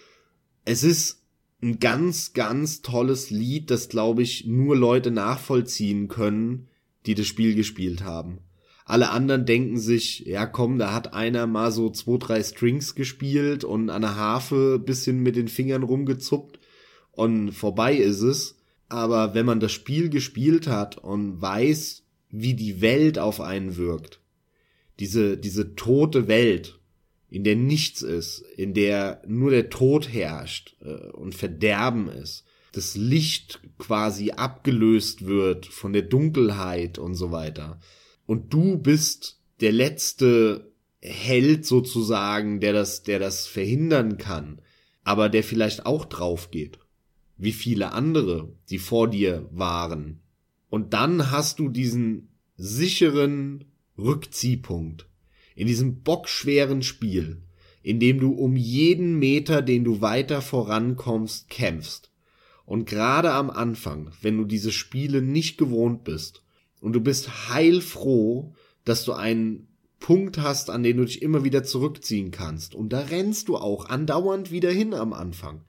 Es 0.65 0.85
ist 0.85 1.25
ein 1.63 1.81
ganz, 1.81 2.33
ganz 2.33 2.81
tolles 2.81 3.31
Lied, 3.31 3.71
das 3.71 3.89
glaube 3.89 4.23
ich 4.23 4.47
nur 4.47 4.77
Leute 4.77 5.11
nachvollziehen 5.11 6.09
können, 6.09 6.69
die 7.07 7.15
das 7.15 7.27
Spiel 7.27 7.55
gespielt 7.55 8.05
haben. 8.05 8.39
Alle 8.87 9.11
anderen 9.11 9.47
denken 9.47 9.79
sich, 9.79 10.21
ja 10.21 10.47
komm, 10.47 10.79
da 10.79 10.93
hat 10.93 11.13
einer 11.13 11.47
mal 11.47 11.73
so 11.73 11.91
zwei, 11.91 12.19
drei 12.19 12.43
Strings 12.43 12.95
gespielt 12.95 13.65
und 13.65 13.91
an 13.91 14.03
der 14.03 14.17
Harfe 14.17 14.79
bisschen 14.79 15.21
mit 15.21 15.37
den 15.37 15.49
Fingern 15.49 15.83
rumgezuppt 15.83 16.61
und 17.13 17.53
vorbei 17.53 17.97
ist 17.97 18.21
es. 18.21 18.57
Aber 18.89 19.35
wenn 19.35 19.47
man 19.47 19.59
das 19.59 19.73
Spiel 19.73 20.11
gespielt 20.11 20.69
hat 20.69 20.99
und 20.99 21.41
weiß, 21.41 22.05
wie 22.31 22.55
die 22.55 22.81
Welt 22.81 23.19
auf 23.19 23.41
einen 23.41 23.77
wirkt, 23.77 24.21
diese, 25.01 25.39
diese 25.39 25.75
tote 25.75 26.29
Welt, 26.29 26.79
in 27.35 27.43
der 27.43 27.57
nichts 27.57 28.03
ist, 28.03 28.39
in 28.57 28.75
der 28.75 29.21
nur 29.27 29.51
der 29.51 29.69
Tod 29.69 30.09
herrscht 30.13 30.77
äh, 30.83 31.11
und 31.11 31.35
Verderben 31.35 32.09
ist, 32.09 32.45
das 32.71 32.97
Licht 32.97 33.61
quasi 33.77 34.31
abgelöst 34.31 35.27
wird 35.27 35.67
von 35.67 35.93
der 35.93 36.03
Dunkelheit 36.03 36.97
und 36.97 37.17
so 37.17 37.33
weiter. 37.33 37.81
Und 38.25 38.55
du 38.55 38.79
bist 38.79 39.41
der 39.61 39.73
letzte 39.73 40.73
Held 41.01 41.67
sozusagen, 41.67 42.61
der 42.61 42.73
das, 42.73 43.03
der 43.03 43.19
das 43.19 43.49
verhindern 43.49 44.17
kann, 44.17 44.61
aber 45.03 45.29
der 45.29 45.43
vielleicht 45.43 45.87
auch 45.87 46.05
drauf 46.05 46.53
geht, 46.53 46.79
wie 47.37 47.53
viele 47.53 47.93
andere, 47.93 48.53
die 48.71 48.79
vor 48.79 49.11
dir 49.11 49.49
waren. 49.51 50.21
Und 50.71 50.95
dann 50.95 51.33
hast 51.33 51.59
du 51.59 51.69
diesen 51.69 52.29
sicheren 52.57 53.65
Rückziehpunkt 53.99 55.09
in 55.55 55.67
diesem 55.67 56.03
bockschweren 56.03 56.83
Spiel, 56.83 57.43
in 57.83 58.01
dem 58.01 58.19
du 58.19 58.33
um 58.33 58.57
jeden 58.57 59.19
Meter, 59.19 59.63
den 59.63 59.85
du 59.85 60.01
weiter 60.01 60.43
vorankommst, 60.43 61.49
kämpfst. 61.49 62.11
Und 62.67 62.87
gerade 62.87 63.33
am 63.33 63.51
Anfang, 63.51 64.11
wenn 64.23 64.39
du 64.39 64.45
diese 64.45 64.73
Spiele 64.73 65.21
nicht 65.21 65.59
gewohnt 65.59 66.03
bist 66.05 66.43
und 66.81 66.95
du 66.95 67.01
bist 67.01 67.51
heilfroh, 67.51 68.55
dass 68.85 69.05
du 69.05 69.13
einen 69.13 69.69
Punkt 70.01 70.39
hast, 70.39 70.71
an 70.71 70.83
den 70.83 70.97
du 70.97 71.05
dich 71.05 71.23
immer 71.23 71.45
wieder 71.45 71.63
zurückziehen 71.63 72.31
kannst. 72.31 72.75
Und 72.75 72.93
da 72.93 73.01
rennst 73.01 73.49
du 73.49 73.57
auch 73.57 73.89
andauernd 73.89 74.51
wieder 74.51 74.71
hin 74.71 74.95
am 74.95 75.13
Anfang. 75.13 75.65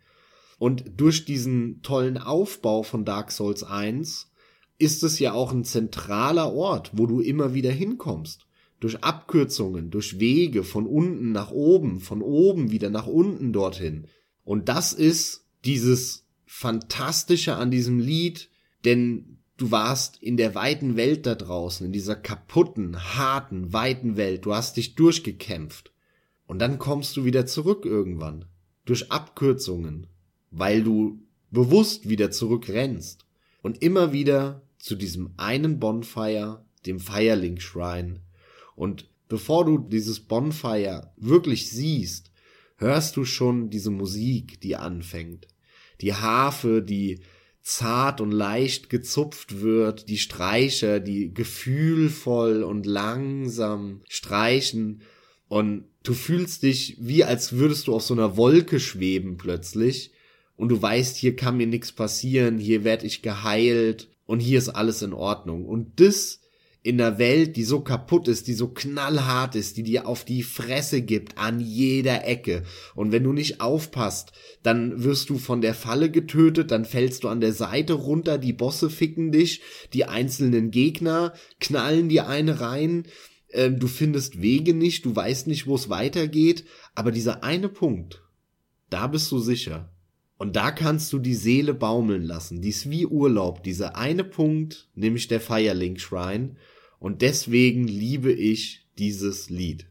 Und 0.58 0.86
durch 0.98 1.26
diesen 1.26 1.82
tollen 1.82 2.18
Aufbau 2.18 2.84
von 2.84 3.04
Dark 3.04 3.32
Souls 3.32 3.64
1 3.64 4.32
ist 4.78 5.04
es 5.04 5.20
ja 5.20 5.34
auch 5.34 5.52
ein 5.52 5.64
zentraler 5.64 6.54
Ort, 6.54 6.92
wo 6.94 7.08
du 7.08 7.20
immer 7.20 7.54
wieder 7.54 7.72
hinkommst 7.72 8.45
durch 8.86 9.04
Abkürzungen, 9.04 9.90
durch 9.90 10.20
Wege 10.20 10.64
von 10.64 10.86
unten 10.86 11.32
nach 11.32 11.50
oben, 11.50 12.00
von 12.00 12.22
oben 12.22 12.70
wieder 12.70 12.92
nach 12.92 13.08
unten 13.08 13.52
dorthin. 13.52 14.06
Und 14.44 14.70
das 14.70 14.94
ist 14.94 15.48
dieses 15.66 16.28
Fantastische 16.46 17.56
an 17.56 17.72
diesem 17.72 17.98
Lied, 17.98 18.48
denn 18.86 19.40
du 19.58 19.72
warst 19.72 20.22
in 20.22 20.38
der 20.38 20.54
weiten 20.54 20.98
Welt 20.98 21.26
da 21.26 21.34
draußen, 21.34 21.84
in 21.84 21.94
dieser 21.94 22.16
kaputten, 22.16 23.16
harten, 23.16 23.74
weiten 23.74 24.18
Welt, 24.18 24.46
du 24.46 24.54
hast 24.54 24.78
dich 24.78 24.94
durchgekämpft. 24.94 25.92
Und 26.46 26.60
dann 26.60 26.78
kommst 26.78 27.18
du 27.18 27.26
wieder 27.26 27.48
zurück 27.48 27.86
irgendwann, 27.86 28.46
durch 28.86 29.12
Abkürzungen, 29.12 30.06
weil 30.52 30.84
du 30.84 31.24
bewusst 31.50 32.08
wieder 32.08 32.30
zurückrennst 32.30 33.26
und 33.64 33.82
immer 33.82 34.14
wieder 34.14 34.62
zu 34.78 34.94
diesem 34.96 35.32
einen 35.38 35.80
Bonfire, 35.80 36.64
dem 36.86 37.00
Firelink 37.00 37.64
Shrine, 37.64 38.20
und 38.76 39.10
bevor 39.28 39.66
du 39.66 39.78
dieses 39.78 40.20
Bonfire 40.20 41.12
wirklich 41.18 41.70
siehst, 41.70 42.32
hörst 42.78 43.16
du 43.16 43.26
schon 43.26 43.70
diese 43.70 43.92
Musik, 43.92 44.60
die 44.62 44.76
anfängt. 44.76 45.48
Die 46.02 46.14
Harfe, 46.14 46.82
die 46.82 47.22
zart 47.62 48.22
und 48.22 48.32
leicht 48.32 48.90
gezupft 48.90 49.62
wird, 49.62 50.10
die 50.10 50.20
Streicher, 50.20 51.00
die 51.00 51.34
gefühlvoll 51.34 52.64
und 52.64 52.86
langsam 52.86 54.02
streichen. 54.08 55.02
Und 55.48 55.86
du 56.04 56.14
fühlst 56.14 56.64
dich 56.64 56.98
wie 57.00 57.24
als 57.24 57.54
würdest 57.54 57.88
du 57.88 57.96
auf 57.96 58.04
so 58.04 58.14
einer 58.14 58.38
Wolke 58.38 58.80
schweben 58.80 59.38
plötzlich. 59.38 60.12
Und 60.58 60.70
du 60.70 60.82
weißt, 60.82 61.18
hier 61.18 61.36
kann 61.36 61.58
mir 61.58 61.68
nichts 61.68 61.92
passieren, 61.92 62.58
hier 62.58 62.84
werde 62.84 63.06
ich 63.06 63.22
geheilt 63.22 64.10
und 64.26 64.40
hier 64.40 64.58
ist 64.58 64.70
alles 64.70 65.02
in 65.02 65.14
Ordnung. 65.14 65.66
Und 65.66 66.00
das 66.00 66.40
in 66.86 67.00
der 67.00 67.18
Welt, 67.18 67.56
die 67.56 67.64
so 67.64 67.80
kaputt 67.80 68.28
ist, 68.28 68.48
die 68.48 68.54
so 68.54 68.68
knallhart 68.68 69.56
ist, 69.56 69.76
die 69.76 69.82
dir 69.82 70.08
auf 70.08 70.24
die 70.24 70.44
Fresse 70.44 71.02
gibt 71.02 71.36
an 71.36 71.60
jeder 71.60 72.28
Ecke. 72.28 72.62
Und 72.94 73.12
wenn 73.12 73.24
du 73.24 73.34
nicht 73.34 73.60
aufpasst, 73.60 74.34
dann 74.62 75.04
wirst 75.04 75.32
du 75.32 75.40
von 75.40 75.62
der 75.62 75.74
Falle 75.74 76.12
getötet, 76.12 76.70
dann 76.70 76.86
fällst 76.86 77.24
du 77.24 77.30
an 77.30 77.42
der 77.42 77.54
Seite 77.54 77.94
runter, 77.94 78.38
die 78.38 78.54
Bosse 78.54 78.92
ficken 78.92 79.32
dich, 79.32 79.64
die 79.94 80.06
einzelnen 80.06 80.70
Gegner 80.70 81.34
knallen 81.60 82.08
dir 82.08 82.28
eine 82.28 82.62
rein, 82.62 83.08
äh, 83.48 83.72
du 83.72 83.88
findest 83.88 84.44
Wege 84.44 84.76
nicht, 84.76 85.06
du 85.06 85.16
weißt 85.16 85.48
nicht, 85.48 85.66
wo 85.66 85.74
es 85.74 85.90
weitergeht, 85.90 86.66
aber 86.94 87.12
dieser 87.12 87.44
eine 87.44 87.68
Punkt, 87.68 88.22
da 88.92 89.08
bist 89.08 89.32
du 89.32 89.40
sicher. 89.40 89.92
Und 90.38 90.56
da 90.56 90.70
kannst 90.70 91.12
du 91.14 91.18
die 91.18 91.34
Seele 91.34 91.74
baumeln 91.74 92.22
lassen. 92.22 92.62
Die 92.62 92.70
ist 92.70 92.92
wie 92.92 93.08
Urlaub. 93.08 93.64
Dieser 93.64 93.96
eine 93.96 94.26
Punkt, 94.26 94.90
nämlich 94.94 95.30
der 95.30 95.40
Firelink 95.40 96.00
Shrine. 96.00 96.58
Und 97.06 97.22
deswegen 97.22 97.88
liebe 97.88 98.34
ich 98.34 98.88
dieses 98.98 99.52
Lied. 99.52 99.86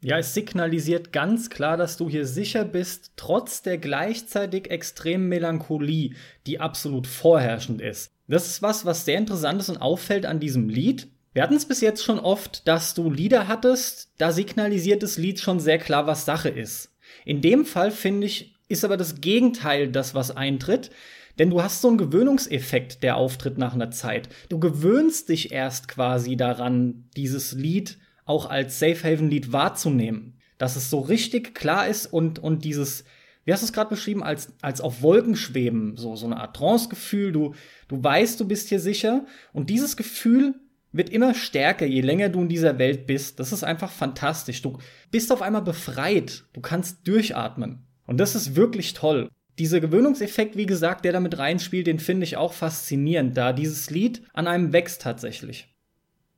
Ja, 0.00 0.16
es 0.16 0.32
signalisiert 0.32 1.12
ganz 1.12 1.50
klar, 1.50 1.76
dass 1.76 1.96
du 1.96 2.08
hier 2.08 2.24
sicher 2.24 2.64
bist, 2.64 3.14
trotz 3.16 3.62
der 3.62 3.78
gleichzeitig 3.78 4.70
extremen 4.70 5.28
Melancholie, 5.28 6.14
die 6.46 6.60
absolut 6.60 7.08
vorherrschend 7.08 7.80
ist. 7.80 8.12
Das 8.28 8.46
ist 8.46 8.62
was, 8.62 8.84
was 8.84 9.04
sehr 9.04 9.18
interessant 9.18 9.60
ist 9.60 9.70
und 9.70 9.78
auffällt 9.78 10.24
an 10.24 10.38
diesem 10.38 10.68
Lied. 10.68 11.08
Wir 11.32 11.42
hatten 11.42 11.56
es 11.56 11.66
bis 11.66 11.80
jetzt 11.80 12.04
schon 12.04 12.20
oft, 12.20 12.68
dass 12.68 12.94
du 12.94 13.10
Lieder 13.10 13.48
hattest, 13.48 14.12
da 14.18 14.30
signalisiert 14.30 15.02
das 15.02 15.18
Lied 15.18 15.40
schon 15.40 15.58
sehr 15.58 15.78
klar, 15.78 16.06
was 16.06 16.24
Sache 16.24 16.48
ist. 16.48 16.94
In 17.24 17.40
dem 17.40 17.64
Fall 17.64 17.90
finde 17.90 18.28
ich, 18.28 18.54
ist 18.68 18.84
aber 18.84 18.96
das 18.96 19.20
Gegenteil 19.20 19.90
das, 19.90 20.14
was 20.14 20.30
eintritt. 20.30 20.92
Denn 21.38 21.50
du 21.50 21.62
hast 21.62 21.80
so 21.80 21.88
einen 21.88 21.98
Gewöhnungseffekt, 21.98 23.02
der 23.02 23.16
auftritt 23.16 23.58
nach 23.58 23.74
einer 23.74 23.90
Zeit. 23.90 24.28
Du 24.48 24.58
gewöhnst 24.58 25.28
dich 25.28 25.52
erst 25.52 25.88
quasi 25.88 26.36
daran, 26.36 27.08
dieses 27.16 27.52
Lied 27.52 27.98
auch 28.24 28.48
als 28.48 28.78
Safe 28.78 29.02
Haven 29.02 29.30
Lied 29.30 29.52
wahrzunehmen. 29.52 30.38
Dass 30.58 30.76
es 30.76 30.90
so 30.90 31.00
richtig 31.00 31.54
klar 31.54 31.88
ist 31.88 32.06
und, 32.06 32.38
und 32.38 32.64
dieses, 32.64 33.04
wie 33.44 33.52
hast 33.52 33.62
du 33.62 33.66
es 33.66 33.72
gerade 33.72 33.90
beschrieben, 33.90 34.22
als, 34.22 34.54
als 34.62 34.80
auf 34.80 35.02
Wolken 35.02 35.34
schweben, 35.34 35.96
so, 35.96 36.14
so 36.14 36.26
eine 36.26 36.36
Art 36.36 36.56
Trance-Gefühl. 36.56 37.32
Du, 37.32 37.54
du 37.88 38.02
weißt, 38.02 38.38
du 38.38 38.46
bist 38.46 38.68
hier 38.68 38.80
sicher. 38.80 39.26
Und 39.52 39.70
dieses 39.70 39.96
Gefühl 39.96 40.54
wird 40.92 41.10
immer 41.10 41.34
stärker, 41.34 41.86
je 41.86 42.02
länger 42.02 42.28
du 42.28 42.42
in 42.42 42.48
dieser 42.48 42.78
Welt 42.78 43.08
bist. 43.08 43.40
Das 43.40 43.52
ist 43.52 43.64
einfach 43.64 43.90
fantastisch. 43.90 44.62
Du 44.62 44.78
bist 45.10 45.32
auf 45.32 45.42
einmal 45.42 45.62
befreit. 45.62 46.44
Du 46.52 46.60
kannst 46.60 47.08
durchatmen. 47.08 47.84
Und 48.06 48.18
das 48.20 48.36
ist 48.36 48.54
wirklich 48.54 48.94
toll 48.94 49.28
dieser 49.58 49.80
Gewöhnungseffekt, 49.80 50.56
wie 50.56 50.66
gesagt, 50.66 51.04
der 51.04 51.12
damit 51.12 51.38
reinspielt, 51.38 51.86
den 51.86 51.98
finde 51.98 52.24
ich 52.24 52.36
auch 52.36 52.52
faszinierend, 52.52 53.36
da 53.36 53.52
dieses 53.52 53.90
Lied 53.90 54.22
an 54.32 54.46
einem 54.46 54.72
wächst 54.72 55.02
tatsächlich. 55.02 55.68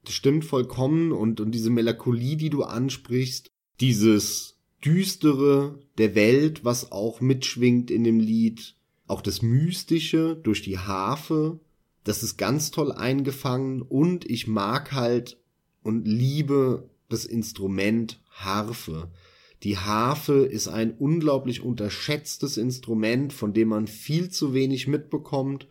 Das 0.05 0.14
stimmt 0.14 0.44
vollkommen 0.44 1.12
und, 1.12 1.40
und 1.40 1.52
diese 1.52 1.70
Melancholie, 1.70 2.36
die 2.36 2.51
du 2.51 2.62
ansprichst, 2.62 3.51
dieses 3.80 4.59
Düstere 4.84 5.80
der 5.98 6.14
Welt, 6.14 6.64
was 6.64 6.93
auch 6.93 7.20
mitschwingt 7.20 7.90
in 7.90 8.05
dem 8.05 8.20
Lied, 8.20 8.76
auch 9.09 9.20
das 9.20 9.43
Mystische 9.43 10.36
durch 10.43 10.62
die 10.62 10.78
Harfe, 10.78 11.59
das 12.05 12.22
ist 12.22 12.36
ganz 12.36 12.70
toll 12.70 12.93
eingefangen 12.93 13.82
und 13.82 14.24
ich 14.30 14.47
mag 14.47 14.93
halt 14.93 15.38
und 15.82 16.06
liebe 16.06 16.88
das 17.09 17.24
Instrument 17.24 18.20
Harfe. 18.30 19.10
Die 19.66 19.78
Harfe 19.78 20.47
ist 20.47 20.68
ein 20.68 20.93
unglaublich 20.97 21.60
unterschätztes 21.60 22.56
Instrument, 22.56 23.32
von 23.32 23.52
dem 23.52 23.70
man 23.70 23.88
viel 23.88 24.28
zu 24.30 24.55
wenig 24.55 24.86
mitbekommt. 24.86 25.66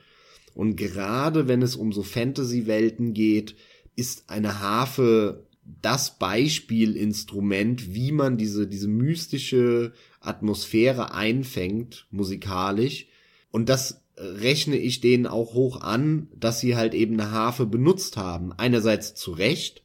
Und 0.54 0.76
gerade 0.76 1.48
wenn 1.48 1.62
es 1.62 1.78
um 1.78 1.94
so 1.94 2.04
Fantasy-Welten 2.04 3.14
geht, 3.14 3.56
ist 3.96 4.30
eine 4.30 4.60
Harfe 4.60 5.48
das 5.82 6.20
Beispielinstrument, 6.20 7.96
wie 7.96 8.12
man 8.12 8.36
diese, 8.36 8.68
diese 8.68 8.90
mystische 8.90 9.94
Atmosphäre 10.20 11.14
einfängt, 11.14 12.06
musikalisch. 12.12 13.08
Und 13.50 13.70
das 13.70 14.02
rechne 14.18 14.76
ich 14.76 15.00
denen 15.00 15.26
auch 15.26 15.54
hoch 15.54 15.80
an, 15.80 16.28
dass 16.36 16.60
sie 16.60 16.76
halt 16.76 16.96
eben 16.96 17.14
eine 17.14 17.32
Harfe 17.32 17.66
benutzt 17.66 18.18
haben. 18.18 18.52
Einerseits 18.52 19.16
zu 19.16 19.32
Recht, 19.32 19.85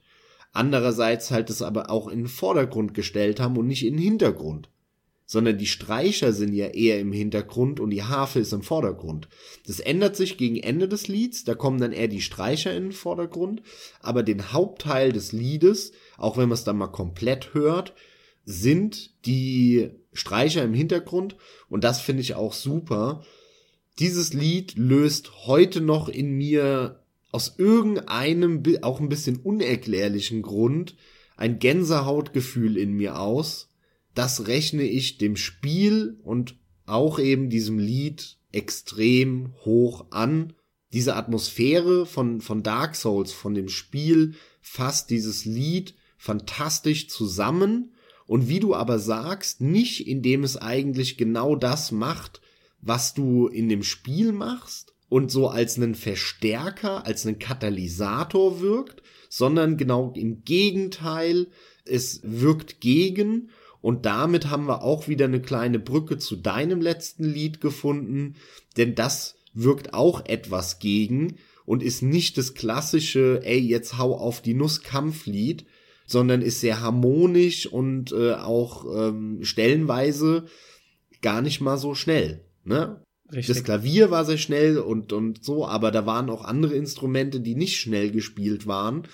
andererseits 0.52 1.30
halt 1.30 1.50
es 1.50 1.62
aber 1.62 1.90
auch 1.90 2.08
in 2.08 2.20
den 2.20 2.28
Vordergrund 2.28 2.94
gestellt 2.94 3.40
haben 3.40 3.56
und 3.56 3.66
nicht 3.66 3.84
in 3.84 3.94
den 3.94 4.02
Hintergrund. 4.02 4.68
Sondern 5.26 5.58
die 5.58 5.66
Streicher 5.66 6.32
sind 6.32 6.54
ja 6.54 6.66
eher 6.66 6.98
im 6.98 7.12
Hintergrund 7.12 7.78
und 7.78 7.90
die 7.90 8.02
Harfe 8.02 8.40
ist 8.40 8.52
im 8.52 8.62
Vordergrund. 8.62 9.28
Das 9.66 9.78
ändert 9.78 10.16
sich 10.16 10.36
gegen 10.38 10.56
Ende 10.56 10.88
des 10.88 11.06
Lieds, 11.06 11.44
da 11.44 11.54
kommen 11.54 11.80
dann 11.80 11.92
eher 11.92 12.08
die 12.08 12.20
Streicher 12.20 12.74
in 12.74 12.84
den 12.84 12.92
Vordergrund, 12.92 13.62
aber 14.00 14.24
den 14.24 14.52
Hauptteil 14.52 15.12
des 15.12 15.30
Liedes, 15.30 15.92
auch 16.16 16.36
wenn 16.36 16.48
man 16.48 16.54
es 16.54 16.64
dann 16.64 16.78
mal 16.78 16.88
komplett 16.88 17.54
hört, 17.54 17.94
sind 18.44 19.24
die 19.26 19.90
Streicher 20.12 20.64
im 20.64 20.74
Hintergrund 20.74 21.36
und 21.68 21.84
das 21.84 22.00
finde 22.00 22.22
ich 22.22 22.34
auch 22.34 22.52
super. 22.52 23.22
Dieses 24.00 24.32
Lied 24.32 24.76
löst 24.76 25.46
heute 25.46 25.80
noch 25.80 26.08
in 26.08 26.32
mir 26.32 26.99
aus 27.32 27.54
irgendeinem 27.58 28.62
auch 28.82 29.00
ein 29.00 29.08
bisschen 29.08 29.36
unerklärlichen 29.36 30.42
Grund 30.42 30.96
ein 31.36 31.58
Gänsehautgefühl 31.58 32.76
in 32.76 32.92
mir 32.92 33.18
aus. 33.18 33.70
Das 34.14 34.46
rechne 34.46 34.82
ich 34.82 35.18
dem 35.18 35.36
Spiel 35.36 36.18
und 36.22 36.56
auch 36.86 37.18
eben 37.18 37.48
diesem 37.48 37.78
Lied 37.78 38.36
extrem 38.52 39.54
hoch 39.64 40.06
an. 40.10 40.52
Diese 40.92 41.16
Atmosphäre 41.16 42.04
von, 42.04 42.40
von 42.40 42.62
Dark 42.62 42.96
Souls, 42.96 43.32
von 43.32 43.54
dem 43.54 43.68
Spiel, 43.68 44.34
fasst 44.60 45.10
dieses 45.10 45.44
Lied 45.44 45.94
fantastisch 46.18 47.08
zusammen 47.08 47.94
und 48.26 48.48
wie 48.48 48.60
du 48.60 48.74
aber 48.74 48.98
sagst, 48.98 49.60
nicht 49.60 50.06
indem 50.06 50.44
es 50.44 50.56
eigentlich 50.56 51.16
genau 51.16 51.56
das 51.56 51.90
macht, 51.90 52.42
was 52.82 53.14
du 53.14 53.46
in 53.46 53.68
dem 53.68 53.82
Spiel 53.82 54.32
machst 54.32 54.89
und 55.10 55.30
so 55.30 55.48
als 55.48 55.76
einen 55.76 55.94
Verstärker, 55.94 57.04
als 57.04 57.26
einen 57.26 57.38
Katalysator 57.38 58.60
wirkt, 58.60 59.02
sondern 59.28 59.76
genau 59.76 60.14
im 60.16 60.44
Gegenteil, 60.44 61.48
es 61.84 62.20
wirkt 62.22 62.80
gegen 62.80 63.50
und 63.82 64.06
damit 64.06 64.48
haben 64.48 64.66
wir 64.66 64.82
auch 64.82 65.08
wieder 65.08 65.26
eine 65.26 65.42
kleine 65.42 65.78
Brücke 65.78 66.16
zu 66.16 66.36
deinem 66.36 66.80
letzten 66.80 67.24
Lied 67.24 67.60
gefunden, 67.60 68.36
denn 68.76 68.94
das 68.94 69.36
wirkt 69.52 69.94
auch 69.94 70.24
etwas 70.26 70.78
gegen 70.78 71.36
und 71.66 71.82
ist 71.82 72.02
nicht 72.02 72.38
das 72.38 72.54
klassische, 72.54 73.40
ey, 73.44 73.58
jetzt 73.58 73.98
hau 73.98 74.16
auf 74.16 74.40
die 74.40 74.54
Nuss 74.54 74.82
Kampflied, 74.82 75.66
sondern 76.06 76.40
ist 76.40 76.60
sehr 76.60 76.80
harmonisch 76.80 77.66
und 77.66 78.12
äh, 78.12 78.34
auch 78.34 78.84
ähm, 78.94 79.40
stellenweise 79.42 80.46
gar 81.20 81.42
nicht 81.42 81.60
mal 81.60 81.78
so 81.78 81.94
schnell. 81.94 82.44
Ne? 82.64 83.02
Richtig. 83.32 83.46
Das 83.46 83.64
Klavier 83.64 84.10
war 84.10 84.24
sehr 84.24 84.38
schnell 84.38 84.78
und, 84.78 85.12
und 85.12 85.44
so, 85.44 85.66
aber 85.66 85.90
da 85.90 86.04
waren 86.06 86.30
auch 86.30 86.44
andere 86.44 86.74
Instrumente, 86.74 87.40
die 87.40 87.54
nicht 87.54 87.78
schnell 87.78 88.10
gespielt 88.10 88.66
waren. 88.66 89.06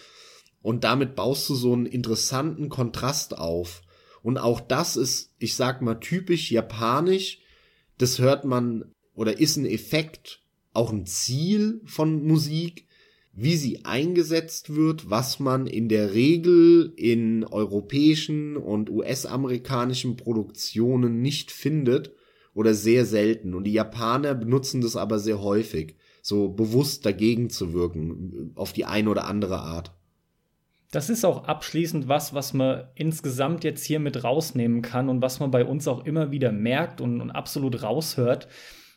Und 0.62 0.84
damit 0.84 1.14
baust 1.14 1.48
du 1.48 1.55
so 1.55 1.72
einen 1.72 1.86
interessanten 1.86 2.68
Kontrast 2.68 3.36
auf. 3.36 3.82
Und 4.22 4.38
auch 4.38 4.60
das 4.60 4.97
ist, 4.97 5.34
ich 5.38 5.55
sag 5.55 5.82
mal, 5.82 5.97
typisch 5.97 6.51
japanisch. 6.51 7.40
Das 7.98 8.18
hört 8.18 8.44
man 8.44 8.93
oder 9.14 9.38
ist 9.38 9.56
ein 9.56 9.66
Effekt, 9.66 10.43
auch 10.72 10.93
ein 10.93 11.06
Ziel 11.06 11.80
von 11.84 12.26
Musik, 12.26 12.86
wie 13.32 13.56
sie 13.56 13.84
eingesetzt 13.84 14.74
wird, 14.74 15.10
was 15.10 15.40
man 15.40 15.66
in 15.66 15.88
der 15.88 16.14
Regel 16.14 16.93
in 16.97 17.44
europäischen 17.44 18.56
und 18.56 18.90
US-amerikanischen 18.90 20.16
Produktionen 20.16 21.20
nicht 21.20 21.51
findet 21.51 22.15
oder 22.56 22.72
sehr 22.72 23.04
selten. 23.04 23.54
Und 23.54 23.64
die 23.64 23.74
Japaner 23.74 24.34
benutzen 24.34 24.80
das 24.80 24.96
aber 24.96 25.18
sehr 25.18 25.42
häufig, 25.42 25.94
so 26.22 26.48
bewusst 26.48 27.04
dagegen 27.04 27.50
zu 27.50 27.74
wirken, 27.74 28.52
auf 28.54 28.72
die 28.72 28.86
eine 28.86 29.10
oder 29.10 29.26
andere 29.26 29.58
Art. 29.58 29.92
Das 30.90 31.10
ist 31.10 31.26
auch 31.26 31.44
abschließend 31.44 32.08
was, 32.08 32.32
was 32.32 32.54
man 32.54 32.84
insgesamt 32.94 33.62
jetzt 33.62 33.84
hier 33.84 34.00
mit 34.00 34.24
rausnehmen 34.24 34.80
kann 34.80 35.10
und 35.10 35.20
was 35.20 35.38
man 35.38 35.50
bei 35.50 35.66
uns 35.66 35.86
auch 35.86 36.06
immer 36.06 36.30
wieder 36.30 36.50
merkt 36.50 37.02
und, 37.02 37.20
und 37.20 37.30
absolut 37.30 37.82
raushört 37.82 38.48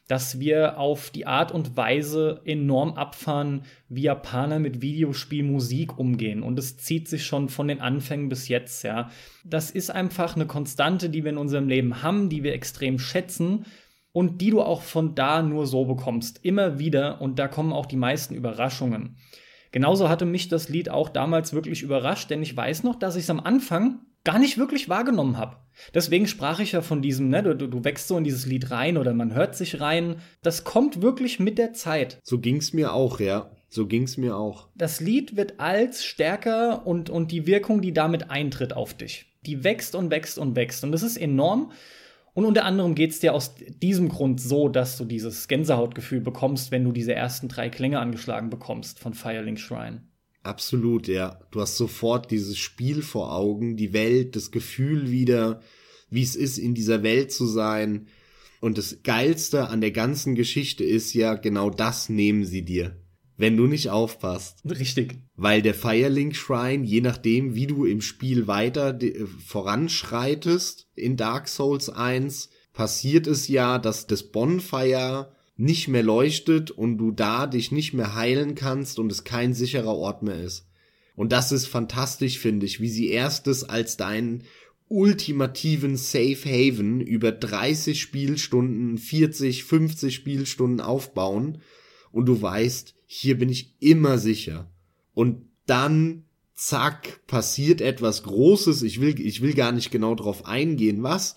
dass 0.10 0.40
wir 0.40 0.80
auf 0.80 1.12
die 1.12 1.28
Art 1.28 1.52
und 1.52 1.78
Weise 1.78 2.42
enorm 2.44 2.94
abfahren, 2.96 3.62
wie 3.90 4.02
Japaner 4.02 4.58
mit 4.58 4.82
Videospielmusik 4.82 6.00
umgehen. 6.00 6.42
Und 6.42 6.58
es 6.58 6.78
zieht 6.78 7.08
sich 7.08 7.28
schon 7.28 7.48
von 7.48 7.68
den 7.68 7.80
Anfängen 7.80 8.28
bis 8.28 8.48
jetzt, 8.48 8.84
ja. 8.84 9.12
Das 9.46 9.70
ist 9.70 9.92
einfach 9.92 10.36
eine 10.36 10.48
Konstante, 10.48 11.12
die 11.12 11.24
wir 11.24 11.30
in 11.30 11.38
unserem 11.38 11.68
Leben 11.68 12.02
haben, 12.02 12.28
die 12.28 12.42
wir 12.42 12.54
extrem 12.54 12.98
schätzen 12.98 13.68
und 14.12 14.42
die 14.42 14.50
du 14.50 14.64
auch 14.64 14.82
von 14.82 15.14
da 15.14 15.44
nur 15.44 15.68
so 15.68 15.86
bekommst. 15.86 16.40
Immer 16.44 16.80
wieder. 16.80 17.22
Und 17.22 17.38
da 17.38 17.48
kommen 17.48 17.72
auch 17.72 17.86
die 17.86 17.96
meisten 17.96 18.34
Überraschungen. 18.34 19.16
Genauso 19.72 20.10
hatte 20.10 20.26
mich 20.26 20.48
das 20.48 20.70
Lied 20.70 20.90
auch 20.90 21.10
damals 21.10 21.54
wirklich 21.54 21.84
überrascht, 21.84 22.32
denn 22.32 22.42
ich 22.42 22.58
weiß 22.58 22.82
noch, 22.82 22.96
dass 22.96 23.16
ich 23.16 23.26
es 23.26 23.30
am 23.30 23.40
Anfang 23.40 24.00
gar 24.24 24.40
nicht 24.40 24.58
wirklich 24.58 24.90
wahrgenommen 24.90 25.38
habe. 25.38 25.58
Deswegen 25.94 26.28
sprach 26.28 26.60
ich 26.60 26.74
ja 26.74 26.82
von 26.82 27.02
diesem, 27.02 27.30
ne, 27.30 27.42
du, 27.42 27.68
du 27.68 27.84
wächst 27.84 28.08
so 28.08 28.18
in 28.18 28.24
dieses 28.24 28.46
Lied 28.46 28.70
rein 28.72 28.98
oder 28.98 29.14
man 29.14 29.34
hört 29.34 29.56
sich 29.56 29.80
rein. 29.80 30.18
Das 30.42 30.64
kommt 30.64 31.02
wirklich 31.02 31.40
mit 31.40 31.58
der 31.58 31.74
Zeit. 31.74 32.20
So 32.24 32.40
ging's 32.40 32.74
mir 32.74 32.94
auch, 32.94 33.20
ja. 33.20 33.52
So 33.70 33.86
ging's 33.86 34.18
mir 34.18 34.36
auch. 34.36 34.68
Das 34.76 35.00
Lied 35.00 35.38
wird 35.38 35.60
als 35.60 36.04
stärker 36.04 36.88
und, 36.88 37.10
und 37.10 37.32
die 37.32 37.46
Wirkung, 37.46 37.82
die 37.82 37.94
damit 37.94 38.32
eintritt 38.32 38.74
auf 38.74 38.96
dich, 38.96 39.28
die 39.46 39.64
wächst 39.64 39.96
und 39.96 40.10
wächst 40.10 40.40
und 40.40 40.56
wächst. 40.56 40.84
Und 40.84 40.92
das 40.92 41.04
ist 41.04 41.18
enorm. 41.18 41.72
Und 42.34 42.46
unter 42.46 42.66
anderem 42.66 42.96
geht's 42.96 43.20
dir 43.20 43.34
aus 43.34 43.56
diesem 43.82 44.10
Grund 44.10 44.42
so, 44.42 44.70
dass 44.70 44.98
du 44.98 45.06
dieses 45.06 45.48
Gänsehautgefühl 45.48 46.22
bekommst, 46.22 46.72
wenn 46.72 46.84
du 46.84 46.92
diese 46.92 47.14
ersten 47.14 47.48
drei 47.48 47.70
Klänge 47.70 48.00
angeschlagen 48.00 48.50
bekommst 48.50 49.00
von 49.00 49.14
Firelink 49.14 49.60
Shrine. 49.60 50.02
Absolut, 50.44 51.08
ja. 51.08 51.40
Du 51.52 51.62
hast 51.62 51.78
sofort 51.78 52.32
dieses 52.32 52.58
Spiel 52.58 53.02
vor 53.02 53.36
Augen, 53.36 53.76
die 53.76 53.94
Welt, 53.94 54.36
das 54.36 54.52
Gefühl 54.52 55.12
wieder, 55.12 55.62
wie 56.10 56.24
es 56.24 56.36
ist, 56.36 56.58
in 56.58 56.74
dieser 56.74 57.04
Welt 57.04 57.32
zu 57.32 57.46
sein. 57.46 58.08
Und 58.62 58.78
das 58.78 59.04
Geilste 59.04 59.68
an 59.68 59.82
der 59.82 59.92
ganzen 59.92 60.36
Geschichte 60.36 60.84
ist 60.84 61.14
ja, 61.14 61.36
genau 61.36 61.70
das 61.70 62.10
nehmen 62.10 62.46
sie 62.46 62.64
dir. 62.64 62.98
Wenn 63.38 63.56
du 63.56 63.68
nicht 63.68 63.90
aufpasst. 63.90 64.60
Richtig. 64.70 65.20
Weil 65.36 65.62
der 65.62 65.74
Firelink 65.74 66.36
Shrine, 66.36 66.84
je 66.84 67.00
nachdem, 67.00 67.56
wie 67.56 67.68
du 67.68 67.86
im 67.86 68.02
Spiel 68.02 68.48
weiter 68.48 69.02
äh, 69.02 69.26
voranschreitest 69.46 70.90
in 70.96 71.16
Dark 71.16 71.48
Souls 71.48 71.90
1, 71.90 72.50
passiert 72.74 73.28
es 73.28 73.48
ja, 73.48 73.80
dass 73.80 74.08
das 74.08 74.24
Bonfire 74.24 75.32
nicht 75.60 75.90
mehr 75.90 76.04
leuchtet 76.04 76.72
und 76.72 76.98
du 76.98 77.12
da 77.12 77.46
dich 77.46 77.72
nicht 77.72 77.94
mehr 77.94 78.16
heilen 78.16 78.56
kannst 78.56 78.98
und 78.98 79.12
es 79.12 79.26
kein 79.26 79.54
sicherer 79.54 79.94
Ort 79.94 80.24
mehr 80.24 80.42
ist. 80.42 80.66
Und 81.16 81.34
das 81.34 81.52
ist 81.52 81.68
fantastisch, 81.68 82.40
finde 82.40 82.66
ich, 82.66 82.80
wie 82.80 82.88
sie 82.88 83.10
erstes 83.10 83.66
als 83.66 83.98
deinen 83.98 84.46
ultimativen 84.88 85.98
Safe 85.98 86.46
Haven 86.46 87.02
über 87.02 87.34
30 87.34 88.00
Spielstunden, 88.00 88.98
40, 88.98 89.66
50 89.66 90.16
Spielstunden 90.16 90.80
aufbauen 90.80 91.58
und 92.14 92.26
du 92.26 92.42
weißt, 92.42 92.96
hier 93.06 93.38
bin 93.38 93.50
ich 93.50 93.76
immer 93.82 94.18
sicher. 94.18 94.72
Und 95.14 95.46
dann 95.66 96.24
zack, 96.56 97.26
passiert 97.28 97.82
etwas 97.82 98.24
Großes. 98.24 98.82
Ich 98.84 99.02
will, 99.02 99.20
ich 99.20 99.42
will 99.42 99.54
gar 99.54 99.74
nicht 99.74 99.92
genau 99.92 100.16
drauf 100.16 100.46
eingehen, 100.46 101.04
was 101.04 101.36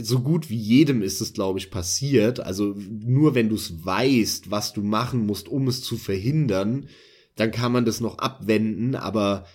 so 0.00 0.20
gut 0.20 0.50
wie 0.50 0.56
jedem 0.56 1.02
ist 1.02 1.20
es, 1.20 1.32
glaube 1.32 1.58
ich, 1.58 1.70
passiert. 1.70 2.40
Also 2.40 2.74
nur 2.76 3.34
wenn 3.34 3.48
du 3.48 3.54
es 3.54 3.84
weißt, 3.84 4.50
was 4.50 4.72
du 4.72 4.82
machen 4.82 5.26
musst, 5.26 5.48
um 5.48 5.68
es 5.68 5.82
zu 5.82 5.96
verhindern, 5.96 6.88
dann 7.36 7.50
kann 7.50 7.72
man 7.72 7.84
das 7.84 8.00
noch 8.00 8.18
abwenden, 8.18 8.94
aber 8.94 9.46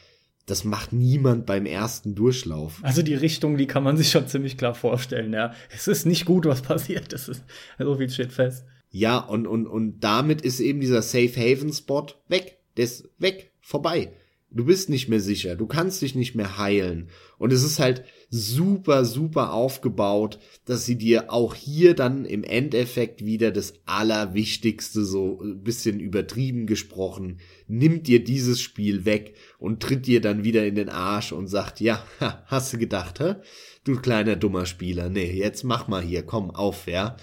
das 0.45 0.63
macht 0.63 0.93
niemand 0.93 1.45
beim 1.45 1.65
ersten 1.65 2.15
Durchlauf. 2.15 2.79
Also 2.81 3.03
die 3.03 3.13
Richtung, 3.13 3.57
die 3.57 3.67
kann 3.67 3.83
man 3.83 3.97
sich 3.97 4.09
schon 4.09 4.27
ziemlich 4.27 4.57
klar 4.57 4.73
vorstellen, 4.73 5.31
ja. 5.31 5.53
Es 5.73 5.87
ist 5.87 6.05
nicht 6.05 6.25
gut, 6.25 6.45
was 6.45 6.61
passiert. 6.61 7.13
Das 7.13 7.29
ist 7.29 7.43
so 7.77 7.97
viel 7.97 8.09
steht 8.09 8.33
fest. 8.33 8.65
Ja, 8.91 9.19
und, 9.19 9.45
und, 9.45 9.67
und 9.67 9.99
damit 9.99 10.41
ist 10.41 10.59
eben 10.59 10.79
dieser 10.79 11.03
Safe 11.03 11.35
Haven 11.35 11.71
Spot 11.71 12.07
weg. 12.27 12.57
Der 12.77 12.85
ist 12.85 13.09
weg, 13.19 13.51
vorbei. 13.61 14.11
Du 14.51 14.65
bist 14.65 14.89
nicht 14.89 15.09
mehr 15.09 15.19
sicher, 15.19 15.55
du 15.55 15.67
kannst 15.67 16.01
dich 16.01 16.15
nicht 16.15 16.33
mehr 16.33 16.57
heilen. 16.57 17.09
Und 17.37 17.53
es 17.53 17.63
ist 17.63 17.77
halt 17.77 18.03
super, 18.29 19.05
super 19.05 19.53
aufgebaut, 19.53 20.39
dass 20.65 20.85
sie 20.85 20.97
dir 20.97 21.33
auch 21.33 21.55
hier 21.55 21.95
dann 21.95 22.25
im 22.25 22.43
Endeffekt 22.43 23.25
wieder 23.25 23.51
das 23.51 23.73
Allerwichtigste, 23.85 25.03
so 25.03 25.41
ein 25.41 25.63
bisschen 25.63 25.99
übertrieben 25.99 26.67
gesprochen, 26.67 27.39
nimmt 27.67 28.07
dir 28.07 28.23
dieses 28.23 28.61
Spiel 28.61 29.05
weg 29.05 29.35
und 29.57 29.81
tritt 29.81 30.05
dir 30.05 30.21
dann 30.21 30.43
wieder 30.43 30.65
in 30.65 30.75
den 30.75 30.89
Arsch 30.89 31.31
und 31.31 31.47
sagt, 31.47 31.79
ja, 31.79 32.03
hast 32.45 32.73
du 32.73 32.77
gedacht, 32.77 33.19
hä? 33.19 33.35
Du 33.83 33.95
kleiner 33.95 34.35
dummer 34.35 34.65
Spieler, 34.65 35.09
nee, 35.09 35.31
jetzt 35.31 35.63
mach 35.63 35.87
mal 35.87 36.03
hier, 36.03 36.23
komm 36.23 36.51
auf, 36.51 36.87
ja. 36.87 37.17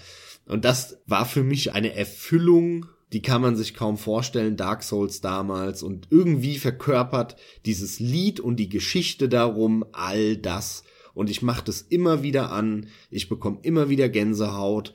Und 0.45 0.65
das 0.65 0.97
war 1.05 1.25
für 1.25 1.43
mich 1.43 1.73
eine 1.73 1.93
Erfüllung 1.93 2.87
die 3.13 3.21
kann 3.21 3.41
man 3.41 3.55
sich 3.55 3.73
kaum 3.73 3.97
vorstellen, 3.97 4.57
Dark 4.57 4.83
Souls 4.83 5.21
damals 5.21 5.81
und 5.81 6.07
irgendwie 6.09 6.57
verkörpert 6.57 7.37
dieses 7.65 7.99
Lied 7.99 8.39
und 8.39 8.57
die 8.57 8.69
Geschichte 8.69 9.29
darum 9.29 9.85
all 9.93 10.35
das. 10.35 10.83
Und 11.17 11.31
ich 11.31 11.41
mache 11.41 11.65
das 11.65 11.81
immer 11.81 12.21
wieder 12.21 12.51
an, 12.51 12.89
ich 13.09 13.27
bekomme 13.27 13.57
immer 13.63 13.89
wieder 13.89 14.07
Gänsehaut 14.07 14.93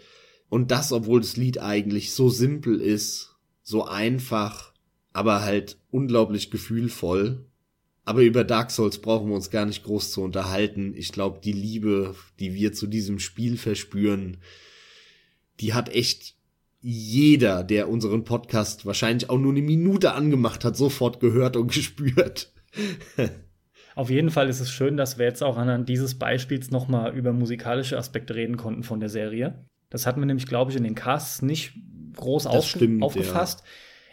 und 0.48 0.70
das, 0.70 0.92
obwohl 0.92 1.20
das 1.20 1.36
Lied 1.36 1.58
eigentlich 1.58 2.12
so 2.12 2.28
simpel 2.28 2.80
ist, 2.80 3.34
so 3.64 3.84
einfach, 3.84 4.72
aber 5.12 5.42
halt 5.42 5.78
unglaublich 5.90 6.52
gefühlvoll. 6.52 7.44
Aber 8.04 8.22
über 8.22 8.44
Dark 8.44 8.70
Souls 8.70 8.98
brauchen 8.98 9.30
wir 9.30 9.34
uns 9.34 9.50
gar 9.50 9.66
nicht 9.66 9.82
groß 9.82 10.12
zu 10.12 10.22
unterhalten. 10.22 10.94
Ich 10.96 11.10
glaube, 11.10 11.40
die 11.42 11.52
Liebe, 11.52 12.14
die 12.38 12.54
wir 12.54 12.72
zu 12.72 12.86
diesem 12.86 13.18
Spiel 13.18 13.56
verspüren, 13.56 14.36
die 15.58 15.74
hat 15.74 15.88
echt 15.88 16.36
jeder, 16.80 17.64
der 17.64 17.88
unseren 17.88 18.22
Podcast 18.22 18.86
wahrscheinlich 18.86 19.28
auch 19.28 19.38
nur 19.38 19.50
eine 19.50 19.62
Minute 19.62 20.12
angemacht 20.12 20.64
hat, 20.64 20.76
sofort 20.76 21.18
gehört 21.18 21.56
und 21.56 21.66
gespürt. 21.72 22.52
Auf 23.94 24.10
jeden 24.10 24.30
Fall 24.30 24.48
ist 24.48 24.60
es 24.60 24.70
schön, 24.70 24.96
dass 24.96 25.18
wir 25.18 25.26
jetzt 25.26 25.42
auch 25.42 25.56
anhand 25.56 25.88
dieses 25.88 26.18
Beispiels 26.18 26.70
nochmal 26.70 27.14
über 27.14 27.32
musikalische 27.32 27.98
Aspekte 27.98 28.34
reden 28.34 28.56
konnten 28.56 28.82
von 28.82 29.00
der 29.00 29.08
Serie. 29.08 29.66
Das 29.90 30.06
hatten 30.06 30.20
wir 30.20 30.26
nämlich, 30.26 30.46
glaube 30.46 30.70
ich, 30.70 30.76
in 30.76 30.84
den 30.84 30.94
Casts 30.94 31.42
nicht 31.42 31.74
groß 32.16 32.46
aufge 32.46 32.62
stimmt, 32.78 33.02
aufgefasst. 33.02 33.60
Ja. 33.60 33.66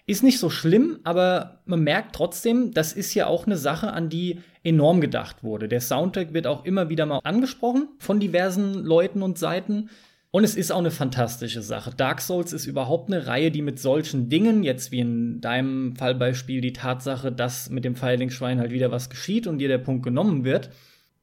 Ist 0.07 0.23
nicht 0.23 0.39
so 0.39 0.49
schlimm, 0.49 0.99
aber 1.03 1.61
man 1.65 1.84
merkt 1.84 2.15
trotzdem, 2.15 2.73
das 2.73 2.93
ist 2.93 3.14
ja 3.14 3.27
auch 3.27 3.45
eine 3.45 3.57
Sache, 3.57 3.93
an 3.93 4.10
die 4.10 4.39
enorm 4.64 5.01
gedacht 5.01 5.43
wurde. 5.43 5.68
Der 5.68 5.81
Soundtrack 5.81 6.34
wird 6.34 6.47
auch 6.47 6.65
immer 6.65 6.89
wieder 6.89 7.06
mal 7.06 7.19
angesprochen 7.23 7.89
von 7.99 8.19
diversen 8.19 8.73
Leuten 8.73 9.22
und 9.22 9.38
Seiten. 9.38 9.89
Und 10.31 10.43
es 10.43 10.56
ist 10.56 10.72
auch 10.72 10.80
eine 10.80 10.91
fantastische 10.91 11.64
Sache. 11.64 11.91
Dark 11.95 12.22
Souls 12.22 12.53
ist 12.53 12.68
überhaupt 12.68 13.11
eine 13.11 13.26
Reihe, 13.26 13.49
die 13.49 13.64
mit 13.64 13.80
solchen 13.80 14.30
Dingen, 14.30 14.61
jetzt 14.61 14.91
wie 14.91 14.99
in 14.99 15.41
deinem 15.41 15.95
Fallbeispiel 15.95 16.61
die 16.61 16.73
Tatsache, 16.73 17.31
dass 17.31 17.72
mit 17.72 17.84
dem 17.84 17.95
Feilingsschwein 17.95 18.60
halt 18.60 18.72
wieder 18.72 18.91
was 18.91 19.10
geschieht 19.10 19.47
und 19.47 19.57
dir 19.57 19.68
der 19.68 19.80
Punkt 19.80 20.03
genommen 20.03 20.43
wird, 20.43 20.69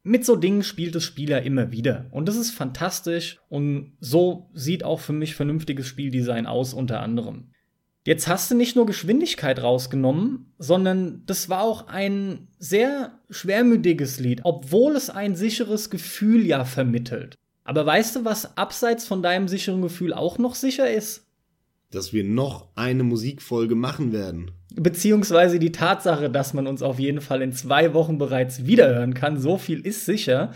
mit 0.02 0.24
so 0.24 0.34
Dingen 0.34 0.62
spielt 0.62 0.94
das 0.94 1.04
Spieler 1.04 1.42
immer 1.42 1.70
wieder. 1.70 2.06
Und 2.10 2.28
das 2.28 2.36
ist 2.36 2.50
fantastisch 2.50 3.40
und 3.48 3.92
so 4.00 4.50
sieht 4.54 4.84
auch 4.84 5.00
für 5.00 5.12
mich 5.12 5.36
vernünftiges 5.36 5.86
Spieldesign 5.86 6.46
aus, 6.46 6.74
unter 6.74 7.00
anderem. 7.00 7.50
Jetzt 8.04 8.28
hast 8.28 8.50
du 8.50 8.54
nicht 8.54 8.76
nur 8.76 8.86
Geschwindigkeit 8.86 9.60
rausgenommen, 9.60 10.52
sondern 10.58 11.22
das 11.26 11.48
war 11.48 11.62
auch 11.62 11.88
ein 11.88 12.46
sehr 12.58 13.18
schwermütiges 13.30 14.20
Lied, 14.20 14.42
obwohl 14.44 14.94
es 14.94 15.10
ein 15.10 15.34
sicheres 15.34 15.90
Gefühl 15.90 16.46
ja 16.46 16.64
vermittelt. 16.64 17.34
Aber 17.66 17.84
weißt 17.84 18.14
du, 18.14 18.24
was 18.24 18.56
abseits 18.56 19.06
von 19.06 19.22
deinem 19.22 19.48
sicheren 19.48 19.82
Gefühl 19.82 20.14
auch 20.14 20.38
noch 20.38 20.54
sicher 20.54 20.88
ist? 20.88 21.26
Dass 21.90 22.12
wir 22.12 22.22
noch 22.22 22.68
eine 22.76 23.02
Musikfolge 23.02 23.74
machen 23.74 24.12
werden. 24.12 24.52
Beziehungsweise 24.76 25.58
die 25.58 25.72
Tatsache, 25.72 26.30
dass 26.30 26.54
man 26.54 26.68
uns 26.68 26.82
auf 26.82 27.00
jeden 27.00 27.20
Fall 27.20 27.42
in 27.42 27.52
zwei 27.52 27.92
Wochen 27.92 28.18
bereits 28.18 28.66
wiederhören 28.66 29.14
kann. 29.14 29.40
So 29.40 29.58
viel 29.58 29.84
ist 29.84 30.04
sicher. 30.04 30.52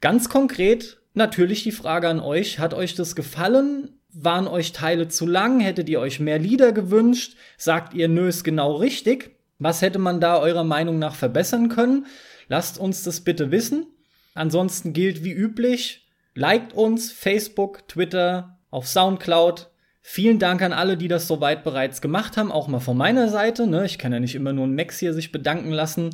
Ganz 0.00 0.28
konkret 0.28 1.00
natürlich 1.14 1.64
die 1.64 1.72
Frage 1.72 2.08
an 2.08 2.20
euch. 2.20 2.60
Hat 2.60 2.72
euch 2.72 2.94
das 2.94 3.16
gefallen? 3.16 3.98
Waren 4.12 4.46
euch 4.46 4.70
Teile 4.70 5.08
zu 5.08 5.26
lang? 5.26 5.58
Hättet 5.58 5.88
ihr 5.88 5.98
euch 5.98 6.20
mehr 6.20 6.38
Lieder 6.38 6.70
gewünscht? 6.70 7.36
Sagt 7.58 7.94
ihr, 7.94 8.06
nö, 8.06 8.28
ist 8.28 8.44
genau 8.44 8.76
richtig? 8.76 9.40
Was 9.58 9.82
hätte 9.82 9.98
man 9.98 10.20
da 10.20 10.38
eurer 10.38 10.64
Meinung 10.64 11.00
nach 11.00 11.16
verbessern 11.16 11.68
können? 11.68 12.06
Lasst 12.46 12.78
uns 12.78 13.02
das 13.02 13.22
bitte 13.22 13.50
wissen. 13.50 13.86
Ansonsten 14.34 14.92
gilt 14.92 15.24
wie 15.24 15.32
üblich, 15.32 16.03
Liked 16.36 16.72
uns, 16.72 17.12
Facebook, 17.12 17.86
Twitter, 17.86 18.58
auf 18.70 18.88
Soundcloud. 18.88 19.70
Vielen 20.02 20.40
Dank 20.40 20.62
an 20.62 20.72
alle, 20.72 20.96
die 20.96 21.06
das 21.06 21.28
soweit 21.28 21.62
bereits 21.62 22.00
gemacht 22.00 22.36
haben, 22.36 22.50
auch 22.50 22.66
mal 22.66 22.80
von 22.80 22.96
meiner 22.96 23.28
Seite. 23.28 23.68
Ne? 23.68 23.86
Ich 23.86 23.98
kann 23.98 24.12
ja 24.12 24.18
nicht 24.18 24.34
immer 24.34 24.52
nur 24.52 24.66
ein 24.66 24.74
Max 24.74 24.98
hier 24.98 25.14
sich 25.14 25.30
bedanken 25.30 25.70
lassen. 25.70 26.10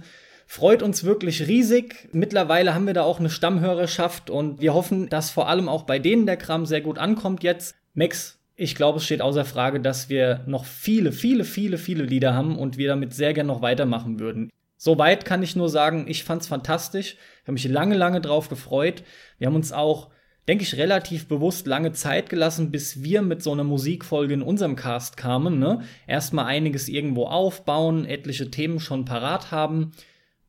Freut 0.47 0.83
uns 0.83 1.05
wirklich 1.05 1.49
riesig. 1.49 2.11
Mittlerweile 2.13 2.75
haben 2.75 2.87
wir 2.87 2.93
da 2.93 3.03
auch 3.03 3.19
eine 3.19 3.31
Stammhörerschaft 3.31 4.29
und 4.29 4.61
wir 4.61 4.75
hoffen, 4.75 5.09
dass 5.09 5.31
vor 5.31 5.49
allem 5.49 5.71
auch 5.71 5.85
bei 5.85 5.99
denen 5.99 6.27
der 6.27 6.37
Kram 6.37 6.67
sehr 6.67 6.83
gut 6.83 6.99
ankommt 6.99 7.43
jetzt. 7.43 7.75
Max, 7.95 8.39
ich 8.57 8.75
glaube, 8.75 8.99
es 8.99 9.07
steht 9.07 9.23
außer 9.23 9.47
Frage, 9.47 9.81
dass 9.81 10.11
wir 10.11 10.45
noch 10.47 10.67
viele, 10.67 11.13
viele, 11.13 11.45
viele, 11.45 11.79
viele 11.79 12.05
Lieder 12.05 12.35
haben 12.35 12.59
und 12.59 12.77
wir 12.77 12.89
damit 12.89 13.15
sehr 13.15 13.33
gern 13.33 13.47
noch 13.47 13.63
weitermachen 13.63 14.21
würden. 14.21 14.51
Soweit 14.77 15.25
kann 15.25 15.43
ich 15.43 15.57
nur 15.57 15.69
sagen, 15.69 16.07
ich 16.09 16.25
fand's 16.25 16.47
fantastisch. 16.47 17.17
Habe 17.51 17.55
mich 17.55 17.67
lange, 17.67 17.97
lange 17.97 18.21
drauf 18.21 18.49
gefreut. 18.49 19.03
Wir 19.39 19.49
haben 19.49 19.57
uns 19.57 19.73
auch, 19.73 20.11
denke 20.47 20.63
ich, 20.63 20.77
relativ 20.77 21.27
bewusst 21.27 21.67
lange 21.67 21.91
Zeit 21.91 22.31
gelassen, 22.31 22.71
bis 22.71 23.03
wir 23.03 23.23
mit 23.23 23.43
so 23.43 23.51
einer 23.51 23.65
Musikfolge 23.65 24.35
in 24.35 24.43
unserem 24.43 24.77
Cast 24.77 25.17
kamen. 25.17 25.59
Ne? 25.59 25.81
Erstmal 26.07 26.45
einiges 26.45 26.89
irgendwo 26.89 27.25
aufbauen, 27.25 28.05
etliche 28.05 28.53
Themen 28.53 28.79
schon 28.79 29.05
parat 29.05 29.51
haben. 29.51 29.91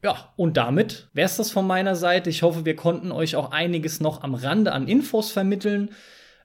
Ja, 0.03 0.31
und 0.35 0.57
damit 0.57 1.09
wär's 1.13 1.37
das 1.37 1.49
von 1.49 1.65
meiner 1.65 1.95
Seite. 1.95 2.29
Ich 2.29 2.43
hoffe, 2.43 2.65
wir 2.65 2.75
konnten 2.75 3.11
euch 3.11 3.35
auch 3.35 3.49
einiges 3.49 3.99
noch 3.99 4.21
am 4.21 4.35
Rande 4.35 4.71
an 4.71 4.87
Infos 4.87 5.31
vermitteln. 5.31 5.89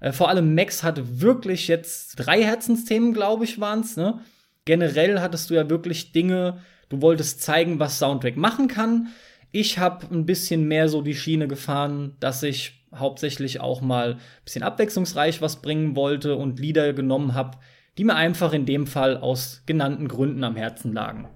Äh, 0.00 0.12
vor 0.12 0.30
allem 0.30 0.54
Max 0.54 0.82
hatte 0.82 1.20
wirklich 1.20 1.68
jetzt 1.68 2.14
drei 2.16 2.42
Herzensthemen, 2.42 3.12
glaube 3.12 3.44
ich, 3.44 3.60
waren's. 3.60 3.98
Ne? 3.98 4.20
Generell 4.64 5.20
hattest 5.20 5.50
du 5.50 5.54
ja 5.54 5.68
wirklich 5.68 6.12
Dinge, 6.12 6.62
Du 6.88 7.02
wolltest 7.02 7.42
zeigen, 7.42 7.80
was 7.80 7.98
Soundtrack 7.98 8.36
machen 8.36 8.68
kann. 8.68 9.08
Ich 9.52 9.78
habe 9.78 10.06
ein 10.14 10.26
bisschen 10.26 10.68
mehr 10.68 10.88
so 10.88 11.02
die 11.02 11.14
Schiene 11.14 11.48
gefahren, 11.48 12.16
dass 12.20 12.42
ich 12.42 12.84
hauptsächlich 12.94 13.60
auch 13.60 13.80
mal 13.80 14.14
ein 14.14 14.20
bisschen 14.44 14.62
abwechslungsreich 14.62 15.40
was 15.42 15.62
bringen 15.62 15.96
wollte 15.96 16.36
und 16.36 16.58
Lieder 16.58 16.92
genommen 16.92 17.34
habe, 17.34 17.58
die 17.98 18.04
mir 18.04 18.14
einfach 18.14 18.52
in 18.52 18.66
dem 18.66 18.86
Fall 18.86 19.16
aus 19.16 19.62
genannten 19.66 20.08
Gründen 20.08 20.44
am 20.44 20.56
Herzen 20.56 20.92
lagen. 20.92 21.28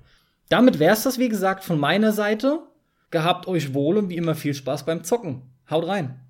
Damit 0.48 0.78
wär's 0.78 1.04
das, 1.04 1.18
wie 1.18 1.28
gesagt, 1.28 1.64
von 1.64 1.78
meiner 1.78 2.12
Seite. 2.12 2.60
Gehabt 3.10 3.46
euch 3.46 3.74
wohl 3.74 3.96
und 3.96 4.08
wie 4.08 4.16
immer 4.16 4.34
viel 4.34 4.54
Spaß 4.54 4.84
beim 4.84 5.04
Zocken. 5.04 5.42
Haut 5.68 5.86
rein. 5.86 6.20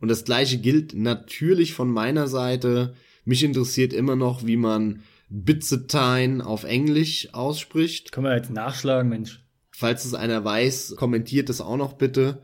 Und 0.00 0.08
das 0.08 0.24
gleiche 0.24 0.58
gilt 0.58 0.94
natürlich 0.94 1.74
von 1.74 1.90
meiner 1.90 2.28
Seite. 2.28 2.94
Mich 3.24 3.42
interessiert 3.42 3.92
immer 3.92 4.14
noch, 4.14 4.44
wie 4.46 4.56
man 4.56 5.02
Bitzetine 5.28 6.44
auf 6.44 6.64
Englisch 6.64 7.32
ausspricht. 7.32 8.12
Können 8.12 8.26
wir 8.26 8.36
jetzt 8.36 8.50
nachschlagen, 8.50 9.08
Mensch. 9.08 9.45
Falls 9.78 10.06
es 10.06 10.14
einer 10.14 10.42
weiß, 10.42 10.94
kommentiert 10.96 11.50
es 11.50 11.60
auch 11.60 11.76
noch 11.76 11.92
bitte. 11.92 12.40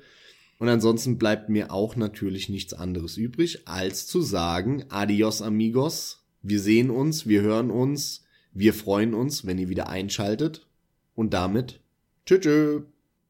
Und 0.59 0.69
ansonsten 0.69 1.17
bleibt 1.17 1.49
mir 1.49 1.73
auch 1.73 1.97
natürlich 1.97 2.51
nichts 2.51 2.75
anderes 2.75 3.17
übrig, 3.17 3.67
als 3.67 4.07
zu 4.07 4.21
sagen, 4.21 4.85
adios 4.91 5.41
amigos. 5.41 6.27
Wir 6.43 6.61
sehen 6.61 6.91
uns, 6.91 7.27
wir 7.27 7.41
hören 7.41 7.71
uns, 7.71 8.27
wir 8.53 8.75
freuen 8.75 9.15
uns, 9.15 9.47
wenn 9.47 9.57
ihr 9.57 9.71
wieder 9.71 9.89
einschaltet. 9.89 10.67
Und 11.15 11.33
damit, 11.33 11.81
tschüss. 12.27 12.83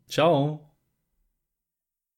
Ciao. 0.08 0.71